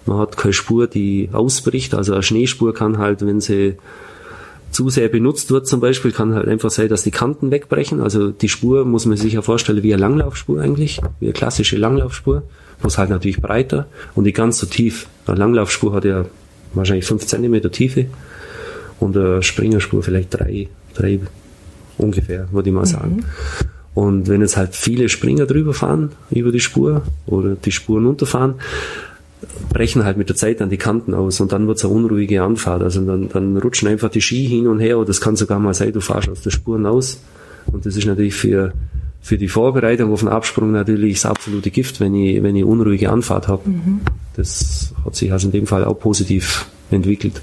Man 0.05 0.17
hat 0.17 0.37
keine 0.37 0.53
Spur, 0.53 0.87
die 0.87 1.29
ausbricht. 1.31 1.93
Also 1.93 2.13
eine 2.13 2.23
Schneespur 2.23 2.73
kann 2.73 2.97
halt, 2.97 3.25
wenn 3.25 3.41
sie 3.41 3.75
zu 4.71 4.89
sehr 4.89 5.09
benutzt 5.09 5.51
wird 5.51 5.67
zum 5.67 5.79
Beispiel, 5.79 6.11
kann 6.11 6.33
halt 6.33 6.47
einfach 6.47 6.69
sein, 6.69 6.89
dass 6.89 7.03
die 7.03 7.11
Kanten 7.11 7.51
wegbrechen. 7.51 8.01
Also 8.01 8.31
die 8.31 8.49
Spur 8.49 8.85
muss 8.85 9.05
man 9.05 9.17
sich 9.17 9.33
ja 9.33 9.41
vorstellen 9.41 9.83
wie 9.83 9.93
eine 9.93 10.01
Langlaufspur 10.01 10.61
eigentlich, 10.61 11.01
wie 11.19 11.25
eine 11.25 11.33
klassische 11.33 11.77
Langlaufspur, 11.77 12.43
bloß 12.81 12.97
halt 12.97 13.09
natürlich 13.09 13.41
breiter 13.41 13.87
und 14.15 14.25
die 14.25 14.33
ganz 14.33 14.59
so 14.59 14.67
tief. 14.67 15.07
Eine 15.25 15.37
Langlaufspur 15.37 15.93
hat 15.93 16.05
ja 16.05 16.25
wahrscheinlich 16.73 17.05
fünf 17.05 17.25
Zentimeter 17.25 17.71
Tiefe 17.71 18.05
und 18.99 19.17
eine 19.17 19.41
Springerspur 19.41 20.03
vielleicht 20.03 20.39
drei, 20.39 20.67
drei 20.93 21.19
ungefähr, 21.99 22.47
würde 22.51 22.69
ich 22.69 22.75
mal 22.75 22.85
sagen. 22.85 23.17
Mhm. 23.17 23.23
Und 23.93 24.27
wenn 24.27 24.41
jetzt 24.41 24.57
halt 24.57 24.75
viele 24.75 25.09
Springer 25.09 25.45
drüber 25.45 25.73
fahren, 25.73 26.11
über 26.31 26.51
die 26.51 26.59
Spur 26.59 27.01
oder 27.25 27.55
die 27.55 27.71
Spuren 27.71 28.05
unterfahren, 28.05 28.55
brechen 29.69 30.03
halt 30.03 30.17
mit 30.17 30.29
der 30.29 30.35
Zeit 30.35 30.61
dann 30.61 30.69
die 30.69 30.77
Kanten 30.77 31.13
aus 31.13 31.39
und 31.39 31.51
dann 31.51 31.67
wird's 31.67 31.83
eine 31.83 31.93
unruhige 31.93 32.41
Anfahrt. 32.41 32.81
Also 32.81 33.01
dann, 33.01 33.29
dann 33.29 33.57
rutschen 33.57 33.87
einfach 33.87 34.09
die 34.09 34.21
Ski 34.21 34.47
hin 34.47 34.67
und 34.67 34.79
her 34.79 34.97
oder 34.97 35.07
das 35.07 35.21
kann 35.21 35.35
sogar 35.35 35.59
mal 35.59 35.73
sein, 35.73 35.93
du 35.93 36.01
fahrst 36.01 36.29
aus 36.29 36.41
der 36.41 36.51
Spuren 36.51 36.85
aus. 36.85 37.21
Und 37.67 37.85
das 37.85 37.95
ist 37.95 38.05
natürlich 38.05 38.35
für, 38.35 38.73
für 39.21 39.37
die 39.37 39.47
Vorbereitung 39.47 40.11
auf 40.11 40.21
den 40.21 40.29
Absprung 40.29 40.71
natürlich 40.71 41.21
das 41.21 41.25
absolute 41.25 41.71
Gift, 41.71 41.99
wenn 41.99 42.15
ich, 42.15 42.41
wenn 42.41 42.55
ich 42.55 42.63
unruhige 42.63 43.09
Anfahrt 43.09 43.47
habe. 43.47 43.69
Mhm. 43.69 44.01
Das 44.35 44.93
hat 45.05 45.15
sich 45.15 45.31
also 45.31 45.47
in 45.47 45.51
dem 45.51 45.67
Fall 45.67 45.83
auch 45.83 45.99
positiv 45.99 46.65
entwickelt. 46.91 47.41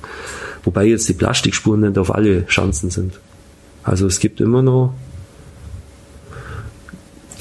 Wobei 0.65 0.87
jetzt 0.87 1.09
die 1.09 1.13
Plastikspuren 1.13 1.83
nicht 1.83 1.99
auf 1.99 2.15
alle 2.15 2.47
Chancen 2.47 2.91
sind. 2.91 3.21
Also 3.87 4.07
es 4.09 4.19
gibt 4.19 4.41
immer 4.41 4.63
noch 4.63 4.95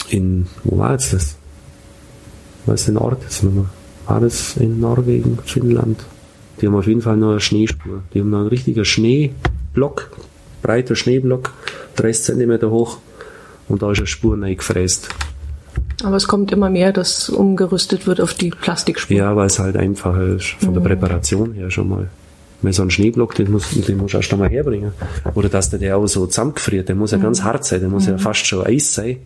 in, 0.09 0.45
wo 0.63 0.77
war 0.77 0.91
jetzt 0.91 1.11
das? 1.11 1.37
Was 2.67 2.81
ist 2.81 2.89
der 2.89 3.01
Ort 3.01 3.23
jetzt 3.23 3.43
nochmal? 3.43 3.65
War 4.05 4.19
das 4.19 4.55
in 4.57 4.79
Norwegen, 4.79 5.39
Finnland? 5.43 6.05
Die 6.61 6.67
haben 6.67 6.75
auf 6.75 6.85
jeden 6.85 7.01
Fall 7.01 7.17
noch 7.17 7.31
eine 7.31 7.39
Schneespur. 7.39 8.03
Die 8.13 8.19
haben 8.19 8.29
noch 8.29 8.39
einen 8.39 8.47
richtigen 8.47 8.85
Schneeblock, 8.85 10.11
breiter 10.61 10.95
Schneeblock, 10.95 11.51
30 11.95 12.23
Zentimeter 12.23 12.69
hoch 12.69 12.99
und 13.67 13.81
da 13.81 13.91
ist 13.91 13.97
eine 13.97 14.07
Spur 14.07 14.39
reingefräst. 14.39 15.09
Aber 16.03 16.15
es 16.15 16.27
kommt 16.27 16.51
immer 16.51 16.69
mehr, 16.69 16.93
dass 16.93 17.29
umgerüstet 17.29 18.05
wird 18.05 18.21
auf 18.21 18.35
die 18.35 18.51
Plastikspur. 18.51 19.17
Ja, 19.17 19.35
weil 19.35 19.47
es 19.47 19.57
halt 19.57 19.77
einfacher 19.77 20.35
ist, 20.35 20.55
von 20.59 20.69
mhm. 20.69 20.73
der 20.75 20.81
Präparation 20.81 21.53
her 21.53 21.71
schon 21.71 21.89
mal. 21.89 22.09
Weil 22.65 22.73
so 22.73 22.81
ein 22.81 22.89
Schneeblock, 22.89 23.35
den, 23.35 23.51
muss, 23.51 23.69
den 23.69 23.97
musst 23.97 24.15
du 24.15 24.17
erst 24.17 24.33
einmal 24.33 24.49
herbringen. 24.49 24.91
Oder 25.35 25.49
dass 25.49 25.69
der, 25.69 25.77
der 25.77 25.97
auch 25.97 26.07
so 26.07 26.25
zusammengefriert, 26.25 26.89
der 26.89 26.95
muss 26.95 27.11
ja 27.11 27.19
mhm. 27.19 27.23
ganz 27.23 27.43
hart 27.43 27.63
sein, 27.63 27.79
der 27.79 27.89
muss 27.89 28.07
mhm. 28.07 28.13
ja 28.13 28.17
fast 28.17 28.47
schon 28.47 28.65
Eis 28.65 28.91
sein, 28.95 29.17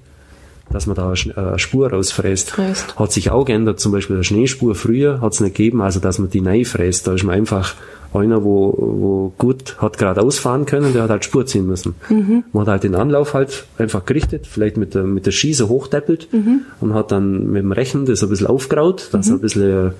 dass 0.69 0.87
man 0.87 0.97
da 0.97 1.13
eine 1.13 1.57
Spur 1.57 1.89
rausfräst. 1.89 2.51
Fräst. 2.51 2.99
Hat 2.99 3.11
sich 3.13 3.31
auch 3.31 3.45
geändert, 3.45 3.79
zum 3.79 3.93
Beispiel 3.93 4.17
eine 4.17 4.25
Schneespur 4.25 4.75
früher 4.75 5.21
hat 5.21 5.33
es 5.33 5.39
nicht 5.39 5.55
gegeben, 5.55 5.81
also 5.81 6.01
dass 6.01 6.19
man 6.19 6.29
die 6.29 6.41
neu 6.41 6.65
fräst. 6.65 7.07
Da 7.07 7.13
ist 7.13 7.23
man 7.23 7.33
einfach 7.33 7.75
einer, 8.13 8.43
wo, 8.43 8.75
wo 8.77 9.33
gut 9.37 9.77
hat 9.77 9.97
geradeaus 9.97 10.37
fahren 10.37 10.65
können, 10.65 10.91
der 10.91 11.03
hat 11.03 11.09
halt 11.09 11.23
Spur 11.23 11.45
ziehen 11.45 11.65
müssen. 11.65 11.95
Mhm. 12.09 12.43
Man 12.51 12.63
hat 12.63 12.67
halt 12.67 12.83
den 12.83 12.95
Anlauf 12.95 13.33
halt 13.33 13.67
einfach 13.77 14.03
gerichtet, 14.03 14.47
vielleicht 14.47 14.75
mit 14.75 14.95
der, 14.95 15.03
mit 15.03 15.25
der 15.25 15.31
Schieße 15.31 15.69
hochdeppelt 15.69 16.27
mhm. 16.33 16.63
und 16.81 16.93
hat 16.93 17.13
dann 17.13 17.49
mit 17.51 17.63
dem 17.63 17.71
Rechen 17.71 18.05
das 18.05 18.21
ein 18.21 18.29
bisschen 18.29 18.47
aufgraut, 18.47 19.07
dass 19.13 19.27
mhm. 19.27 19.35
ein 19.35 19.39
bisschen 19.39 19.93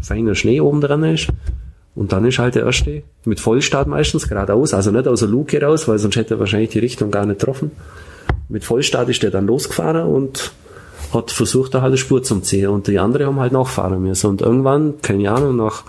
feiner 0.00 0.34
Schnee 0.34 0.62
oben 0.62 0.80
dran 0.80 1.04
ist. 1.04 1.28
Und 1.94 2.12
dann 2.12 2.24
ist 2.24 2.38
halt 2.38 2.54
der 2.54 2.64
erste 2.64 3.02
mit 3.24 3.40
Vollstart 3.40 3.88
meistens 3.88 4.28
geradeaus, 4.28 4.74
also 4.74 4.90
nicht 4.90 5.08
aus 5.08 5.20
der 5.20 5.28
Luke 5.28 5.60
raus, 5.60 5.88
weil 5.88 5.98
sonst 5.98 6.16
hätte 6.16 6.34
er 6.34 6.40
wahrscheinlich 6.40 6.70
die 6.70 6.78
Richtung 6.78 7.10
gar 7.10 7.26
nicht 7.26 7.40
getroffen. 7.40 7.72
Mit 8.48 8.64
Vollstart 8.64 9.08
ist 9.08 9.22
der 9.22 9.30
dann 9.30 9.46
losgefahren 9.46 10.06
und 10.06 10.52
hat 11.12 11.30
versucht, 11.30 11.74
da 11.74 11.82
halt 11.82 11.90
eine 11.90 11.98
Spur 11.98 12.22
zu 12.22 12.40
ziehen. 12.40 12.68
Und 12.68 12.86
die 12.86 12.98
anderen 12.98 13.26
haben 13.26 13.40
halt 13.40 13.52
nachfahren 13.52 14.00
müssen. 14.00 14.28
Und 14.28 14.42
irgendwann, 14.42 14.94
keine 15.02 15.30
Ahnung, 15.30 15.56
nach 15.56 15.82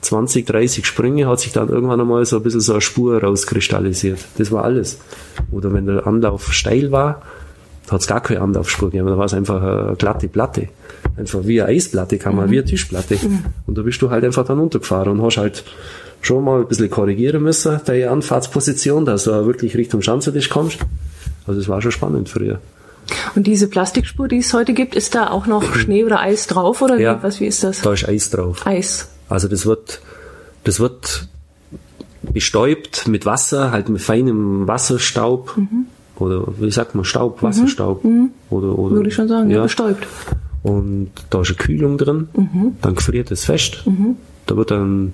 20, 0.00 0.46
30 0.46 0.84
Sprünge 0.84 1.26
hat 1.28 1.40
sich 1.40 1.52
dann 1.52 1.68
irgendwann 1.68 2.00
einmal 2.00 2.24
so 2.24 2.36
ein 2.36 2.42
bisschen 2.42 2.60
so 2.60 2.72
eine 2.72 2.80
Spur 2.80 3.22
rauskristallisiert. 3.22 4.18
Das 4.38 4.50
war 4.50 4.64
alles. 4.64 4.98
Oder 5.52 5.72
wenn 5.72 5.86
der 5.86 6.06
Anlauf 6.06 6.52
steil 6.52 6.90
war, 6.90 7.22
hat 7.90 8.00
es 8.00 8.06
gar 8.06 8.20
keine 8.20 8.40
Anlaufspur 8.40 8.90
gegeben, 8.90 9.08
da 9.08 9.18
war 9.18 9.26
es 9.26 9.34
einfach 9.34 9.62
eine 9.62 9.96
glatte 9.96 10.28
Platte. 10.28 10.68
Einfach 11.16 11.40
wie 11.44 11.62
eine 11.62 11.70
Eisplatte, 11.70 12.18
kann 12.18 12.36
man, 12.36 12.46
mhm. 12.46 12.50
wie 12.50 12.58
eine 12.58 12.66
Tischplatte. 12.66 13.16
Mhm. 13.16 13.44
Und 13.66 13.78
da 13.78 13.82
bist 13.82 14.00
du 14.02 14.10
halt 14.10 14.24
einfach 14.24 14.44
dann 14.44 14.58
runtergefahren 14.58 15.12
und 15.12 15.22
hast 15.22 15.38
halt 15.38 15.64
schon 16.20 16.44
mal 16.44 16.60
ein 16.60 16.68
bisschen 16.68 16.90
korrigieren 16.90 17.42
müssen, 17.42 17.80
deine 17.84 18.10
Anfahrtsposition, 18.10 19.04
dass 19.04 19.24
du 19.24 19.46
wirklich 19.46 19.76
Richtung 19.76 20.02
Schanzentisch 20.02 20.48
kommst. 20.48 20.78
Also 21.46 21.60
es 21.60 21.68
war 21.68 21.80
schon 21.80 21.92
spannend 21.92 22.28
früher. 22.28 22.60
Und 23.34 23.46
diese 23.46 23.68
Plastikspur, 23.68 24.26
die 24.28 24.38
es 24.38 24.52
heute 24.52 24.74
gibt, 24.74 24.94
ist 24.94 25.14
da 25.14 25.30
auch 25.30 25.46
noch 25.46 25.74
Schnee 25.76 26.04
oder 26.04 26.20
Eis 26.20 26.46
drauf 26.46 26.82
oder 26.82 26.98
ja, 26.98 27.22
was, 27.22 27.40
wie 27.40 27.46
ist 27.46 27.62
das? 27.62 27.82
Da 27.82 27.92
ist 27.92 28.08
Eis 28.08 28.30
drauf. 28.30 28.66
Eis. 28.66 29.08
Also 29.28 29.48
das 29.48 29.66
wird, 29.66 30.00
das 30.64 30.80
wird 30.80 31.28
bestäubt 32.32 33.06
mit 33.08 33.26
Wasser, 33.26 33.70
halt 33.70 33.88
mit 33.88 34.02
feinem 34.02 34.66
Wasserstaub. 34.66 35.56
Mhm. 35.56 35.86
Oder 36.18 36.44
wie 36.58 36.70
sagt 36.70 36.94
man, 36.94 37.04
Staub, 37.04 37.42
mhm. 37.42 37.46
Wasserstaub. 37.46 38.04
Mhm. 38.04 38.30
Oder, 38.50 38.78
oder, 38.78 38.96
Würde 38.96 39.08
ich 39.08 39.14
schon 39.14 39.28
sagen, 39.28 39.50
ja, 39.50 39.62
bestäubt. 39.62 40.06
Und 40.66 41.12
da 41.30 41.42
ist 41.42 41.50
eine 41.50 41.58
Kühlung 41.58 41.96
drin, 41.96 42.28
mhm. 42.34 42.72
dann 42.82 42.96
gefriert 42.96 43.30
es 43.30 43.44
fest. 43.44 43.84
Mhm. 43.86 44.16
Da 44.46 44.56
wird 44.56 44.72
dann 44.72 45.12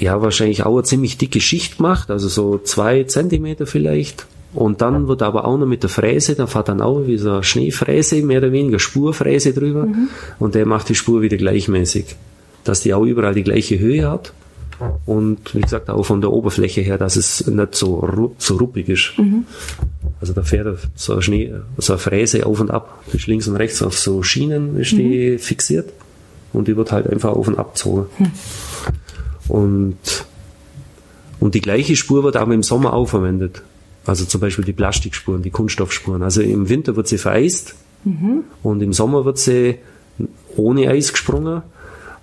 ja 0.00 0.20
wahrscheinlich 0.20 0.66
auch 0.66 0.74
eine 0.74 0.82
ziemlich 0.82 1.16
dicke 1.16 1.40
Schicht 1.40 1.76
gemacht, 1.76 2.10
also 2.10 2.26
so 2.26 2.58
zwei 2.58 3.04
Zentimeter 3.04 3.68
vielleicht. 3.68 4.26
Und 4.52 4.80
dann 4.80 5.06
wird 5.06 5.22
aber 5.22 5.44
auch 5.44 5.56
noch 5.56 5.66
mit 5.66 5.84
der 5.84 5.90
Fräse, 5.90 6.34
da 6.34 6.48
fährt 6.48 6.68
dann 6.68 6.80
auch 6.80 7.06
wie 7.06 7.18
so 7.18 7.34
eine 7.34 7.44
Schneefräse, 7.44 8.20
mehr 8.22 8.38
oder 8.38 8.50
weniger 8.50 8.80
Spurfräse 8.80 9.52
drüber. 9.52 9.86
Mhm. 9.86 10.08
Und 10.40 10.56
der 10.56 10.66
macht 10.66 10.88
die 10.88 10.96
Spur 10.96 11.22
wieder 11.22 11.36
gleichmäßig. 11.36 12.16
Dass 12.64 12.80
die 12.80 12.94
auch 12.94 13.04
überall 13.04 13.34
die 13.34 13.44
gleiche 13.44 13.78
Höhe 13.78 14.10
hat. 14.10 14.32
Und 15.06 15.54
wie 15.54 15.60
gesagt, 15.60 15.88
auch 15.88 16.02
von 16.02 16.20
der 16.20 16.32
Oberfläche 16.32 16.80
her, 16.80 16.98
dass 16.98 17.16
es 17.16 17.46
nicht 17.46 17.74
so, 17.74 18.34
so 18.38 18.56
ruppig 18.56 18.88
ist. 18.88 19.14
Mhm. 19.16 19.46
Also 20.20 20.32
da 20.32 20.42
fährt 20.42 20.78
so 20.94 21.12
eine, 21.12 21.22
Schnee, 21.22 21.52
so 21.78 21.94
eine 21.94 22.00
Fräse 22.00 22.46
auf 22.46 22.60
und 22.60 22.70
ab. 22.70 23.02
Ist 23.12 23.26
links 23.26 23.48
und 23.48 23.56
rechts 23.56 23.82
auf 23.82 23.98
so 23.98 24.22
Schienen 24.22 24.78
ist 24.78 24.92
die 24.92 25.32
mhm. 25.32 25.38
fixiert. 25.38 25.92
Und 26.52 26.68
die 26.68 26.76
wird 26.76 26.92
halt 26.92 27.08
einfach 27.08 27.30
auf 27.30 27.48
und 27.48 27.58
ab 27.58 27.74
gezogen. 27.74 28.06
Mhm. 28.18 28.32
Und, 29.48 30.24
und 31.40 31.54
die 31.54 31.60
gleiche 31.60 31.96
Spur 31.96 32.24
wird 32.24 32.36
aber 32.36 32.54
im 32.54 32.62
Sommer 32.62 32.92
auch 32.92 33.06
verwendet. 33.06 33.62
Also 34.04 34.24
zum 34.24 34.40
Beispiel 34.40 34.64
die 34.64 34.72
Plastikspuren, 34.72 35.42
die 35.42 35.50
Kunststoffspuren. 35.50 36.22
Also 36.22 36.40
im 36.40 36.68
Winter 36.68 36.96
wird 36.96 37.08
sie 37.08 37.18
vereist 37.18 37.74
mhm. 38.04 38.44
und 38.62 38.80
im 38.82 38.92
Sommer 38.92 39.24
wird 39.24 39.38
sie 39.38 39.76
ohne 40.56 40.88
Eis 40.88 41.12
gesprungen. 41.12 41.62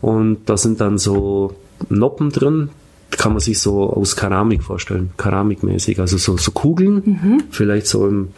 Und 0.02 0.50
da 0.50 0.58
sind 0.58 0.82
dann 0.82 0.98
so 0.98 1.56
Noppen 1.90 2.30
drin, 2.30 2.70
kann 3.12 3.34
man 3.34 3.40
sich 3.40 3.60
so 3.60 3.90
aus 3.90 4.16
Keramik 4.16 4.64
vorstellen, 4.64 5.12
keramikmäßig. 5.18 6.00
Also 6.00 6.18
so, 6.18 6.38
so 6.38 6.52
Kugeln, 6.52 6.96
mhm. 7.06 7.44
vielleicht 7.52 7.88
so 7.88 8.08
im 8.08 8.30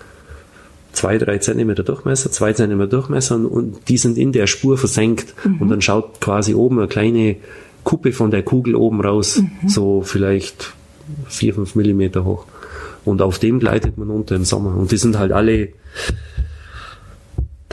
zwei, 0.91 1.17
drei 1.17 1.37
Zentimeter 1.37 1.83
Durchmesser, 1.83 2.31
zwei 2.31 2.53
Zentimeter 2.53 2.89
Durchmesser 2.89 3.35
und 3.35 3.89
die 3.89 3.97
sind 3.97 4.17
in 4.17 4.31
der 4.31 4.47
Spur 4.47 4.77
versenkt 4.77 5.33
mhm. 5.45 5.61
und 5.61 5.69
dann 5.69 5.81
schaut 5.81 6.21
quasi 6.21 6.53
oben 6.53 6.79
eine 6.79 6.87
kleine 6.87 7.37
Kuppe 7.83 8.11
von 8.13 8.31
der 8.31 8.43
Kugel 8.43 8.75
oben 8.75 9.01
raus, 9.01 9.41
mhm. 9.41 9.69
so 9.69 10.01
vielleicht 10.01 10.73
vier, 11.27 11.53
fünf 11.53 11.75
Millimeter 11.75 12.25
hoch. 12.25 12.45
Und 13.03 13.21
auf 13.21 13.37
dem 13.37 13.59
gleitet 13.59 13.97
man 13.97 14.09
unter 14.09 14.35
im 14.35 14.45
Sommer. 14.45 14.75
Und 14.75 14.91
die 14.91 14.97
sind 14.97 15.19
halt 15.19 15.31
alle 15.31 15.69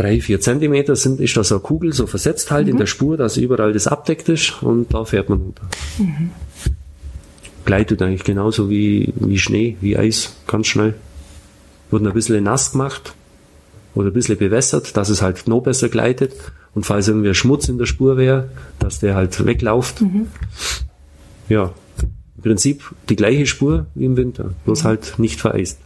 drei, 0.03 0.21
vier 0.21 0.41
Zentimeter 0.41 0.97
sind, 0.97 1.21
ist 1.21 1.37
da 1.37 1.45
so 1.45 1.57
eine 1.57 1.63
Kugel 1.63 1.93
so 1.93 2.07
versetzt 2.07 2.51
halt 2.51 2.67
mhm. 2.67 2.73
in 2.73 2.79
der 2.79 2.87
Spur, 2.87 3.17
dass 3.17 3.37
überall 3.37 3.73
das 3.73 3.87
abdeckt 3.87 4.29
ist 4.29 4.63
und 4.63 4.93
da 4.93 5.05
fährt 5.05 5.29
man 5.29 5.41
runter. 5.41 5.63
Mhm. 5.99 6.31
Gleitet 7.65 8.03
eigentlich 8.03 8.25
genauso 8.25 8.69
wie, 8.69 9.13
wie 9.15 9.39
Schnee, 9.39 9.77
wie 9.81 9.97
Eis, 9.97 10.37
ganz 10.49 10.67
schnell. 10.67 10.95
Wird 11.91 12.05
ein 12.05 12.13
bisschen 12.13 12.43
nass 12.43 12.73
gemacht 12.73 13.15
oder 13.95 14.09
ein 14.09 14.13
bisschen 14.13 14.39
bewässert, 14.39 14.97
dass 14.97 15.09
es 15.09 15.23
halt 15.23 15.47
noch 15.47 15.61
besser 15.61 15.89
gleitet. 15.89 16.33
Und 16.75 16.85
falls 16.85 17.07
irgendwie 17.07 17.33
Schmutz 17.35 17.69
in 17.69 17.79
der 17.79 17.87
Spur 17.87 18.17
wäre, 18.17 18.49
dass 18.81 18.99
der 18.99 19.15
halt 19.15 19.45
weglauft. 19.45 20.01
Mhm. 20.01 20.27
Ja, 21.49 21.73
im 22.37 22.43
Prinzip 22.43 22.83
die 23.09 23.17
gleiche 23.17 23.47
Spur 23.47 23.87
wie 23.95 24.07
im 24.07 24.17
Winter, 24.17 24.55
bloß 24.65 24.83
mhm. 24.83 24.89
halt 24.89 25.19
nicht 25.19 25.41
vereist. 25.41 25.79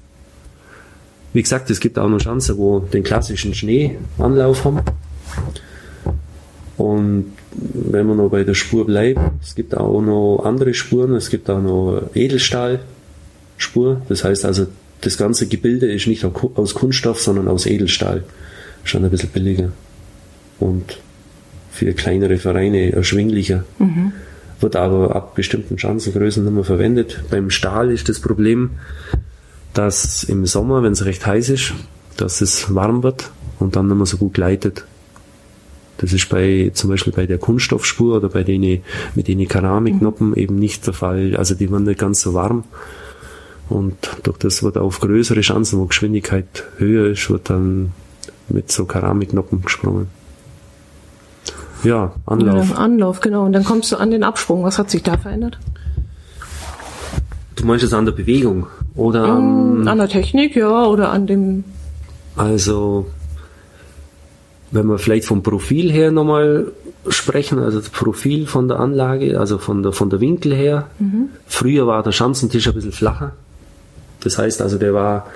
Wie 1.36 1.42
gesagt, 1.42 1.68
es 1.68 1.80
gibt 1.80 1.98
auch 1.98 2.08
noch 2.08 2.16
Chancen, 2.16 2.56
wo 2.56 2.78
den 2.78 3.02
klassischen 3.02 3.52
Schneeanlauf 3.52 4.64
haben. 4.64 4.80
Und 6.78 7.26
wenn 7.52 8.06
wir 8.06 8.14
noch 8.14 8.30
bei 8.30 8.42
der 8.42 8.54
Spur 8.54 8.86
bleiben, 8.86 9.32
es 9.42 9.54
gibt 9.54 9.76
auch 9.76 10.00
noch 10.00 10.44
andere 10.46 10.72
Spuren, 10.72 11.12
es 11.12 11.28
gibt 11.28 11.50
auch 11.50 11.60
noch 11.60 12.08
Edelstahlspur. 12.14 14.00
Das 14.08 14.24
heißt 14.24 14.46
also, 14.46 14.66
das 15.02 15.18
ganze 15.18 15.46
Gebilde 15.46 15.92
ist 15.92 16.06
nicht 16.06 16.24
aus 16.24 16.74
Kunststoff, 16.74 17.20
sondern 17.20 17.48
aus 17.48 17.66
Edelstahl. 17.66 18.24
Schon 18.84 19.04
ein 19.04 19.10
bisschen 19.10 19.28
billiger. 19.28 19.72
Und 20.58 20.96
für 21.70 21.92
kleinere 21.92 22.38
Vereine 22.38 22.92
erschwinglicher. 22.92 23.64
Mhm. 23.78 24.12
Wird 24.60 24.74
aber 24.74 25.14
ab 25.14 25.34
bestimmten 25.34 25.78
Schanzengrößen 25.78 26.42
nicht 26.42 26.54
mehr 26.54 26.64
verwendet. 26.64 27.24
Beim 27.30 27.50
Stahl 27.50 27.92
ist 27.92 28.08
das 28.08 28.20
Problem, 28.20 28.70
dass 29.76 30.24
im 30.24 30.46
Sommer, 30.46 30.82
wenn 30.82 30.92
es 30.92 31.04
recht 31.04 31.26
heiß 31.26 31.50
ist, 31.50 31.74
dass 32.16 32.40
es 32.40 32.74
warm 32.74 33.02
wird 33.02 33.30
und 33.58 33.76
dann 33.76 33.88
nicht 33.88 33.96
mehr 33.96 34.06
so 34.06 34.16
gut 34.16 34.34
gleitet. 34.34 34.84
Das 35.98 36.12
ist 36.12 36.28
bei, 36.28 36.70
zum 36.74 36.90
Beispiel 36.90 37.12
bei 37.12 37.26
der 37.26 37.38
Kunststoffspur 37.38 38.16
oder 38.16 38.28
bei 38.28 38.42
denen, 38.42 38.82
mit 39.14 39.28
den 39.28 39.46
Keramiknoppen 39.46 40.30
mhm. 40.30 40.34
eben 40.34 40.58
nicht 40.58 40.86
der 40.86 40.94
Fall. 40.94 41.36
Also 41.36 41.54
die 41.54 41.70
werden 41.70 41.84
nicht 41.84 41.98
ganz 41.98 42.20
so 42.20 42.34
warm. 42.34 42.64
Und 43.68 43.96
durch 44.22 44.38
das 44.38 44.62
wird 44.62 44.78
auf 44.78 45.00
größere 45.00 45.40
Chancen, 45.40 45.80
wo 45.80 45.86
Geschwindigkeit 45.86 46.64
höher 46.78 47.10
ist, 47.10 47.28
wird 47.30 47.50
dann 47.50 47.92
mit 48.48 48.70
so 48.70 48.84
Keramiknoppen 48.84 49.62
gesprungen. 49.62 50.08
Ja, 51.82 52.12
Anlauf. 52.26 52.70
Ja, 52.70 52.76
Anlauf, 52.76 53.20
genau. 53.20 53.44
Und 53.44 53.52
dann 53.52 53.64
kommst 53.64 53.92
du 53.92 53.96
an 53.96 54.10
den 54.10 54.22
Absprung. 54.22 54.62
Was 54.64 54.78
hat 54.78 54.90
sich 54.90 55.02
da 55.02 55.16
verändert? 55.16 55.58
Du 57.56 57.64
meinst 57.64 57.82
jetzt 57.82 57.94
an 57.94 58.04
der 58.04 58.12
Bewegung 58.12 58.66
oder 58.96 59.24
an, 59.24 59.86
an 59.86 59.98
der 59.98 60.08
Technik, 60.08 60.56
ja, 60.56 60.86
oder 60.86 61.10
an 61.10 61.26
dem. 61.26 61.64
Also, 62.36 63.06
wenn 64.70 64.86
wir 64.86 64.98
vielleicht 64.98 65.26
vom 65.26 65.42
Profil 65.42 65.92
her 65.92 66.10
nochmal 66.10 66.72
sprechen, 67.08 67.58
also 67.58 67.78
das 67.78 67.90
Profil 67.90 68.46
von 68.46 68.68
der 68.68 68.80
Anlage, 68.80 69.38
also 69.38 69.58
von 69.58 69.82
der, 69.82 69.92
von 69.92 70.10
der 70.10 70.20
Winkel 70.20 70.54
her. 70.54 70.88
Mhm. 70.98 71.28
Früher 71.46 71.86
war 71.86 72.02
der 72.02 72.12
Schanzentisch 72.12 72.66
ein 72.66 72.74
bisschen 72.74 72.92
flacher. 72.92 73.32
Das 74.20 74.38
heißt 74.38 74.62
also, 74.62 74.78
der 74.78 74.94
war, 74.94 75.26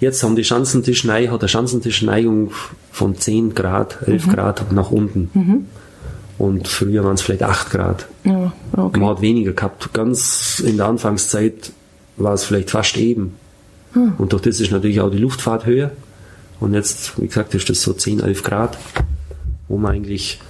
jetzt 0.00 0.22
haben 0.22 0.36
die 0.36 0.44
Schanzentischneigung, 0.44 1.32
hat 1.32 1.42
der 1.42 1.48
Schanzentischneigung 1.48 2.52
von 2.90 3.16
10 3.16 3.54
Grad, 3.54 3.98
11 4.06 4.26
mhm. 4.26 4.32
Grad 4.32 4.72
nach 4.72 4.90
unten. 4.90 5.30
Mhm. 5.32 5.66
Und 6.38 6.68
früher 6.68 7.02
waren 7.02 7.14
es 7.14 7.22
vielleicht 7.22 7.42
8 7.42 7.70
Grad. 7.70 8.06
Ja, 8.24 8.52
okay. 8.76 9.00
Man 9.00 9.08
hat 9.08 9.22
weniger 9.22 9.52
gehabt. 9.52 9.94
Ganz 9.94 10.62
in 10.64 10.76
der 10.76 10.86
Anfangszeit 10.86 11.72
war 12.16 12.34
es 12.34 12.44
vielleicht 12.44 12.70
fast 12.70 12.96
eben. 12.96 13.34
Hm. 13.92 14.14
Und 14.18 14.32
durch 14.32 14.42
das 14.42 14.60
ist 14.60 14.70
natürlich 14.70 15.00
auch 15.00 15.10
die 15.10 15.18
Luftfahrt 15.18 15.66
höher. 15.66 15.90
Und 16.60 16.74
jetzt, 16.74 17.20
wie 17.20 17.26
gesagt, 17.26 17.54
ist 17.54 17.68
das 17.68 17.82
so 17.82 17.92
10, 17.92 18.20
11 18.20 18.42
Grad, 18.42 18.78
wo 19.68 19.76
man 19.76 19.92
eigentlich 19.92 20.40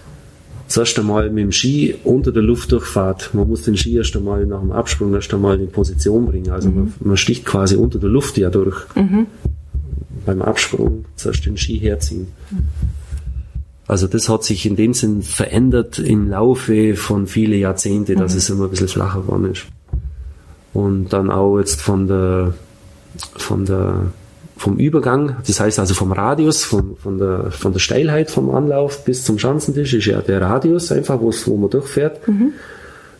zuerst 0.69 0.99
einmal 0.99 1.31
mit 1.31 1.45
dem 1.45 1.53
Ski 1.53 1.95
unter 2.05 2.33
der 2.33 2.43
Luft 2.43 2.73
durchfahrt. 2.73 3.31
Man 3.35 3.49
muss 3.49 3.63
den 3.63 3.77
Ski 3.77 3.97
erst 3.97 4.17
einmal 4.17 4.47
nach 4.47 4.61
dem 4.61 4.73
Absprung 4.73 5.15
erst 5.15 5.33
einmal 5.33 5.61
in 5.61 5.71
Position 5.71 6.27
bringen. 6.27 6.51
Also 6.51 6.69
mhm. 6.69 6.77
man, 6.77 6.93
man, 7.01 7.17
sticht 7.17 7.45
quasi 7.45 7.77
unter 7.77 7.99
der 7.99 8.11
Luft 8.11 8.37
ja 8.39 8.51
durch. 8.51 8.77
Mhm. 8.95 9.27
Beim 10.25 10.43
Absprung 10.43 11.05
zuerst 11.15 11.47
den 11.47 11.57
Ski 11.57 11.79
herziehen. 11.79 12.29
Mhm. 12.51 12.69
Also 13.89 14.09
das 14.09 14.29
hat 14.29 14.43
sich 14.43 14.67
in 14.67 14.75
dem 14.75 14.95
Sinn 14.95 15.23
verändert 15.23 16.01
im 16.01 16.29
Laufe 16.29 16.97
von 16.97 17.29
viele 17.29 17.57
Jahrzehnte, 17.57 18.17
dass 18.17 18.33
mhm. 18.33 18.39
es 18.39 18.51
immer 18.51 18.65
ein 18.65 18.71
bisschen 18.71 18.89
flacher 18.89 19.21
geworden 19.21 19.53
ist. 19.53 19.67
Und 20.77 21.09
dann 21.09 21.31
auch 21.31 21.59
jetzt 21.59 21.81
von 21.81 22.07
der, 22.07 22.53
von 23.35 23.65
der, 23.65 24.09
vom 24.59 24.77
Übergang, 24.77 25.37
das 25.47 25.59
heißt 25.59 25.79
also 25.79 25.95
vom 25.95 26.13
Radius, 26.13 26.65
von, 26.65 26.99
von, 27.03 27.17
der, 27.17 27.51
von 27.51 27.73
der 27.73 27.81
Steilheit 27.81 28.31
vom 28.31 28.55
Anlauf 28.55 29.03
bis 29.07 29.25
zum 29.25 29.39
Schanzentisch 29.39 29.95
ist 29.95 30.05
ja 30.05 30.21
der 30.21 30.43
Radius 30.43 30.93
einfach, 30.93 31.19
wo 31.23 31.57
man 31.57 31.71
durchfährt. 31.71 32.29
Mhm. 32.29 32.53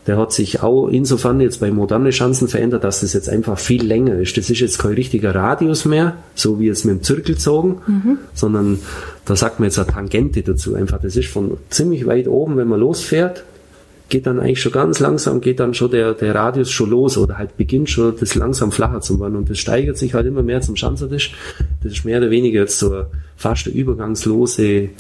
Der 0.07 0.19
hat 0.19 0.35
sich 0.35 0.63
auch 0.63 0.89
insofern 0.89 1.41
jetzt 1.41 1.61
bei 1.61 1.71
modernen 1.71 2.13
Schanzen 2.13 2.47
verändert, 2.47 2.85
dass 2.85 3.01
das 3.01 3.15
jetzt 3.15 3.31
einfach 3.31 3.59
viel 3.59 3.83
länger 3.83 4.17
ist. 4.17 4.37
Das 4.37 4.51
ist 4.51 4.61
jetzt 4.61 4.79
kein 4.79 4.93
richtiger 4.93 5.35
Radius 5.35 5.87
mehr, 5.87 6.19
so 6.35 6.61
wie 6.61 6.67
jetzt 6.67 6.85
mit 6.85 6.97
dem 6.97 7.03
Zirkel 7.03 7.37
gezogen, 7.37 7.79
mhm. 7.87 8.19
sondern 8.35 8.81
da 9.25 9.35
sagt 9.35 9.61
man 9.61 9.69
jetzt 9.71 9.79
eine 9.79 9.89
Tangente 9.89 10.43
dazu 10.43 10.75
einfach. 10.75 11.01
Das 11.01 11.17
ist 11.17 11.29
von 11.29 11.57
ziemlich 11.71 12.07
weit 12.07 12.29
oben, 12.29 12.59
wenn 12.59 12.69
man 12.69 12.81
losfährt, 12.81 13.45
geht 14.09 14.27
dann 14.27 14.39
eigentlich 14.39 14.61
schon 14.61 14.73
ganz 14.73 15.01
langsam, 15.01 15.41
geht 15.41 15.59
dann 15.59 15.75
schon 15.75 15.91
der, 15.91 16.15
der 16.15 16.35
Radius 16.35 16.71
schon 16.71 16.91
los 16.91 17.19
oder 17.19 17.39
halt 17.39 17.57
beginnt 17.57 17.91
schon 17.91 18.15
das 18.19 18.35
langsam 18.35 18.71
flacher 18.71 19.01
zu 19.01 19.19
werden 19.21 19.37
und 19.37 19.51
das 19.51 19.59
steigert 19.59 19.99
sich 19.99 20.15
halt 20.15 20.27
immer 20.27 20.43
mehr 20.43 20.61
zum 20.61 20.77
Schanzertisch. 20.77 21.35
Das 21.83 21.93
ist 21.93 22.05
mehr 22.05 22.19
oder 22.19 22.31
weniger 22.31 22.61
jetzt 22.61 22.79
so 22.79 23.05
fast 23.37 23.67
der 23.67 23.75
übergangslose, 23.75 24.65
äh, 24.65 24.91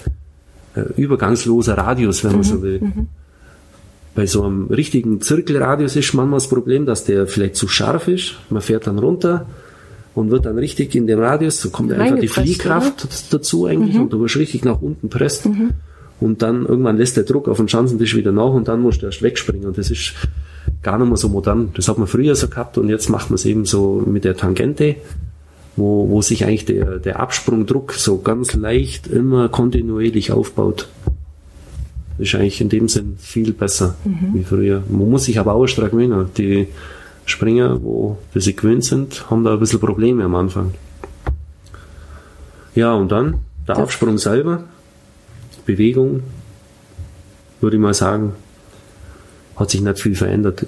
übergangsloser 0.96 1.78
Radius, 1.78 2.24
wenn 2.24 2.32
man 2.32 2.40
mhm. 2.40 2.44
so 2.44 2.62
will. 2.62 2.80
Mhm. 2.80 3.06
Bei 4.16 4.26
so 4.26 4.42
einem 4.42 4.66
richtigen 4.68 5.20
Zirkelradius 5.20 5.94
ist 5.94 6.14
manchmal 6.14 6.38
das 6.38 6.48
Problem, 6.48 6.86
dass 6.86 7.04
der 7.04 7.26
vielleicht 7.26 7.54
zu 7.54 7.68
scharf 7.68 8.08
ist. 8.08 8.34
Man 8.50 8.62
fährt 8.62 8.86
dann 8.86 8.98
runter 8.98 9.46
und 10.14 10.30
wird 10.30 10.46
dann 10.46 10.58
richtig 10.58 10.94
in 10.94 11.06
den 11.06 11.20
Radius, 11.20 11.60
so 11.60 11.70
kommt 11.70 11.92
einfach 11.92 12.18
die 12.18 12.28
Fliehkraft 12.28 13.32
dazu 13.32 13.66
eigentlich 13.66 13.98
und 13.98 14.12
du 14.12 14.20
wirst 14.20 14.36
richtig 14.36 14.64
nach 14.64 14.80
unten 14.80 15.10
presst. 15.10 15.46
Und 16.20 16.42
dann 16.42 16.64
irgendwann 16.64 16.96
lässt 16.96 17.16
der 17.16 17.24
Druck 17.24 17.48
auf 17.48 17.58
den 17.58 17.68
Schanzentisch 17.68 18.16
wieder 18.16 18.32
nach 18.32 18.52
und 18.52 18.68
dann 18.68 18.80
musst 18.80 19.02
du 19.02 19.06
erst 19.06 19.22
wegspringen. 19.22 19.66
Und 19.66 19.78
das 19.78 19.90
ist 19.90 20.14
gar 20.82 20.98
nicht 20.98 21.08
mehr 21.08 21.16
so 21.16 21.28
modern. 21.28 21.70
Das 21.74 21.88
hat 21.88 21.98
man 21.98 22.06
früher 22.06 22.34
so 22.34 22.48
gehabt 22.48 22.78
und 22.78 22.88
jetzt 22.88 23.10
macht 23.10 23.30
man 23.30 23.34
es 23.34 23.44
eben 23.44 23.64
so 23.64 24.02
mit 24.06 24.24
der 24.24 24.36
Tangente, 24.36 24.96
wo, 25.76 26.08
wo 26.08 26.22
sich 26.22 26.44
eigentlich 26.44 26.64
der, 26.64 26.98
der 26.98 27.20
Absprungdruck 27.20 27.92
so 27.92 28.18
ganz 28.18 28.54
leicht 28.54 29.06
immer 29.06 29.48
kontinuierlich 29.48 30.32
aufbaut. 30.32 30.88
Das 32.18 32.28
ist 32.28 32.34
eigentlich 32.34 32.62
in 32.62 32.70
dem 32.70 32.88
Sinn 32.88 33.16
viel 33.18 33.52
besser 33.52 33.94
wie 34.32 34.42
früher. 34.42 34.82
Man 34.88 35.10
muss 35.10 35.24
sich 35.24 35.38
aber 35.38 35.52
auch 35.52 35.66
stark 35.66 35.90
gewöhnen. 35.90 36.30
Die 36.38 36.68
Springer, 37.26 37.82
wo 37.82 38.16
die 38.34 38.40
sich 38.40 38.56
gewöhnt 38.56 38.84
sind, 38.84 39.28
haben 39.30 39.44
da 39.44 39.52
ein 39.52 39.60
bisschen 39.60 39.80
Probleme 39.80 40.24
am 40.24 40.34
Anfang. 40.34 40.72
Ja, 42.74 42.94
und 42.94 43.12
dann 43.12 43.40
der 43.68 43.76
Absprung 43.76 44.16
selber, 44.16 44.64
Bewegung, 45.66 46.22
würde 47.60 47.76
ich 47.76 47.82
mal 47.82 47.94
sagen, 47.94 48.32
hat 49.56 49.70
sich 49.70 49.80
nicht 49.80 50.00
viel 50.00 50.14
verändert. 50.14 50.64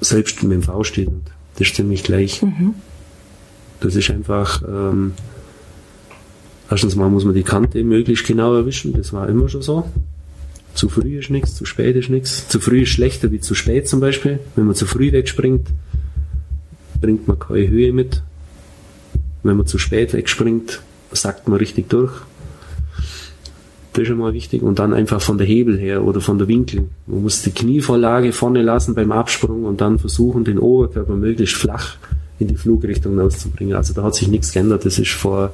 Selbst 0.00 0.42
mit 0.42 0.52
dem 0.52 0.62
V-Stil. 0.62 1.10
Das 1.56 1.68
ist 1.68 1.76
ziemlich 1.76 2.04
gleich. 2.04 2.40
Das 3.80 3.96
ist 3.96 4.10
einfach, 4.10 4.62
ähm, 4.62 5.12
erstens 6.70 6.94
mal 6.94 7.08
muss 7.08 7.24
man 7.24 7.34
die 7.34 7.42
Kante 7.42 7.82
möglichst 7.82 8.26
genau 8.26 8.54
erwischen. 8.54 8.92
Das 8.92 9.12
war 9.12 9.28
immer 9.28 9.48
schon 9.48 9.62
so. 9.62 9.90
Zu 10.74 10.88
früh 10.88 11.18
ist 11.18 11.30
nichts, 11.30 11.56
zu 11.56 11.64
spät 11.64 11.96
ist 11.96 12.10
nichts. 12.10 12.46
Zu 12.48 12.60
früh 12.60 12.82
ist 12.82 12.90
schlechter 12.90 13.32
wie 13.32 13.40
zu 13.40 13.54
spät 13.54 13.88
zum 13.88 13.98
Beispiel. 13.98 14.38
Wenn 14.54 14.66
man 14.66 14.76
zu 14.76 14.86
früh 14.86 15.10
wegspringt, 15.10 15.68
bringt 17.00 17.26
man 17.26 17.38
keine 17.38 17.68
Höhe 17.68 17.92
mit. 17.92 18.22
Wenn 19.42 19.56
man 19.56 19.66
zu 19.66 19.78
spät 19.78 20.12
wegspringt, 20.12 20.82
sackt 21.10 21.48
man 21.48 21.58
richtig 21.58 21.88
durch. 21.88 22.12
Das 23.98 24.04
ist 24.04 24.10
schon 24.10 24.18
mal 24.18 24.32
wichtig. 24.32 24.62
Und 24.62 24.78
dann 24.78 24.94
einfach 24.94 25.20
von 25.20 25.38
der 25.38 25.46
Hebel 25.48 25.76
her 25.76 26.04
oder 26.04 26.20
von 26.20 26.38
der 26.38 26.46
Winkel. 26.46 26.88
Man 27.08 27.22
muss 27.22 27.42
die 27.42 27.50
Knievorlage 27.50 28.32
vorne 28.32 28.62
lassen 28.62 28.94
beim 28.94 29.10
Absprung 29.10 29.64
und 29.64 29.80
dann 29.80 29.98
versuchen, 29.98 30.44
den 30.44 30.60
Oberkörper 30.60 31.16
möglichst 31.16 31.56
flach 31.56 31.96
in 32.38 32.46
die 32.46 32.54
Flugrichtung 32.54 33.18
rauszubringen. 33.18 33.74
Also 33.74 33.94
da 33.94 34.04
hat 34.04 34.14
sich 34.14 34.28
nichts 34.28 34.52
geändert. 34.52 34.86
Das 34.86 35.00
ist 35.00 35.10
vor, 35.10 35.52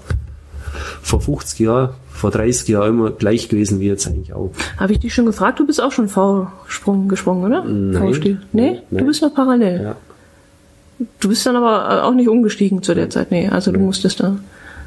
vor 1.00 1.22
50 1.22 1.58
Jahren, 1.60 1.94
vor 2.10 2.30
30 2.30 2.68
Jahren 2.68 2.90
immer 2.90 3.12
gleich 3.12 3.48
gewesen 3.48 3.80
wie 3.80 3.86
jetzt 3.86 4.06
eigentlich 4.06 4.34
auch. 4.34 4.50
Habe 4.76 4.92
ich 4.92 5.00
dich 5.00 5.14
schon 5.14 5.24
gefragt? 5.24 5.58
Du 5.58 5.66
bist 5.66 5.82
auch 5.82 5.92
schon 5.92 6.08
V-Sprung 6.08 7.08
gesprungen, 7.08 7.44
oder? 7.44 7.64
Nein. 7.64 8.08
V-Stil. 8.08 8.42
Nee? 8.52 8.82
Nein. 8.90 9.00
Du 9.00 9.06
bist 9.06 9.22
noch 9.22 9.34
parallel. 9.34 9.82
Ja. 9.84 9.96
Du 11.18 11.30
bist 11.30 11.46
dann 11.46 11.56
aber 11.56 12.04
auch 12.04 12.12
nicht 12.12 12.28
umgestiegen 12.28 12.82
zu 12.82 12.94
der 12.94 13.08
Zeit. 13.08 13.30
Nee, 13.30 13.48
also 13.48 13.72
du 13.72 13.80
musstest 13.80 14.20
da. 14.20 14.36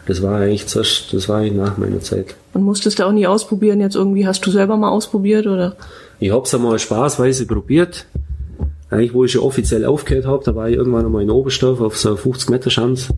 Das 0.07 0.23
war 0.23 0.39
eigentlich 0.39 0.67
zuerst, 0.67 1.13
das 1.13 1.27
war 1.27 1.39
eigentlich 1.39 1.53
nach 1.53 1.77
meiner 1.77 1.99
Zeit. 1.99 2.35
Und 2.53 2.63
musstest 2.63 2.99
da 2.99 3.07
auch 3.07 3.11
nie 3.11 3.27
ausprobieren. 3.27 3.81
Jetzt 3.81 3.95
irgendwie 3.95 4.25
hast 4.25 4.45
du 4.45 4.51
selber 4.51 4.77
mal 4.77 4.89
ausprobiert 4.89 5.45
oder? 5.45 5.75
Ich 6.19 6.31
hab's 6.31 6.55
einmal 6.55 6.79
spaßweise 6.79 7.45
probiert. 7.45 8.05
Eigentlich, 8.89 9.13
wo 9.13 9.25
ich 9.25 9.33
schon 9.33 9.41
offiziell 9.41 9.85
aufgehört 9.85 10.25
habe, 10.25 10.43
da 10.45 10.55
war 10.55 10.69
ich 10.69 10.77
irgendwann 10.77 11.05
einmal 11.05 11.21
in 11.21 11.29
Oberstdorf 11.29 11.81
auf 11.81 11.97
so 11.97 12.09
einer 12.09 12.17
50 12.17 12.49
Meter 12.49 12.69
Schanze 12.69 13.13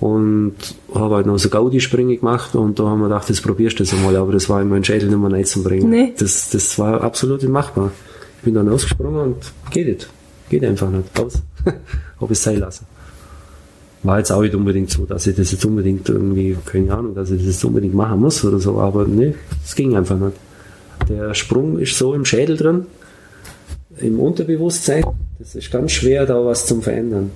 und 0.00 0.54
habe 0.94 1.16
halt 1.16 1.26
noch 1.26 1.38
so 1.38 1.50
Gaudi-Sprünge 1.50 2.16
gemacht 2.16 2.54
und 2.54 2.78
da 2.78 2.84
haben 2.84 3.00
wir 3.00 3.08
gedacht, 3.08 3.28
das 3.28 3.42
probierst 3.42 3.78
du 3.78 3.82
jetzt 3.82 3.92
einmal, 3.92 4.16
aber 4.16 4.32
das 4.32 4.48
war 4.48 4.62
in 4.62 4.68
meinen 4.68 4.84
Schädel 4.84 5.10
nicht 5.10 5.18
mehr 5.18 5.30
reinzubringen. 5.30 5.90
Nee. 5.90 6.14
Das, 6.18 6.48
das 6.50 6.78
war 6.78 7.02
absolut 7.02 7.42
nicht 7.42 7.50
machbar. 7.50 7.92
Ich 8.38 8.44
bin 8.44 8.54
dann 8.54 8.68
ausgesprungen 8.68 9.20
und 9.20 9.36
geht 9.70 9.88
nicht. 9.88 10.08
Geht 10.48 10.64
einfach 10.64 10.88
nicht. 10.88 11.20
Aus. 11.20 11.42
habe 12.20 12.32
ich 12.32 12.38
sein 12.38 12.60
lassen. 12.60 12.86
War 14.02 14.18
jetzt 14.18 14.30
auch 14.30 14.42
nicht 14.42 14.54
unbedingt 14.54 14.90
so, 14.90 15.06
dass 15.06 15.26
ich 15.26 15.34
das 15.34 15.50
jetzt 15.50 15.64
unbedingt 15.64 16.08
irgendwie, 16.08 16.56
keine 16.64 16.94
Ahnung, 16.94 17.14
dass 17.14 17.30
ich 17.30 17.38
das 17.38 17.54
jetzt 17.54 17.64
unbedingt 17.64 17.94
machen 17.94 18.20
muss 18.20 18.44
oder 18.44 18.58
so, 18.58 18.78
aber 18.78 19.06
nee, 19.06 19.34
es 19.64 19.74
ging 19.74 19.96
einfach 19.96 20.18
nicht. 20.18 20.36
Der 21.08 21.34
Sprung 21.34 21.78
ist 21.78 21.96
so 21.96 22.14
im 22.14 22.24
Schädel 22.24 22.56
drin, 22.56 22.86
im 23.98 24.20
Unterbewusstsein, 24.20 25.04
das 25.38 25.54
ist 25.54 25.70
ganz 25.70 25.92
schwer, 25.92 26.26
da 26.26 26.44
was 26.44 26.66
zum 26.66 26.82
Verändern. 26.82 27.30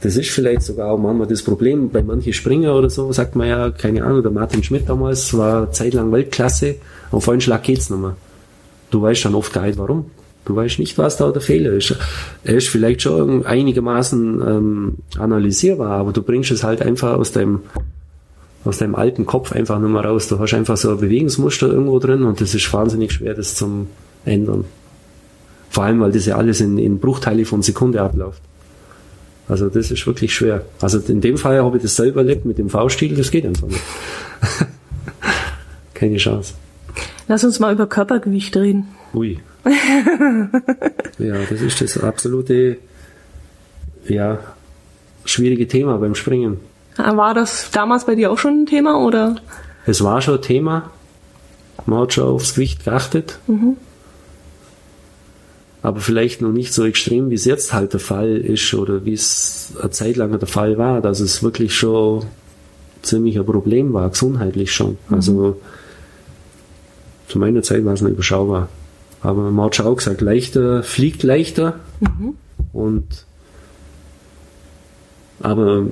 Das 0.00 0.16
ist 0.16 0.30
vielleicht 0.30 0.62
sogar 0.62 0.92
auch 0.92 0.98
manchmal 0.98 1.26
das 1.26 1.42
Problem 1.42 1.88
bei 1.88 2.02
manchen 2.02 2.34
Springer 2.34 2.74
oder 2.74 2.90
so, 2.90 3.10
sagt 3.12 3.34
man 3.34 3.48
ja, 3.48 3.70
keine 3.70 4.04
Ahnung, 4.04 4.22
der 4.22 4.30
Martin 4.30 4.62
Schmidt 4.62 4.88
damals 4.88 5.36
war 5.36 5.72
zeitlang 5.72 6.12
Weltklasse, 6.12 6.76
auf 7.10 7.28
einen 7.28 7.40
Schlag 7.40 7.62
geht's 7.62 7.88
nicht 7.88 8.00
mehr. 8.00 8.16
Du 8.90 9.00
weißt 9.00 9.24
dann 9.24 9.34
oft 9.34 9.52
gar 9.52 9.64
nicht 9.66 9.78
warum. 9.78 10.10
Du 10.46 10.54
weißt 10.54 10.78
nicht, 10.78 10.96
was 10.96 11.16
da 11.16 11.32
der 11.32 11.42
Fehler 11.42 11.72
ist. 11.72 11.96
Er 12.44 12.54
ist 12.54 12.68
vielleicht 12.68 13.02
schon 13.02 13.44
einigermaßen 13.44 14.40
ähm, 14.46 14.94
analysierbar, 15.18 15.90
aber 15.90 16.12
du 16.12 16.22
bringst 16.22 16.52
es 16.52 16.62
halt 16.62 16.80
einfach 16.80 17.14
aus 17.14 17.32
deinem 17.32 17.60
aus 18.64 18.78
deinem 18.78 18.96
alten 18.96 19.26
Kopf 19.26 19.52
einfach 19.52 19.78
nicht 19.78 19.90
mehr 19.90 20.04
raus. 20.04 20.28
Du 20.28 20.38
hast 20.38 20.54
einfach 20.54 20.76
so 20.76 20.90
ein 20.90 20.98
Bewegungsmuster 20.98 21.68
irgendwo 21.68 21.98
drin 21.98 22.22
und 22.22 22.40
das 22.40 22.54
ist 22.54 22.72
wahnsinnig 22.72 23.12
schwer, 23.12 23.34
das 23.34 23.54
zum 23.54 23.88
ändern. 24.24 24.64
Vor 25.70 25.84
allem, 25.84 26.00
weil 26.00 26.12
das 26.12 26.26
ja 26.26 26.36
alles 26.36 26.60
in, 26.60 26.78
in 26.78 26.98
Bruchteile 26.98 27.44
von 27.44 27.62
Sekunde 27.62 28.00
abläuft. 28.00 28.40
Also 29.48 29.68
das 29.68 29.90
ist 29.90 30.06
wirklich 30.06 30.34
schwer. 30.34 30.64
Also 30.80 30.98
in 30.98 31.20
dem 31.20 31.38
Fall 31.38 31.62
habe 31.62 31.76
ich 31.76 31.82
das 31.82 31.96
selber 31.96 32.20
erlebt 32.20 32.44
mit 32.44 32.58
dem 32.58 32.68
V-Stil, 32.68 33.14
das 33.14 33.30
geht 33.30 33.46
einfach 33.46 33.68
nicht. 33.68 33.82
Keine 35.94 36.16
Chance. 36.16 36.54
Lass 37.28 37.44
uns 37.44 37.58
mal 37.58 37.72
über 37.72 37.86
Körpergewicht 37.86 38.56
reden. 38.56 38.88
Ui. 39.14 39.38
Ja, 41.18 41.34
das 41.50 41.60
ist 41.60 41.80
das 41.80 41.98
absolute, 41.98 42.78
ja, 44.06 44.38
schwierige 45.24 45.66
Thema 45.66 45.98
beim 45.98 46.14
Springen. 46.14 46.60
War 46.96 47.34
das 47.34 47.70
damals 47.72 48.06
bei 48.06 48.14
dir 48.14 48.30
auch 48.30 48.38
schon 48.38 48.62
ein 48.62 48.66
Thema 48.66 49.04
oder? 49.04 49.36
Es 49.86 50.02
war 50.02 50.22
schon 50.22 50.36
ein 50.36 50.42
Thema. 50.42 50.90
Man 51.84 52.00
hat 52.00 52.14
schon 52.14 52.24
aufs 52.24 52.54
Gewicht 52.54 52.84
geachtet. 52.84 53.38
Aber 55.82 56.00
vielleicht 56.00 56.40
noch 56.42 56.52
nicht 56.52 56.72
so 56.72 56.84
extrem, 56.84 57.30
wie 57.30 57.34
es 57.34 57.44
jetzt 57.44 57.72
halt 57.72 57.92
der 57.92 58.00
Fall 58.00 58.36
ist 58.36 58.74
oder 58.74 59.04
wie 59.04 59.12
es 59.12 59.74
eine 59.80 59.90
Zeit 59.90 60.16
lang 60.16 60.36
der 60.36 60.48
Fall 60.48 60.78
war, 60.78 61.00
dass 61.00 61.20
es 61.20 61.42
wirklich 61.42 61.74
schon 61.74 62.24
ziemlich 63.02 63.38
ein 63.38 63.46
Problem 63.46 63.92
war, 63.92 64.10
gesundheitlich 64.10 64.72
schon. 64.72 64.98
Also 65.10 65.60
zu 67.28 67.38
meiner 67.38 67.62
Zeit 67.62 67.84
war 67.84 67.92
es 67.92 68.00
noch 68.00 68.10
überschaubar. 68.10 68.68
Aber 69.22 69.50
man 69.50 69.66
hat 69.66 69.76
schon 69.76 69.86
auch 69.86 69.96
gesagt, 69.96 70.20
leichter, 70.20 70.82
fliegt 70.82 71.22
leichter. 71.22 71.80
Und 72.72 73.26
aber 75.40 75.86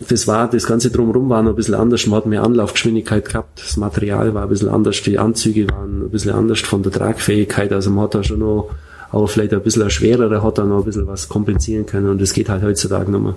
das 0.00 0.28
war, 0.28 0.50
das 0.50 0.66
Ganze 0.66 0.90
drumherum 0.90 1.30
war 1.30 1.42
noch 1.42 1.50
ein 1.50 1.56
bisschen 1.56 1.74
anders. 1.74 2.06
Man 2.06 2.18
hat 2.18 2.26
mehr 2.26 2.42
Anlaufgeschwindigkeit 2.42 3.24
gehabt. 3.24 3.60
Das 3.60 3.76
Material 3.76 4.34
war 4.34 4.42
ein 4.42 4.48
bisschen 4.48 4.68
anders. 4.68 5.02
Die 5.02 5.18
Anzüge 5.18 5.68
waren 5.70 6.02
ein 6.02 6.10
bisschen 6.10 6.32
anders 6.32 6.60
von 6.60 6.82
der 6.82 6.92
Tragfähigkeit. 6.92 7.72
Also 7.72 7.90
man 7.90 8.04
hat 8.04 8.14
da 8.14 8.22
schon 8.22 8.40
noch, 8.40 8.70
aber 9.10 9.26
vielleicht 9.26 9.54
ein 9.54 9.62
bisschen 9.62 9.82
ein 9.82 9.90
schwerere 9.90 10.42
hat 10.42 10.58
da 10.58 10.64
noch 10.64 10.78
ein 10.78 10.84
bisschen 10.84 11.06
was 11.06 11.28
kompensieren 11.28 11.86
können. 11.86 12.10
Und 12.10 12.20
das 12.20 12.34
geht 12.34 12.50
halt 12.50 12.62
heutzutage 12.62 13.10
nicht 13.10 13.22
mehr. 13.22 13.36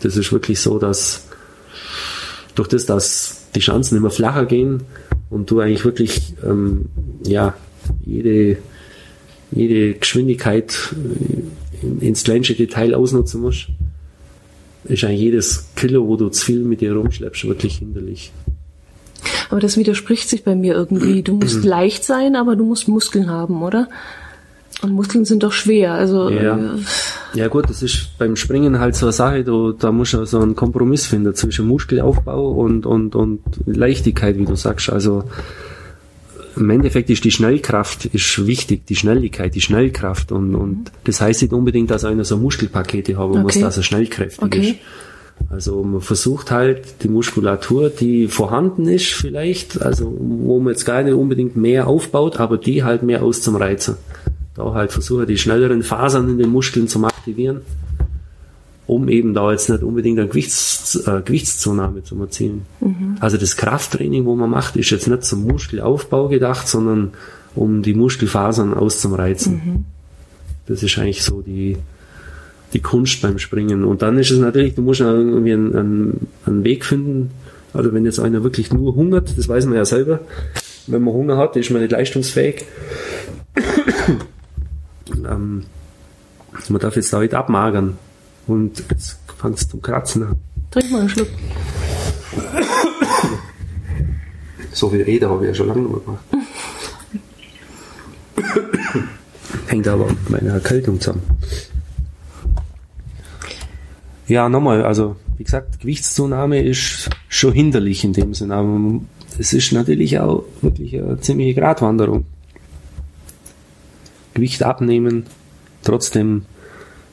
Das 0.00 0.16
ist 0.16 0.30
wirklich 0.30 0.60
so, 0.60 0.78
dass 0.78 1.24
durch 2.54 2.68
das, 2.68 2.84
dass 2.84 3.46
die 3.54 3.60
Chancen 3.60 3.96
immer 3.96 4.10
flacher 4.10 4.44
gehen 4.44 4.82
und 5.30 5.50
du 5.50 5.60
eigentlich 5.60 5.84
wirklich, 5.84 6.34
ähm, 6.44 6.86
ja, 7.24 7.54
jede, 8.04 8.58
jede 9.50 9.94
Geschwindigkeit 9.94 10.94
äh, 12.02 12.06
ins 12.06 12.24
kleinste 12.24 12.54
Detail 12.54 12.94
ausnutzen 12.94 13.40
musst, 13.40 13.68
ist 14.84 15.04
eigentlich 15.04 15.20
jedes 15.20 15.68
Kilo, 15.76 16.06
wo 16.06 16.16
du 16.16 16.28
zu 16.28 16.44
viel 16.44 16.60
mit 16.60 16.80
dir 16.80 16.94
rumschleppst, 16.94 17.46
wirklich 17.46 17.78
hinderlich. 17.78 18.32
Aber 19.50 19.60
das 19.60 19.76
widerspricht 19.76 20.28
sich 20.28 20.44
bei 20.44 20.54
mir 20.54 20.74
irgendwie. 20.74 21.22
Du 21.22 21.34
musst 21.34 21.64
leicht 21.64 22.04
sein, 22.04 22.36
aber 22.36 22.54
du 22.56 22.64
musst 22.64 22.88
Muskeln 22.88 23.30
haben, 23.30 23.62
oder? 23.62 23.88
Und 24.82 24.92
Muskeln 24.92 25.24
sind 25.24 25.42
doch 25.42 25.52
schwer. 25.52 25.94
Also 25.94 26.28
Ja. 26.30 26.56
äh, 26.56 26.78
Ja 27.34 27.48
gut, 27.48 27.68
das 27.68 27.82
ist 27.82 28.16
beim 28.18 28.36
Springen 28.36 28.78
halt 28.78 28.94
so 28.94 29.06
eine 29.06 29.12
Sache, 29.12 29.42
du, 29.44 29.72
da 29.72 29.90
musst 29.90 30.14
du 30.14 30.24
so 30.24 30.38
einen 30.38 30.54
Kompromiss 30.54 31.06
finden 31.06 31.34
zwischen 31.34 31.66
Muskelaufbau 31.66 32.52
und, 32.52 32.86
und, 32.86 33.14
und 33.14 33.40
Leichtigkeit, 33.66 34.38
wie 34.38 34.44
du 34.44 34.54
sagst. 34.54 34.90
Also 34.90 35.24
im 36.56 36.70
Endeffekt 36.70 37.10
ist 37.10 37.24
die 37.24 37.30
Schnellkraft 37.30 38.06
ist 38.06 38.46
wichtig, 38.46 38.86
die 38.86 38.96
Schnelligkeit, 38.96 39.54
die 39.54 39.60
Schnellkraft 39.60 40.32
und, 40.32 40.54
und 40.54 40.90
das 41.04 41.20
heißt 41.20 41.42
nicht 41.42 41.52
unbedingt, 41.52 41.90
dass 41.90 42.04
einer 42.04 42.24
so 42.24 42.36
Muskelpakete 42.36 43.16
haben 43.16 43.42
muss, 43.42 43.56
Okay. 43.56 43.60
dass 43.60 43.76
er 43.76 43.82
schnellkräftig 43.82 44.44
Okay. 44.44 44.70
ist. 44.70 44.76
Also 45.50 45.82
man 45.84 46.00
versucht 46.00 46.50
halt 46.50 47.02
die 47.02 47.08
Muskulatur, 47.08 47.90
die 47.90 48.26
vorhanden 48.26 48.88
ist 48.88 49.06
vielleicht, 49.06 49.80
also 49.80 50.14
wo 50.18 50.58
man 50.58 50.72
jetzt 50.72 50.84
gar 50.84 51.02
nicht 51.02 51.14
unbedingt 51.14 51.56
mehr 51.56 51.86
aufbaut, 51.86 52.40
aber 52.40 52.58
die 52.58 52.82
halt 52.82 53.02
mehr 53.02 53.22
auszureizen. 53.22 53.94
Da 54.54 54.74
halt 54.74 54.90
versuche 54.92 55.26
die 55.26 55.38
schnelleren 55.38 55.82
Fasern 55.84 56.28
in 56.28 56.38
den 56.38 56.50
Muskeln 56.50 56.88
zu 56.88 57.02
aktivieren, 57.04 57.60
um 58.88 59.08
eben 59.10 59.34
da 59.34 59.52
jetzt 59.52 59.68
nicht 59.68 59.82
unbedingt 59.82 60.18
eine 60.18 60.28
Gewichts, 60.28 60.96
äh, 61.06 61.20
Gewichtszunahme 61.22 62.02
zu 62.02 62.18
erzielen. 62.20 62.62
Also 63.20 63.36
das 63.36 63.56
Krafttraining, 63.58 64.24
wo 64.24 64.34
man 64.34 64.48
macht, 64.48 64.76
ist 64.76 64.88
jetzt 64.88 65.06
nicht 65.06 65.24
zum 65.24 65.46
Muskelaufbau 65.46 66.28
gedacht, 66.28 66.66
sondern 66.66 67.12
um 67.54 67.82
die 67.82 67.92
Muskelfasern 67.92 68.72
auszureizen. 68.72 69.84
Das 70.66 70.82
ist 70.82 70.98
eigentlich 70.98 71.22
so 71.22 71.42
die, 71.42 71.76
die 72.72 72.80
Kunst 72.80 73.20
beim 73.20 73.38
Springen. 73.38 73.84
Und 73.84 74.00
dann 74.00 74.18
ist 74.18 74.30
es 74.30 74.38
natürlich, 74.38 74.74
du 74.74 74.80
musst 74.80 75.00
irgendwie 75.00 75.52
einen, 75.52 75.76
einen, 75.76 76.26
einen 76.46 76.64
Weg 76.64 76.86
finden. 76.86 77.30
Also 77.74 77.92
wenn 77.92 78.06
jetzt 78.06 78.20
einer 78.20 78.42
wirklich 78.42 78.72
nur 78.72 78.94
hungert, 78.94 79.36
das 79.36 79.48
weiß 79.48 79.66
man 79.66 79.74
ja 79.74 79.84
selber, 79.84 80.20
wenn 80.86 81.02
man 81.02 81.12
Hunger 81.12 81.36
hat, 81.36 81.56
ist 81.56 81.70
man 81.70 81.82
nicht 81.82 81.92
leistungsfähig. 81.92 82.64
ähm, 85.14 85.64
man 86.70 86.80
darf 86.80 86.96
jetzt 86.96 87.12
da 87.12 87.20
nicht 87.20 87.34
abmagern. 87.34 87.98
Und 88.48 88.82
jetzt 88.90 89.18
fängt 89.36 89.58
es 89.58 89.68
zum 89.68 89.80
Kratzen 89.80 90.24
an. 90.24 90.36
Trink 90.70 90.90
mal 90.90 91.00
einen 91.00 91.08
Schluck. 91.08 91.28
So 94.72 94.90
viel 94.90 95.02
Rede 95.02 95.28
habe 95.28 95.44
ich 95.44 95.48
ja 95.48 95.54
schon 95.54 95.68
lange 95.68 95.82
nicht 95.82 95.90
mehr 95.90 96.00
gemacht. 96.00 96.24
Hängt 99.66 99.88
aber 99.88 100.06
mit 100.06 100.30
meiner 100.30 100.52
Erkältung 100.54 101.00
zusammen. 101.00 101.22
Ja, 104.26 104.48
nochmal, 104.48 104.84
also 104.84 105.16
wie 105.36 105.44
gesagt, 105.44 105.80
Gewichtszunahme 105.80 106.62
ist 106.62 107.10
schon 107.28 107.52
hinderlich 107.52 108.04
in 108.04 108.12
dem 108.12 108.34
Sinne, 108.34 108.54
aber 108.54 109.00
es 109.38 109.52
ist 109.52 109.72
natürlich 109.72 110.18
auch 110.18 110.44
wirklich 110.62 110.96
eine 110.96 111.20
ziemliche 111.20 111.60
Gratwanderung. 111.60 112.26
Gewicht 114.34 114.62
abnehmen, 114.62 115.26
trotzdem 115.82 116.44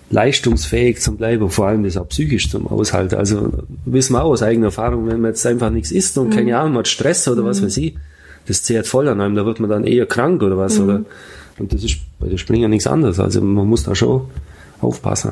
leistungsfähig 0.09 1.01
zum 1.01 1.17
Bleiben, 1.17 1.49
vor 1.49 1.67
allem 1.67 1.83
das 1.83 1.97
auch 1.97 2.07
psychisch 2.09 2.49
zum 2.49 2.67
Aushalten. 2.67 3.15
Also 3.15 3.51
wissen 3.85 4.13
wir 4.13 4.23
auch 4.23 4.31
aus 4.31 4.43
eigener 4.43 4.67
Erfahrung, 4.67 5.07
wenn 5.07 5.21
man 5.21 5.31
jetzt 5.31 5.45
einfach 5.45 5.69
nichts 5.69 5.91
isst 5.91 6.17
und 6.17 6.29
mhm. 6.29 6.33
keine 6.33 6.57
Ahnung 6.57 6.77
hat, 6.77 6.87
Stress 6.87 7.27
oder 7.27 7.41
mhm. 7.41 7.47
was 7.47 7.63
weiß 7.63 7.77
ich, 7.77 7.95
das 8.47 8.63
zehrt 8.63 8.87
voll 8.87 9.07
an 9.07 9.21
einem, 9.21 9.35
da 9.35 9.45
wird 9.45 9.59
man 9.59 9.69
dann 9.69 9.83
eher 9.83 10.05
krank 10.05 10.43
oder 10.43 10.57
was. 10.57 10.77
Mhm. 10.77 10.83
Oder, 10.83 11.01
und 11.57 11.73
das 11.73 11.83
ist 11.83 11.97
bei 12.19 12.27
der 12.27 12.37
Springer 12.37 12.67
nichts 12.67 12.87
anderes. 12.87 13.19
Also 13.19 13.41
man 13.41 13.67
muss 13.67 13.83
da 13.83 13.95
schon 13.95 14.21
aufpassen. 14.81 15.31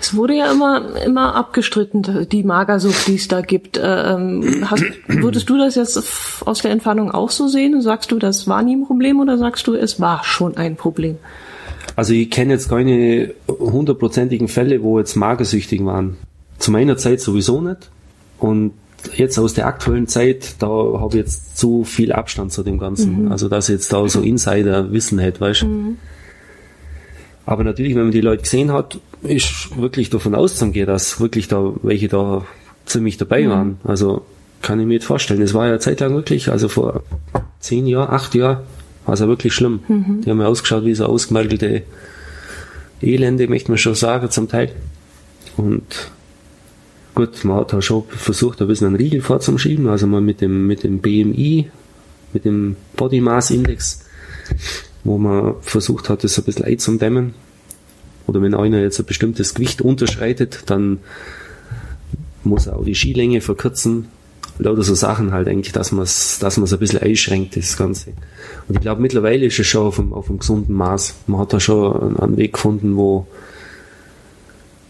Es 0.00 0.14
wurde 0.14 0.34
ja 0.34 0.52
immer, 0.52 0.96
immer 1.04 1.34
abgestritten, 1.34 2.26
die 2.30 2.44
Magersucht, 2.44 3.06
die 3.06 3.14
es 3.14 3.28
da 3.28 3.40
gibt. 3.40 3.78
Äh, 3.78 4.14
ähm, 4.14 4.66
hast, 4.70 4.84
würdest 5.06 5.48
du 5.48 5.56
das 5.56 5.76
jetzt 5.76 6.42
aus 6.44 6.60
der 6.60 6.72
Entfernung 6.72 7.10
auch 7.10 7.30
so 7.30 7.48
sehen? 7.48 7.80
Sagst 7.80 8.12
du, 8.12 8.18
das 8.18 8.46
war 8.46 8.62
nie 8.62 8.76
ein 8.76 8.86
Problem 8.86 9.20
oder 9.20 9.38
sagst 9.38 9.66
du, 9.66 9.74
es 9.74 10.00
war 10.00 10.24
schon 10.24 10.58
ein 10.58 10.76
Problem? 10.76 11.16
Also 11.96 12.14
ich 12.14 12.30
kenne 12.30 12.54
jetzt 12.54 12.68
keine 12.68 13.34
hundertprozentigen 13.48 14.48
Fälle, 14.48 14.82
wo 14.82 14.98
jetzt 14.98 15.16
magersüchtig 15.16 15.84
waren. 15.84 16.16
Zu 16.58 16.70
meiner 16.70 16.96
Zeit 16.96 17.20
sowieso 17.20 17.60
nicht. 17.60 17.90
Und 18.38 18.72
jetzt 19.14 19.38
aus 19.38 19.54
der 19.54 19.66
aktuellen 19.66 20.06
Zeit, 20.06 20.56
da 20.58 20.68
habe 20.68 21.08
ich 21.10 21.14
jetzt 21.24 21.58
zu 21.58 21.84
viel 21.84 22.12
Abstand 22.12 22.52
zu 22.52 22.62
dem 22.62 22.78
Ganzen. 22.78 23.24
Mhm. 23.24 23.32
Also 23.32 23.48
dass 23.48 23.68
ich 23.68 23.74
jetzt 23.74 23.92
da 23.92 24.08
so 24.08 24.20
Insider-Wissen 24.20 25.18
hätte, 25.18 25.40
weißt 25.40 25.62
du. 25.62 25.66
Mhm. 25.66 25.96
Aber 27.44 27.64
natürlich, 27.64 27.94
wenn 27.94 28.04
man 28.04 28.12
die 28.12 28.20
Leute 28.20 28.42
gesehen 28.42 28.72
hat, 28.72 29.00
ist 29.22 29.76
wirklich 29.76 30.10
davon 30.10 30.34
auszugehen, 30.34 30.86
dass 30.86 31.20
wirklich 31.20 31.48
da 31.48 31.72
welche 31.82 32.08
da 32.08 32.44
ziemlich 32.86 33.16
dabei 33.16 33.42
mhm. 33.42 33.50
waren. 33.50 33.80
Also 33.84 34.22
kann 34.62 34.78
ich 34.80 34.86
mir 34.86 34.94
nicht 34.94 35.04
vorstellen. 35.04 35.42
Es 35.42 35.54
war 35.54 35.66
ja 35.66 35.78
zeitlang 35.78 36.14
wirklich, 36.14 36.50
also 36.50 36.68
vor 36.68 37.02
zehn 37.58 37.86
Jahren, 37.86 38.10
acht 38.10 38.34
Jahren, 38.34 38.58
ja 39.06 39.28
wirklich 39.28 39.54
schlimm. 39.54 39.80
Mhm. 39.88 40.22
Die 40.22 40.30
haben 40.30 40.40
ja 40.40 40.46
ausgeschaut 40.46 40.84
wie 40.84 40.94
so 40.94 41.06
ausgemergelte 41.06 41.82
Elende, 43.00 43.48
möchte 43.48 43.70
man 43.70 43.78
schon 43.78 43.94
sagen, 43.94 44.30
zum 44.30 44.48
Teil. 44.48 44.72
Und 45.56 46.10
gut, 47.14 47.44
man 47.44 47.56
hat 47.58 47.74
auch 47.74 47.82
schon 47.82 48.04
versucht, 48.08 48.60
ein 48.62 48.68
bisschen 48.68 48.86
einen 48.86 48.96
Riegel 48.96 49.20
vorzuschieben, 49.20 49.88
also 49.88 50.06
mal 50.06 50.20
mit 50.20 50.40
dem, 50.40 50.66
mit 50.66 50.82
dem 50.84 51.00
BMI, 51.00 51.70
mit 52.32 52.44
dem 52.44 52.76
Body 52.96 53.20
Mass 53.20 53.50
Index, 53.50 54.04
wo 55.04 55.18
man 55.18 55.54
versucht 55.62 56.08
hat, 56.08 56.24
das 56.24 56.38
ein 56.38 56.44
bisschen 56.44 56.64
einzudämmen. 56.64 57.34
Oder 58.26 58.40
wenn 58.40 58.54
einer 58.54 58.80
jetzt 58.80 59.00
ein 59.00 59.06
bestimmtes 59.06 59.54
Gewicht 59.54 59.82
unterschreitet, 59.82 60.62
dann 60.66 61.00
muss 62.44 62.66
er 62.66 62.76
auch 62.76 62.84
die 62.84 62.94
Skilänge 62.94 63.40
verkürzen. 63.40 64.08
Lauter 64.58 64.82
so 64.82 64.94
Sachen 64.94 65.32
halt 65.32 65.48
eigentlich, 65.48 65.72
dass 65.72 65.92
man 65.92 66.04
es 66.04 66.38
dass 66.38 66.56
man's 66.56 66.72
ein 66.72 66.78
bisschen 66.78 67.02
einschränkt, 67.02 67.56
das 67.56 67.76
Ganze. 67.76 68.10
Und 68.68 68.76
ich 68.76 68.80
glaube, 68.80 69.00
mittlerweile 69.00 69.46
ist 69.46 69.58
es 69.58 69.66
schon 69.66 69.86
auf 69.86 69.98
einem, 69.98 70.12
auf 70.12 70.28
einem 70.28 70.38
gesunden 70.38 70.74
Maß. 70.74 71.14
Man 71.26 71.40
hat 71.40 71.52
da 71.52 71.60
schon 71.60 72.16
einen 72.18 72.36
Weg 72.36 72.52
gefunden, 72.54 72.96
wo, 72.96 73.26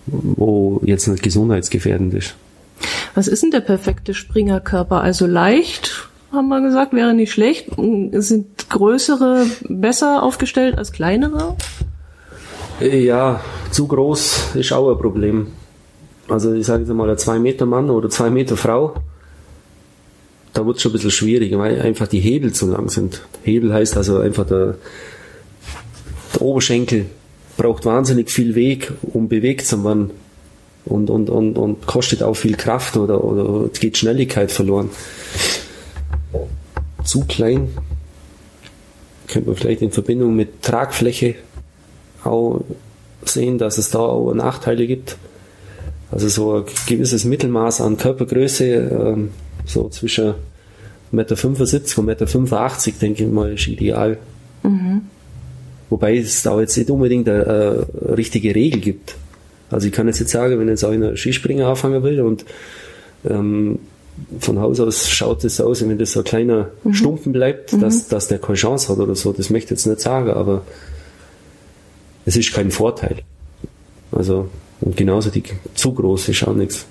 wo 0.07 0.81
jetzt 0.85 1.07
nicht 1.07 1.23
gesundheitsgefährdend 1.23 2.15
ist. 2.15 2.35
Was 3.15 3.29
ist 3.29 3.43
denn 3.43 3.51
der 3.51 3.61
perfekte 3.61 4.15
Springerkörper? 4.15 5.01
Also 5.01 5.27
leicht, 5.27 6.09
haben 6.33 6.49
wir 6.49 6.61
gesagt, 6.61 6.93
wäre 6.93 7.15
nicht 7.15 7.33
schlecht. 7.33 7.69
Sind 7.77 8.69
größere 8.69 9.47
besser 9.69 10.23
aufgestellt 10.23 10.79
als 10.79 10.93
kleinere? 10.93 11.57
Ja, 12.81 13.41
zu 13.71 13.87
groß 13.87 14.55
ist 14.55 14.73
auch 14.73 14.91
ein 14.91 14.99
Problem. 14.99 15.49
Also 16.29 16.53
ich 16.53 16.67
sage 16.67 16.83
jetzt 16.83 16.93
mal, 16.93 17.09
ein 17.09 17.19
2 17.19 17.39
Meter 17.39 17.67
Mann 17.67 17.91
oder 17.91 18.09
2 18.09 18.31
Meter 18.31 18.57
Frau, 18.57 18.95
da 20.53 20.67
wird 20.67 20.77
es 20.77 20.83
schon 20.83 20.91
ein 20.91 20.95
bisschen 20.95 21.11
schwierig, 21.11 21.57
weil 21.57 21.81
einfach 21.81 22.09
die 22.09 22.21
Hebel 22.21 22.53
zu 22.53 22.71
lang 22.71 22.89
sind. 22.89 23.23
Hebel 23.43 23.73
heißt 23.73 23.97
also 23.97 24.19
einfach 24.19 24.47
der, 24.47 24.77
der 26.35 26.43
Oberschenkel 26.43 27.07
braucht 27.57 27.85
wahnsinnig 27.85 28.31
viel 28.31 28.55
Weg, 28.55 28.93
um 29.03 29.29
bewegt 29.29 29.67
zu 29.67 29.85
werden. 29.85 30.11
Und, 30.85 31.11
und, 31.11 31.31
und, 31.31 31.57
und 31.57 31.87
kostet 31.87 32.23
auch 32.23 32.35
viel 32.35 32.57
Kraft 32.57 32.97
oder, 32.97 33.23
oder 33.23 33.69
geht 33.69 33.97
Schnelligkeit 33.97 34.51
verloren. 34.51 34.91
Zu 37.05 37.25
klein 37.25 37.69
könnte 39.29 39.49
man 39.49 39.57
vielleicht 39.57 39.83
in 39.83 39.93
Verbindung 39.93 40.35
mit 40.35 40.63
Tragfläche 40.63 41.37
auch 42.25 42.63
sehen, 43.25 43.59
dass 43.59 43.79
es 43.79 43.91
da 43.91 44.01
auch 44.01 44.35
Nachteile 44.35 44.87
gibt. 44.87 45.17
Also 46.11 46.29
so 46.29 46.57
ein 46.57 46.65
gewisses 46.87 47.25
Mittelmaß 47.25 47.81
an 47.81 47.97
Körpergröße, 47.97 48.67
ähm, 48.67 49.31
so 49.65 49.89
zwischen 49.89 50.35
1,75 51.13 52.03
Meter 52.03 52.25
und 52.39 52.49
1,85 52.51 52.87
Meter, 52.87 52.99
denke 53.01 53.25
ich 53.25 53.31
mal, 53.31 53.53
ist 53.53 53.69
ideal. 53.69 54.19
Mhm. 54.63 55.03
Wobei 55.91 56.17
es 56.17 56.43
da 56.43 56.59
jetzt 56.61 56.77
nicht 56.77 56.91
unbedingt 56.91 57.29
eine, 57.29 57.47
eine, 57.47 58.17
richtige 58.17 58.55
Regel 58.55 58.81
gibt. 58.81 59.15
Also 59.71 59.87
ich 59.87 59.93
kann 59.93 60.07
jetzt 60.07 60.21
nicht 60.21 60.31
sagen, 60.31 60.59
wenn 60.59 60.69
jetzt 60.69 60.85
einer 60.85 61.17
Skispringer 61.17 61.69
anfangen 61.69 62.03
will 62.03 62.21
und 62.21 62.45
ähm, 63.29 63.79
von 64.41 64.59
Haus 64.59 64.81
aus 64.81 65.09
schaut 65.09 65.45
es 65.45 65.61
aus, 65.61 65.87
wenn 65.87 65.99
das 65.99 66.13
so 66.13 66.21
ein 66.21 66.25
kleiner 66.25 66.71
mhm. 66.85 66.95
Stumpen 66.95 67.33
bleibt, 67.33 67.73
mhm. 67.73 67.81
dass, 67.81 68.09
dass 68.09 68.29
der 68.29 68.39
keine 68.39 68.57
Chance 68.57 68.89
hat 68.89 68.99
oder 68.99 69.15
so. 69.15 69.33
Das 69.33 69.51
möchte 69.51 69.67
ich 69.75 69.81
jetzt 69.81 69.87
nicht 69.87 70.01
sagen, 70.01 70.31
aber 70.31 70.63
es 72.25 72.37
ist 72.37 72.53
kein 72.53 72.71
Vorteil. 72.71 73.19
Also, 74.13 74.49
und 74.81 74.97
genauso 74.97 75.31
die 75.31 75.43
zu 75.75 75.93
groß 75.93 76.29
ist 76.29 76.47
auch 76.47 76.55
nichts. 76.55 76.87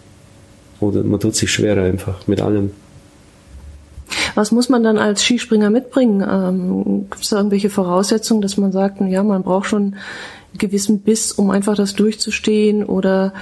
Oder 0.82 1.04
man 1.04 1.20
tut 1.20 1.36
sich 1.36 1.50
schwerer 1.52 1.84
einfach 1.84 2.28
mit 2.28 2.42
allem. 2.42 2.72
Was 4.36 4.52
muss 4.52 4.68
man 4.68 4.84
dann 4.84 4.98
als 4.98 5.24
Skispringer 5.24 5.70
mitbringen? 5.70 6.26
Ähm, 6.28 7.06
Gibt 7.10 7.24
es 7.24 7.30
da 7.30 7.38
irgendwelche 7.38 7.70
Voraussetzungen, 7.70 8.42
dass 8.42 8.58
man 8.58 8.72
sagt, 8.72 9.00
ja, 9.02 9.24
man 9.24 9.44
braucht 9.44 9.68
schon 9.68 9.82
einen 9.84 10.58
gewissen 10.58 11.00
Biss, 11.00 11.32
um 11.32 11.50
einfach 11.50 11.76
das 11.76 11.94
durchzustehen? 11.96 12.84
Oder 12.84 13.34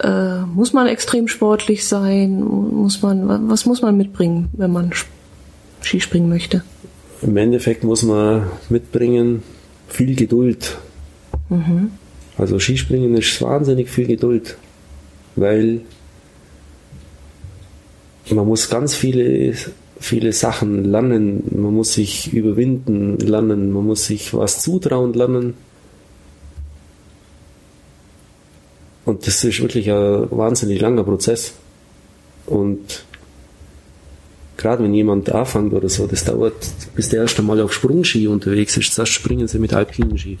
äh, 0.00 0.40
muss 0.42 0.72
man 0.72 0.86
extrem 0.86 1.26
sportlich 1.28 1.86
sein? 1.86 2.40
Muss 2.40 3.02
man, 3.02 3.48
was 3.48 3.66
muss 3.66 3.82
man 3.82 3.96
mitbringen, 3.96 4.48
wenn 4.52 4.70
man 4.70 4.92
Skispringen 5.82 6.28
möchte? 6.28 6.62
Im 7.22 7.36
Endeffekt 7.36 7.82
muss 7.82 8.02
man 8.02 8.44
mitbringen 8.68 9.42
viel 9.88 10.14
Geduld. 10.14 10.76
Mhm. 11.48 11.92
Also 12.36 12.58
Skispringen 12.58 13.16
ist 13.16 13.40
wahnsinnig 13.40 13.88
viel 13.88 14.06
Geduld, 14.06 14.56
weil 15.36 15.80
man 18.34 18.46
muss 18.46 18.68
ganz 18.68 18.94
viele, 18.94 19.54
viele 20.00 20.32
Sachen 20.32 20.84
lernen, 20.84 21.44
man 21.50 21.74
muss 21.74 21.94
sich 21.94 22.32
überwinden 22.32 23.18
lernen, 23.18 23.72
man 23.72 23.86
muss 23.86 24.06
sich 24.06 24.34
was 24.34 24.62
zutrauen 24.62 25.12
lernen. 25.12 25.54
Und 29.04 29.26
das 29.26 29.44
ist 29.44 29.60
wirklich 29.60 29.88
ein 29.90 30.28
wahnsinnig 30.32 30.80
langer 30.80 31.04
Prozess. 31.04 31.54
Und 32.46 33.04
gerade 34.56 34.82
wenn 34.82 34.94
jemand 34.94 35.30
anfängt 35.30 35.72
oder 35.72 35.88
so, 35.88 36.08
das 36.08 36.24
dauert, 36.24 36.54
bis 36.94 37.08
der 37.10 37.22
erste 37.22 37.42
Mal 37.42 37.60
auf 37.60 37.72
Sprungski 37.72 38.26
unterwegs 38.26 38.76
ist. 38.76 38.94
Zuerst 38.94 39.12
springen 39.12 39.46
sie 39.46 39.60
mit 39.60 39.72
alpinen 39.72 40.18
Ski. 40.18 40.38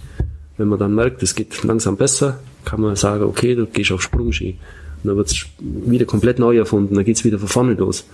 Wenn 0.56 0.68
man 0.68 0.78
dann 0.78 0.94
merkt, 0.94 1.22
es 1.22 1.34
geht 1.34 1.62
langsam 1.62 1.96
besser, 1.96 2.40
kann 2.64 2.80
man 2.80 2.96
sagen, 2.96 3.24
okay, 3.24 3.54
du 3.54 3.66
gehst 3.66 3.92
auf 3.92 4.02
Sprungski. 4.02 4.58
Dann 5.06 5.16
wird 5.16 5.28
es 5.28 5.46
wieder 5.58 6.04
komplett 6.04 6.38
neu 6.38 6.56
erfunden, 6.56 6.94
dann 6.94 7.04
geht 7.04 7.16
es 7.16 7.24
wieder 7.24 7.38
von 7.38 7.48
vorne 7.48 7.74
los. 7.74 8.06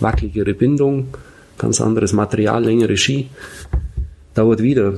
Wackeligere 0.00 0.54
Bindung, 0.54 1.08
ganz 1.58 1.80
anderes 1.80 2.12
Material, 2.12 2.64
längere 2.64 2.96
Ski. 2.96 3.28
Dauert 4.34 4.62
wieder 4.62 4.94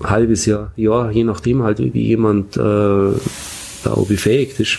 ein 0.00 0.10
halbes 0.10 0.46
Jahr, 0.46 0.72
Jahr, 0.76 1.10
je 1.10 1.24
nachdem 1.24 1.62
halt, 1.62 1.78
wie 1.78 2.06
jemand 2.06 2.56
äh, 2.56 2.60
da 2.60 3.94
befähigt 4.08 4.60
ist. 4.60 4.78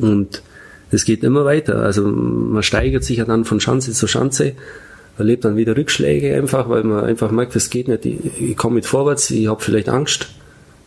Und 0.00 0.42
es 0.90 1.04
geht 1.04 1.22
immer 1.24 1.44
weiter. 1.44 1.76
Also 1.76 2.06
man 2.06 2.62
steigert 2.62 3.04
sich 3.04 3.18
ja 3.18 3.24
dann 3.24 3.44
von 3.44 3.60
Schanze 3.60 3.92
zu 3.92 4.06
Schanze 4.06 4.54
erlebt 5.18 5.44
dann 5.44 5.56
wieder 5.56 5.76
Rückschläge 5.76 6.34
einfach, 6.34 6.68
weil 6.68 6.84
man 6.84 7.04
einfach 7.04 7.30
merkt, 7.30 7.54
es 7.56 7.70
geht 7.70 7.88
nicht, 7.88 8.06
ich, 8.06 8.40
ich 8.40 8.56
komme 8.56 8.76
mit 8.76 8.86
vorwärts, 8.86 9.30
ich 9.30 9.46
habe 9.46 9.62
vielleicht 9.62 9.88
Angst 9.88 10.28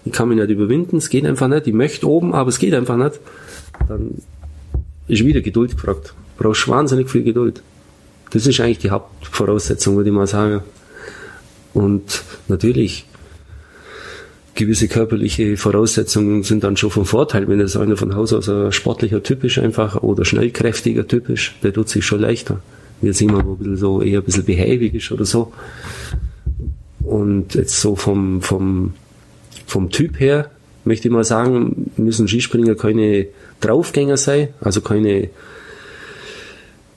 ich 0.06 0.12
kann 0.12 0.30
mich 0.30 0.38
nicht 0.38 0.50
überwinden, 0.50 0.98
es 0.98 1.10
geht 1.10 1.26
einfach 1.26 1.48
nicht, 1.48 1.68
ich 1.68 1.74
möchte 1.74 2.08
oben, 2.08 2.34
aber 2.34 2.50
es 2.50 2.60
geht 2.60 2.74
einfach 2.74 2.98
nicht, 2.98 3.20
dann 3.88 4.22
ist 5.08 5.26
wieder 5.26 5.42
Geduld 5.42 5.72
gefragt. 5.72 6.14
Du 6.38 6.44
brauchst 6.44 6.68
wahnsinnig 6.68 7.10
viel 7.10 7.24
Geduld. 7.24 7.62
Das 8.32 8.46
ist 8.46 8.60
eigentlich 8.60 8.80
die 8.80 8.90
Hauptvoraussetzung, 8.90 9.96
würde 9.98 10.10
ich 10.10 10.16
mal 10.16 10.28
sagen. 10.28 10.62
Und 11.74 12.24
natürlich, 12.48 13.06
gewisse 14.56 14.88
körperliche 14.88 15.58
Voraussetzungen 15.58 16.44
sind 16.44 16.64
dann 16.64 16.78
schon 16.78 16.90
von 16.90 17.06
Vorteil, 17.06 17.48
wenn 17.48 17.60
es 17.60 17.76
einer 17.76 17.98
von 17.98 18.16
Haus 18.16 18.34
aus 18.34 18.50
ein 18.50 18.72
sportlicher 18.72 19.22
Typ 19.22 19.44
ist 19.44 19.60
einfach 19.60 20.02
oder 20.02 20.24
schnellkräftiger 20.24 21.08
Typ 21.08 21.30
ist, 21.30 21.52
der 21.64 21.74
tut 21.74 21.90
sich 21.90 22.06
schon 22.06 22.22
leichter. 22.22 22.62
Wir 23.02 23.14
sind 23.14 23.30
immer 23.30 23.40
ein 23.40 23.58
bisschen 23.58 23.78
so 23.78 24.02
eher 24.02 24.20
ein 24.20 24.26
bisschen 24.26 24.46
behäbig 24.46 24.94
ist 24.94 25.12
oder 25.12 25.26
so. 25.26 25.52
Und 27.02 27.54
jetzt 27.56 27.80
so 27.82 27.96
vom, 27.96 28.42
vom, 28.42 28.94
vom 29.66 29.90
Typ 29.90 30.20
her 30.20 30.50
möchte 30.86 31.08
ich 31.08 31.14
mal 31.14 31.24
sagen, 31.24 31.92
müssen 31.98 32.28
Skispringer 32.28 32.76
keine 32.76 33.28
Draufgänger 33.60 34.18
sein, 34.18 34.50
also 34.62 34.82
keine, 34.82 35.30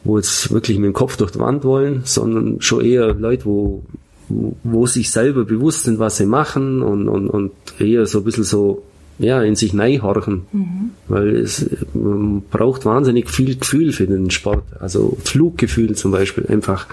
wo 0.04 0.18
jetzt 0.18 0.52
wirklich 0.52 0.78
mit 0.78 0.86
dem 0.86 0.92
Kopf 0.92 1.16
durch 1.16 1.32
die 1.32 1.38
Wand 1.38 1.64
wollen, 1.64 2.02
sondern 2.04 2.60
schon 2.60 2.84
eher 2.84 3.14
Leute, 3.14 3.46
wo, 3.46 3.82
wo, 4.28 4.86
sich 4.86 5.10
selber 5.10 5.44
bewusst 5.44 5.84
sind, 5.84 5.98
was 5.98 6.18
sie 6.18 6.26
machen 6.26 6.82
und, 6.82 7.08
und, 7.08 7.28
und 7.28 7.52
eher 7.78 8.06
so 8.06 8.18
ein 8.18 8.24
bisschen 8.24 8.44
so, 8.44 8.82
ja, 9.18 9.42
in 9.42 9.56
sich 9.56 9.72
neighorchen. 9.72 10.42
Mhm. 10.52 10.90
Weil 11.08 11.36
es, 11.36 11.66
man 11.94 12.42
braucht 12.42 12.84
wahnsinnig 12.84 13.30
viel 13.30 13.56
Gefühl 13.56 13.92
für 13.92 14.06
den 14.06 14.30
Sport. 14.30 14.64
Also 14.80 15.16
Fluggefühl 15.24 15.96
zum 15.96 16.12
Beispiel. 16.12 16.46
Einfach, 16.46 16.86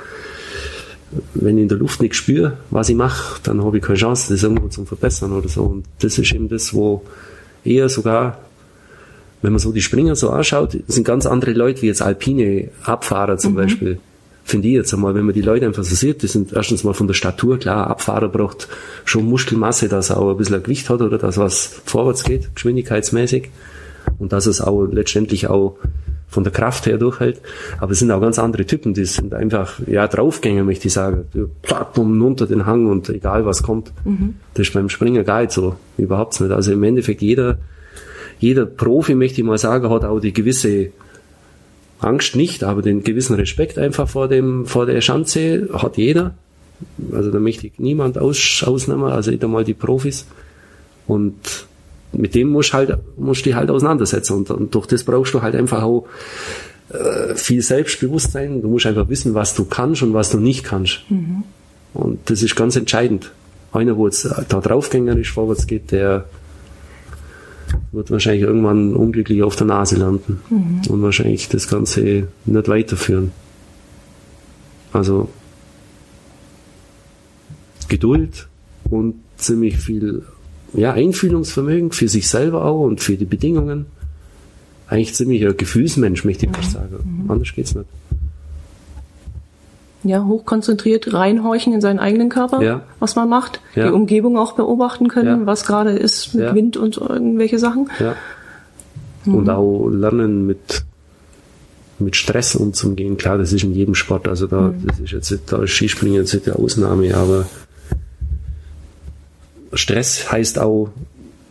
wenn 1.33 1.57
ich 1.57 1.63
in 1.63 1.69
der 1.69 1.77
Luft 1.77 2.01
nicht 2.01 2.15
spüre, 2.15 2.57
was 2.69 2.89
ich 2.89 2.95
mache, 2.95 3.39
dann 3.43 3.63
habe 3.63 3.77
ich 3.77 3.83
keine 3.83 3.97
Chance, 3.97 4.33
das 4.33 4.43
irgendwo 4.43 4.67
zu 4.67 4.85
verbessern 4.85 5.31
oder 5.31 5.47
so. 5.47 5.63
Und 5.63 5.85
das 5.99 6.17
ist 6.17 6.33
eben 6.33 6.49
das, 6.49 6.73
wo 6.73 7.03
eher 7.63 7.89
sogar, 7.89 8.39
wenn 9.41 9.51
man 9.51 9.59
so 9.59 9.71
die 9.71 9.81
Springer 9.81 10.15
so 10.15 10.29
anschaut, 10.29 10.77
sind 10.87 11.03
ganz 11.03 11.25
andere 11.25 11.51
Leute 11.53 11.81
wie 11.81 11.87
jetzt 11.87 12.01
alpine 12.01 12.69
Abfahrer 12.83 13.37
zum 13.37 13.53
mhm. 13.53 13.57
Beispiel. 13.57 13.99
Finde 14.43 14.67
ich 14.67 14.75
jetzt 14.75 14.93
einmal, 14.93 15.15
wenn 15.15 15.25
man 15.25 15.33
die 15.33 15.41
Leute 15.41 15.65
einfach 15.65 15.83
so 15.83 15.95
sieht, 15.95 16.21
die 16.21 16.27
sind 16.27 16.53
erstens 16.53 16.83
mal 16.83 16.93
von 16.93 17.07
der 17.07 17.15
Statur, 17.15 17.57
klar, 17.57 17.87
Abfahrer 17.87 18.29
braucht 18.29 18.67
schon 19.03 19.25
Muskelmasse, 19.25 19.89
dass 19.89 20.11
er 20.11 20.17
auch 20.17 20.29
ein 20.29 20.37
bisschen 20.37 20.55
ein 20.55 20.63
Gewicht 20.63 20.87
hat 20.89 21.01
oder 21.01 21.17
dass 21.17 21.37
was 21.37 21.81
vorwärts 21.85 22.23
geht, 22.23 22.53
geschwindigkeitsmäßig. 22.53 23.49
Und 24.19 24.33
dass 24.33 24.45
es 24.45 24.61
auch 24.61 24.85
letztendlich 24.85 25.47
auch 25.47 25.77
von 26.27 26.43
der 26.43 26.51
Kraft 26.51 26.85
her 26.85 26.97
durchhält. 26.97 27.39
Aber 27.79 27.91
es 27.91 27.99
sind 27.99 28.11
auch 28.11 28.21
ganz 28.21 28.39
andere 28.39 28.65
Typen, 28.65 28.93
die 28.93 29.05
sind 29.05 29.33
einfach, 29.33 29.79
ja, 29.87 30.07
Draufgänger, 30.07 30.63
möchte 30.63 30.87
ich 30.87 30.93
sagen. 30.93 31.25
Platt 31.61 31.97
und 31.97 32.21
unter 32.21 32.47
den 32.47 32.65
Hang 32.65 32.87
und 32.87 33.09
egal 33.09 33.45
was 33.45 33.63
kommt. 33.63 33.91
Mhm. 34.03 34.35
Das 34.53 34.67
ist 34.67 34.73
beim 34.73 34.89
Springer 34.89 35.23
gar 35.23 35.41
nicht 35.41 35.51
so. 35.51 35.75
Überhaupt 35.97 36.39
nicht. 36.41 36.51
Also 36.51 36.73
im 36.73 36.83
Endeffekt 36.83 37.21
jeder, 37.21 37.57
jeder 38.39 38.65
Profi, 38.65 39.15
möchte 39.15 39.41
ich 39.41 39.47
mal 39.47 39.57
sagen, 39.57 39.89
hat 39.89 40.03
auch 40.03 40.19
die 40.19 40.33
gewisse 40.33 40.89
Angst 41.99 42.35
nicht, 42.35 42.63
aber 42.63 42.81
den 42.81 43.03
gewissen 43.03 43.35
Respekt 43.35 43.77
einfach 43.77 44.09
vor 44.09 44.27
dem, 44.27 44.65
vor 44.65 44.85
der 44.85 44.99
Schanze 45.01 45.69
hat 45.73 45.97
jeder. 45.97 46.35
Also 47.13 47.31
da 47.31 47.39
möchte 47.39 47.67
ich 47.67 47.79
niemand 47.79 48.17
aus, 48.17 48.63
ausnehmen, 48.65 49.05
also 49.05 49.31
nicht 49.31 49.43
einmal 49.43 49.63
die 49.63 49.73
Profis. 49.73 50.25
Und 51.07 51.67
mit 52.17 52.35
dem 52.35 52.49
musst 52.49 52.73
halt, 52.73 52.97
musst 53.17 53.41
du 53.41 53.49
dich 53.49 53.55
halt 53.55 53.69
auseinandersetzen. 53.69 54.33
Und, 54.33 54.51
und 54.51 54.75
durch 54.75 54.87
das 54.87 55.03
brauchst 55.03 55.33
du 55.33 55.41
halt 55.41 55.55
einfach 55.55 55.83
auch 55.83 56.07
äh, 56.89 57.35
viel 57.35 57.61
Selbstbewusstsein. 57.61 58.61
Du 58.61 58.67
musst 58.67 58.85
einfach 58.85 59.09
wissen, 59.09 59.33
was 59.33 59.55
du 59.55 59.65
kannst 59.65 60.03
und 60.03 60.13
was 60.13 60.29
du 60.29 60.39
nicht 60.39 60.63
kannst. 60.63 61.01
Mhm. 61.09 61.43
Und 61.93 62.29
das 62.29 62.43
ist 62.43 62.55
ganz 62.55 62.75
entscheidend. 62.75 63.31
Einer, 63.71 63.97
wo 63.97 64.07
jetzt 64.07 64.25
da 64.25 64.59
draufgängerisch 64.59 65.33
vorwärts 65.33 65.67
geht, 65.67 65.91
der 65.91 66.25
wird 67.91 68.11
wahrscheinlich 68.11 68.43
irgendwann 68.43 68.95
unglücklich 68.95 69.43
auf 69.43 69.55
der 69.55 69.67
Nase 69.67 69.95
landen 69.95 70.41
mhm. 70.49 70.81
und 70.89 71.01
wahrscheinlich 71.01 71.49
das 71.49 71.67
Ganze 71.67 72.27
nicht 72.45 72.67
weiterführen. 72.67 73.31
Also 74.93 75.29
Geduld 77.87 78.47
und 78.89 79.15
ziemlich 79.37 79.77
viel 79.77 80.23
ja, 80.75 80.93
Einfühlungsvermögen 80.93 81.91
für 81.91 82.07
sich 82.07 82.27
selber 82.27 82.65
auch 82.65 82.81
und 82.81 83.01
für 83.01 83.15
die 83.15 83.25
Bedingungen. 83.25 83.85
Eigentlich 84.87 85.15
ziemlich 85.15 85.45
ein 85.45 85.57
Gefühlsmensch, 85.57 86.25
möchte 86.25 86.45
ich 86.45 86.51
fast 86.51 86.69
mhm. 86.69 86.73
sagen. 86.73 87.23
Mhm. 87.23 87.31
Anders 87.31 87.53
geht's 87.53 87.75
nicht. 87.75 87.87
Ja, 90.03 90.23
hochkonzentriert 90.23 91.13
reinhorchen 91.13 91.73
in 91.73 91.81
seinen 91.81 91.97
eigenen 91.97 92.29
Körper, 92.29 92.61
ja. 92.61 92.81
was 92.99 93.15
man 93.15 93.27
macht, 93.27 93.59
ja. 93.73 93.87
die 93.87 93.91
Umgebung 93.91 94.37
auch 94.37 94.51
beobachten 94.51 95.07
können, 95.07 95.41
ja. 95.41 95.45
was 95.47 95.65
gerade 95.65 95.91
ist 95.91 96.35
mit 96.35 96.53
Wind 96.53 96.77
und 96.77 96.97
irgendwelche 96.97 97.57
Sachen. 97.57 97.89
Ja. 97.99 98.15
Mhm. 99.25 99.35
Und 99.35 99.49
auch 99.49 99.89
lernen 99.89 100.45
mit 100.45 100.85
mit 101.99 102.15
Stress 102.15 102.55
umzugehen. 102.55 103.17
Klar, 103.17 103.37
das 103.37 103.53
ist 103.53 103.63
in 103.63 103.73
jedem 103.73 103.95
Sport. 103.95 104.27
Also 104.27 104.47
da, 104.47 104.61
mhm. 104.61 104.85
das 104.85 104.99
ist 104.99 105.11
jetzt, 105.11 105.41
da 105.47 105.63
ist 105.63 105.71
Skispringen 105.71 106.17
jetzt 106.17 106.45
die 106.45 106.51
Ausnahme, 106.51 107.15
aber 107.15 107.45
Stress 109.75 110.31
heißt 110.31 110.59
auch, 110.59 110.89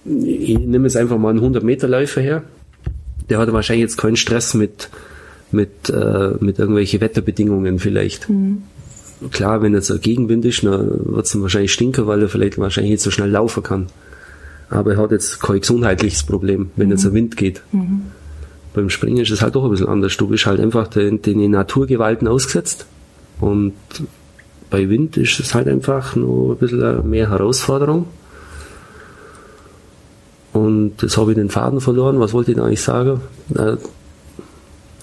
ich 0.04 0.58
nehme 0.58 0.86
jetzt 0.86 0.96
einfach 0.96 1.18
mal 1.18 1.30
einen 1.30 1.38
100 1.38 1.64
Meter 1.64 1.88
Läufer 1.88 2.20
her. 2.20 2.42
Der 3.30 3.38
hat 3.38 3.52
wahrscheinlich 3.52 3.82
jetzt 3.82 3.96
keinen 3.96 4.16
Stress 4.16 4.54
mit, 4.54 4.90
mit, 5.50 5.88
äh, 5.88 6.32
mit 6.40 6.58
irgendwelchen 6.58 7.00
Wetterbedingungen 7.00 7.78
vielleicht. 7.78 8.28
Mhm. 8.28 8.62
Klar, 9.30 9.62
wenn 9.62 9.72
jetzt 9.72 9.90
ein 9.90 10.00
Gegenwind 10.00 10.44
ist, 10.44 10.64
dann 10.64 11.14
wird 11.14 11.24
es 11.24 11.40
wahrscheinlich 11.40 11.72
stinken, 11.72 12.06
weil 12.06 12.20
er 12.20 12.28
vielleicht 12.28 12.58
wahrscheinlich 12.58 12.92
nicht 12.92 13.02
so 13.02 13.10
schnell 13.10 13.30
laufen 13.30 13.62
kann. 13.62 13.86
Aber 14.68 14.92
er 14.92 14.98
hat 14.98 15.12
jetzt 15.12 15.40
kein 15.40 15.60
gesundheitliches 15.60 16.24
Problem, 16.24 16.70
wenn 16.76 16.86
mhm. 16.86 16.92
jetzt 16.92 17.06
ein 17.06 17.14
Wind 17.14 17.36
geht. 17.36 17.62
Mhm. 17.72 18.02
Beim 18.74 18.90
Springen 18.90 19.18
ist 19.18 19.30
es 19.30 19.40
halt 19.40 19.54
doch 19.54 19.64
ein 19.64 19.70
bisschen 19.70 19.88
anders. 19.88 20.16
Du 20.16 20.26
bist 20.26 20.46
halt 20.46 20.60
einfach 20.60 20.88
den, 20.88 21.22
den 21.22 21.50
Naturgewalten 21.50 22.28
ausgesetzt. 22.28 22.86
Und 23.40 23.74
bei 24.74 24.88
Wind 24.88 25.16
ist 25.16 25.38
es 25.38 25.54
halt 25.54 25.68
einfach 25.68 26.16
nur 26.16 26.56
ein 26.56 26.58
bisschen 26.58 27.08
mehr 27.08 27.30
Herausforderung. 27.30 28.06
Und 30.52 31.00
jetzt 31.00 31.16
habe 31.16 31.30
ich 31.30 31.36
den 31.36 31.48
Faden 31.48 31.80
verloren. 31.80 32.18
Was 32.18 32.32
wollte 32.32 32.50
ich 32.50 32.60
eigentlich 32.60 32.82
sagen? 32.82 33.20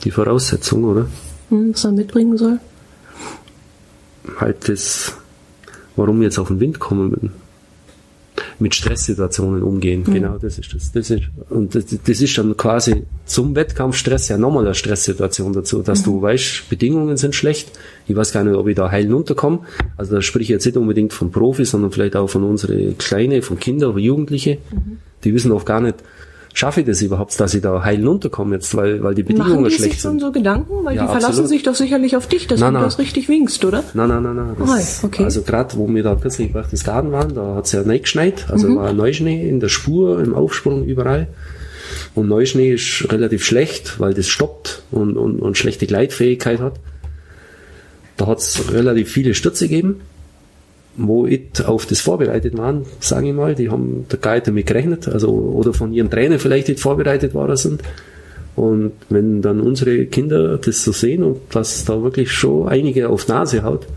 Die 0.04 0.12
Voraussetzung, 0.12 0.84
oder? 0.84 1.06
Hm, 1.48 1.74
was 1.74 1.86
er 1.86 1.94
mitbringen 1.94 2.38
soll? 2.38 2.60
Halt 4.42 4.68
das, 4.68 5.16
warum 5.96 6.18
ich 6.18 6.26
jetzt 6.26 6.40
auf 6.40 6.50
den 6.50 6.60
Wind 6.60 6.82
kommen 6.82 7.12
bin 7.12 7.32
mit 8.62 8.76
Stresssituationen 8.76 9.64
umgehen. 9.64 10.04
Mhm. 10.06 10.14
Genau, 10.14 10.38
das 10.38 10.60
ist 10.60 10.74
das. 10.74 10.92
das 10.92 11.10
ist, 11.10 11.24
und 11.50 11.76
das, 11.76 11.86
das 11.86 12.22
ist 12.22 12.38
dann 12.38 12.56
quasi 12.56 13.04
zum 13.26 13.56
Wettkampfstress 13.56 14.30
ja 14.30 14.38
nochmal 14.38 14.66
eine 14.66 14.76
Stresssituation 14.76 15.54
dazu, 15.54 15.82
dass 15.82 16.02
mhm. 16.02 16.06
du 16.06 16.22
weißt, 16.22 16.70
Bedingungen 16.70 17.18
sind 17.18 17.36
schlecht. 17.36 17.72
Ich 18.08 18.16
weiß 18.16 18.32
gar 18.32 18.44
nicht, 18.44 18.56
ob 18.56 18.68
ich 18.68 18.76
da 18.76 18.90
heil 18.90 19.12
runterkomme. 19.12 19.60
Also 19.98 20.16
da 20.16 20.22
spreche 20.22 20.44
ich 20.44 20.50
jetzt 20.50 20.66
nicht 20.66 20.78
unbedingt 20.78 21.14
von 21.14 21.32
Profis, 21.32 21.72
sondern 21.72 21.92
vielleicht 21.92 22.16
auch 22.16 22.28
von 22.28 22.44
unseren 22.44 22.98
Kleinen, 22.98 23.42
von 23.42 23.60
Kindern 23.60 23.92
oder 23.92 24.00
Jugendlichen. 24.00 24.60
Mhm. 24.72 24.98
Die 25.24 25.34
wissen 25.34 25.52
oft 25.52 25.66
gar 25.66 25.82
nicht, 25.82 25.96
schaffe 26.54 26.82
ich 26.82 26.86
das 26.86 27.02
überhaupt, 27.02 27.40
dass 27.40 27.54
ich 27.54 27.62
da 27.62 27.84
heil 27.84 28.06
runterkomme 28.06 28.56
jetzt, 28.56 28.76
weil, 28.76 29.02
weil 29.04 29.16
die 29.16 29.24
Bedingungen 29.24 29.62
Machen 29.62 29.66
die 29.66 29.72
schlecht 29.72 29.94
sich 29.94 30.02
sind. 30.02 30.20
so 30.20 30.32
Gedanken? 30.32 30.84
Weil 30.84 30.96
ja, 30.96 31.04
die 31.04 31.08
verlassen 31.08 31.28
absolut. 31.28 31.50
sich 31.50 31.64
doch 31.64 31.76
sicherlich 31.76 32.16
auf 32.16 32.28
dich, 32.28 32.48
dass 32.48 32.60
nein, 32.60 32.74
du 32.74 32.80
nein. 32.80 32.88
das 32.88 33.00
richtig 33.00 33.30
winkst, 33.30 33.64
oder? 33.66 33.84
Nein, 33.94 34.10
nein, 34.10 34.24
nein, 34.24 34.36
nein. 34.36 34.56
Das, 34.58 35.02
oh, 35.04 35.08
okay. 35.08 35.24
Also 35.24 35.42
gerade, 35.42 35.78
wo 35.78 35.88
wir 35.88 36.04
da 36.04 36.16
kürzlich 36.16 36.54
bei 36.54 36.64
das 36.70 36.84
Garten 36.84 37.12
waren, 37.12 37.34
da 37.34 37.56
hat's 37.56 37.72
ja 37.72 37.84
nicht 37.84 38.04
geschneit, 38.04 38.48
also 38.50 38.68
mhm. 38.68 38.76
war 38.78 38.94
Neuschnee 38.94 39.48
in 39.48 39.60
der 39.60 39.70
Spur, 39.70 40.22
im 40.22 40.34
Aufsprung 40.34 40.84
überall. 40.86 41.28
Und 42.16 42.28
Neuschnee 42.28 42.74
ist 42.74 43.08
relativ 43.12 43.44
schlecht, 43.44 44.00
weil 44.00 44.14
das 44.14 44.28
stoppt 44.28 44.84
und, 44.92 45.18
und, 45.18 45.40
und 45.40 45.58
schlechte 45.58 45.88
Gleitfähigkeit 45.88 46.60
hat. 46.60 46.74
Da 48.18 48.28
hat's 48.28 48.72
relativ 48.72 49.10
viele 49.12 49.34
Stürze 49.34 49.68
gegeben 49.68 50.02
wo 50.98 51.26
ich 51.26 51.66
auf 51.66 51.86
das 51.86 52.02
vorbereitet 52.02 52.58
waren, 52.58 52.86
sage 53.00 53.30
ich 53.30 53.34
mal, 53.34 53.56
die 53.56 53.70
haben 53.70 54.06
da 54.10 54.18
gar 54.18 54.36
nicht 54.36 54.48
damit 54.48 54.68
gerechnet, 54.68 55.08
also 55.08 55.30
oder 55.30 55.74
von 55.74 55.94
ihren 55.94 56.10
Trainer 56.10 56.40
vielleicht 56.40 56.68
nicht 56.68 56.80
vorbereitet 56.80 57.34
worden 57.34 57.58
sind. 57.58 57.82
Und 58.56 58.92
wenn 59.10 59.42
dann 59.42 59.62
unsere 59.62 60.06
Kinder 60.06 60.58
das 60.58 60.84
so 60.84 60.92
sehen 60.92 61.24
und 61.24 61.38
dass 61.52 61.86
da 61.86 62.04
wirklich 62.04 62.32
schon 62.32 62.68
einige 62.68 63.10
auf 63.10 63.28
Nase 63.28 63.64
haut, 63.64 63.88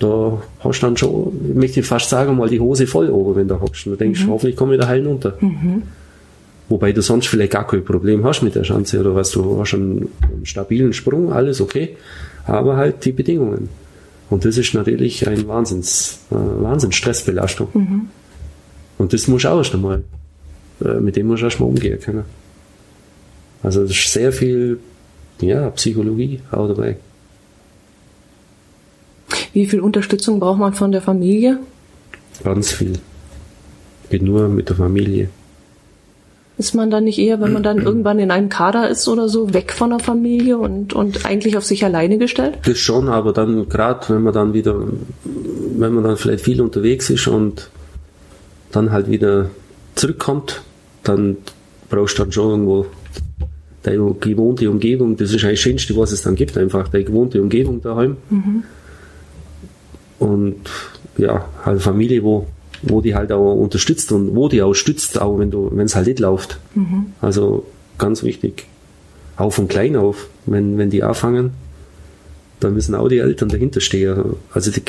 da 0.00 0.42
hast 0.58 0.80
du 0.82 0.86
dann 0.86 0.96
schon, 0.96 1.32
ich 1.50 1.54
möchte 1.54 1.82
fast 1.82 2.10
sagen, 2.10 2.36
mal 2.36 2.48
die 2.48 2.58
Hose 2.60 2.86
voll 2.86 3.08
oben, 3.10 3.36
wenn 3.36 3.48
du 3.48 3.60
hockst. 3.60 3.86
Und 3.86 3.92
du 3.92 3.98
denkst, 3.98 4.24
mhm. 4.24 4.30
hoffentlich 4.30 4.56
komme 4.56 4.74
ich 4.74 4.80
da 4.80 4.88
heil 4.88 5.06
runter. 5.06 5.38
Mhm. 5.40 5.82
Wobei 6.68 6.92
du 6.92 7.02
sonst 7.02 7.28
vielleicht 7.28 7.52
gar 7.52 7.66
kein 7.66 7.84
Problem 7.84 8.24
hast 8.24 8.42
mit 8.42 8.54
der 8.54 8.64
Schanze 8.64 8.98
oder 9.00 9.14
was, 9.14 9.30
du 9.30 9.60
hast 9.60 9.74
einen 9.74 10.08
stabilen 10.42 10.92
Sprung, 10.92 11.32
alles 11.32 11.60
okay, 11.60 11.96
aber 12.46 12.76
halt 12.76 13.04
die 13.04 13.12
Bedingungen. 13.12 13.68
Und 14.30 14.44
das 14.44 14.56
ist 14.56 14.74
natürlich 14.74 15.28
ein 15.28 15.46
Wahnsinns, 15.48 16.20
äh, 16.30 16.34
Wahnsinns 16.34 16.94
Stressbelastung. 16.94 17.68
Mhm. 17.74 18.08
Und 18.98 19.12
das 19.12 19.28
muss 19.28 19.44
auch 19.44 19.58
erst 19.58 19.74
einmal, 19.74 20.02
äh, 20.84 20.94
mit 21.00 21.16
dem 21.16 21.26
muss 21.26 21.40
du 21.40 21.46
erstmal 21.46 21.68
umgehen 21.68 22.00
können. 22.00 22.24
Also 23.62 23.82
das 23.82 23.90
ist 23.92 24.12
sehr 24.12 24.32
viel, 24.32 24.78
ja, 25.40 25.70
Psychologie 25.70 26.40
auch 26.50 26.68
dabei. 26.68 26.96
Wie 29.52 29.66
viel 29.66 29.80
Unterstützung 29.80 30.40
braucht 30.40 30.58
man 30.58 30.74
von 30.74 30.92
der 30.92 31.00
Familie? 31.00 31.58
Ganz 32.42 32.72
viel. 32.72 32.98
geht 34.10 34.22
nur 34.22 34.48
mit 34.48 34.68
der 34.68 34.76
Familie. 34.76 35.28
Ist 36.56 36.74
man 36.74 36.88
dann 36.90 37.04
nicht 37.04 37.18
eher, 37.18 37.40
wenn 37.40 37.52
man 37.52 37.64
dann 37.64 37.78
irgendwann 37.78 38.20
in 38.20 38.30
einem 38.30 38.48
Kader 38.48 38.88
ist 38.88 39.08
oder 39.08 39.28
so, 39.28 39.52
weg 39.52 39.72
von 39.72 39.90
der 39.90 39.98
Familie 39.98 40.56
und, 40.56 40.92
und 40.92 41.26
eigentlich 41.26 41.56
auf 41.56 41.64
sich 41.64 41.84
alleine 41.84 42.16
gestellt? 42.16 42.58
Das 42.64 42.78
schon, 42.78 43.08
aber 43.08 43.32
dann 43.32 43.68
gerade, 43.68 44.14
wenn 44.14 44.22
man 44.22 44.32
dann 44.32 44.54
wieder, 44.54 44.80
wenn 45.24 45.92
man 45.92 46.04
dann 46.04 46.16
vielleicht 46.16 46.44
viel 46.44 46.60
unterwegs 46.60 47.10
ist 47.10 47.26
und 47.26 47.70
dann 48.70 48.92
halt 48.92 49.10
wieder 49.10 49.50
zurückkommt, 49.96 50.62
dann 51.02 51.38
brauchst 51.90 52.18
du 52.18 52.22
dann 52.22 52.32
schon 52.32 52.50
irgendwo 52.50 52.86
deine 53.82 54.14
gewohnte 54.20 54.70
Umgebung. 54.70 55.16
Das 55.16 55.32
ist 55.32 55.44
eigentlich 55.44 55.58
das 55.58 55.60
Schönste, 55.60 55.96
was 55.96 56.12
es 56.12 56.22
dann 56.22 56.36
gibt, 56.36 56.56
einfach 56.56 56.88
deine 56.88 57.04
gewohnte 57.04 57.42
Umgebung 57.42 57.82
daheim. 57.82 58.16
Mhm. 58.30 58.62
Und 60.20 60.70
ja, 61.18 61.48
halt 61.64 61.82
Familie, 61.82 62.22
wo 62.22 62.46
wo 62.88 63.00
die 63.00 63.14
halt 63.14 63.32
auch 63.32 63.54
unterstützt 63.54 64.12
und 64.12 64.34
wo 64.34 64.48
die 64.48 64.62
auch 64.62 64.74
stützt, 64.74 65.20
auch 65.20 65.38
wenn 65.38 65.50
du, 65.50 65.70
wenn 65.72 65.86
es 65.86 65.96
halt 65.96 66.06
nicht 66.06 66.20
läuft. 66.20 66.58
Mhm. 66.74 67.06
Also 67.20 67.64
ganz 67.98 68.22
wichtig. 68.22 68.66
Auch 69.36 69.52
von 69.52 69.68
klein 69.68 69.96
auf, 69.96 70.28
wenn, 70.46 70.78
wenn 70.78 70.90
die 70.90 71.02
anfangen, 71.02 71.52
dann 72.60 72.74
müssen 72.74 72.94
auch 72.94 73.08
die 73.08 73.18
Eltern 73.18 73.48
dahinter 73.48 73.80
stehen. 73.80 74.36
Also 74.52 74.70
die, 74.70 74.82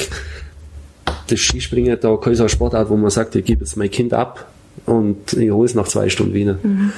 das 1.28 1.40
Skispringen 1.40 1.92
hat 1.92 2.06
auch 2.06 2.18
keine 2.18 2.50
Sportart, 2.50 2.90
wo 2.90 2.98
man 2.98 3.10
sagt, 3.10 3.36
ich 3.36 3.46
gebe 3.46 3.62
jetzt 3.62 3.76
mein 3.78 3.92
Kind 3.92 4.14
ab 4.14 4.52
und 4.86 5.34
ich 5.34 5.52
hole 5.52 5.66
es 5.66 5.76
nach 5.76 5.88
zwei 5.88 6.10
Stunden 6.10 6.34
wieder. 6.34 6.60
Mhm. 6.62 6.92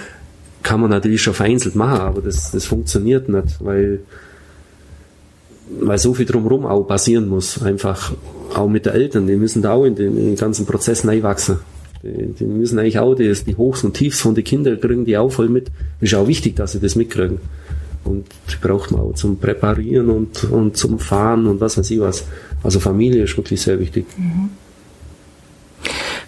Kann 0.63 0.81
man 0.81 0.89
natürlich 0.89 1.21
schon 1.21 1.33
vereinzelt 1.33 1.75
machen, 1.75 2.01
aber 2.01 2.21
das, 2.21 2.51
das 2.51 2.65
funktioniert 2.65 3.29
nicht, 3.29 3.63
weil, 3.63 4.01
weil 5.69 5.97
so 5.97 6.13
viel 6.13 6.25
drumherum 6.25 6.65
auch 6.65 6.83
passieren 6.83 7.27
muss. 7.27 7.61
Einfach 7.61 8.13
auch 8.55 8.67
mit 8.67 8.85
den 8.85 8.93
Eltern, 8.93 9.27
die 9.27 9.35
müssen 9.35 9.61
da 9.61 9.73
auch 9.73 9.85
in 9.85 9.95
den, 9.95 10.17
in 10.17 10.25
den 10.25 10.35
ganzen 10.35 10.65
Prozess 10.65 11.05
wachsen. 11.05 11.59
Die, 12.03 12.33
die, 12.33 12.45
müssen 12.45 12.79
eigentlich 12.79 12.99
auch 12.99 13.15
die, 13.15 13.33
die 13.33 13.55
Hochs 13.55 13.83
und 13.83 13.93
Tiefs 13.93 14.21
von 14.21 14.35
den 14.35 14.43
Kindern 14.43 14.79
kriegen 14.79 15.05
die 15.05 15.17
auch 15.17 15.31
voll 15.31 15.49
mit. 15.49 15.71
Ist 15.99 16.13
auch 16.13 16.27
wichtig, 16.27 16.55
dass 16.55 16.73
sie 16.73 16.79
das 16.79 16.95
mitkriegen. 16.95 17.39
Und 18.03 18.25
die 18.49 18.65
braucht 18.65 18.91
man 18.91 19.01
auch 19.01 19.13
zum 19.15 19.37
Präparieren 19.37 20.09
und, 20.09 20.43
und 20.45 20.77
zum 20.77 20.99
Fahren 20.99 21.47
und 21.47 21.59
was 21.59 21.77
weiß 21.77 21.91
ich 21.91 21.99
was. 21.99 22.23
Also 22.63 22.79
Familie 22.79 23.23
ist 23.23 23.35
wirklich 23.35 23.61
sehr 23.61 23.79
wichtig. 23.79 24.05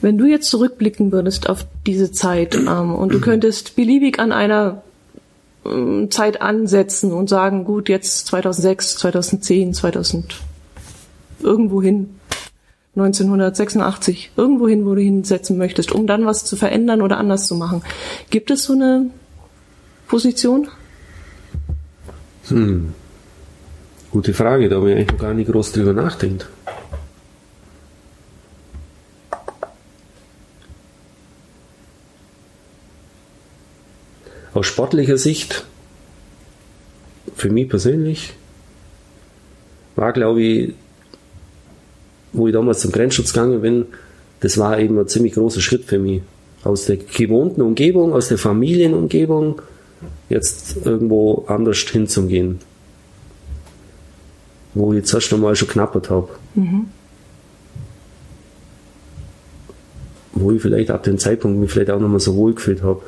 Wenn 0.01 0.17
du 0.17 0.25
jetzt 0.25 0.49
zurückblicken 0.49 1.11
würdest 1.11 1.49
auf 1.49 1.65
diese 1.85 2.11
Zeit 2.11 2.55
ähm, 2.55 2.93
und 2.95 3.13
du 3.13 3.19
könntest 3.19 3.75
beliebig 3.75 4.19
an 4.19 4.31
einer 4.31 4.81
Zeit 6.09 6.41
ansetzen 6.41 7.11
und 7.11 7.29
sagen, 7.29 7.65
gut, 7.65 7.89
jetzt 7.89 8.27
2006, 8.27 8.97
2010, 8.97 9.73
2000 9.73 10.35
irgendwo 11.41 11.81
hin, 11.81 12.15
1986, 12.95 14.31
irgendwo 14.35 14.67
hin, 14.67 14.85
wo 14.85 14.95
du 14.95 15.01
hinsetzen 15.01 15.57
möchtest, 15.57 15.91
um 15.91 16.07
dann 16.07 16.25
was 16.25 16.45
zu 16.45 16.55
verändern 16.55 17.01
oder 17.01 17.17
anders 17.17 17.47
zu 17.47 17.55
machen. 17.55 17.83
Gibt 18.29 18.51
es 18.51 18.63
so 18.63 18.73
eine 18.73 19.09
Position? 20.07 20.69
Hm. 22.47 22.93
Gute 24.11 24.33
Frage, 24.33 24.69
da 24.69 24.77
habe 24.77 24.91
ich 24.91 24.97
eigentlich 24.97 25.19
gar 25.19 25.33
nicht 25.33 25.51
groß 25.51 25.71
drüber 25.71 25.93
nachdenkt. 25.93 26.49
Aus 34.59 34.65
sportlicher 34.65 35.17
Sicht, 35.17 35.63
für 37.37 37.49
mich 37.49 37.69
persönlich, 37.69 38.33
war, 39.95 40.11
glaube 40.11 40.41
ich, 40.41 40.73
wo 42.33 42.45
ich 42.45 42.53
damals 42.53 42.81
zum 42.81 42.91
Grenzschutz 42.91 43.31
gegangen 43.31 43.61
bin, 43.61 43.85
das 44.41 44.57
war 44.57 44.77
eben 44.77 44.99
ein 44.99 45.07
ziemlich 45.07 45.35
großer 45.35 45.61
Schritt 45.61 45.85
für 45.85 45.97
mich. 45.97 46.23
Aus 46.65 46.87
der 46.87 46.97
gewohnten 46.97 47.61
Umgebung, 47.61 48.11
aus 48.11 48.27
der 48.27 48.37
Familienumgebung, 48.37 49.61
jetzt 50.27 50.75
irgendwo 50.85 51.45
anders 51.47 51.77
hinzugehen. 51.77 52.59
Wo 54.73 54.91
ich 54.91 54.97
jetzt 54.97 55.13
erst 55.13 55.31
einmal 55.31 55.55
schon 55.55 55.69
knappert 55.69 56.09
habe. 56.09 56.27
Mhm. 56.55 56.87
Wo 60.33 60.51
ich 60.51 60.61
vielleicht 60.61 60.91
ab 60.91 61.03
dem 61.03 61.17
Zeitpunkt 61.17 61.61
mich 61.61 61.71
vielleicht 61.71 61.91
auch 61.91 61.99
nochmal 62.01 62.19
so 62.19 62.35
wohl 62.35 62.53
gefühlt 62.55 62.83
habe. 62.83 63.01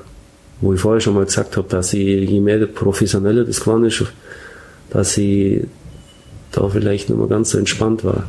Wo 0.61 0.73
ich 0.73 0.79
vorher 0.79 1.01
schon 1.01 1.15
mal 1.15 1.25
gesagt 1.25 1.57
habe, 1.57 1.67
dass 1.67 1.93
ich, 1.93 2.29
je 2.29 2.39
mehr 2.39 2.65
professioneller 2.67 3.43
das 3.43 3.59
geworden 3.59 3.85
ist, 3.85 4.03
dass 4.91 5.17
ich 5.17 5.65
da 6.51 6.67
vielleicht 6.69 7.09
nochmal 7.09 7.27
ganz 7.27 7.51
so 7.51 7.57
entspannt 7.57 8.03
war. 8.03 8.23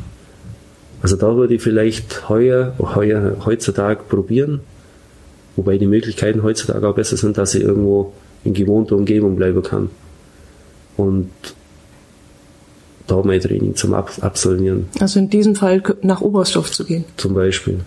Also 1.02 1.16
da 1.16 1.36
würde 1.36 1.54
ich 1.54 1.62
vielleicht 1.62 2.28
heuer, 2.28 2.74
heuer, 2.78 3.36
heutzutage 3.44 4.02
probieren, 4.09 4.60
wobei 5.56 5.76
die 5.76 5.86
Möglichkeiten 5.86 6.42
heutzutage 6.42 6.88
auch 6.88 6.94
besser 6.94 7.16
sind, 7.16 7.36
dass 7.38 7.54
ich 7.54 7.62
irgendwo 7.62 8.12
in 8.44 8.54
gewohnter 8.54 8.96
Umgebung 8.96 9.36
bleiben 9.36 9.62
kann. 9.62 9.90
Und 10.96 11.30
da 13.09 13.20
mein 13.24 13.40
Training 13.40 13.74
zum 13.74 13.94
Absolvieren. 13.94 14.88
Also 15.00 15.18
in 15.18 15.28
diesem 15.28 15.56
Fall 15.56 15.82
nach 16.02 16.20
Oberstdorf 16.20 16.70
zu 16.70 16.84
gehen. 16.84 17.04
Zum 17.16 17.34
Beispiel. 17.34 17.80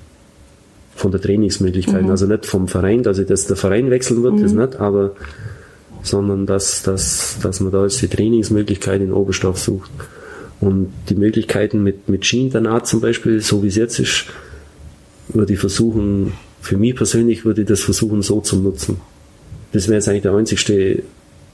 Von 0.95 1.11
der 1.11 1.21
Trainingsmöglichkeiten. 1.21 2.05
Mhm. 2.05 2.11
Also 2.11 2.25
nicht 2.25 2.45
vom 2.45 2.67
Verein, 2.67 3.03
dass 3.03 3.17
ich 3.17 3.27
das 3.27 3.45
der 3.47 3.57
Verein 3.57 3.89
wechseln 3.89 4.23
wird, 4.23 4.35
mhm. 4.35 4.43
das 4.43 4.53
nicht, 4.53 4.75
aber 4.77 5.11
sondern 6.03 6.45
dass, 6.45 6.83
dass, 6.83 7.37
dass 7.41 7.59
man 7.59 7.71
da 7.71 7.83
jetzt 7.83 8.01
die 8.01 8.07
Trainingsmöglichkeit 8.07 9.01
in 9.01 9.11
Oberstdorf 9.11 9.59
sucht. 9.59 9.89
Und 10.61 10.93
die 11.09 11.15
Möglichkeiten 11.15 11.83
mit, 11.83 12.07
mit 12.07 12.25
Skiinternat 12.25 12.87
zum 12.87 13.01
Beispiel, 13.01 13.41
so 13.41 13.63
wie 13.63 13.67
es 13.67 13.75
jetzt 13.75 13.99
ist, 13.99 14.25
würde 15.29 15.53
ich 15.53 15.59
versuchen, 15.59 16.33
für 16.61 16.77
mich 16.77 16.95
persönlich 16.95 17.43
würde 17.45 17.61
ich 17.61 17.67
das 17.67 17.81
versuchen 17.81 18.21
so 18.21 18.39
zu 18.41 18.57
nutzen. 18.57 19.01
Das 19.73 19.87
wäre 19.87 19.95
jetzt 19.95 20.07
eigentlich 20.07 20.21
der 20.21 20.33
einzigste 20.33 21.03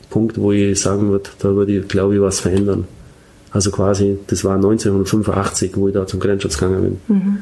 Punkt, 0.09 0.37
wo 0.37 0.51
ich 0.51 0.79
sagen 0.79 1.09
würde, 1.09 1.29
da 1.39 1.55
würde 1.55 1.79
ich, 1.79 1.87
glaube 1.87 2.15
ich, 2.15 2.21
was 2.21 2.41
verändern. 2.41 2.85
Also 3.51 3.71
quasi, 3.71 4.17
das 4.27 4.43
war 4.43 4.55
1985, 4.55 5.75
wo 5.75 5.87
ich 5.87 5.93
da 5.93 6.05
zum 6.05 6.19
Grenzschutz 6.19 6.57
gegangen 6.57 6.99
bin. 7.07 7.15
Mhm. 7.15 7.37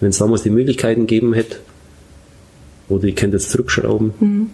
Wenn 0.00 0.10
es 0.10 0.18
damals 0.18 0.42
die 0.42 0.50
Möglichkeiten 0.50 1.06
gegeben 1.06 1.34
hätte, 1.34 1.56
oder 2.88 3.04
ich 3.04 3.16
könnte 3.16 3.36
jetzt 3.36 3.50
zurückschrauben, 3.50 4.12
mhm. 4.18 4.50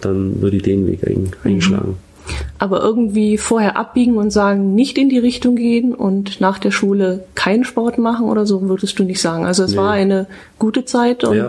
dann 0.00 0.42
würde 0.42 0.56
ich 0.56 0.62
den 0.62 0.86
Weg 0.86 1.06
ein, 1.06 1.30
einschlagen. 1.44 1.90
Mhm 1.90 2.10
aber 2.58 2.82
irgendwie 2.82 3.38
vorher 3.38 3.76
abbiegen 3.76 4.16
und 4.16 4.30
sagen, 4.30 4.74
nicht 4.74 4.98
in 4.98 5.08
die 5.08 5.18
Richtung 5.18 5.56
gehen 5.56 5.94
und 5.94 6.40
nach 6.40 6.58
der 6.58 6.70
Schule 6.70 7.24
keinen 7.34 7.64
Sport 7.64 7.98
machen 7.98 8.26
oder 8.26 8.46
so, 8.46 8.68
würdest 8.68 8.98
du 8.98 9.04
nicht 9.04 9.20
sagen. 9.20 9.46
Also 9.46 9.64
es 9.64 9.72
nee. 9.72 9.78
war 9.78 9.92
eine 9.92 10.26
gute 10.58 10.84
Zeit 10.84 11.24
und 11.24 11.36
ja. 11.36 11.48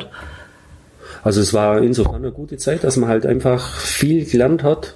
Also 1.23 1.39
es 1.41 1.53
war 1.53 1.81
insofern 1.81 2.15
eine 2.15 2.31
gute 2.31 2.57
Zeit, 2.57 2.83
dass 2.83 2.97
man 2.97 3.07
halt 3.07 3.27
einfach 3.27 3.75
viel 3.75 4.25
gelernt 4.25 4.63
hat, 4.63 4.95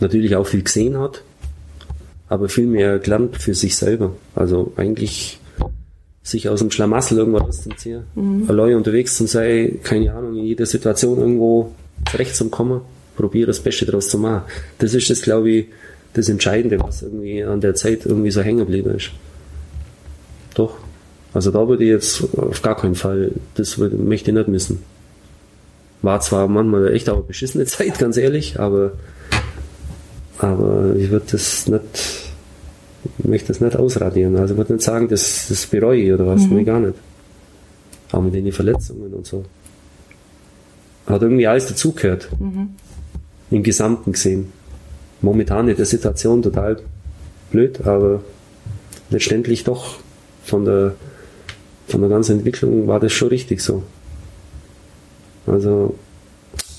natürlich 0.00 0.34
auch 0.34 0.46
viel 0.46 0.62
gesehen 0.62 0.98
hat, 0.98 1.22
aber 2.28 2.48
viel 2.48 2.66
mehr 2.66 2.98
gelernt 2.98 3.36
für 3.36 3.54
sich 3.54 3.76
selber. 3.76 4.12
Also 4.34 4.72
eigentlich 4.76 5.38
sich 6.26 6.48
aus 6.48 6.58
dem 6.58 6.70
Schlamassel 6.70 7.18
irgendwo 7.18 7.38
rauszuziehen, 7.38 8.02
mhm. 8.14 8.44
allein 8.48 8.74
unterwegs 8.74 9.16
zu 9.16 9.26
sein, 9.26 9.78
keine 9.82 10.12
Ahnung, 10.12 10.36
in 10.36 10.44
jeder 10.44 10.66
Situation 10.66 11.18
irgendwo 11.18 11.72
zurecht 12.10 12.34
zu 12.34 12.48
kommen 12.48 12.80
probiere 13.16 13.48
das 13.48 13.60
Beste 13.60 13.86
daraus 13.86 14.08
zu 14.08 14.18
machen. 14.18 14.42
Das 14.78 14.94
ist 14.94 15.10
das, 15.10 15.22
glaube 15.22 15.50
ich, 15.50 15.66
das 16.12 16.28
Entscheidende, 16.28 16.78
was 16.80 17.02
irgendwie 17.02 17.42
an 17.42 17.60
der 17.60 17.74
Zeit 17.74 18.06
irgendwie 18.06 18.30
so 18.30 18.42
hängen 18.42 18.58
geblieben 18.58 18.94
ist. 18.94 19.10
Doch. 20.54 20.76
Also 21.34 21.50
da 21.50 21.66
würde 21.68 21.84
ich 21.84 21.90
jetzt 21.90 22.24
auf 22.36 22.62
gar 22.62 22.76
keinen 22.76 22.94
Fall, 22.94 23.32
das 23.54 23.76
möchte 23.76 24.30
ich 24.30 24.36
nicht 24.36 24.48
missen. 24.48 24.82
War 26.02 26.20
zwar 26.20 26.46
manchmal 26.48 26.94
echt 26.94 27.08
auch 27.10 27.16
eine 27.16 27.24
beschissene 27.24 27.64
Zeit, 27.66 27.98
ganz 27.98 28.16
ehrlich, 28.16 28.58
aber, 28.60 28.92
aber 30.38 30.94
ich 30.96 31.10
würde 31.10 31.26
das 31.32 31.66
nicht, 31.68 31.82
möchte 33.18 33.48
das 33.48 33.60
nicht 33.60 33.76
ausradieren. 33.76 34.36
Also 34.36 34.54
ich 34.54 34.58
würde 34.58 34.74
nicht 34.74 34.84
sagen, 34.84 35.08
das, 35.08 35.46
das 35.48 35.66
bereue 35.66 36.00
ich 36.00 36.12
oder 36.12 36.26
was, 36.26 36.42
mhm. 36.42 36.56
nee, 36.56 36.64
gar 36.64 36.80
nicht. 36.80 36.94
Auch 38.12 38.22
mit 38.22 38.34
den 38.34 38.50
Verletzungen 38.52 39.12
und 39.12 39.26
so. 39.26 39.44
Hat 41.06 41.22
irgendwie 41.22 41.46
alles 41.46 41.66
dazugehört. 41.66 42.28
Mhm 42.38 42.70
im 43.50 43.62
Gesamten 43.62 44.12
gesehen. 44.12 44.52
Momentan 45.22 45.68
in 45.68 45.76
der 45.76 45.86
Situation 45.86 46.42
total 46.42 46.78
blöd, 47.50 47.86
aber 47.86 48.22
letztendlich 49.10 49.64
doch 49.64 49.96
von 50.44 50.64
der, 50.64 50.94
von 51.88 52.00
der 52.00 52.10
ganzen 52.10 52.38
Entwicklung 52.38 52.86
war 52.86 53.00
das 53.00 53.12
schon 53.12 53.28
richtig 53.28 53.60
so. 53.60 53.82
Also, 55.46 55.94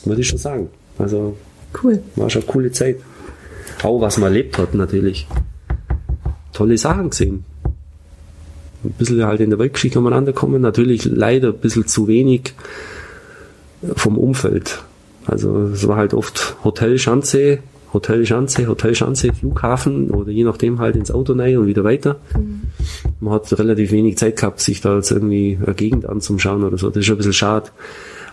würde 0.03 0.21
ich 0.21 0.27
schon 0.27 0.39
sagen. 0.39 0.69
Also, 0.97 1.37
cool. 1.83 2.01
War 2.15 2.29
schon 2.29 2.43
eine 2.43 2.51
coole 2.51 2.71
Zeit. 2.71 2.97
Auch 3.83 4.01
was 4.01 4.17
man 4.17 4.29
erlebt 4.29 4.57
hat, 4.57 4.73
natürlich. 4.73 5.27
Tolle 6.57 6.77
Sachen 6.79 7.11
gesehen. 7.11 7.45
Ein 8.83 8.91
bisschen 8.97 9.23
halt 9.23 9.41
in 9.41 9.51
der 9.51 9.59
Weltgeschichte 9.59 9.99
umeinander 9.99 10.33
kommen. 10.33 10.59
Natürlich 10.59 11.05
leider 11.05 11.49
ein 11.49 11.59
bisschen 11.59 11.85
zu 11.85 12.07
wenig 12.07 12.55
vom 13.95 14.17
Umfeld. 14.17 14.83
Also 15.27 15.67
es 15.67 15.87
war 15.87 15.97
halt 15.97 16.15
oft 16.15 16.55
Hotel 16.63 16.97
Schanze, 16.97 17.59
Hotel 17.93 18.25
Schanze, 18.25 18.67
Hotel 18.67 18.95
Schanze, 18.95 19.31
Flughafen 19.33 20.09
oder 20.09 20.31
je 20.31 20.43
nachdem 20.43 20.79
halt 20.79 20.95
ins 20.95 21.11
Auto 21.11 21.33
rein 21.33 21.57
und 21.57 21.67
wieder 21.67 21.83
weiter. 21.83 22.15
Mhm. 22.35 22.61
man 23.19 23.33
hat 23.35 23.59
relativ 23.59 23.91
wenig 23.91 24.17
Zeit 24.17 24.37
gehabt, 24.37 24.59
sich 24.59 24.81
da 24.81 24.95
jetzt 24.95 25.11
irgendwie 25.11 25.59
eine 25.63 25.75
Gegend 25.75 26.09
anzuschauen 26.09 26.63
oder 26.63 26.79
so. 26.79 26.87
Das 26.87 26.97
ist 26.97 27.05
schon 27.05 27.15
ein 27.15 27.17
bisschen 27.17 27.33
schade. 27.33 27.69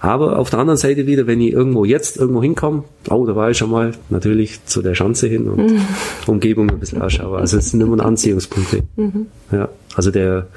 Aber 0.04 0.38
auf 0.38 0.50
der 0.50 0.58
anderen 0.58 0.76
Seite 0.76 1.06
wieder, 1.06 1.26
wenn 1.26 1.40
ich 1.40 1.54
irgendwo 1.54 1.86
jetzt 1.86 2.18
irgendwo 2.18 2.42
hinkomme, 2.42 2.84
oh, 3.08 3.24
da 3.24 3.34
war 3.34 3.50
ich 3.50 3.56
schon 3.56 3.70
mal 3.70 3.92
natürlich 4.10 4.62
zu 4.66 4.82
der 4.82 4.94
Schanze 4.94 5.28
hin 5.28 5.48
und 5.48 5.72
mhm. 5.72 5.80
Umgebung 6.26 6.68
ein 6.68 6.78
bisschen 6.78 7.00
ausschaue. 7.00 7.38
Also 7.38 7.56
es 7.56 7.70
sind 7.70 7.80
immer 7.80 8.04
Anziehungspunkte. 8.04 8.82
Mhm. 8.96 9.28
Ja, 9.50 9.70
also 9.94 10.10
der, 10.10 10.48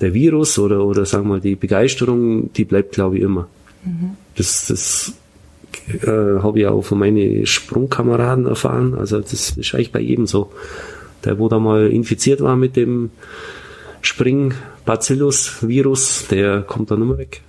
der 0.00 0.12
Virus 0.12 0.58
oder, 0.58 0.84
oder 0.84 1.06
sagen 1.06 1.26
wir 1.26 1.34
mal 1.34 1.40
die 1.40 1.54
Begeisterung, 1.54 2.52
die 2.54 2.64
bleibt 2.64 2.96
glaube 2.96 3.18
ich 3.18 3.22
immer. 3.22 3.46
Mhm. 3.84 4.16
Das, 4.34 4.66
das 4.66 5.12
äh, 6.02 6.40
habe 6.42 6.58
ich 6.58 6.66
auch 6.66 6.82
von 6.82 6.98
meinen 6.98 7.46
Sprungkameraden 7.46 8.46
erfahren. 8.46 8.96
Also 8.98 9.20
das 9.20 9.50
ist 9.50 9.72
eigentlich 9.72 9.92
bei 9.92 10.00
jedem 10.00 10.26
so. 10.26 10.50
Der, 11.24 11.38
wo 11.38 11.48
da 11.48 11.60
mal 11.60 11.92
infiziert 11.92 12.40
war 12.40 12.56
mit 12.56 12.74
dem 12.74 13.10
Spring-Bacillus-Virus, 14.02 16.26
der 16.28 16.62
kommt 16.62 16.90
dann 16.90 17.02
immer 17.02 17.18
weg. 17.18 17.42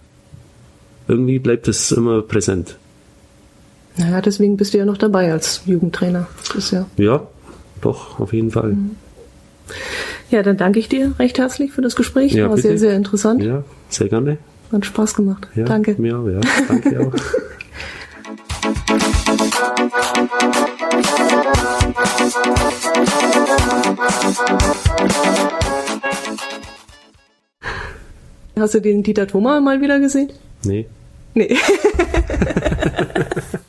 Irgendwie 1.08 1.40
bleibt 1.40 1.68
es 1.68 1.92
immer 1.92 2.22
präsent. 2.22 2.78
Naja, 3.98 4.22
deswegen 4.22 4.58
bist 4.58 4.74
du 4.74 4.78
ja 4.78 4.86
noch 4.86 4.98
dabei 4.98 5.32
als 5.32 5.62
Jugendtrainer. 5.66 6.28
Das 6.54 6.72
ja, 6.72 6.86
ja, 6.98 7.26
doch, 7.82 8.20
auf 8.20 8.34
jeden 8.34 8.52
Fall. 8.52 8.74
Mhm. 8.74 8.92
Ja, 10.30 10.44
dann 10.44 10.58
danke 10.58 10.80
ich 10.80 10.90
dir 10.90 11.14
recht 11.20 11.40
herzlich 11.40 11.72
für 11.72 11.82
das 11.82 11.96
Gespräch. 11.96 12.34
Ja, 12.34 12.50
War 12.50 12.56
bitte. 12.56 12.70
sehr, 12.70 12.78
sehr 12.78 12.96
interessant. 12.96 13.44
Ja, 13.44 13.64
sehr 13.90 14.10
gerne. 14.10 14.38
Hat 14.72 14.86
Spaß 14.86 15.16
gemacht. 15.16 15.48
Ja, 15.56 15.64
danke. 15.64 15.96
Mir 15.98 16.20
auch, 16.20 16.28
ja. 16.28 16.42
Danke 16.68 17.00
auch. 17.00 17.14
Hast 28.60 28.74
du 28.74 28.82
den 28.82 29.04
Dieter 29.04 29.28
Thoma 29.28 29.62
mal 29.62 29.82
wieder 29.82 30.00
gesehen? 30.00 30.32
Nee. 30.64 30.88
Nee. 31.34 31.58